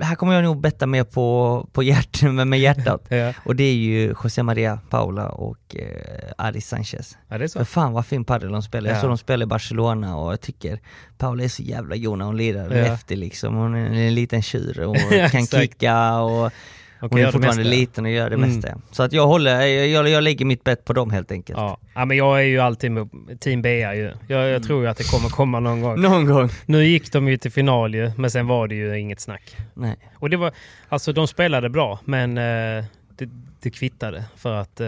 här 0.00 0.14
kommer 0.14 0.34
jag 0.34 0.44
nog 0.44 0.60
betta 0.60 0.86
mer 0.86 1.04
på, 1.04 1.68
på 1.72 1.82
hjärt, 1.82 2.22
med 2.22 2.60
hjärtat. 2.60 3.04
Ja. 3.08 3.32
Och 3.44 3.56
det 3.56 3.64
är 3.64 3.74
ju 3.74 4.14
José 4.24 4.42
Maria 4.42 4.78
Paula 4.90 5.28
och 5.28 5.76
eh, 5.76 6.32
Aris 6.38 6.68
Sanchez. 6.68 7.18
Ja, 7.28 7.38
det 7.38 7.44
är 7.44 7.48
så. 7.48 7.58
För 7.58 7.64
fan 7.64 7.92
vad 7.92 8.06
fin 8.06 8.24
padel 8.24 8.52
de 8.52 8.62
spelar. 8.62 8.90
Jag 8.90 8.96
Ja. 8.96 9.00
såg 9.00 9.10
de 9.10 9.18
spela 9.18 9.42
i 9.42 9.46
Barcelona 9.46 10.16
och 10.16 10.32
jag 10.32 10.40
tycker 10.40 10.80
Paula 11.18 11.44
är 11.44 11.48
så 11.48 11.62
jävla 11.62 11.96
god 11.96 12.18
när 12.18 12.24
hon 12.24 12.36
lirar 12.36 12.70
Ja. 12.76 12.84
efter 12.94 13.16
liksom. 13.16 13.54
Hon 13.54 13.74
är 13.74 14.06
en 14.06 14.14
liten 14.14 14.42
tjur 14.42 14.80
och 14.80 14.96
kan 15.30 15.46
kicka 15.46 16.14
och 16.20 16.52
Och 17.00 17.10
hon 17.10 17.20
är 17.20 17.24
fortfarande 17.24 17.62
mesta. 17.62 17.70
liten 17.70 18.04
och 18.04 18.10
gör 18.10 18.30
det 18.30 18.36
Mm. 18.36 18.48
mesta. 18.54 18.68
Så 18.90 19.02
att 19.02 19.12
jag 19.12 19.26
håller, 19.26 19.60
jag, 19.60 19.88
jag, 19.88 20.08
jag 20.08 20.24
lägger 20.24 20.44
mitt 20.44 20.64
bett 20.64 20.84
på 20.84 20.92
dem 20.92 21.10
helt 21.10 21.32
enkelt. 21.32 21.58
Ja. 21.58 21.78
ja, 21.94 22.04
men 22.04 22.16
jag 22.16 22.38
är 22.38 22.44
ju 22.44 22.58
alltid 22.60 22.90
med 22.90 23.08
team 23.40 23.62
Bea 23.62 23.94
ju. 23.94 24.12
Jag, 24.28 24.48
jag 24.48 24.62
tror 24.62 24.82
ju 24.82 24.88
att 24.88 24.96
det 24.96 25.10
kommer 25.10 25.28
komma 25.28 25.60
någon 25.60 25.80
gång. 25.80 26.00
Någon 26.00 26.26
gång. 26.26 26.48
Nu 26.66 26.84
gick 26.84 27.12
de 27.12 27.28
ju 27.28 27.36
till 27.36 27.52
final 27.52 27.94
ju, 27.94 28.10
men 28.16 28.30
sen 28.30 28.46
var 28.46 28.68
det 28.68 28.74
ju 28.74 28.98
inget 28.98 29.20
snack. 29.20 29.56
Nej. 29.74 29.96
Och 30.14 30.30
det 30.30 30.36
var, 30.36 30.52
alltså 30.88 31.12
de 31.12 31.26
spelade 31.28 31.68
bra, 31.68 31.98
men 32.04 32.38
eh, 32.38 32.84
det, 33.16 33.28
det 33.62 33.70
kvittade 33.70 34.24
för 34.36 34.54
att 34.54 34.80
eh, 34.80 34.86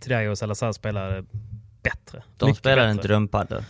Triay 0.00 0.28
och 0.28 0.38
Salazar 0.38 0.72
spelade 0.72 1.24
bättre. 1.82 2.22
De 2.36 2.46
Mycket 2.46 2.58
spelar 2.58 2.86
en 2.86 2.96
bättre. 2.96 3.08
drömpadel 3.08 3.64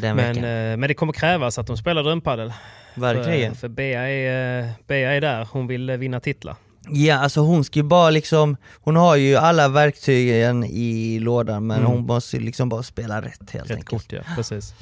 den 0.00 0.16
Men, 0.16 0.36
eh, 0.36 0.76
men 0.76 0.80
det 0.80 0.94
kommer 0.94 1.12
krävas 1.12 1.58
att 1.58 1.66
de 1.66 1.76
spelar 1.76 2.02
drömpadel. 2.02 2.52
Verkligen. 2.94 3.52
För, 3.54 3.60
för 3.60 3.68
Bea, 3.68 4.08
är, 4.08 4.60
eh, 4.60 4.66
Bea 4.86 5.12
är 5.12 5.20
där, 5.20 5.48
hon 5.52 5.66
vill 5.66 5.90
vinna 5.90 6.20
titlar. 6.20 6.56
Ja, 6.92 7.16
alltså 7.18 7.40
hon 7.40 7.64
ska 7.64 7.78
ju 7.78 7.82
bara 7.82 8.10
liksom, 8.10 8.56
hon 8.82 8.96
har 8.96 9.16
ju 9.16 9.36
alla 9.36 9.68
verktygen 9.68 10.64
i 10.64 11.18
lådan 11.18 11.66
men 11.66 11.78
Mm. 11.78 11.90
hon 11.90 12.06
måste 12.06 12.36
liksom 12.38 12.68
bara 12.68 12.82
spela 12.82 13.22
rätt 13.22 13.50
helt 13.50 13.70
Rätt 13.70 13.76
enkelt. 13.76 13.88
kort 14.02 14.12
ja, 14.12 14.20
precis. 14.36 14.64
Så, 14.68 14.74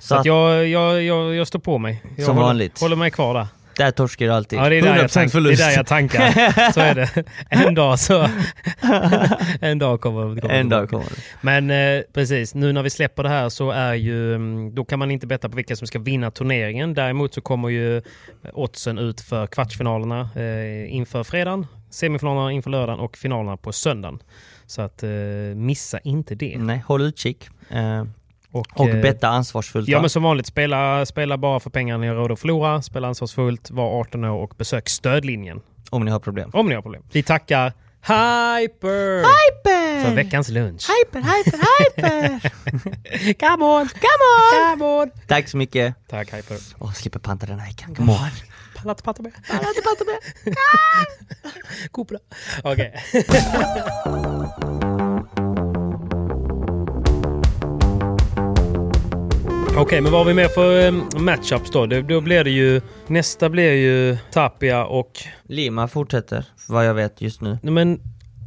Så 0.00 0.14
att 0.14 0.20
att- 0.20 0.26
jag, 0.26 0.66
jag, 0.68 1.02
jag, 1.02 1.34
jag 1.34 1.46
står 1.48 1.58
på 1.58 1.78
mig. 1.78 2.02
Jag 2.16 2.24
Som 2.26 2.34
håller, 2.36 2.46
vanligt. 2.46 2.80
håller 2.80 2.96
mig 2.96 3.10
kvar 3.10 3.34
där. 3.34 3.46
Där 3.76 3.90
torskar 3.90 4.26
du 4.26 4.32
alltid. 4.32 4.58
Ja, 4.58 4.68
det 4.68 4.78
är 4.78 4.82
där, 4.82 4.96
jag 4.96 5.06
100% 5.06 5.08
tank, 5.08 5.14
det 5.14 5.20
är 5.20 5.28
förlust. 5.28 5.62
där 5.62 5.70
jag 5.70 5.86
tankar. 5.86 6.32
Så 6.72 6.80
är 6.80 6.94
det. 6.94 7.24
En 7.48 7.74
dag 7.74 7.98
så... 7.98 8.28
en 9.60 9.78
dag 9.78 10.00
kommer, 10.00 10.40
kommer 10.40 10.54
En 10.54 10.68
dag 10.68 10.90
kommer 10.90 11.04
det. 11.04 11.16
Men 11.40 11.70
eh, 11.70 12.02
precis, 12.12 12.54
nu 12.54 12.72
när 12.72 12.82
vi 12.82 12.90
släpper 12.90 13.22
det 13.22 13.28
här 13.28 13.48
så 13.48 13.70
är 13.70 13.94
ju... 13.94 14.34
mm, 14.34 14.74
Då 14.74 14.84
kan 14.84 14.98
man 14.98 15.10
inte 15.10 15.26
betta 15.26 15.48
på 15.48 15.56
vilka 15.56 15.76
som 15.76 15.86
ska 15.86 15.98
vinna 15.98 16.30
turneringen. 16.30 16.94
Däremot 16.94 17.34
så 17.34 17.40
kommer 17.40 17.68
ju 17.68 18.02
oddsen 18.52 18.98
ut 18.98 19.20
för 19.20 19.46
kvartsfinalerna 19.46 20.30
eh, 20.36 20.94
inför 20.94 21.24
fredagen, 21.24 21.66
semifinalerna 21.90 22.52
inför 22.52 22.70
lördagen 22.70 23.00
och 23.00 23.16
finalerna 23.16 23.56
på 23.56 23.72
söndagen. 23.72 24.18
Så 24.66 24.82
att 24.82 25.02
eh, 25.02 25.10
missa 25.54 25.98
inte 25.98 26.34
det. 26.34 26.58
Nej, 26.58 26.82
håll 26.86 27.02
utkik. 27.02 27.48
Och, 28.50 28.80
och 28.80 28.88
eh, 28.88 29.02
betta 29.02 29.28
ansvarsfullt. 29.28 29.88
Ja 29.88 29.98
va? 29.98 30.02
men 30.02 30.10
som 30.10 30.22
vanligt, 30.22 30.46
spela, 30.46 31.06
spela 31.06 31.38
bara 31.38 31.60
för 31.60 31.70
pengarna 31.70 32.00
ni 32.00 32.06
har 32.06 32.14
råd 32.14 32.32
att 32.32 32.40
förlora, 32.40 32.82
spela 32.82 33.08
ansvarsfullt, 33.08 33.70
var 33.70 34.00
18 34.00 34.24
år 34.24 34.42
och 34.42 34.54
besök 34.58 34.88
stödlinjen. 34.88 35.60
Om 35.90 36.04
ni 36.04 36.10
har 36.10 36.18
problem. 36.18 36.50
Om 36.52 36.68
ni 36.68 36.74
har 36.74 36.82
problem. 36.82 37.02
Vi 37.12 37.22
tackar 37.22 37.72
Hyper, 38.06 39.18
Hyper! 39.18 40.04
för 40.04 40.14
veckans 40.14 40.48
lunch. 40.48 40.86
Hyper, 40.90 41.20
hyper, 41.20 41.58
hyper! 41.78 42.50
Come 43.40 43.64
on! 43.64 43.88
Come 43.88 44.22
on! 44.38 44.70
Come 44.70 44.84
on! 44.84 45.10
Tack 45.26 45.48
så 45.48 45.56
mycket. 45.56 45.94
Tack 46.08 46.34
Hyper. 46.34 46.58
Åh, 46.78 46.92
slipper 46.92 47.18
panta 47.18 47.46
den 47.46 47.58
här 47.58 47.66
veckan. 47.66 47.94
Come 47.96 48.12
on. 48.12 48.30
Prata 49.02 49.22
med. 49.22 49.32
Alla 49.48 49.68
inte 49.68 49.82
prata 49.82 50.04
med. 50.04 50.54
Kopla. 51.90 52.18
Okej. 52.62 52.94
Okej, 59.78 60.00
men 60.00 60.12
vad 60.12 60.20
har 60.20 60.24
vi 60.24 60.34
mer 60.34 60.48
för 60.48 60.88
um, 60.88 61.08
matchups 61.24 61.70
då? 61.70 61.86
Det, 61.86 62.02
då 62.02 62.20
blir 62.20 62.44
det 62.44 62.50
ju... 62.50 62.80
Nästa 63.06 63.48
blir 63.48 63.72
ju 63.72 64.16
Tapia 64.32 64.84
och... 64.84 65.10
Lima 65.42 65.88
fortsätter, 65.88 66.46
vad 66.68 66.86
jag 66.86 66.94
vet 66.94 67.20
just 67.20 67.40
nu. 67.40 67.58
Men 67.62 68.00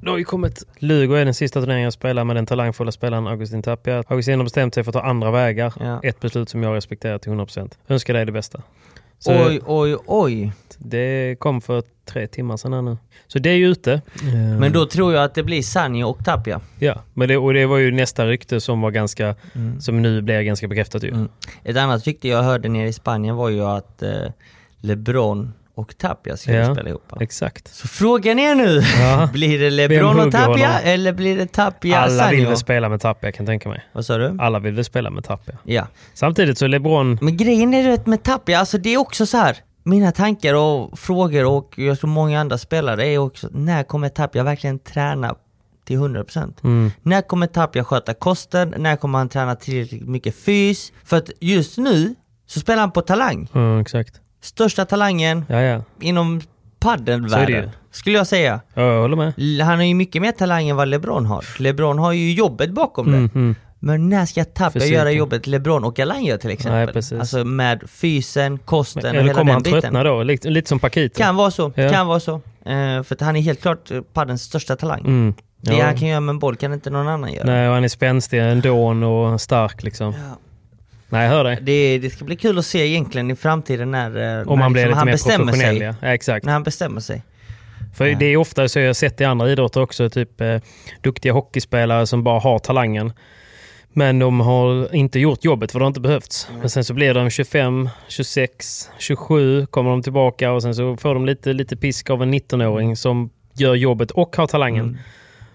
det 0.03 0.09
har 0.09 0.17
ju 0.17 0.23
kommit... 0.23 0.63
Lugo 0.79 1.13
är 1.15 1.25
den 1.25 1.33
sista 1.33 1.59
turneringen 1.61 1.83
jag 1.83 1.93
spelar 1.93 2.23
med 2.23 2.35
den 2.35 2.45
talangfulla 2.45 2.91
spelaren 2.91 3.27
Augustin 3.27 3.63
Tapia. 3.63 4.03
Augustin 4.07 4.39
har 4.39 4.43
bestämt 4.43 4.73
sig 4.73 4.83
för 4.83 4.89
att 4.89 4.93
ta 4.93 5.01
andra 5.01 5.31
vägar. 5.31 5.73
Ja. 5.79 5.99
Ett 6.03 6.19
beslut 6.19 6.49
som 6.49 6.63
jag 6.63 6.75
respekterar 6.75 7.17
till 7.17 7.31
100%. 7.31 7.71
Önskar 7.87 8.13
dig 8.13 8.25
det 8.25 8.31
bästa. 8.31 8.61
Så 9.19 9.47
Oj, 9.47 9.59
oj, 9.65 9.97
oj. 10.05 10.51
Det 10.77 11.35
kom 11.39 11.61
för 11.61 11.83
tre 12.09 12.27
timmar 12.27 12.57
sedan 12.57 12.73
här 12.73 12.81
nu. 12.81 12.97
Så 13.27 13.39
det 13.39 13.49
är 13.49 13.53
ju 13.55 13.67
ute. 13.67 14.01
Men 14.59 14.73
då 14.73 14.85
tror 14.85 15.13
jag 15.13 15.23
att 15.23 15.35
det 15.35 15.43
blir 15.43 15.61
Sanjo 15.61 16.07
och 16.07 16.25
Tapia. 16.25 16.61
Ja, 16.79 17.03
men 17.13 17.27
det, 17.27 17.37
och 17.37 17.53
det 17.53 17.65
var 17.65 17.77
ju 17.77 17.91
nästa 17.91 18.25
rykte 18.25 18.61
som 18.61 18.81
var 18.81 18.91
ganska, 18.91 19.35
som 19.79 20.01
nu 20.01 20.21
blev 20.21 20.43
ganska 20.43 20.67
bekräftat 20.67 21.03
ju. 21.03 21.09
Mm. 21.09 21.29
Ett 21.63 21.77
annat 21.77 22.05
rykte 22.07 22.27
jag 22.27 22.43
hörde 22.43 22.69
nere 22.69 22.87
i 22.87 22.93
Spanien 22.93 23.35
var 23.35 23.49
ju 23.49 23.63
att 23.65 24.03
eh, 24.03 24.09
LeBron 24.81 25.53
och 25.75 25.97
Tapia 25.97 26.37
skulle 26.37 26.57
Ja, 26.57 26.73
spela 26.75 26.89
ihop. 26.89 27.13
exakt. 27.21 27.67
Så 27.75 27.87
frågan 27.87 28.39
är 28.39 28.55
nu, 28.55 28.81
Ja. 28.99 29.29
blir 29.33 29.59
det 29.59 29.69
LeBron 29.69 30.19
och 30.19 30.31
Tapia 30.31 30.67
honom? 30.67 30.81
eller 30.83 31.13
blir 31.13 31.37
det 31.37 31.51
Tapia 31.51 31.97
Alla 31.97 32.09
vill 32.29 32.37
Sanjo? 32.37 32.49
väl 32.49 32.57
spela 32.57 32.89
med 32.89 33.01
Tapia 33.01 33.31
kan 33.31 33.45
jag 33.45 33.51
tänka 33.51 33.69
mig. 33.69 33.85
Vad 33.93 34.05
sa 34.05 34.17
du? 34.17 34.35
Alla 34.39 34.59
vill 34.59 34.73
väl 34.73 34.85
spela 34.85 35.09
med 35.09 35.23
Tapia. 35.23 35.57
Ja. 35.63 35.87
Samtidigt 36.13 36.57
så 36.57 36.65
är 36.65 36.69
LeBron... 36.69 37.17
Men 37.21 37.37
grejen 37.37 37.73
är 37.73 37.83
rätt 37.83 38.05
med 38.05 38.23
Tapia, 38.23 38.59
alltså 38.59 38.77
det 38.77 38.93
är 38.93 38.97
också 38.97 39.25
så 39.25 39.37
här. 39.37 39.57
Mina 39.89 40.11
tankar 40.11 40.53
och 40.53 40.99
frågor 40.99 41.45
och 41.45 41.73
jag 41.79 41.99
tror 41.99 42.09
många 42.09 42.39
andra 42.39 42.57
spelare 42.57 43.07
är 43.07 43.17
också, 43.17 43.49
när 43.51 43.83
kommer 43.83 44.09
Tapia 44.09 44.43
verkligen 44.43 44.79
träna 44.79 45.35
till 45.85 45.97
100%? 45.97 46.53
Mm. 46.63 46.91
När 47.01 47.21
kommer 47.21 47.47
Tapia 47.47 47.83
sköta 47.83 48.13
kosten? 48.13 48.73
När 48.77 48.95
kommer 48.95 49.17
han 49.17 49.29
träna 49.29 49.55
tillräckligt 49.55 50.07
mycket 50.07 50.35
fys? 50.35 50.93
För 51.03 51.17
att 51.17 51.29
just 51.39 51.77
nu 51.77 52.15
så 52.45 52.59
spelar 52.59 52.79
han 52.79 52.91
på 52.91 53.01
talang. 53.01 53.47
Mm, 53.53 53.79
exakt. 53.79 54.21
Största 54.41 54.85
talangen 54.85 55.45
Ja, 55.49 55.61
ja. 55.61 55.83
inom 55.99 56.39
det 56.39 56.45
paddelvärlden, 56.79 57.69
skulle 57.91 58.17
jag 58.17 58.27
säga. 58.27 58.59
Ja, 58.73 58.81
jag 58.81 59.01
håller 59.01 59.17
med. 59.17 59.65
Han 59.65 59.77
har 59.77 59.85
ju 59.85 59.93
mycket 59.93 60.21
mer 60.21 60.31
talang 60.31 60.69
än 60.69 60.75
vad 60.75 60.87
LeBron 60.87 61.25
har. 61.25 61.45
LeBron 61.59 61.99
har 61.99 62.11
ju 62.11 62.33
jobbet 62.33 62.71
bakom 62.71 63.11
det. 63.11 63.17
Mm, 63.17 63.29
mm. 63.35 63.55
Men 63.79 64.09
när 64.09 64.25
ska 64.25 64.45
Tapia 64.45 64.69
Fysiken. 64.71 64.97
göra 64.97 65.11
jobbet 65.11 65.47
LeBron 65.47 65.83
och 65.83 65.95
Galan 65.95 66.23
gör 66.23 66.37
till 66.37 66.49
exempel? 66.49 66.85
Nej, 66.85 66.93
precis. 66.93 67.19
Alltså 67.19 67.43
med 67.45 67.83
fysen, 67.89 68.57
kosten 68.57 69.03
och 69.03 69.09
Eller 69.09 69.21
hela 69.21 69.33
kommer 69.33 69.45
den 69.45 69.53
han 69.53 69.63
biten. 69.63 69.81
tröttna 69.81 70.03
då? 70.03 70.23
Lite, 70.23 70.49
lite 70.49 70.69
som 70.69 70.79
Paquito. 70.79 71.17
Kan 71.17 71.35
vara 71.35 71.51
så, 71.51 71.71
Ja. 71.75 71.89
kan 71.89 72.07
vara 72.07 72.19
så. 72.19 72.33
Eh, 72.65 73.03
för 73.03 73.23
han 73.25 73.35
är 73.35 73.41
helt 73.41 73.61
klart 73.61 73.91
eh, 73.91 74.01
paddens 74.01 74.41
största 74.43 74.75
talang. 74.75 74.99
Mm. 74.99 75.33
Det 75.61 75.73
Ja. 75.75 75.85
han 75.85 75.97
kan 75.97 76.07
göra 76.07 76.19
med 76.19 76.33
en 76.33 76.39
boll 76.39 76.55
kan 76.55 76.73
inte 76.73 76.89
någon 76.89 77.07
annan 77.07 77.33
göra. 77.33 77.45
Nej, 77.45 77.67
och 77.67 77.73
han 77.73 77.83
är 77.83 77.87
spänstig 77.87 78.39
ändå 78.39 78.87
och 78.87 79.41
stark 79.41 79.83
liksom. 79.83 80.13
Nej, 81.09 81.23
jag 81.23 81.29
hör 81.31 81.43
dig. 81.43 81.59
Det, 81.61 81.97
det 81.97 82.09
ska 82.09 82.25
bli 82.25 82.35
kul 82.35 82.59
att 82.59 82.65
se 82.65 82.79
egentligen 82.87 83.31
i 83.31 83.35
framtiden 83.35 83.91
när, 83.91 84.39
eh, 84.41 84.47
Om 84.47 84.57
när 84.59 84.63
han 84.63 84.73
blir 84.73 84.87
liksom 84.87 84.97
lite 84.99 85.05
mer 85.05 85.11
bestämmer 85.11 85.53
sig. 85.53 85.77
Ja. 85.77 85.93
ja, 86.01 86.07
exakt. 86.07 86.45
När 86.45 86.53
han 86.53 86.63
bestämmer 86.63 87.01
sig. 87.01 87.23
För 87.95 88.05
det 88.05 88.25
är 88.25 88.37
ofta 88.37 88.67
så 88.67 88.79
jag 88.79 88.87
har 88.87 88.93
sett 88.93 89.21
i 89.21 89.25
andra 89.25 89.49
idrotter 89.49 89.81
också, 89.81 90.09
typ 90.09 90.41
eh, 90.41 90.57
duktiga 91.01 91.33
hockeyspelare 91.33 92.07
som 92.07 92.23
bara 92.23 92.39
har 92.39 92.59
talangen. 92.59 93.13
Men 93.93 94.19
de 94.19 94.39
har 94.39 94.95
inte 94.95 95.19
gjort 95.19 95.43
jobbet 95.43 95.71
för 95.71 95.79
det 95.79 95.85
har 95.85 95.87
inte 95.87 95.99
behövts. 95.99 96.49
Men 96.59 96.69
sen 96.69 96.83
så 96.83 96.93
blir 96.93 97.13
de 97.13 97.29
25, 97.29 97.89
26, 98.07 98.89
27, 98.99 99.65
kommer 99.65 99.89
de 99.89 100.03
tillbaka 100.03 100.51
och 100.51 100.61
sen 100.61 100.75
så 100.75 100.97
får 100.97 101.13
de 101.13 101.25
lite, 101.25 101.53
lite 101.53 101.77
pisk 101.77 102.09
av 102.09 102.23
en 102.23 102.33
19-åring 102.33 102.95
som 102.95 103.29
gör 103.53 103.75
jobbet 103.75 104.11
och 104.11 104.35
har 104.35 104.47
talangen. 104.47 104.85
Mm. 104.85 104.97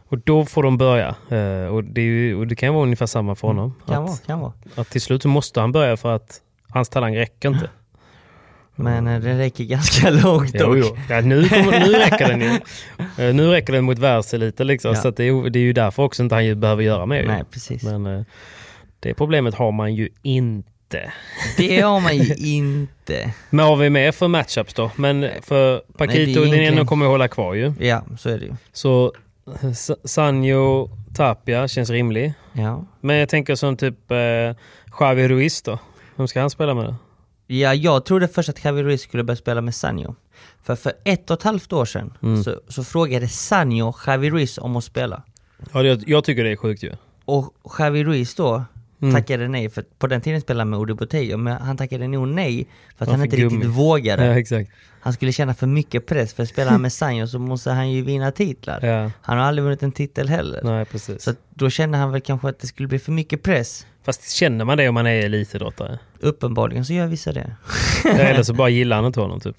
Och 0.09 0.19
då 0.19 0.45
får 0.45 0.63
de 0.63 0.79
börja. 0.79 1.15
Eh, 1.29 1.75
och, 1.75 1.85
det 1.85 2.03
ju, 2.03 2.37
och 2.37 2.47
det 2.47 2.57
kan 2.57 2.75
vara 2.75 2.83
ungefär 2.83 3.07
samma 3.07 3.35
för 3.35 3.49
honom. 3.49 3.75
Kan 3.87 4.03
att, 4.03 4.09
vara, 4.09 4.19
kan 4.27 4.41
vara. 4.41 4.53
att 4.75 4.91
till 4.91 5.01
slut 5.01 5.23
så 5.23 5.29
måste 5.29 5.61
han 5.61 5.73
börja 5.73 5.97
för 5.97 6.15
att 6.15 6.41
hans 6.69 6.89
talang 6.89 7.17
räcker 7.17 7.49
inte. 7.49 7.71
Men 8.77 9.07
eh, 9.07 9.21
det 9.21 9.39
räcker 9.39 9.65
ganska 9.65 10.11
långt 10.25 10.51
Jo, 10.55 10.67
dock. 10.67 10.77
jo. 10.79 10.97
Ja, 11.09 11.21
nu, 11.21 11.49
kommer, 11.49 11.81
nu 11.87 11.93
räcker 11.99 12.29
den 12.29 12.41
ju. 12.41 12.51
Eh, 13.29 13.35
Nu 13.35 13.47
räcker 13.51 13.73
den 13.73 13.85
mot 13.85 13.99
världseliten 13.99 14.67
liksom. 14.67 14.95
Ja. 14.95 15.01
Så 15.03 15.09
att 15.09 15.17
det, 15.17 15.25
är, 15.25 15.51
det 15.51 15.59
är 15.59 15.63
ju 15.63 15.73
därför 15.73 16.03
också 16.03 16.23
inte 16.23 16.35
han 16.35 16.61
behöver 16.61 16.83
göra 16.83 17.07
mer. 17.07 17.27
Nej, 17.27 17.43
precis. 17.51 17.83
Men 17.83 18.07
eh, 18.07 18.23
det 19.01 19.15
problemet 19.15 19.55
har 19.55 19.73
man 19.73 19.95
ju 19.95 20.09
inte. 20.23 20.65
Det 21.57 21.81
har 21.81 22.01
man 22.01 22.17
ju 22.19 22.35
inte. 22.35 23.31
Men 23.51 23.65
har 23.67 23.77
vi 23.77 23.91
mer 23.91 24.13
för 24.13 24.29
matchups 24.29 24.75
då? 24.75 24.91
Men 24.97 25.29
för 25.43 25.83
Paquito, 25.99 26.41
egentligen- 26.41 26.75
ena 26.75 26.87
kommer 26.87 27.05
ju 27.07 27.11
hålla 27.11 27.29
kvar 27.29 27.55
ju. 27.55 27.73
Ja, 27.81 28.03
så 28.19 28.29
är 28.31 28.39
det 28.39 28.45
ju. 28.45 28.55
Så 28.73 29.13
Sa- 29.75 29.97
Sanjo 30.05 30.91
Tapia 31.15 31.69
känns 31.69 31.91
rimlig. 31.91 32.35
Ja. 32.53 32.85
Men 33.01 33.17
jag 33.17 33.29
tänker 33.29 33.55
som 33.55 33.77
typ 33.77 34.11
eh, 34.11 34.17
Javi 35.01 35.29
Ruiz 35.29 35.63
då. 35.63 35.79
Vem 36.17 36.29
ska 36.29 36.41
han 36.41 36.51
spela 36.51 36.75
med 36.75 36.85
då? 36.85 36.95
Ja, 37.47 37.75
jag 37.75 38.05
trodde 38.05 38.29
först 38.29 38.49
att 38.49 38.65
Javi 38.65 38.83
Ruiz 38.83 39.03
skulle 39.03 39.23
börja 39.25 39.37
spela 39.37 39.61
med 39.61 39.75
Sanjo. 39.75 40.15
För 40.63 40.77
för 40.77 40.93
ett 41.05 41.31
och 41.31 41.37
ett 41.39 41.43
halvt 41.43 41.73
år 41.73 41.85
sedan 41.85 42.13
Mm. 42.23 42.43
så, 42.45 42.61
så 42.69 42.85
frågade 42.85 43.29
Sanjo 43.29 43.95
Javi 44.07 44.31
Ruiz 44.31 44.59
om 44.59 44.77
att 44.77 44.85
spela. 44.85 45.23
Ja, 45.73 45.83
det, 45.83 46.03
jag 46.07 46.25
tycker 46.25 46.45
det 46.45 46.51
är 46.53 46.57
sjukt 46.57 46.83
ju. 46.83 46.93
Och 47.25 47.55
Javi 47.79 48.05
Ruiz 48.05 48.35
då 48.35 48.65
Mm. 49.03 49.15
tackade 49.15 49.49
nej, 49.49 49.71
för 49.71 49.85
på 49.99 50.07
den 50.07 50.21
tiden 50.21 50.41
spelade 50.41 50.61
han 50.61 50.71
med 50.71 50.79
Odi 50.79 51.37
men 51.37 51.57
han 51.63 51.77
tackade 51.77 52.09
nog 52.09 52.29
nej 52.29 52.67
för 52.97 53.05
att 53.05 53.09
han 53.11 53.19
för 53.19 53.25
inte 53.25 53.37
gummi. 53.37 53.55
riktigt 53.55 53.71
vågade. 53.71 54.27
Ja, 54.27 54.33
exakt. 54.39 54.71
Han 55.05 55.13
skulle 55.13 55.33
känna 55.33 55.55
för 55.55 55.67
mycket 55.67 56.07
press, 56.07 56.35
för 56.35 56.45
spelar 56.45 56.71
han 56.71 56.83
med 56.83 56.93
Sanjo 57.03 57.27
så 57.27 57.39
måste 57.39 57.71
han 57.71 57.91
ju 57.91 58.03
vinna 58.03 58.31
titlar. 58.31 58.87
Ja. 58.87 59.11
Han 59.23 59.39
har 59.39 59.45
aldrig 59.45 59.65
vunnit 59.65 59.83
en 59.83 59.93
titel 59.93 60.29
heller. 60.29 60.61
Nej, 60.63 60.85
precis. 60.85 61.23
Så 61.23 61.33
då 61.51 61.71
kände 61.71 61.99
han 61.99 62.13
väl 62.13 62.21
kanske 62.21 62.49
att 62.49 62.59
det 62.59 62.67
skulle 62.67 62.89
bli 62.89 62.99
för 62.99 63.13
mycket 63.13 63.43
press. 63.43 63.87
Fast 64.05 64.31
känner 64.31 64.65
man 64.65 64.79
det 64.79 64.89
om 64.89 64.95
man 64.95 65.07
är 65.07 65.25
elitidrottare? 65.25 65.99
Uppenbarligen 66.21 66.85
så 66.85 66.93
gör 66.93 67.07
vissa 67.07 67.33
det. 67.33 67.57
Eller 68.05 68.43
så 68.43 68.55
bara 68.55 68.69
gillar 68.69 68.97
han 68.97 69.05
inte 69.05 69.21
honom 69.21 69.41
typ. 69.41 69.57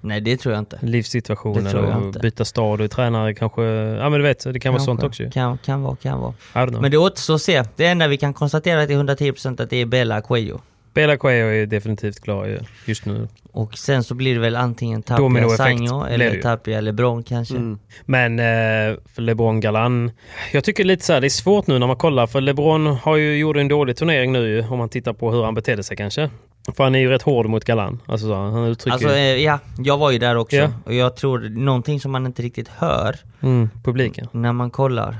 Nej 0.00 0.20
det 0.20 0.36
tror 0.36 0.54
jag 0.54 0.60
inte. 0.60 0.78
Livssituationen 0.82 1.76
och 1.76 2.02
inte. 2.02 2.18
byta 2.18 2.44
stad 2.44 2.80
och 2.80 2.90
tränare 2.90 3.34
kanske. 3.34 3.62
Ja 3.62 4.10
men 4.10 4.20
du 4.20 4.22
vet, 4.22 4.52
det 4.52 4.60
kan 4.60 4.72
vara 4.72 4.82
sånt 4.82 5.00
Kanske. 5.00 5.24
också. 5.24 5.34
Kan, 5.34 5.58
kan 5.58 5.82
vara, 5.82 5.96
kan 5.96 6.20
vara. 6.20 6.34
Men 6.80 6.90
det 6.90 6.96
återstår 6.96 7.34
att 7.34 7.42
se. 7.42 7.64
Det 7.76 7.86
enda 7.86 8.08
vi 8.08 8.16
kan 8.16 8.34
konstatera 8.34 8.86
till 8.86 8.96
110% 8.96 9.62
att 9.62 9.70
det 9.70 9.76
är 9.76 9.86
Bella 9.86 10.20
Cuello. 10.20 10.60
Bela 10.94 11.16
Cuello 11.16 11.46
är 11.46 11.66
definitivt 11.66 12.20
klar 12.20 12.46
ju, 12.46 12.58
just 12.86 13.04
nu. 13.04 13.28
Och 13.52 13.78
sen 13.78 14.04
så 14.04 14.14
blir 14.14 14.34
det 14.34 14.40
väl 14.40 14.56
antingen 14.56 15.02
Tapia 15.02 15.28
det 15.28 16.14
eller. 16.14 16.42
Tapia 16.42 16.80
LeBron 16.80 17.22
kanske. 17.22 17.56
Mm. 17.56 17.78
Men 18.04 18.38
eh, 18.38 18.98
för 19.14 19.22
LeBron 19.22 19.60
Galan. 19.60 20.10
Jag 20.52 20.64
tycker 20.64 20.84
lite 20.84 21.04
så 21.04 21.12
här, 21.12 21.20
det 21.20 21.26
är 21.26 21.28
svårt 21.28 21.66
nu 21.66 21.78
när 21.78 21.86
man 21.86 21.96
kollar 21.96 22.26
för 22.26 22.40
LeBron 22.40 22.86
har 22.86 23.16
ju 23.16 23.36
gjort 23.36 23.56
en 23.56 23.68
dålig 23.68 23.96
turnering 23.96 24.32
nu 24.32 24.66
om 24.70 24.78
man 24.78 24.88
tittar 24.88 25.12
på 25.12 25.30
hur 25.32 25.44
han 25.44 25.54
betedde 25.54 25.82
sig 25.82 25.96
kanske. 25.96 26.30
För 26.76 26.84
han 26.84 26.94
är 26.94 26.98
ju 26.98 27.08
rätt 27.08 27.22
hård 27.22 27.46
mot 27.46 27.64
Galan. 27.64 28.00
Alltså 28.06 28.26
så, 28.26 28.34
han 28.34 28.64
uttrycker 28.64 28.92
Alltså 28.92 29.08
eh, 29.08 29.44
ja, 29.44 29.58
jag 29.78 29.98
var 29.98 30.10
ju 30.10 30.18
där 30.18 30.36
också. 30.36 30.56
Ja. 30.56 30.72
Och 30.84 30.94
jag 30.94 31.16
tror 31.16 31.38
någonting 31.40 32.00
som 32.00 32.12
man 32.12 32.26
inte 32.26 32.42
riktigt 32.42 32.68
hör 32.68 33.16
mm, 33.40 33.70
publiken. 33.84 34.28
när 34.32 34.52
man 34.52 34.70
kollar 34.70 35.16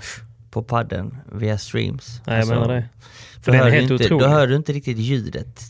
på 0.53 0.63
padden 0.63 1.17
via 1.33 1.59
streams. 1.59 2.21
Nej 2.27 2.37
jag 2.37 2.39
Alltså, 2.41 2.55
menar 2.55 2.69
det. 2.75 2.89
För 3.43 3.53
den 3.53 3.61
är 3.61 3.71
helt 3.71 3.91
inte, 3.91 4.05
otrolig. 4.05 4.21
då 4.29 4.29
hör 4.29 4.47
du 4.47 4.57
inte 4.57 4.73
riktigt 4.73 4.99
ljudet 4.99 5.61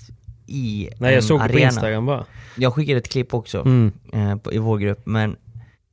i 0.46 0.88
Nej 0.98 1.14
jag 1.14 1.24
såg 1.24 1.40
det 1.40 1.46
på 1.48 1.52
arena. 1.52 1.66
Instagram 1.66 2.06
bara. 2.06 2.24
Jag 2.56 2.74
skickade 2.74 2.98
ett 2.98 3.08
klipp 3.08 3.34
också 3.34 3.60
Mm. 3.60 3.92
eh, 4.12 4.36
på, 4.36 4.52
i 4.52 4.58
vår 4.58 4.78
grupp, 4.78 5.00
men 5.06 5.36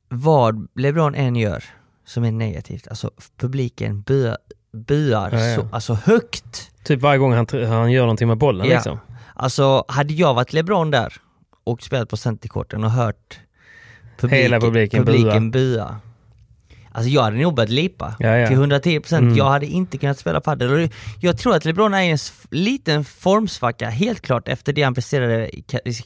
vad 0.08 0.68
LeBron 0.76 1.14
än 1.14 1.36
gör 1.36 1.64
som 2.06 2.24
är 2.24 2.32
negativt, 2.32 2.88
alltså 2.88 3.10
publiken 3.36 4.00
buar, 4.02 4.36
buar 4.72 5.30
Ja, 5.32 5.40
ja. 5.46 5.56
Så, 5.56 5.68
alltså 5.72 5.94
högt. 5.94 6.70
Typ 6.84 7.00
varje 7.00 7.18
gång 7.18 7.32
han, 7.32 7.46
han 7.68 7.92
gör 7.92 8.02
någonting 8.02 8.28
med 8.28 8.38
bollen 8.38 8.66
Ja. 8.68 8.74
liksom. 8.74 8.98
Alltså 9.34 9.84
hade 9.88 10.14
jag 10.14 10.34
varit 10.34 10.52
LeBron 10.52 10.90
där 10.90 11.12
och 11.64 11.82
spelat 11.82 12.08
på 12.08 12.16
centerkorten 12.16 12.84
och 12.84 12.90
hört 12.90 13.38
Hela 14.30 14.60
publiken 14.60 15.06
publiken 15.06 15.50
bua. 15.50 15.96
Alltså 16.92 17.10
jag 17.10 17.22
hade 17.22 17.36
nog 17.36 17.54
börjat 17.54 17.70
lipa 17.70 18.14
Ja, 18.18 18.36
ja. 18.36 18.46
till 18.48 18.56
110%. 18.56 19.18
Mm. 19.18 19.36
Jag 19.36 19.44
hade 19.44 19.66
inte 19.66 19.98
kunnat 19.98 20.18
spela 20.18 20.40
padel. 20.40 20.88
Jag 21.20 21.38
tror 21.38 21.54
att 21.54 21.64
LeBron 21.64 21.94
är 21.94 22.02
i 22.02 22.10
en 22.10 22.18
liten 22.50 23.04
formsvacka, 23.04 23.88
helt 23.88 24.20
klart, 24.20 24.48
efter 24.48 24.72
det 24.72 24.82
han 24.82 24.94
presterade 24.94 25.50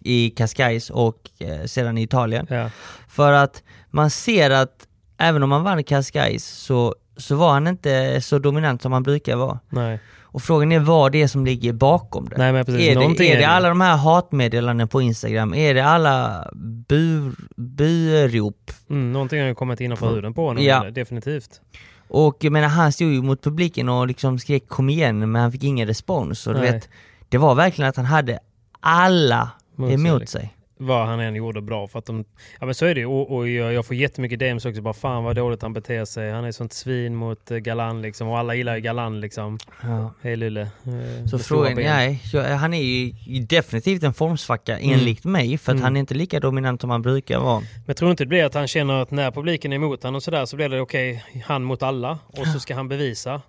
i 0.01 0.31
Cascais 0.31 0.91
och 0.91 1.31
eh, 1.39 1.65
sedan 1.65 1.99
i 1.99 2.03
Italien. 2.03 2.47
Ja. 2.51 2.71
För 3.09 3.33
att 3.33 3.63
man 3.91 4.11
ser 4.11 4.51
att 4.51 4.87
även 5.19 5.43
om 5.43 5.53
han 5.53 5.63
vann 5.65 5.85
Cascais 5.85 6.45
så, 6.47 6.95
så 7.17 7.37
var 7.37 7.53
han 7.53 7.67
inte 7.67 8.21
så 8.21 8.39
dominant 8.39 8.83
som 8.83 8.93
han 8.93 9.03
brukar 9.03 9.37
vara. 9.37 9.59
Nej. 9.69 9.99
Och 10.35 10.43
frågan 10.43 10.73
är 10.73 10.79
vad 10.79 11.13
det 11.13 11.23
är 11.23 11.27
som 11.27 11.45
ligger 11.45 11.73
bakom 11.73 12.29
det. 12.29 12.37
Nej, 12.39 12.53
men 12.53 12.65
precis. 12.65 12.89
är 12.89 12.95
Någonting 12.95 13.27
det, 13.27 13.33
är 13.33 13.39
det 13.39 13.49
alla 13.49 13.69
de 13.69 13.81
här 13.81 13.97
hatmeddelanden 13.97 14.89
på 14.89 15.03
Instagram? 15.03 15.55
Är 15.55 15.75
det 15.75 15.85
alla 15.85 16.49
bu, 16.89 17.33
burop? 17.57 18.71
Mm, 18.91 19.13
någonting 19.13 19.41
har 19.41 19.47
ju 19.47 19.55
kommit 19.55 19.81
innanför 19.81 20.15
huden 20.15 20.35
på 20.35 20.47
honom. 20.47 20.65
Ja. 20.65 20.91
Definitivt. 20.91 21.61
Och 22.09 22.37
jag 22.41 22.53
menar 22.53 22.69
han 22.69 22.93
stod 22.93 23.13
ju 23.13 23.23
mot 23.23 23.43
publiken 23.43 23.89
och 23.89 24.07
liksom 24.07 24.39
skrek 24.39 24.69
kom 24.69 24.89
igen 24.89 25.33
men 25.33 25.43
han 25.43 25.53
fick 25.53 25.65
ingen 25.65 25.87
respons. 25.87 26.47
Och 26.47 26.55
du 26.55 26.61
vet, 26.61 26.89
det 27.29 27.39
var 27.39 27.55
verkligen 27.55 27.89
att 27.89 27.97
han 27.97 28.07
hade 28.07 28.39
alla 28.81 29.51
Mot 29.77 29.93
emot 29.93 30.29
sig. 30.29 30.54
Vad 30.77 31.07
han 31.07 31.21
än 31.21 31.35
gjorde 31.35 31.61
bra. 31.63 31.89
För 31.89 31.99
att 31.99 32.07
de, 32.07 32.25
ja 32.61 32.67
men 32.67 32.75
så 32.75 32.87
är 32.87 32.95
det. 32.95 33.07
Och, 33.07 33.37
och 33.37 33.49
jag, 33.49 33.73
jag 33.73 33.87
får 33.87 33.97
jättemycket 33.97 34.39
DMs 34.39 34.65
också. 34.65 34.83
Bara 34.83 34.95
fan 34.95 35.25
vad 35.25 35.37
dåligt 35.37 35.63
han 35.63 35.73
beter 35.73 36.05
sig. 36.05 36.31
Han 36.33 36.45
är 36.45 36.53
sånt 36.53 36.73
svin 36.73 37.15
mot 37.17 37.51
eh, 37.51 37.57
Galan 37.59 38.03
liksom. 38.03 38.29
Och 38.29 38.39
alla 38.39 38.55
gillar 38.55 38.75
ju 38.75 38.81
Galan 38.81 39.21
liksom. 39.21 39.59
Ja. 39.83 40.15
Hej 40.23 40.37
Lulle. 40.37 40.61
Eh, 40.63 41.27
Så 41.31 41.39
frågan, 41.39 41.75
nej, 41.75 42.21
jag- 42.33 42.45
han 42.45 42.75
är 42.75 42.83
ju 42.83 43.13
definitivt 43.41 44.03
en 44.03 44.15
formsvacka 44.15 44.79
Mm. 44.79 44.93
enligt 44.99 45.25
mig 45.25 45.59
för 45.59 45.73
att 45.73 45.77
Mm. 45.77 45.85
han 45.85 45.97
är 45.97 46.01
inte 46.01 46.15
lika 46.15 46.41
dominant 46.41 46.81
som 46.81 46.91
han 46.91 47.03
brukar 47.03 47.39
vara. 47.39 47.61
Men 47.61 47.69
jag 47.87 47.97
tror 47.97 48.11
inte 48.11 48.25
det 48.25 48.29
blir 48.29 48.45
att 48.45 48.55
han 48.55 48.69
känner 48.69 49.03
att 49.03 49.11
när 49.11 49.31
publiken 49.31 49.73
är 49.73 49.77
emot 49.77 50.03
honom 50.03 50.17
och 50.17 50.23
sådär 50.23 50.45
så 50.47 50.57
blir 50.57 50.69
det 50.69 50.81
okej, 50.81 51.25
han 51.47 51.63
mot 51.65 51.83
alla. 51.83 52.19
Och 52.27 52.47
så 52.47 52.61
ska 52.61 52.75
han 52.75 52.89
bevisa. 52.89 53.43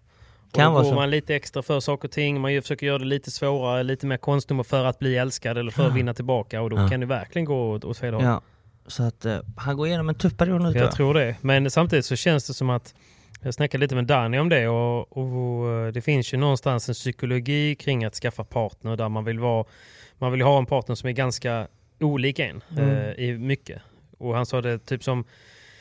Kan 0.56 0.74
och 0.76 0.84
då 0.84 0.90
går 0.90 0.96
man 0.96 1.10
lite 1.10 1.36
extra 1.36 1.62
för 1.64 1.80
saker 1.80 2.08
och 2.08 2.12
ting. 2.12 2.42
Man 2.42 2.62
försöker 2.62 2.88
göra 2.88 2.98
det 2.98 3.06
lite 3.06 3.32
svårare, 3.32 3.84
lite 3.84 4.06
mer 4.08 4.18
konstnummer 4.18 4.64
för 4.64 4.86
att 4.86 5.00
bli 5.00 5.18
älskad 5.18 5.58
eller 5.58 5.72
för 5.72 5.88
att 5.88 5.94
vinna 5.96 6.14
tillbaka. 6.14 6.62
Och 6.62 6.70
då 6.70 6.78
Ja. 6.78 6.88
kan 6.90 7.00
det 7.00 7.06
verkligen 7.06 7.46
gå 7.46 7.72
åt, 7.72 7.86
åt 7.86 7.98
fel 7.98 8.14
håll. 8.14 8.24
Ja. 8.24 8.42
Så 8.88 9.04
att 9.04 9.26
eh, 9.26 9.38
han 9.58 9.78
går 9.78 9.88
igenom 9.88 10.10
en 10.10 10.16
tuff 10.16 10.38
period 10.38 10.62
nu 10.62 10.68
Jag 10.72 10.76
jag. 10.78 10.92
tror 10.92 11.14
det. 11.14 11.36
Men 11.42 11.72
samtidigt 11.72 12.06
så 12.06 12.16
känns 12.16 12.48
det 12.48 12.54
som 12.54 12.70
att 12.70 12.96
jag 13.42 13.54
snackade 13.54 13.82
lite 13.82 13.96
med 13.96 14.06
Danny 14.06 14.38
om 14.38 14.50
det 14.50 14.68
och, 14.68 15.18
och 15.18 15.70
eh, 15.72 15.88
det 15.92 16.02
finns 16.02 16.34
ju 16.34 16.38
någonstans 16.38 16.90
en 16.90 16.94
psykologi 16.96 17.76
kring 17.76 18.06
att 18.06 18.16
skaffa 18.16 18.44
partner 18.44 18.96
där 18.96 19.10
man 19.10 19.26
vill 19.26 19.40
vara 19.40 19.66
man 20.18 20.32
vill 20.32 20.42
ha 20.42 20.58
en 20.58 20.66
partner 20.66 20.96
som 20.96 21.10
är 21.10 21.14
ganska 21.14 21.68
olik 22.00 22.40
en 22.40 22.64
Mm. 22.72 22.90
eh, 22.90 23.12
i 23.12 23.38
mycket. 23.38 23.82
Och 24.18 24.36
han 24.36 24.46
sa 24.46 24.62
det 24.62 24.80
typ 24.80 25.04
som, 25.04 25.26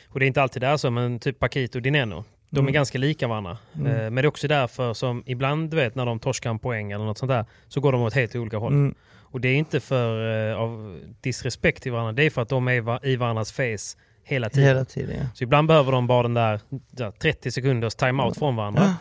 och 0.09 0.19
det 0.19 0.25
är 0.25 0.27
inte 0.27 0.41
alltid 0.41 0.61
där 0.61 0.77
så, 0.77 0.89
men 0.91 1.19
typ 1.19 1.39
Paquito 1.39 1.77
och 1.77 1.81
Dineno. 1.81 2.23
De 2.49 2.57
är 2.57 2.61
Mm. 2.61 2.73
ganska 2.73 2.97
lika 2.97 3.27
varandra. 3.27 3.57
Mm. 3.75 3.91
Eh, 3.91 3.97
men 3.97 4.15
det 4.15 4.21
är 4.21 4.27
också 4.27 4.47
därför 4.47 4.93
som 4.93 5.23
ibland, 5.25 5.69
du 5.69 5.75
vet, 5.77 5.95
när 5.95 6.05
de 6.05 6.19
torskar 6.19 6.49
en 6.49 6.59
poäng 6.59 6.91
eller 6.91 7.05
något 7.05 7.17
sånt 7.17 7.29
där, 7.29 7.45
så 7.67 7.81
går 7.81 7.91
de 7.91 8.01
åt 8.01 8.13
helt 8.13 8.35
olika 8.35 8.57
håll. 8.57 8.73
Mm. 8.73 8.95
Och 9.31 9.41
det 9.41 9.47
är 9.47 9.55
inte 9.55 9.79
för 9.79 10.49
eh, 10.51 10.57
av 10.59 10.99
disrespekt 11.21 11.83
till 11.83 11.91
varandra, 11.91 12.11
det 12.13 12.23
är 12.23 12.29
för 12.29 12.41
att 12.41 12.49
de 12.49 12.67
är 12.67 12.81
va- 12.81 12.99
i 13.03 13.15
varandras 13.15 13.51
face 13.51 13.97
hela 14.23 14.49
tiden. 14.49 14.67
Hela 14.69 14.85
tiden 14.85 15.15
ja. 15.19 15.25
Så 15.33 15.43
ibland 15.43 15.67
behöver 15.67 15.91
de 15.91 16.07
bara 16.07 16.23
den 16.23 16.33
där, 16.33 16.59
där 16.91 17.11
30 17.11 17.51
sekunders 17.51 17.95
timeout 17.95 18.37
från 18.37 18.55
varandra. 18.55 18.95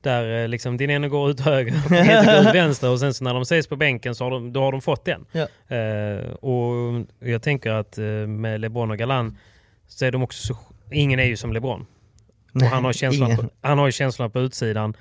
Där 0.00 0.42
eh, 0.42 0.48
liksom 0.48 0.76
din 0.76 0.90
ena 0.90 1.08
går 1.08 1.30
ut 1.30 1.40
höger 1.40 1.74
och 1.84 1.90
din 1.90 2.06
går 2.06 2.34
ut 2.48 2.54
vänster 2.54 2.90
och 2.90 3.00
sen 3.00 3.14
så 3.14 3.24
när 3.24 3.34
de 3.34 3.42
ses 3.42 3.66
på 3.66 3.76
bänken 3.76 4.14
så 4.14 4.24
har 4.24 4.30
de, 4.30 4.52
då 4.52 4.60
har 4.60 4.72
de 4.72 4.80
fått 4.80 5.04
den. 5.04 5.26
Ja. 5.32 5.76
Eh, 5.76 6.30
och 6.30 6.72
jag 7.20 7.42
tänker 7.42 7.70
att 7.70 7.98
eh, 7.98 8.04
med 8.26 8.60
LeBron 8.60 8.90
och 8.90 8.98
Galan 8.98 9.38
så 9.88 10.04
är 10.04 10.10
de 10.12 10.22
också 10.22 10.46
så, 10.54 10.58
ingen 10.92 11.18
är 11.20 11.24
ju 11.24 11.36
som 11.36 11.52
LeBron. 11.52 11.86
Nej, 12.56 12.66
och 12.66 12.74
han 12.74 12.84
har 12.84 12.92
känslan 12.92 13.36
på, 13.36 13.44
han 13.60 13.78
har 13.78 13.86
ju 13.86 13.92
känslan 13.92 14.30
på 14.30 14.40
utsidan. 14.40 14.94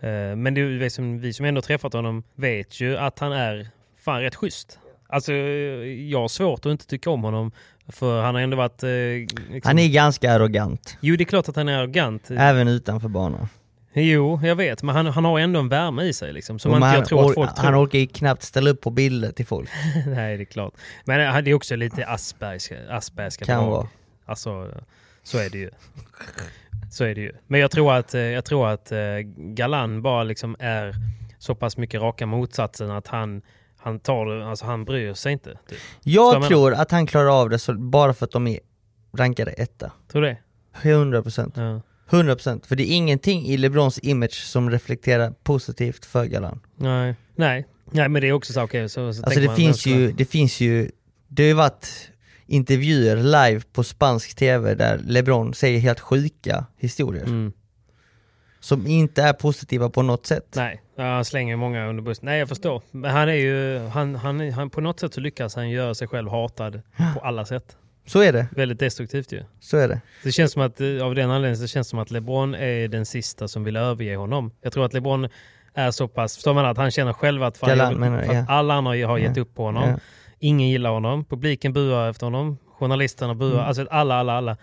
Eh, 0.00 0.36
men 0.36 0.54
det 0.54 0.60
är 0.60 0.88
som, 0.88 1.18
vi 1.18 1.32
som 1.32 1.46
ändå 1.46 1.62
träffat 1.62 1.92
honom 1.92 2.22
vet 2.34 2.80
ju 2.80 2.96
att 2.96 3.18
han 3.18 3.32
är 3.32 3.68
fan 4.04 4.20
rätt 4.20 4.34
schysst. 4.34 4.78
Alltså 5.08 5.32
jag 5.32 6.20
har 6.20 6.28
svårt 6.28 6.66
att 6.66 6.72
inte 6.72 6.86
tycka 6.86 7.10
om 7.10 7.22
honom 7.22 7.52
för 7.88 8.22
han 8.22 8.34
har 8.34 8.42
ändå 8.42 8.56
varit... 8.56 8.82
Eh, 8.82 8.88
liksom, 8.88 9.60
Han 9.64 9.78
är 9.78 9.88
ganska 9.88 10.32
arrogant. 10.32 10.98
Jo 11.00 11.16
det 11.16 11.22
är 11.22 11.26
klart 11.26 11.48
att 11.48 11.56
han 11.56 11.68
är 11.68 11.78
arrogant. 11.78 12.30
Även 12.30 12.68
utanför 12.68 13.08
banan. 13.08 13.48
Jo, 13.92 14.40
jag 14.44 14.56
vet. 14.56 14.82
Men 14.82 14.94
han, 14.94 15.06
han 15.06 15.24
har 15.24 15.38
ändå 15.38 15.60
en 15.60 15.68
värme 15.68 16.02
i 16.02 16.12
sig 16.12 16.32
liksom. 16.32 16.58
Som 16.58 16.70
man, 16.70 16.82
han, 16.82 16.94
jag 16.94 17.06
tror 17.06 17.28
att 17.28 17.34
folk 17.34 17.50
han 17.56 17.72
tror. 17.72 17.84
orkar 17.84 17.98
ju 17.98 18.06
knappt 18.06 18.42
ställa 18.42 18.70
upp 18.70 18.80
på 18.80 18.90
bilder 18.90 19.32
till 19.32 19.46
folk. 19.46 19.70
Nej, 20.06 20.36
det 20.36 20.42
är 20.42 20.44
klart. 20.44 20.74
Men 21.04 21.20
eh, 21.20 21.42
det 21.42 21.50
är 21.50 21.54
också 21.54 21.76
lite 21.76 22.06
Aspergska, 22.06 22.76
Aspergska 22.90 23.44
Kan 23.44 23.66
vara. 23.66 23.88
Alltså, 24.26 24.70
så 25.22 25.38
är 25.38 25.50
det 25.50 25.58
ju. 25.58 25.70
Så 26.90 27.04
är 27.04 27.14
det 27.14 27.20
ju. 27.20 27.32
Men 27.46 27.60
jag 27.60 27.70
tror 27.70 27.94
att, 27.94 28.14
eh, 28.14 28.20
jag 28.20 28.44
tror 28.44 28.68
att 28.68 28.92
eh, 28.92 28.98
Galan 29.36 30.02
bara 30.02 30.22
liksom 30.22 30.56
är 30.58 30.94
så 31.38 31.54
pass 31.54 31.76
mycket 31.76 32.00
raka 32.00 32.26
motsatsen 32.26 32.90
att 32.90 33.06
han, 33.06 33.42
han 33.76 34.00
tar 34.00 34.40
alltså 34.40 34.66
han 34.66 34.84
bryr 34.84 35.14
sig 35.14 35.32
inte. 35.32 35.58
Typ. 35.68 35.78
Jag 36.02 36.40
vad 36.40 36.48
tror 36.48 36.72
att 36.72 36.90
han 36.90 37.06
klarar 37.06 37.40
av 37.40 37.50
det 37.50 37.58
så, 37.58 37.74
bara 37.74 38.14
för 38.14 38.24
att 38.24 38.32
de 38.32 38.46
är 38.46 38.60
rankade 39.12 39.50
etta. 39.50 39.92
Tror 40.12 40.22
du 40.22 40.28
det? 40.28 40.38
100%. 40.82 41.52
Ja. 41.54 41.82
100% 42.10 42.66
för 42.66 42.76
det 42.76 42.82
är 42.82 42.96
ingenting 42.96 43.46
i 43.46 43.56
LeBrons 43.56 43.98
image 43.98 44.44
som 44.44 44.70
reflekterar 44.70 45.30
positivt 45.42 46.04
för 46.04 46.24
Galan. 46.24 46.60
Nej. 46.76 47.14
Nej. 47.34 47.66
Nej, 47.90 48.08
men 48.08 48.22
det 48.22 48.28
är 48.28 48.32
också 48.32 48.52
så, 48.52 48.62
okej. 48.62 48.88
så, 48.88 49.12
så 49.12 49.22
Alltså 49.22 49.40
det 49.40 49.46
man, 49.46 49.56
finns 49.56 49.86
ju, 49.86 50.12
det 50.12 50.24
finns 50.24 50.60
ju, 50.60 50.90
det 51.28 51.42
har 51.42 51.48
ju 51.48 51.54
varit 51.54 52.10
intervjuer 52.48 53.16
live 53.16 53.60
på 53.72 53.84
spansk 53.84 54.34
tv 54.36 54.74
där 54.74 54.98
LeBron 54.98 55.54
säger 55.54 55.78
helt 55.80 56.00
sjuka 56.00 56.64
historier. 56.76 57.24
Mm. 57.24 57.52
Som 58.60 58.86
inte 58.86 59.22
är 59.22 59.32
positiva 59.32 59.90
på 59.90 60.02
något 60.02 60.26
sätt. 60.26 60.52
Nej, 60.56 60.82
han 60.96 61.24
slänger 61.24 61.56
många 61.56 61.86
under 61.88 62.02
bussen. 62.02 62.24
Nej, 62.26 62.38
jag 62.38 62.48
förstår. 62.48 62.82
Men 62.90 63.10
han 63.10 63.28
är 63.28 63.32
ju, 63.32 63.78
han, 63.78 64.14
han, 64.14 64.50
han, 64.52 64.70
på 64.70 64.80
något 64.80 65.00
sätt 65.00 65.14
så 65.14 65.20
lyckas 65.20 65.54
han 65.56 65.70
göra 65.70 65.94
sig 65.94 66.08
själv 66.08 66.30
hatad 66.30 66.82
på 67.14 67.20
alla 67.20 67.44
sätt. 67.44 67.76
Så 68.06 68.22
är 68.22 68.32
det, 68.32 68.46
Väldigt 68.56 68.78
destruktivt 68.78 69.32
ju. 69.32 69.42
så 69.60 69.76
är 69.76 69.88
det. 69.88 70.00
Det 70.24 70.32
känns 70.32 70.52
som 70.52 70.62
att, 70.62 70.80
eh, 70.80 70.86
av 71.02 71.14
den 71.14 71.30
anledningen, 71.30 71.56
så 71.56 71.66
känns 71.66 71.86
det 71.86 71.90
som 71.90 71.98
att 71.98 72.10
LeBron 72.10 72.54
är 72.54 72.88
den 72.88 73.06
sista 73.06 73.48
som 73.48 73.64
vill 73.64 73.76
överge 73.76 74.16
honom. 74.16 74.50
Jag 74.62 74.72
tror 74.72 74.84
att 74.84 74.92
LeBron 74.92 75.28
är 75.74 75.90
så 75.90 76.08
pass, 76.08 76.34
förstår 76.34 76.54
man 76.54 76.64
att 76.66 76.76
han 76.76 76.90
känner 76.90 77.12
själv 77.12 77.42
att, 77.42 77.58
fan, 77.58 77.68
Galant 77.68 77.92
jag, 77.92 78.00
menar 78.00 78.18
att 78.18 78.34
ja. 78.34 78.44
alla 78.48 78.74
andra 78.74 79.06
har 79.06 79.18
gett 79.18 79.36
Ja. 79.36 79.42
upp 79.42 79.54
på 79.54 79.62
honom. 79.64 79.88
Ja. 79.90 79.98
Ingen 80.38 80.68
gillar 80.68 80.90
honom, 80.90 81.24
publiken 81.24 81.72
buar 81.72 82.10
efter 82.10 82.26
honom, 82.26 82.58
journalisterna 82.78 83.34
buar, 83.34 83.52
Mm. 83.54 83.64
alltså 83.66 83.86
alla, 83.90 84.14
alla, 84.14 84.32
alla. 84.32 84.56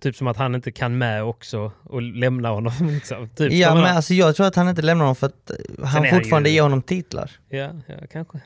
Typ 0.00 0.16
som 0.16 0.26
att 0.26 0.36
han 0.36 0.54
inte 0.54 0.72
kan 0.72 0.98
med 0.98 1.24
också 1.24 1.72
och 1.84 2.02
lämna 2.02 2.48
honom. 2.48 2.72
Liksom. 2.80 3.28
Typ, 3.28 3.52
Ja 3.52 3.74
men 3.74 3.84
alltså 3.96 4.14
jag 4.14 4.36
tror 4.36 4.46
att 4.46 4.56
han 4.56 4.68
inte 4.68 4.82
lämnar 4.82 5.04
honom 5.04 5.16
för 5.16 5.26
att 5.26 5.50
han 5.84 6.10
fortfarande 6.10 6.48
ju- 6.48 6.54
ger 6.54 6.62
honom 6.62 6.82
titlar. 6.82 7.30
ja, 7.48 7.70
ja, 7.86 7.94
kanske. 8.12 8.38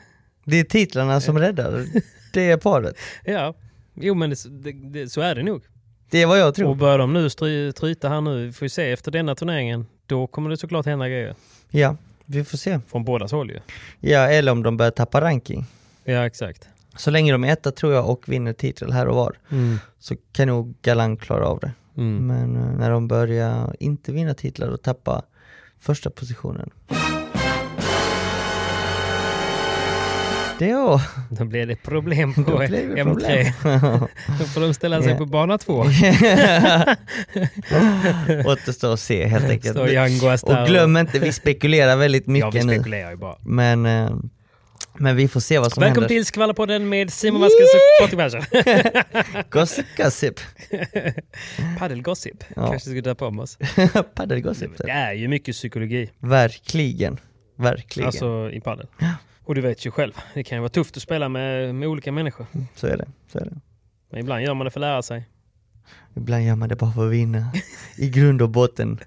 Det 0.45 0.57
är 0.61 0.65
titlarna 0.65 1.21
som 1.21 1.39
räddar 1.39 1.85
det 2.33 2.51
är 2.51 2.57
paret. 2.57 2.97
Ja, 3.25 3.55
jo 3.95 4.15
men 4.15 4.31
det, 4.31 4.37
det, 4.49 4.73
det, 4.73 5.09
så 5.09 5.21
är 5.21 5.35
det 5.35 5.43
nog. 5.43 5.63
Det 6.11 6.23
är 6.23 6.27
vad 6.27 6.39
jag 6.39 6.55
tror. 6.55 6.69
Och 6.69 6.77
börjar 6.77 6.99
de 6.99 7.13
nu 7.13 7.31
stry, 7.31 7.73
tryta 7.73 8.09
här 8.09 8.21
nu, 8.21 8.47
vi 8.47 8.53
får 8.53 8.65
ju 8.65 8.69
se 8.71 8.93
efter 8.93 9.11
denna 9.11 9.35
turneringen, 9.35 9.87
då 10.07 10.27
kommer 10.27 10.51
det 10.51 10.57
såklart 10.57 10.87
hända 10.87 11.09
grejer. 11.09 11.35
Ja, 11.71 11.97
vi 12.25 12.45
får 12.45 12.59
se. 12.59 12.81
Från 12.89 13.05
bådas 13.05 13.33
håll 13.33 13.51
ju. 13.51 13.59
Ja, 14.01 14.19
eller 14.21 14.53
om 14.53 14.63
de 14.63 14.77
börjar 14.77 14.91
tappa 14.91 15.21
ranking. 15.21 15.65
Ja, 16.05 16.27
exakt. 16.27 16.69
Så 16.97 17.11
länge 17.11 17.33
de 17.33 17.45
är 17.45 17.53
etta 17.53 17.71
tror 17.73 17.93
jag 17.93 18.11
och 18.11 18.23
vinner 18.29 18.53
titel 18.53 18.93
här 18.93 19.07
och 19.07 19.17
var 19.17 19.37
Mm. 19.53 19.79
så 19.99 20.15
kan 20.33 20.49
nog 20.49 20.75
Galan 20.83 21.17
klara 21.17 21.47
av 21.47 21.59
det. 21.61 21.73
Mm. 21.97 22.27
Men 22.27 22.57
eh, 22.57 22.79
när 22.79 22.91
de 22.91 23.09
börjar 23.09 23.77
inte 23.81 24.13
vinna 24.13 24.35
titlar 24.35 24.69
och 24.69 24.83
tappa 24.83 25.23
första 25.81 26.11
positionen. 26.11 26.71
Det 30.59 30.71
är 30.71 31.01
Då 31.31 31.45
blir 31.45 31.67
det 31.67 31.77
problem 31.77 32.35
på 32.35 32.41
Då 32.51 32.59
blir 32.59 32.69
det 32.69 33.03
M3. 33.03 33.05
problem. 33.05 33.47
Då 34.39 34.45
får 34.45 34.61
de 34.61 34.75
ställa 34.75 35.03
sig 35.03 35.11
Ja. 35.13 35.19
på 35.19 35.27
bana 35.27 35.59
två. 35.59 35.81
Återstår 38.47 38.93
att 38.95 39.01
se 39.01 39.27
helt 39.27 39.51
enkelt. 39.51 39.79
Och 39.79 40.67
glöm 40.67 40.97
inte, 40.97 41.19
vi 41.19 41.33
spekulerar 41.33 41.97
väldigt 41.97 42.25
Ja, 42.27 42.33
mycket 42.33 42.55
vi 42.55 42.65
nu. 42.65 42.75
spekulerar 42.75 43.11
ju 43.11 43.17
bara. 43.17 43.37
Men, 43.41 43.87
eh, 43.87 44.11
men 44.99 45.17
vi 45.17 45.29
får 45.29 45.41
se 45.41 45.59
vad 45.59 45.73
som 45.73 45.81
Välkommen 45.81 46.03
händer. 46.03 46.09
till 46.09 46.27
Skvallerpodden 46.27 46.89
med 46.89 47.13
Simon 47.13 47.41
Vasquez 47.41 47.69
och 47.75 48.03
Patrik 48.03 48.19
Persson. 48.19 49.43
Gossip, 49.51 49.87
gossip. 49.97 50.41
Paddelgossip. 51.79 52.45
Ja. 52.57 52.71
Kanske 52.71 52.91
ska 52.91 53.01
döpa 53.01 53.27
om 53.27 53.39
oss. 53.41 53.59
Paddelgossip. 54.15 54.71
Det 54.79 54.91
är 54.91 55.13
ju 55.13 55.29
mycket 55.29 55.55
psykologi. 55.55 56.11
Verkligen. 56.19 57.19
Verkligen. 57.57 58.07
Alltså 58.07 58.51
i 58.53 58.61
padel. 58.61 58.87
Och 59.45 59.55
du 59.55 59.61
vet 59.61 59.87
ju 59.87 59.91
själv, 59.91 60.13
det 60.35 60.45
kan 60.45 60.57
ju 60.57 60.61
vara 60.61 60.69
tufft 60.69 60.97
att 60.97 61.03
spela 61.03 61.29
med, 61.29 61.75
med 61.75 61.89
olika 61.89 62.13
människor. 62.13 62.47
Så 62.75 62.87
är 62.87 62.97
det. 62.97 63.09
Så 63.33 63.39
är 63.39 63.45
det. 63.45 63.61
Men 64.11 64.21
ibland 64.21 64.43
gör 64.43 64.55
man 64.55 64.65
det 64.65 64.71
för 64.71 64.81
att 64.81 64.87
lära 64.87 65.03
sig. 65.03 65.29
Ibland 66.17 66.45
gör 66.45 66.57
man 66.57 66.69
det 66.69 66.77
bara 66.77 66.93
för 66.93 67.07
att 67.07 67.13
vinna. 67.13 67.53
I 67.97 68.11
grund 68.11 68.43
och 68.43 68.49
botten. 68.51 69.01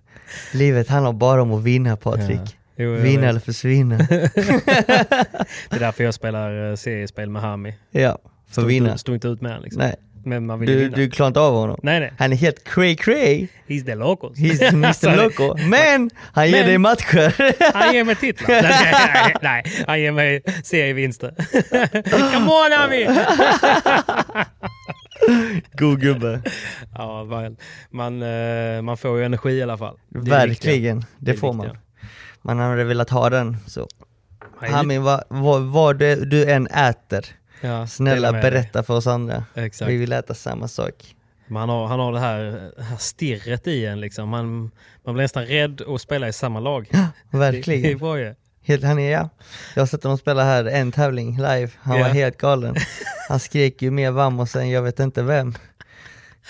Livet 0.54 0.88
handlar 0.88 1.14
bara 1.14 1.42
om 1.42 1.54
att 1.54 1.64
vinna 1.64 1.98
Patrik. 1.98 2.40
Ja. 2.46 2.59
Jo, 2.82 2.94
vinna 2.94 3.28
eller 3.30 3.40
försvinna. 3.40 3.98
Det 4.10 5.76
är 5.76 5.80
därför 5.80 6.04
jag 6.04 6.14
spelar 6.14 6.70
eh, 6.70 6.76
seriespel 6.76 7.30
med 7.30 7.42
Hami. 7.42 7.74
ja, 7.92 8.18
för 8.48 8.52
Stod 8.54 8.66
vinna. 8.66 8.88
Inte, 8.90 9.00
stod 9.00 9.16
inte 9.16 9.28
ut 9.28 9.42
med 9.42 9.62
liksom. 9.62 9.82
Nej, 9.82 9.96
Men 10.26 10.46
man 10.46 10.60
vill 10.60 10.70
du, 10.70 10.76
vinna. 10.76 10.96
du 10.98 11.10
klarar 11.10 11.28
inte 11.28 11.40
av 11.40 11.54
honom. 11.54 11.80
Nej 11.84 12.00
nej. 12.00 12.14
Han 12.18 12.32
är 12.32 12.36
helt 12.36 12.64
cray 12.64 12.96
cray. 12.96 13.48
He's 13.68 13.86
the 13.86 13.96
local. 13.96 14.34
He's 14.34 14.86
Alltså, 14.88 15.10
Mr 15.10 15.24
Loco. 15.24 15.58
Men 15.68 16.10
han 16.34 16.50
ger 16.50 16.64
dig 16.66 16.78
matcher. 16.78 17.34
Han 17.74 17.94
ger 17.96 18.04
mig 18.04 18.16
titlar. 18.16 18.48
nej, 18.62 19.34
nej, 19.42 19.64
han 19.88 20.00
ger 20.02 20.12
mig 20.12 20.42
serievinster. 20.64 21.34
Come 22.34 22.52
on 22.52 22.72
Hami! 22.72 23.08
God 25.74 26.00
gubbe. 26.02 26.42
ja, 26.96 27.24
man, 27.24 27.58
man, 27.92 28.22
eh, 28.22 28.82
man 28.82 28.98
får 28.98 29.18
ju 29.20 29.26
energi 29.26 29.50
i 29.50 29.64
alla 29.64 29.78
fall. 29.78 29.98
Det. 30.10 30.20
Verkligen, 30.30 31.06
det, 31.18 31.32
är 31.32 31.36
får 31.36 31.54
man. 31.54 31.78
Man 32.42 32.60
hade 32.60 32.84
velat 32.84 33.10
ha 33.10 33.30
den 33.30 33.58
så. 33.68 33.88
Hamin, 34.62 35.04
vad, 35.04 35.24
vad, 35.28 35.62
vad 35.62 36.00
du, 36.00 36.16
du 36.26 36.52
än 36.52 36.68
äter, 36.68 37.26
Ja, 37.62 37.88
snälla 37.88 38.32
berätta 38.32 38.84
för 38.84 38.94
oss 38.94 39.08
andra. 39.08 39.44
Exakt. 39.56 39.92
Vi 39.92 39.98
vill 39.98 40.12
äta 40.14 40.34
samma 40.34 40.68
sak. 40.68 41.16
Men 41.48 41.58
han 41.58 41.70
har, 41.70 41.88
han 41.88 42.00
har 42.00 42.14
det 42.14 42.20
här, 42.20 42.72
här 42.82 42.98
stirret 42.98 43.68
i 43.68 43.86
en 43.86 44.00
liksom. 44.02 44.30
Man, 44.30 44.72
man 45.06 45.14
blir 45.14 45.24
nästan 45.24 45.46
rädd 45.46 45.82
att 45.88 46.02
spela 46.02 46.28
i 46.28 46.34
samma 46.34 46.60
lag. 46.60 46.88
Det, 46.92 46.98
det 47.32 47.38
är 47.38 47.40
Verkligen. 47.40 47.98
bra 47.98 48.20
ju. 48.20 48.36
Helt, 48.62 48.84
han 48.84 49.00
är, 49.00 49.12
ja. 49.12 49.30
Jag 49.76 49.82
har 49.82 49.88
sett 49.88 50.04
honom 50.04 50.18
spela 50.18 50.44
här 50.44 50.66
en 50.66 50.92
tävling 50.92 51.38
live, 51.38 51.70
han 51.80 52.00
var 52.00 52.08
Ja. 52.08 52.14
helt 52.14 52.38
galen. 52.38 52.76
Han 53.30 53.40
skrek 53.40 53.82
ju 53.82 53.92
mer 53.92 54.12
vamos 54.12 54.56
än 54.56 54.70
jag 54.70 54.82
vet 54.82 55.00
inte 55.00 55.24
vem. 55.24 55.54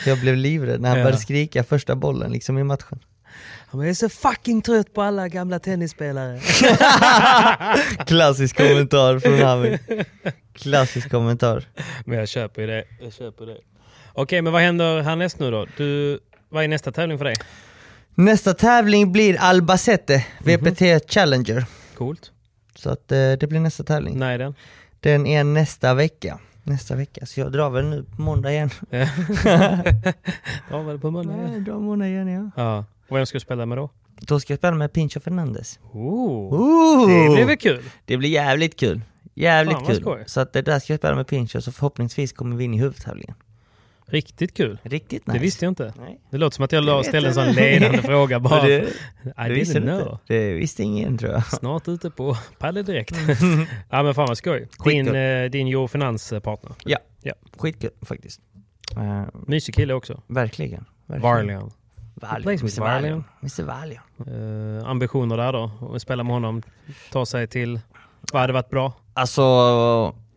Jag 0.06 0.20
blev 0.20 0.36
livrädd 0.36 0.82
när 0.82 0.90
han 0.90 0.98
Ja. 0.98 1.04
började 1.06 1.22
skrika 1.22 1.64
första 1.64 1.96
bollen 1.96 2.32
liksom 2.32 2.58
i 2.58 2.64
matchen. 2.64 3.00
Han 3.72 3.82
är 3.82 3.94
så 3.94 4.10
fucking 4.10 4.62
trött 4.62 4.94
på 4.94 5.02
alla 5.02 5.28
gamla 5.28 5.60
tennisspelare. 5.60 6.40
Klassisk 8.06 8.58
kommentar 8.58 9.20
från 9.20 9.40
Hamin. 9.40 9.78
Klassisk 10.54 11.10
kommentar. 11.12 11.64
Men 12.06 12.18
jag 12.18 12.28
köper 12.28 12.62
ju 12.62 12.68
det. 12.68 12.84
Jag 13.02 13.14
köper 13.14 13.46
det. 13.46 13.58
Okej, 14.14 14.42
men 14.42 14.54
vad 14.54 14.62
händer 14.62 15.02
härnäst 15.02 15.40
nu 15.40 15.52
då? 15.52 15.66
Du, 15.78 16.20
vad 16.50 16.64
är 16.64 16.68
nästa 16.68 16.92
tävling 16.92 17.18
för 17.18 17.26
dig? 17.26 17.36
Nästa 18.16 18.54
tävling 18.54 19.12
blir 19.12 19.38
Albacete, 19.40 20.26
VPT 20.40 21.12
Challenger. 21.14 21.66
Coolt. 21.98 22.32
Så 22.76 22.90
att 22.90 23.12
eh, 23.12 23.32
det 23.32 23.48
blir 23.50 23.60
nästa 23.60 23.84
tävling. 23.84 24.20
Nej 24.20 24.38
den. 24.38 24.56
Den 25.00 25.28
är 25.28 25.44
nästa 25.44 25.94
vecka. 25.94 26.40
Nästa 26.64 26.96
vecka, 26.96 27.26
så 27.26 27.40
jag 27.40 27.52
drar 27.52 27.70
väl 27.70 27.86
nu 27.86 28.04
på 28.16 28.22
måndag 28.22 28.52
igen. 28.52 28.70
Drar 30.70 30.84
väl 30.84 31.00
på 31.00 31.12
måndag 31.12 31.34
Ja, 31.34 31.40
igen. 31.40 31.54
jag 31.54 31.62
drar 31.62 31.80
måndag 31.80 32.08
igen 32.08 32.28
ja. 32.28 32.52
Ja. 32.64 32.86
Och 33.10 33.18
vem 33.18 33.26
ska 33.26 33.36
du 33.36 33.40
spela 33.40 33.66
med 33.66 33.78
då? 33.78 33.90
Då 34.22 34.40
ska 34.40 34.54
jag 34.54 34.58
spela 34.60 34.76
med 34.76 34.94
Pincho 34.94 35.20
Fernandes. 35.20 35.80
Oh. 35.94 36.54
Ooh. 36.54 37.10
Det 37.30 37.36
blir 37.36 37.46
väl 37.46 37.58
kul? 37.58 37.84
Det 38.06 38.18
blir 38.18 38.30
jävligt 38.30 38.80
kul. 38.80 39.02
Jävligt 39.34 39.78
Fan, 39.78 39.86
kul. 39.86 40.24
Så 40.26 40.40
att 40.42 40.54
det 40.54 40.62
där 40.62 40.80
ska 40.80 40.94
jag 40.94 41.00
spela 41.00 41.16
med 41.16 41.28
Pincho, 41.28 41.62
så 41.62 41.72
förhoppningsvis 41.72 42.34
kommer 42.34 42.56
vi 42.56 42.64
in 42.64 42.74
i 42.74 42.78
huvudtävlingen. 42.78 43.36
Riktigt 44.06 44.54
kul. 44.54 44.78
Riktigt 44.84 45.28
nice. 45.28 45.38
Det 45.38 45.42
visste 45.44 45.66
jag 45.66 45.72
inte. 45.72 45.94
Nej. 46.00 46.20
Det 46.30 46.38
låter 46.38 46.56
som 46.56 46.66
att 46.66 46.72
jag 46.72 47.06
ställde 47.06 47.30
en 47.30 47.34
sån 47.36 47.52
ledande 47.52 47.98
fråga 47.98 48.40
bara. 48.50 48.62
Det- 48.64 48.78
I 48.78 48.90
Det 49.38 49.50
visste 49.54 49.80
du 49.80 49.86
know. 49.86 50.00
inte. 50.00 50.18
Det 50.28 50.54
visste 50.54 50.84
ingen 50.84 51.18
tror 51.18 51.32
jag. 51.32 51.46
Snart 51.46 51.88
ute 51.88 52.10
på 52.10 52.38
Padel 52.58 52.86
Direkt. 52.86 53.16
ja 53.90 54.04
men 54.04 54.14
fan 54.14 54.28
vad 54.28 54.38
skoj. 54.38 54.60
Din, 54.86 55.06
Skitkul. 55.06 55.16
eh, 55.16 55.50
din 55.50 55.68
Euro 55.68 55.88
Finans-partner. 55.88 56.72
Ja, 56.86 56.98
Ja. 57.22 57.34
skitkul 57.58 57.92
faktiskt. 58.02 58.42
Uh, 58.98 59.24
Mysig 59.48 59.76
kille 59.76 59.94
också. 59.94 60.22
verkligen. 60.28 60.86
verkligen. 61.06 61.22
Varlian. 61.22 61.72
With 62.46 62.64
Mr. 62.64 62.80
Valiant. 62.80 63.26
Mr. 63.42 63.64
Valiant. 63.64 64.06
Eh, 64.84 64.90
ambitioner 64.90 65.38
där 65.38 65.54
då? 65.54 65.72
Att 65.96 66.02
spela 66.02 66.24
med 66.24 66.34
honom? 66.34 66.62
Ta 67.12 67.26
sig 67.26 67.48
till... 67.48 67.80
Vad 68.34 68.42
hade 68.42 68.54
varit 68.54 68.70
bra? 68.70 68.94
Alltså, 69.14 69.44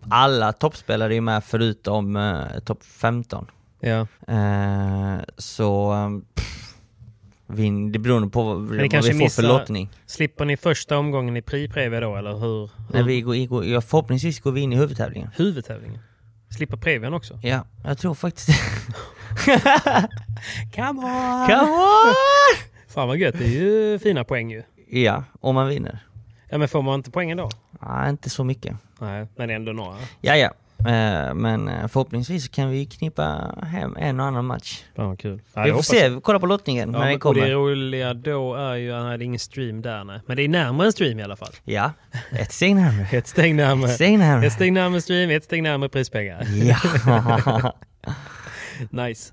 alla 0.09 0.53
toppspelare 0.53 1.13
är 1.13 1.15
ju 1.15 1.21
med 1.21 1.45
förutom 1.45 2.17
uh, 2.17 2.59
topp 2.65 2.85
15. 2.85 3.47
Ja. 3.81 4.07
Eh, 4.29 5.21
så, 5.39 5.93
um, 5.93 6.25
pff, 6.35 6.75
vin, 7.47 7.93
det 7.93 7.99
beror 7.99 8.21
nog 8.21 8.33
på 8.33 8.43
vad, 8.43 8.63
ni 8.63 8.79
vad 8.79 8.91
kanske 8.91 9.13
vi 9.13 9.19
får 9.19 9.29
för 9.29 9.43
missar- 9.43 9.49
lottning. 9.59 9.89
Slipper 10.07 10.45
ni 10.45 10.57
första 10.57 10.99
omgången 10.99 11.37
i 11.37 11.41
Pri-Previa 11.43 12.01
då 12.01 12.17
eller 12.17 12.33
hur? 12.33 12.39
hur? 12.39 12.71
När 12.93 13.03
vi 13.03 13.21
går, 13.21 13.47
går, 13.47 13.81
förhoppningsvis 13.81 14.41
går 14.41 14.53
vi 14.53 14.61
in 14.61 14.73
i 14.73 14.77
huvudtävlingen. 14.77 15.31
Huvudtävlingen? 15.37 15.99
Slipper 16.57 16.77
Previan 16.77 17.15
också? 17.15 17.39
Ja, 17.43 17.65
jag 17.85 17.99
tror 17.99 18.15
faktiskt 18.15 18.47
det. 18.47 18.55
Come 20.75 21.01
on! 21.01 21.47
Come 21.49 21.71
on! 21.71 22.15
Fan 22.89 23.09
vad 23.09 23.17
gött, 23.17 23.39
det 23.39 23.45
är 23.45 23.49
ju 23.49 23.99
fina 23.99 24.25
poäng 24.25 24.51
ju. 24.51 24.63
Ja, 24.91 25.25
om 25.41 25.55
man 25.55 25.69
vinner. 25.69 25.99
Ja 26.49 26.59
men 26.59 26.69
får 26.69 26.83
man 26.83 26.95
inte 26.95 27.11
poängen 27.11 27.37
då? 27.37 27.51
Nej, 27.81 28.11
inte 28.11 28.31
så 28.31 28.45
mycket. 28.45 28.77
Nej, 29.01 29.27
men 29.37 29.51
ändå 29.51 29.73
några. 29.73 29.97
Ja, 30.21 30.37
ja. 30.37 30.51
Eh, 30.87 31.35
men 31.35 31.69
eh, 31.69 31.89
förhoppningsvis 31.89 32.49
kan 32.49 32.71
vi 32.71 32.87
knippa 32.87 33.55
hem 33.67 33.97
en 33.99 34.21
och 34.21 34.27
annan 34.27 34.45
match. 34.45 34.83
Fan 34.97 35.09
vad 35.09 35.19
kul. 35.19 35.41
Ja, 35.55 35.63
vi 35.63 35.73
får 35.73 35.83
se, 35.83 35.97
jag. 36.07 36.23
kolla 36.23 36.39
på 36.39 36.47
lottningen 36.47 36.93
Ja, 36.93 36.99
när 36.99 37.07
den 37.07 37.15
och 37.23 37.35
det 37.35 37.41
kommer. 37.41 37.51
roliga 37.53 38.15
då 38.15 38.55
är 38.55 38.75
ju, 38.75 38.93
nej 39.03 39.19
det 39.19 39.25
är 39.25 39.27
ingen 39.27 39.39
stream 39.39 39.83
där 39.83 40.05
nej. 40.05 40.21
Men 40.27 40.37
det 40.37 40.43
är 40.43 40.49
närmare 40.49 40.87
en 40.87 40.93
stream 40.93 41.19
i 41.21 41.23
alla 41.23 41.37
fall. 41.37 41.53
Ja, 41.65 41.93
ett 42.33 42.53
steg 42.53 42.75
närmare. 42.77 43.07
Ett 43.13 43.27
steg 43.27 43.55
närmare. 43.55 43.91
Ett 43.91 43.95
steg 43.95 44.19
närmare. 44.19 44.47
Ett 44.47 44.53
steg 44.53 44.73
närmare 44.73 45.01
stream, 45.01 45.31
ett 45.31 45.45
steg 45.45 45.63
närmare 45.63 45.89
prispengar. 45.89 46.47
Ja. 47.07 47.75
nice. 48.91 49.33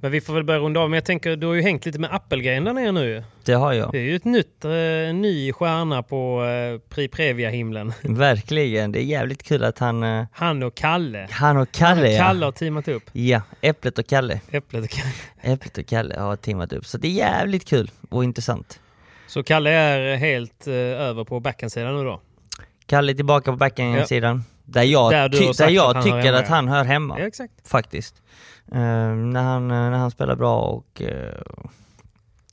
Men 0.00 0.10
vi 0.12 0.20
får 0.20 0.34
väl 0.34 0.44
börja 0.44 0.60
runda 0.60 0.80
av. 0.80 0.90
Men 0.90 0.94
jag 0.96 1.04
tänker, 1.04 1.36
du 1.36 1.46
har 1.46 1.54
ju 1.54 1.62
hängt 1.62 1.86
lite 1.86 1.98
med 1.98 2.14
Appelgren 2.14 2.64
där 2.64 2.72
nere 2.72 2.92
nu. 2.92 3.24
Det 3.44 3.52
har 3.52 3.72
jag. 3.72 3.92
Det 3.92 3.98
är 3.98 4.02
ju 4.02 4.16
ett 4.16 4.24
nytt, 4.24 4.64
eh, 4.64 4.70
ny 5.14 5.52
stjärna 5.52 6.02
på 6.02 6.44
eh, 6.44 6.88
Pri 6.94 7.08
Previa-himlen. 7.08 7.92
Verkligen. 8.02 8.92
Det 8.92 8.98
är 9.00 9.04
jävligt 9.04 9.42
kul 9.42 9.64
att 9.64 9.78
han... 9.78 10.02
eh, 10.02 10.24
Han 10.32 10.62
och 10.62 10.74
Kalle. 10.74 11.28
Han 11.30 11.56
och 11.56 11.72
Kalle, 11.72 12.12
ja. 12.12 12.22
Kalle 12.24 12.44
har 12.44 12.52
teamat 12.52 12.88
upp. 12.88 13.02
Ja, 13.12 13.42
Äpplet 13.60 13.98
och 13.98 14.06
Kalle. 14.06 14.40
Äpplet 14.50 14.84
och 14.84 14.90
Kalle. 14.90 15.12
Äpplet 15.54 15.78
och 15.78 15.86
Kalle 15.86 16.20
har 16.20 16.36
teamat 16.36 16.72
upp. 16.72 16.86
Så 16.86 16.98
det 16.98 17.08
är 17.08 17.12
jävligt 17.12 17.68
kul 17.68 17.90
och 18.10 18.24
intressant. 18.24 18.80
Så 19.26 19.42
Kalle 19.42 19.70
är 19.70 20.16
helt 20.16 20.66
eh, 20.66 20.74
över 20.74 21.24
på 21.24 21.40
backhandsidan 21.40 21.96
nu 21.96 22.04
då? 22.04 22.20
Kalle 22.86 23.12
är 23.12 23.14
tillbaka 23.14 23.50
på 23.50 23.56
backhandsidan. 23.56 24.44
Där 24.64 24.82
jag, 24.82 25.12
Där 25.12 25.28
ty- 25.28 25.52
där 25.58 25.68
jag 25.70 25.94
han 25.94 26.02
tycker 26.04 26.32
att 26.32 26.48
han 26.48 26.68
hör 26.68 26.84
hemma. 26.84 27.20
Ja, 27.20 27.26
exakt. 27.26 27.52
Faktiskt. 27.68 28.14
Eh, 28.72 29.14
när, 29.14 29.42
han, 29.42 29.70
eh, 29.70 29.76
när 29.76 29.98
han 29.98 30.10
spelar 30.10 30.36
bra 30.36 30.60
och 30.60 31.02
eh, 31.02 31.40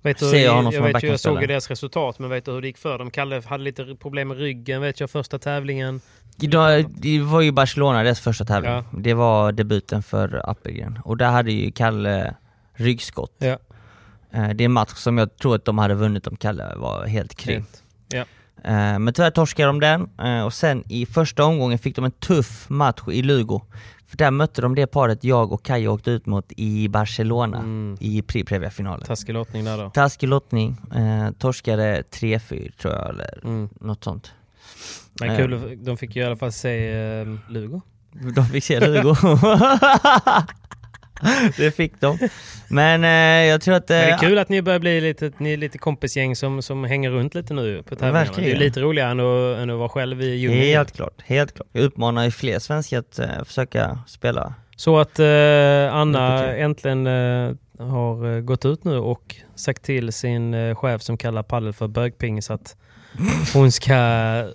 Vet 0.01 0.19
du, 0.19 0.29
ser 0.29 0.43
jag 0.43 0.53
honom 0.53 0.73
jag, 0.73 0.73
som 0.73 0.85
en 0.85 0.93
vet 0.93 1.03
ju, 1.03 1.07
jag 1.07 1.19
såg 1.19 1.39
deras 1.39 1.69
resultat, 1.69 2.19
men 2.19 2.29
vet 2.29 2.45
du 2.45 2.51
hur 2.51 2.61
det 2.61 2.67
gick 2.67 2.77
för 2.77 2.97
dem? 2.97 3.11
Kalle 3.11 3.41
hade 3.45 3.63
lite 3.63 3.95
problem 3.95 4.27
med 4.27 4.37
ryggen, 4.37 4.81
vet 4.81 4.99
jag, 4.99 5.09
första 5.09 5.39
tävlingen. 5.39 6.01
Det 6.35 7.19
var 7.19 7.41
ju 7.41 7.51
Barcelona 7.51 8.03
deras 8.03 8.19
första 8.19 8.45
tävling. 8.45 8.71
Ja. 8.71 8.83
Det 8.91 9.13
var 9.13 9.51
debuten 9.51 10.03
för 10.03 10.49
Appelgren. 10.49 10.99
Och 11.03 11.17
där 11.17 11.29
hade 11.29 11.51
ju 11.51 11.71
Kalle 11.71 12.35
ryggskott. 12.73 13.35
Ja. 13.37 13.57
Det 14.29 14.39
är 14.39 14.61
en 14.61 14.71
match 14.71 14.93
som 14.95 15.17
jag 15.17 15.37
tror 15.37 15.55
att 15.55 15.65
de 15.65 15.77
hade 15.77 15.93
vunnit 15.93 16.27
om 16.27 16.35
Kalle 16.35 16.75
var 16.75 17.05
helt 17.05 17.35
kry. 17.35 17.53
Helt. 17.53 17.83
Ja. 18.07 18.25
Men 18.99 19.13
tyvärr 19.13 19.31
torskade 19.31 19.67
de 19.67 19.79
den 19.79 20.09
och 20.45 20.53
sen 20.53 20.83
i 20.89 21.05
första 21.05 21.43
omgången 21.43 21.79
fick 21.79 21.95
de 21.95 22.05
en 22.05 22.11
tuff 22.11 22.69
match 22.69 23.01
i 23.11 23.21
Lugo. 23.21 23.61
För 24.07 24.17
där 24.17 24.31
mötte 24.31 24.61
de 24.61 24.75
det 24.75 24.87
paret 24.87 25.23
jag 25.23 25.51
och 25.51 25.63
Kaj 25.63 25.87
åkte 25.87 26.11
ut 26.11 26.25
mot 26.25 26.51
i 26.57 26.87
Barcelona 26.89 27.57
Mm. 27.57 27.97
i 27.99 28.21
Previa-finalen. 28.21 29.05
Taskig 29.07 29.33
lottning 29.33 29.63
där 29.65 29.77
då. 29.77 29.89
Taskig 29.89 30.27
lottning, 30.29 30.77
eh, 30.95 31.31
torskade 31.31 32.03
3-4 32.11 32.71
tror 32.81 32.93
jag 32.93 33.09
eller 33.09 33.39
Mm. 33.43 33.69
något 33.81 34.03
sånt. 34.03 34.31
Men 35.19 35.29
Eh, 35.29 35.37
kul, 35.37 35.77
de 35.85 35.97
fick 35.97 36.15
ju 36.15 36.21
i 36.21 36.25
alla 36.25 36.35
fall 36.35 36.51
se 36.51 36.93
eh, 37.19 37.27
Lugo. 37.49 37.81
De 38.35 38.45
fick 38.45 38.63
se 38.63 38.79
Lugo. 38.79 39.15
det 41.57 41.71
fick 41.71 42.01
de. 42.01 42.17
Men 42.69 43.03
eh, 43.03 43.49
jag 43.49 43.61
tror 43.61 43.75
att... 43.75 43.89
Men 43.89 43.97
det 43.97 44.03
är 44.03 44.11
eh, 44.11 44.19
kul 44.19 44.37
att 44.37 44.49
ni 44.49 44.61
börjar 44.61 44.79
bli 44.79 45.01
lite, 45.01 45.31
ni 45.37 45.53
är 45.53 45.57
lite 45.57 45.77
kompisgäng 45.77 46.35
som, 46.35 46.61
som 46.61 46.83
hänger 46.83 47.09
runt 47.09 47.35
lite 47.35 47.53
nu 47.53 47.83
på 47.83 47.95
tävlingarna. 47.95 48.31
Det 48.35 48.51
är 48.51 48.55
lite 48.55 48.79
roligare 48.79 49.11
än 49.11 49.19
att, 49.19 49.57
än 49.57 49.69
att 49.69 49.77
vara 49.77 49.89
själv 49.89 50.21
i 50.21 50.35
djungeln. 50.35 50.61
Helt 50.61 50.91
klart, 50.91 51.21
helt 51.25 51.55
klart. 51.55 51.67
Jag 51.71 51.83
uppmanar 51.83 52.23
ju 52.23 52.31
fler 52.31 52.59
svenskar 52.59 52.99
att 52.99 53.19
eh, 53.19 53.43
försöka 53.45 53.99
spela. 54.07 54.53
Så 54.75 54.99
att 54.99 55.19
eh, 55.19 55.93
Anna 55.93 56.55
äntligen 56.55 57.07
eh, 57.07 57.51
har 57.79 58.35
eh, 58.35 58.41
gått 58.41 58.65
ut 58.65 58.83
nu 58.83 58.97
och 58.97 59.35
sagt 59.55 59.83
till 59.83 60.13
sin 60.13 60.53
eh, 60.53 60.75
chef 60.75 61.01
som 61.01 61.17
kallar 61.17 61.43
padel 61.43 61.73
för 61.73 61.87
bögpingis 61.87 62.51
att 62.51 62.75
hon 63.53 63.71
ska 63.71 63.95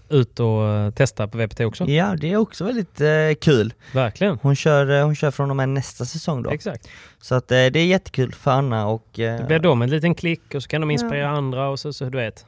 ut 0.09 0.41
och 0.41 0.69
eh, 0.69 0.91
testa 0.91 1.29
på 1.29 1.39
VPT 1.39 1.61
också. 1.61 1.85
Ja, 1.85 2.17
det 2.21 2.33
är 2.33 2.37
också 2.37 2.65
väldigt 2.65 3.01
eh, 3.01 3.09
kul. 3.41 3.73
Verkligen. 3.95 4.39
Hon 4.43 4.57
kör, 4.57 4.99
eh, 4.99 5.05
hon 5.05 5.15
kör 5.15 5.31
från 5.31 5.51
och 5.51 5.57
med 5.57 5.69
nästa 5.69 6.05
säsong 6.05 6.43
då. 6.43 6.51
Exakt. 6.51 6.89
Så 7.21 7.35
att 7.35 7.51
eh, 7.53 7.57
det 7.57 7.79
är 7.81 7.87
jättekul 7.87 8.33
för 8.35 8.51
Anna 8.51 8.87
och... 8.87 9.19
eh, 9.19 9.39
Det 9.39 9.45
blir 9.47 9.59
de 9.59 9.83
en 9.83 9.91
liten 9.91 10.15
klick 10.15 10.55
och 10.55 10.63
så 10.63 10.69
kan 10.69 10.81
de 10.81 10.91
inspirera 10.91 11.29
andra 11.31 11.69
och 11.69 11.81
så, 11.81 11.93
så 11.93 12.05
du 12.05 12.19
vet. 12.19 12.47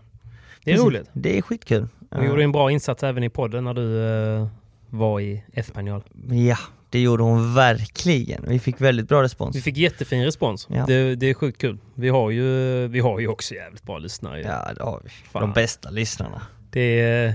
Det 0.65 0.71
är 0.71 0.75
precis. 0.75 0.87
roligt. 0.87 1.11
Det 1.13 1.39
är 1.39 1.43
skitkul. 1.43 1.89
Hon 2.11 2.23
Eh, 2.23 2.29
gjorde 2.29 2.45
en 2.45 2.53
bra 2.53 2.71
insats 2.71 3.03
även 3.03 3.23
i 3.25 3.31
podden 3.31 3.65
när 3.65 3.75
du 3.75 4.07
eh, 4.41 4.47
var 4.91 5.21
i 5.21 5.45
F-Spanjol. 5.53 6.03
Ja, 6.49 6.57
det 6.95 7.01
gjorde 7.01 7.23
hon 7.23 7.55
verkligen. 7.55 8.45
Vi 8.49 8.59
fick 8.59 8.81
väldigt 8.81 9.09
bra 9.09 9.23
respons. 9.23 9.57
Vi 9.57 9.61
fick 9.61 9.77
jättefin 9.77 10.25
respons. 10.25 10.67
Ja. 10.71 10.85
Det, 10.87 11.15
det 11.15 11.31
är 11.31 11.35
sjukt 11.35 11.61
kul. 11.61 11.79
Vi 11.95 12.09
har 12.09 12.31
ju, 12.31 12.89
vi 12.89 13.01
har 13.01 13.21
ju 13.21 13.29
också 13.29 13.55
jävligt 13.55 13.83
bra 13.83 13.99
lyssnare. 13.99 14.41
Ja, 14.41 14.73
det 14.77 14.83
har 14.83 15.01
vi. 15.05 15.11
Fan. 15.11 15.43
De 15.43 15.53
bästa 15.53 15.91
lyssnarna. 15.91 16.43
Det 16.71 17.01
är, 17.01 17.35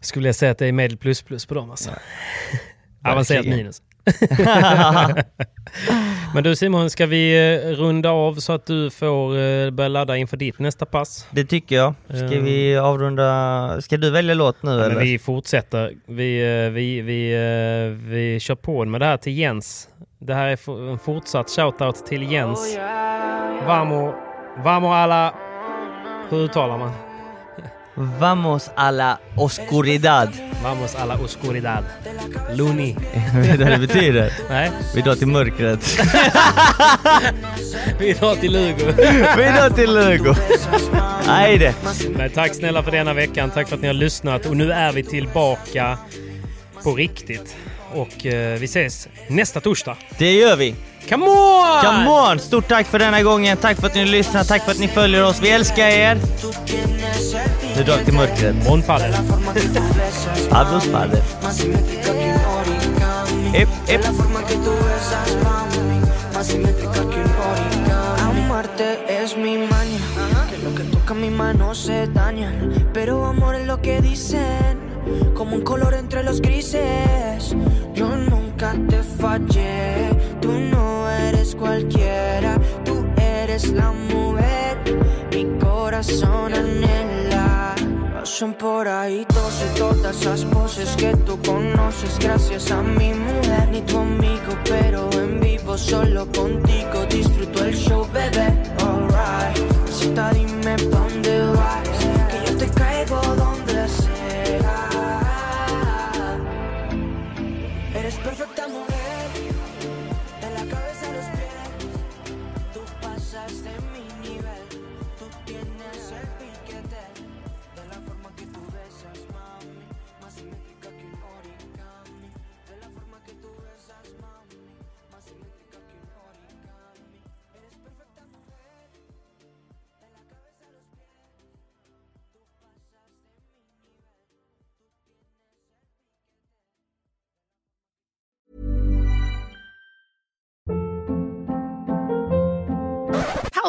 skulle 0.00 0.28
jag 0.28 0.34
säga 0.34 0.52
att 0.52 0.58
det 0.58 0.66
är 0.66 0.72
medel 0.72 0.96
plus 0.96 1.22
plus 1.22 1.46
på 1.46 1.54
dem 1.54 1.70
alltså. 1.70 1.90
Avancerat 3.04 3.38
Verkligen. 3.38 3.58
minus. 3.58 3.82
Men 6.34 6.44
du 6.44 6.56
Simon, 6.56 6.90
ska 6.90 7.06
vi 7.06 7.54
eh, 7.54 7.68
runda 7.68 8.10
av 8.10 8.34
så 8.34 8.52
att 8.52 8.66
du 8.66 8.90
får 8.90 9.38
eh, 9.38 9.70
börja 9.70 9.88
ladda 9.88 10.16
inför 10.16 10.36
ditt 10.36 10.58
nästa 10.58 10.86
pass? 10.86 11.26
Det 11.30 11.44
tycker 11.44 11.76
jag. 11.76 11.94
Ska 12.08 12.16
Eh. 12.36 12.42
vi 12.42 12.76
avrunda... 12.76 13.80
Ska 13.80 13.96
du 13.96 14.10
välja 14.10 14.34
låt 14.34 14.62
nu 14.62 14.70
Ja, 14.70 14.76
eller? 14.84 14.94
men 14.94 15.04
vi 15.04 15.18
fortsätter. 15.18 15.92
Vi, 16.06 16.40
vi, 16.70 17.00
vi, 17.00 17.34
vi 18.08 18.40
kör 18.40 18.54
på 18.54 18.84
med 18.84 19.00
det 19.00 19.06
här 19.06 19.16
till 19.16 19.38
Jens. 19.38 19.88
Det 20.18 20.34
här 20.34 20.46
är 20.46 20.90
en 20.92 20.98
fortsatt 20.98 21.50
shoutout 21.50 22.06
till 22.06 22.32
Jens. 22.32 22.78
Vamo, 23.66 24.14
vamo 24.64 24.92
alla... 24.92 25.34
Hur 26.30 26.38
uttalar 26.44 26.78
man? 26.78 26.90
Vamos 27.96 28.70
a 28.76 28.90
la 28.90 29.20
oscuridad. 29.36 30.28
Vamos 30.62 30.94
a 30.94 31.06
la 31.06 31.14
oscuridad. 31.14 31.84
Luni. 32.54 32.96
Vet 33.34 33.58
du 33.58 33.64
vad 33.64 33.72
det 33.72 33.78
betyder? 33.78 34.32
Nej. 34.48 34.70
Vi 34.94 35.00
drar 35.02 35.14
till 35.14 35.26
mörkret. 35.26 35.80
Vi 37.98 38.12
drar 38.12 38.36
till 38.36 38.52
Lugo. 38.52 38.92
Vi 39.36 39.44
drar 39.44 39.70
till 39.70 39.94
Lugo. 39.94 40.34
Nej 41.26 41.58
det. 41.58 41.74
Men 42.16 42.30
tack 42.30 42.54
snälla 42.54 42.82
för 42.82 42.90
denna 42.90 43.14
veckan. 43.14 43.50
Tack 43.50 43.68
för 43.68 43.76
att 43.76 43.82
ni 43.82 43.86
har 43.86 43.94
lyssnat. 43.94 44.46
Och 44.46 44.56
nu 44.56 44.72
är 44.72 44.92
vi 44.92 45.02
tillbaka 45.02 45.98
på 46.82 46.94
riktigt. 46.94 47.56
Och 47.94 48.26
eh, 48.26 48.58
vi 48.58 48.64
ses 48.64 49.08
nästa 49.28 49.60
torsdag. 49.60 49.96
Det 50.18 50.32
gör 50.32 50.56
vi. 50.56 50.74
Come 51.08 51.26
on! 51.26 51.80
Come 51.84 52.10
on! 52.10 52.38
Stort 52.38 52.68
tack 52.68 52.86
för 52.86 52.98
denna 52.98 53.22
gången. 53.22 53.56
Tack 53.56 53.80
för 53.80 53.86
att 53.86 53.94
ni 53.94 54.04
lyssnar. 54.04 54.44
Tack 54.44 54.64
för 54.64 54.70
att 54.70 54.78
ni 54.78 54.88
följer 54.88 55.24
oss. 55.24 55.40
Vi 55.42 55.50
älskar 55.50 55.86
er. 55.86 56.18
Drar 57.76 57.98
vi 57.98 58.04
till 58.04 58.14
mörkret. 58.14 58.54
Bon 58.64 58.82
padel. 58.82 59.14
Adios 60.50 60.86
padel. 60.86 61.22
Ep, 63.54 63.68
ep. 63.88 64.04
Amarte 68.20 68.98
es 69.08 69.36
mi 69.36 69.58
maña. 69.58 70.00
Que 70.50 70.58
lo 70.64 70.74
que 70.74 70.82
toca 70.84 71.14
mi 71.14 71.30
mano 71.30 71.74
se 71.74 72.06
daña. 72.06 72.50
Pero 72.94 73.26
amor 73.26 73.54
es 73.54 73.66
lo 73.66 73.80
que 73.82 74.00
dicen. 74.00 74.78
Como 75.34 75.56
un 75.56 75.62
color 75.62 75.94
entre 75.94 76.22
los 76.22 76.40
grises. 76.40 77.54
Yo 77.94 78.16
nunca 78.16 78.74
te 78.88 79.02
fallé. 79.02 80.10
Tú 80.40 80.52
no 80.52 81.10
eres 81.10 81.54
cualquiera. 81.54 82.58
Tú 82.86 83.04
eres 83.18 83.70
la 83.72 83.92
mujer. 83.92 84.78
Mi 85.30 85.44
corazón 85.58 86.54
anhela. 86.54 87.25
Pasan 88.26 88.54
por 88.54 88.88
ahí 88.88 89.24
todos 89.32 89.54
y 89.62 89.78
todas 89.78 90.20
esas 90.20 90.44
poses 90.46 90.96
que 90.96 91.14
tú 91.18 91.40
conoces 91.42 92.18
gracias 92.18 92.72
a 92.72 92.82
mi 92.82 93.14
mujer. 93.14 93.68
Ni 93.70 93.80
tu 93.82 93.98
amigo, 93.98 94.52
pero 94.64 95.08
en 95.12 95.38
vivo 95.38 95.78
solo 95.78 96.26
contigo 96.32 97.06
disfruto 97.08 97.64
el 97.64 97.76
show, 97.76 98.04
bebé. 98.12 98.48
Alright, 98.82 99.56
cita 99.92 100.32
dime 100.32 100.76
pa' 100.90 100.98
dónde 100.98 101.40
vas, 101.54 102.15